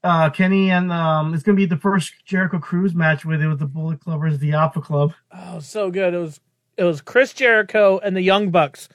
uh 0.03 0.31
Kenny 0.31 0.71
and 0.71 0.91
um 0.93 1.35
it's 1.35 1.43
gonna 1.43 1.57
be 1.57 1.67
the 1.67 1.77
first 1.77 2.25
Jericho 2.25 2.59
Cruise 2.59 2.95
match 2.95 3.25
with 3.25 3.43
it 3.43 3.49
with 3.49 3.59
the 3.59 3.67
Bullet 3.67 4.01
Club 4.01 4.21
versus 4.21 4.39
the 4.39 4.53
Alpha 4.53 4.81
Club. 4.81 5.13
Oh, 5.33 5.59
so 5.61 5.91
good. 5.91 6.15
It 6.15 6.19
was 6.19 6.41
it 6.77 6.85
was 6.85 7.01
Chris 7.01 7.33
Jericho 7.33 7.99
and 7.99 8.17
the 8.17 8.23
Young 8.23 8.51
Bucks. 8.51 8.89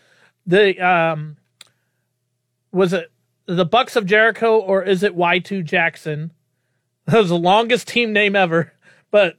The 0.45 0.79
um 0.79 1.37
was 2.71 2.93
it 2.93 3.11
the 3.45 3.65
Bucks 3.65 3.95
of 3.95 4.05
Jericho 4.05 4.57
or 4.59 4.83
is 4.83 5.03
it 5.03 5.15
Y2 5.15 5.63
Jackson? 5.63 6.31
That 7.05 7.19
was 7.19 7.29
the 7.29 7.37
longest 7.37 7.87
team 7.87 8.13
name 8.13 8.35
ever. 8.35 8.71
But 9.11 9.37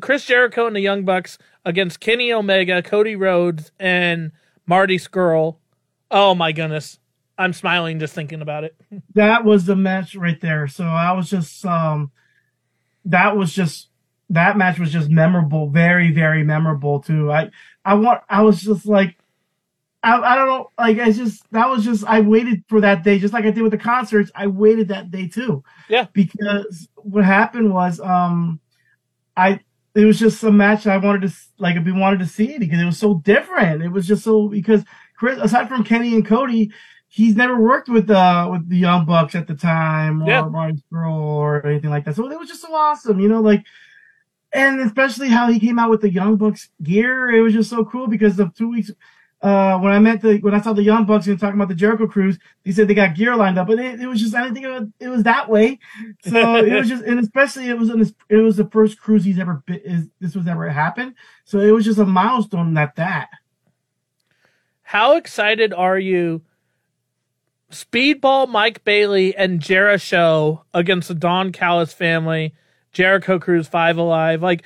Chris 0.00 0.24
Jericho 0.24 0.66
and 0.66 0.74
the 0.74 0.80
Young 0.80 1.04
Bucks 1.04 1.38
against 1.64 2.00
Kenny 2.00 2.32
Omega, 2.32 2.82
Cody 2.82 3.14
Rhodes, 3.14 3.70
and 3.78 4.32
Marty 4.66 4.98
Scurll. 4.98 5.58
Oh 6.10 6.34
my 6.34 6.50
goodness. 6.50 6.98
I'm 7.38 7.52
smiling 7.52 7.98
just 7.98 8.14
thinking 8.14 8.42
about 8.42 8.64
it. 8.64 8.76
that 9.14 9.44
was 9.44 9.64
the 9.64 9.76
match 9.76 10.14
right 10.14 10.40
there. 10.40 10.68
So 10.68 10.84
I 10.84 11.12
was 11.12 11.30
just 11.30 11.64
um 11.64 12.12
that 13.04 13.36
was 13.36 13.52
just 13.52 13.88
that 14.30 14.56
match 14.56 14.78
was 14.78 14.92
just 14.92 15.10
memorable, 15.10 15.68
very, 15.68 16.10
very 16.10 16.42
memorable 16.42 17.00
too. 17.00 17.30
I 17.30 17.50
I 17.84 17.94
want 17.94 18.22
I 18.28 18.42
was 18.42 18.62
just 18.62 18.86
like 18.86 19.16
I, 20.02 20.18
I 20.20 20.36
don't 20.36 20.48
know, 20.48 20.70
like 20.78 20.98
I 20.98 21.12
just 21.12 21.50
that 21.52 21.68
was 21.68 21.84
just 21.84 22.04
I 22.04 22.20
waited 22.20 22.64
for 22.68 22.80
that 22.82 23.02
day, 23.04 23.18
just 23.18 23.32
like 23.34 23.44
I 23.44 23.50
did 23.50 23.62
with 23.62 23.72
the 23.72 23.78
concerts. 23.78 24.30
I 24.34 24.46
waited 24.46 24.88
that 24.88 25.10
day 25.10 25.28
too. 25.28 25.64
Yeah. 25.88 26.06
Because 26.12 26.88
what 26.96 27.24
happened 27.24 27.72
was 27.72 28.00
um 28.00 28.60
I 29.36 29.60
it 29.94 30.04
was 30.04 30.18
just 30.18 30.42
a 30.42 30.50
match 30.50 30.86
I 30.86 30.96
wanted 30.96 31.30
to 31.30 31.36
like 31.58 31.76
if 31.76 31.84
we 31.84 31.92
wanted 31.92 32.18
to 32.20 32.26
see 32.26 32.54
it 32.54 32.60
because 32.60 32.80
it 32.80 32.84
was 32.84 32.98
so 32.98 33.14
different. 33.24 33.82
It 33.82 33.88
was 33.88 34.06
just 34.06 34.24
so 34.24 34.48
because 34.48 34.84
Chris 35.16 35.38
aside 35.40 35.68
from 35.68 35.84
Kenny 35.84 36.14
and 36.14 36.26
Cody, 36.26 36.72
he's 37.14 37.36
never 37.36 37.60
worked 37.60 37.88
with 37.88 38.10
uh 38.10 38.48
with 38.50 38.68
the 38.68 38.76
Young 38.76 39.06
Bucks 39.06 39.36
at 39.36 39.46
the 39.46 39.54
time 39.54 40.20
or 40.22 40.28
Yeah. 40.28 40.48
Marty 40.48 40.82
or 40.92 41.64
anything 41.64 41.90
like 41.90 42.04
that. 42.04 42.16
So 42.16 42.28
it 42.30 42.38
was 42.38 42.48
just 42.48 42.62
so 42.62 42.74
awesome, 42.74 43.20
you 43.20 43.28
know, 43.28 43.40
like 43.40 43.64
and 44.52 44.80
especially 44.80 45.28
how 45.28 45.48
he 45.50 45.60
came 45.60 45.78
out 45.78 45.90
with 45.90 46.00
the 46.00 46.10
Young 46.10 46.36
Bucks 46.36 46.70
gear. 46.82 47.30
It 47.30 47.40
was 47.40 47.52
just 47.52 47.70
so 47.70 47.84
cool 47.84 48.08
because 48.08 48.38
of 48.40 48.52
two 48.54 48.68
weeks 48.68 48.90
uh 49.42 49.78
when 49.78 49.92
I 49.92 50.00
met 50.00 50.22
the 50.22 50.38
when 50.38 50.54
I 50.54 50.60
saw 50.60 50.72
the 50.72 50.82
Young 50.82 51.04
Bucks 51.06 51.28
and 51.28 51.38
talking 51.38 51.54
about 51.54 51.68
the 51.68 51.76
Jericho 51.76 52.08
Cruise, 52.08 52.36
they 52.64 52.72
said 52.72 52.88
they 52.88 52.94
got 52.94 53.14
gear 53.14 53.36
lined 53.36 53.58
up, 53.60 53.68
but 53.68 53.78
it, 53.78 54.00
it 54.00 54.08
was 54.08 54.20
just 54.20 54.34
I 54.34 54.42
didn't 54.42 54.54
think 54.54 54.66
it 54.66 54.70
was, 54.80 54.88
it 54.98 55.08
was 55.08 55.22
that 55.22 55.48
way. 55.48 55.78
So 56.24 56.56
it 56.56 56.72
was 56.72 56.88
just 56.88 57.04
and 57.04 57.20
especially 57.20 57.68
it 57.68 57.78
was 57.78 57.90
in 57.90 58.00
this, 58.00 58.12
it 58.28 58.38
was 58.38 58.56
the 58.56 58.68
first 58.70 58.98
cruise 58.98 59.24
he's 59.24 59.38
ever 59.38 59.62
been 59.66 59.80
is 59.84 60.08
this 60.18 60.34
was 60.34 60.48
ever 60.48 60.68
happened. 60.68 61.14
So 61.44 61.60
it 61.60 61.70
was 61.70 61.84
just 61.84 62.00
a 62.00 62.06
milestone 62.06 62.76
at 62.76 62.96
that. 62.96 63.28
How 64.82 65.16
excited 65.16 65.72
are 65.72 65.98
you? 65.98 66.42
Speedball 67.74 68.48
Mike 68.48 68.84
Bailey 68.84 69.34
and 69.36 69.60
Jericho 69.60 70.64
against 70.72 71.08
the 71.08 71.14
Don 71.14 71.50
Callis 71.50 71.92
family, 71.92 72.54
Jericho 72.92 73.40
Cruise 73.40 73.66
Five 73.66 73.98
Alive. 73.98 74.42
Like 74.42 74.64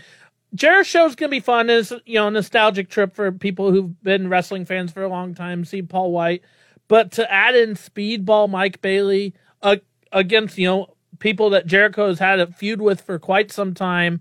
Jericho's 0.54 1.14
gonna 1.14 1.30
be 1.30 1.40
fun. 1.40 1.70
Is 1.70 1.92
you 2.04 2.16
know 2.16 2.28
a 2.28 2.30
nostalgic 2.30 2.90
trip 2.90 3.14
for 3.14 3.32
people 3.32 3.72
who've 3.72 4.02
been 4.02 4.28
wrestling 4.28 4.66
fans 4.66 4.92
for 4.92 5.02
a 5.02 5.08
long 5.08 5.34
time. 5.34 5.64
See 5.64 5.80
Paul 5.80 6.12
White, 6.12 6.42
but 6.86 7.12
to 7.12 7.32
add 7.32 7.56
in 7.56 7.76
Speedball 7.76 8.50
Mike 8.50 8.82
Bailey 8.82 9.32
uh, 9.62 9.76
against 10.12 10.58
you 10.58 10.66
know 10.66 10.94
people 11.18 11.50
that 11.50 11.66
Jericho 11.66 12.08
has 12.08 12.18
had 12.18 12.40
a 12.40 12.46
feud 12.48 12.82
with 12.82 13.00
for 13.00 13.18
quite 13.18 13.50
some 13.50 13.72
time. 13.72 14.20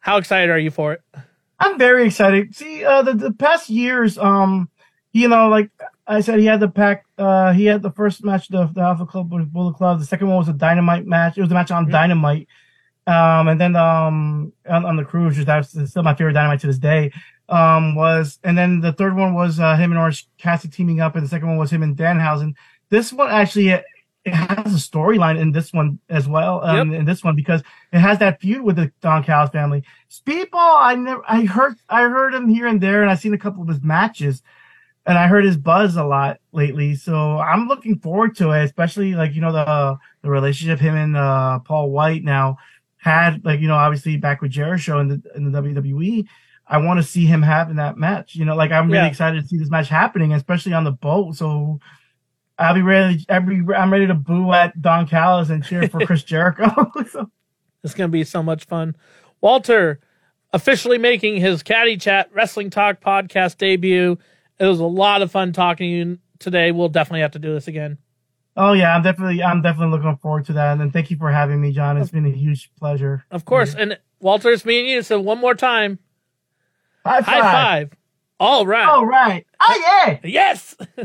How 0.00 0.16
excited 0.16 0.50
are 0.50 0.58
you 0.58 0.72
for 0.72 0.94
it? 0.94 1.02
I'm 1.60 1.78
very 1.78 2.06
excited. 2.06 2.56
See, 2.56 2.84
uh, 2.84 3.02
the, 3.02 3.12
the 3.14 3.32
past 3.32 3.70
years, 3.70 4.18
um, 4.18 4.68
you 5.12 5.28
know, 5.28 5.48
like 5.48 5.70
I 6.06 6.20
said, 6.20 6.40
he 6.40 6.46
had 6.46 6.60
the 6.60 6.68
pack, 6.68 7.04
uh, 7.16 7.52
he 7.52 7.64
had 7.66 7.82
the 7.82 7.92
first 7.92 8.24
match, 8.24 8.48
the, 8.48 8.66
the 8.66 8.80
Alpha 8.80 9.06
Club 9.06 9.32
with 9.32 9.52
Bullet 9.52 9.74
Club. 9.74 10.00
The 10.00 10.04
second 10.04 10.28
one 10.28 10.38
was 10.38 10.48
a 10.48 10.52
Dynamite 10.52 11.06
match. 11.06 11.38
It 11.38 11.42
was 11.42 11.50
a 11.50 11.54
match 11.54 11.70
on. 11.70 11.88
Dynamite. 11.88 12.48
Um, 13.06 13.48
and 13.48 13.60
then, 13.60 13.76
um, 13.76 14.52
on, 14.68 14.84
on 14.84 14.96
the 14.96 15.04
cruise, 15.04 15.36
which 15.36 15.46
that's 15.46 15.70
still 15.90 16.02
my 16.02 16.14
favorite 16.14 16.32
Dynamite 16.32 16.60
to 16.60 16.66
this 16.66 16.78
day, 16.78 17.12
um, 17.48 17.94
was, 17.94 18.38
and 18.42 18.56
then 18.58 18.80
the 18.80 18.92
third 18.92 19.16
one 19.16 19.34
was, 19.34 19.60
uh, 19.60 19.76
him 19.76 19.92
and 19.92 19.98
Orange 19.98 20.28
Cassidy 20.38 20.72
teaming 20.72 21.00
up. 21.00 21.14
And 21.14 21.24
the 21.24 21.28
second 21.28 21.48
one 21.48 21.56
was 21.56 21.72
him 21.72 21.82
and 21.82 21.96
Danhausen. 21.96 22.54
This 22.88 23.12
one 23.12 23.30
actually, 23.30 23.70
it, 23.70 23.84
it 24.24 24.34
has 24.34 24.72
a 24.72 24.78
storyline 24.78 25.36
in 25.36 25.50
this 25.50 25.72
one 25.72 25.98
as 26.08 26.28
well, 26.28 26.62
um, 26.64 26.94
in 26.94 27.04
this 27.04 27.24
one, 27.24 27.34
because 27.34 27.60
it 27.92 27.98
has 27.98 28.18
that 28.20 28.40
feud 28.40 28.62
with 28.62 28.76
the 28.76 28.92
Don 29.00 29.24
Callis 29.24 29.50
family. 29.50 29.82
Speedball, 30.08 30.76
I 30.80 30.94
never, 30.94 31.22
I 31.26 31.44
heard, 31.44 31.74
I 31.88 32.02
heard 32.02 32.32
him 32.32 32.48
here 32.48 32.68
and 32.68 32.80
there, 32.80 33.02
and 33.02 33.10
I've 33.10 33.18
seen 33.18 33.34
a 33.34 33.38
couple 33.38 33.62
of 33.62 33.68
his 33.68 33.82
matches, 33.82 34.42
and 35.06 35.18
I 35.18 35.26
heard 35.26 35.44
his 35.44 35.56
buzz 35.56 35.96
a 35.96 36.04
lot 36.04 36.38
lately. 36.52 36.94
So 36.94 37.38
I'm 37.38 37.66
looking 37.68 37.98
forward 37.98 38.36
to 38.36 38.50
it, 38.52 38.64
especially 38.64 39.14
like 39.14 39.34
you 39.34 39.40
know 39.40 39.52
the 39.52 39.96
the 40.22 40.30
relationship 40.30 40.78
him 40.78 40.94
and 40.94 41.16
uh, 41.16 41.58
Paul 41.60 41.90
White 41.90 42.22
now 42.24 42.56
had, 42.98 43.44
like 43.44 43.60
you 43.60 43.68
know, 43.68 43.74
obviously 43.74 44.16
back 44.16 44.40
with 44.40 44.52
Jericho 44.52 45.00
in 45.00 45.08
the 45.08 45.22
in 45.34 45.50
the 45.50 45.60
WWE. 45.60 46.26
I 46.68 46.78
want 46.78 46.98
to 46.98 47.02
see 47.02 47.26
him 47.26 47.42
having 47.42 47.76
that 47.76 47.96
match. 47.98 48.34
You 48.36 48.44
know, 48.44 48.54
like 48.54 48.70
I'm 48.70 48.86
really 48.86 48.98
Yeah. 48.98 49.06
excited 49.08 49.42
to 49.42 49.48
see 49.48 49.58
this 49.58 49.70
match 49.70 49.88
happening, 49.88 50.32
especially 50.32 50.72
on 50.72 50.84
the 50.84 50.92
boat. 50.92 51.36
So. 51.36 51.80
I'll 52.58 52.74
be 52.74 52.82
ready. 52.82 53.24
Every 53.28 53.64
I'm 53.74 53.90
ready 53.90 54.06
to 54.06 54.14
boo 54.14 54.52
at 54.52 54.80
Don 54.80 55.08
Callis 55.08 55.48
and 55.48 55.64
cheer 55.64 55.88
for 55.88 56.04
Chris 56.06 56.22
Jericho. 56.32 56.68
so, 57.10 57.28
It's 57.82 57.94
going 57.94 58.08
to 58.08 58.12
be 58.12 58.22
so 58.24 58.40
much 58.42 58.66
fun. 58.66 58.94
Walter 59.40 59.98
officially 60.52 60.98
making 60.98 61.38
his 61.38 61.62
Caddy 61.62 61.96
Chat 61.96 62.30
Wrestling 62.32 62.70
Talk 62.70 63.00
podcast 63.00 63.56
debut. 63.56 64.16
It 64.62 64.66
was 64.66 64.78
a 64.78 64.84
lot 64.84 65.22
of 65.22 65.32
fun 65.32 65.52
talking 65.52 65.90
to 65.90 65.96
you 65.96 66.18
today. 66.38 66.70
We'll 66.70 66.88
definitely 66.88 67.22
have 67.22 67.32
to 67.32 67.40
do 67.40 67.52
this 67.52 67.66
again. 67.66 67.98
Oh 68.56 68.74
yeah, 68.74 68.94
I'm 68.94 69.02
definitely 69.02 69.42
I'm 69.42 69.60
definitely 69.60 69.96
looking 69.96 70.16
forward 70.18 70.44
to 70.46 70.52
that. 70.52 70.78
And 70.78 70.92
thank 70.92 71.10
you 71.10 71.16
for 71.16 71.32
having 71.32 71.60
me, 71.60 71.72
John. 71.72 71.96
It's 71.96 72.12
been 72.12 72.26
a 72.26 72.30
huge 72.30 72.70
pleasure. 72.78 73.24
Of 73.32 73.44
course. 73.44 73.74
And 73.74 73.98
Walter, 74.20 74.50
it's 74.50 74.64
me 74.64 74.78
and 74.78 74.88
you. 74.88 75.02
So 75.02 75.18
one 75.18 75.38
more 75.38 75.56
time. 75.56 75.98
High 77.04 77.22
five. 77.22 77.42
High 77.42 77.52
five. 77.52 77.92
All 78.38 78.64
right. 78.64 78.88
All 78.88 79.04
right. 79.04 79.44
Oh 79.60 80.04
yeah. 80.06 80.18
Yes. 80.22 80.76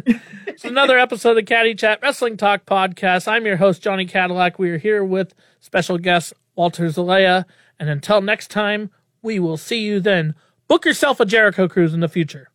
it's 0.45 0.63
another 0.63 0.99
episode 0.99 1.31
of 1.31 1.35
the 1.38 1.43
Caddy 1.43 1.73
Chat 1.73 1.99
Wrestling 2.03 2.38
Talk 2.38 2.67
Podcast. 2.67 3.27
I'm 3.27 3.47
your 3.47 3.57
host, 3.57 3.81
Johnny 3.81 4.05
Cadillac. 4.05 4.59
We 4.59 4.69
are 4.69 4.77
here 4.77 5.03
with 5.03 5.34
special 5.61 5.97
guest 5.97 6.31
Walter 6.55 6.88
Zelaya. 6.91 7.47
And 7.79 7.89
until 7.89 8.21
next 8.21 8.51
time, 8.51 8.91
we 9.23 9.39
will 9.39 9.57
see 9.57 9.79
you 9.79 9.99
then. 9.99 10.35
Book 10.67 10.85
yourself 10.85 11.19
a 11.19 11.25
Jericho 11.25 11.67
cruise 11.67 11.95
in 11.95 12.01
the 12.01 12.07
future. 12.07 12.51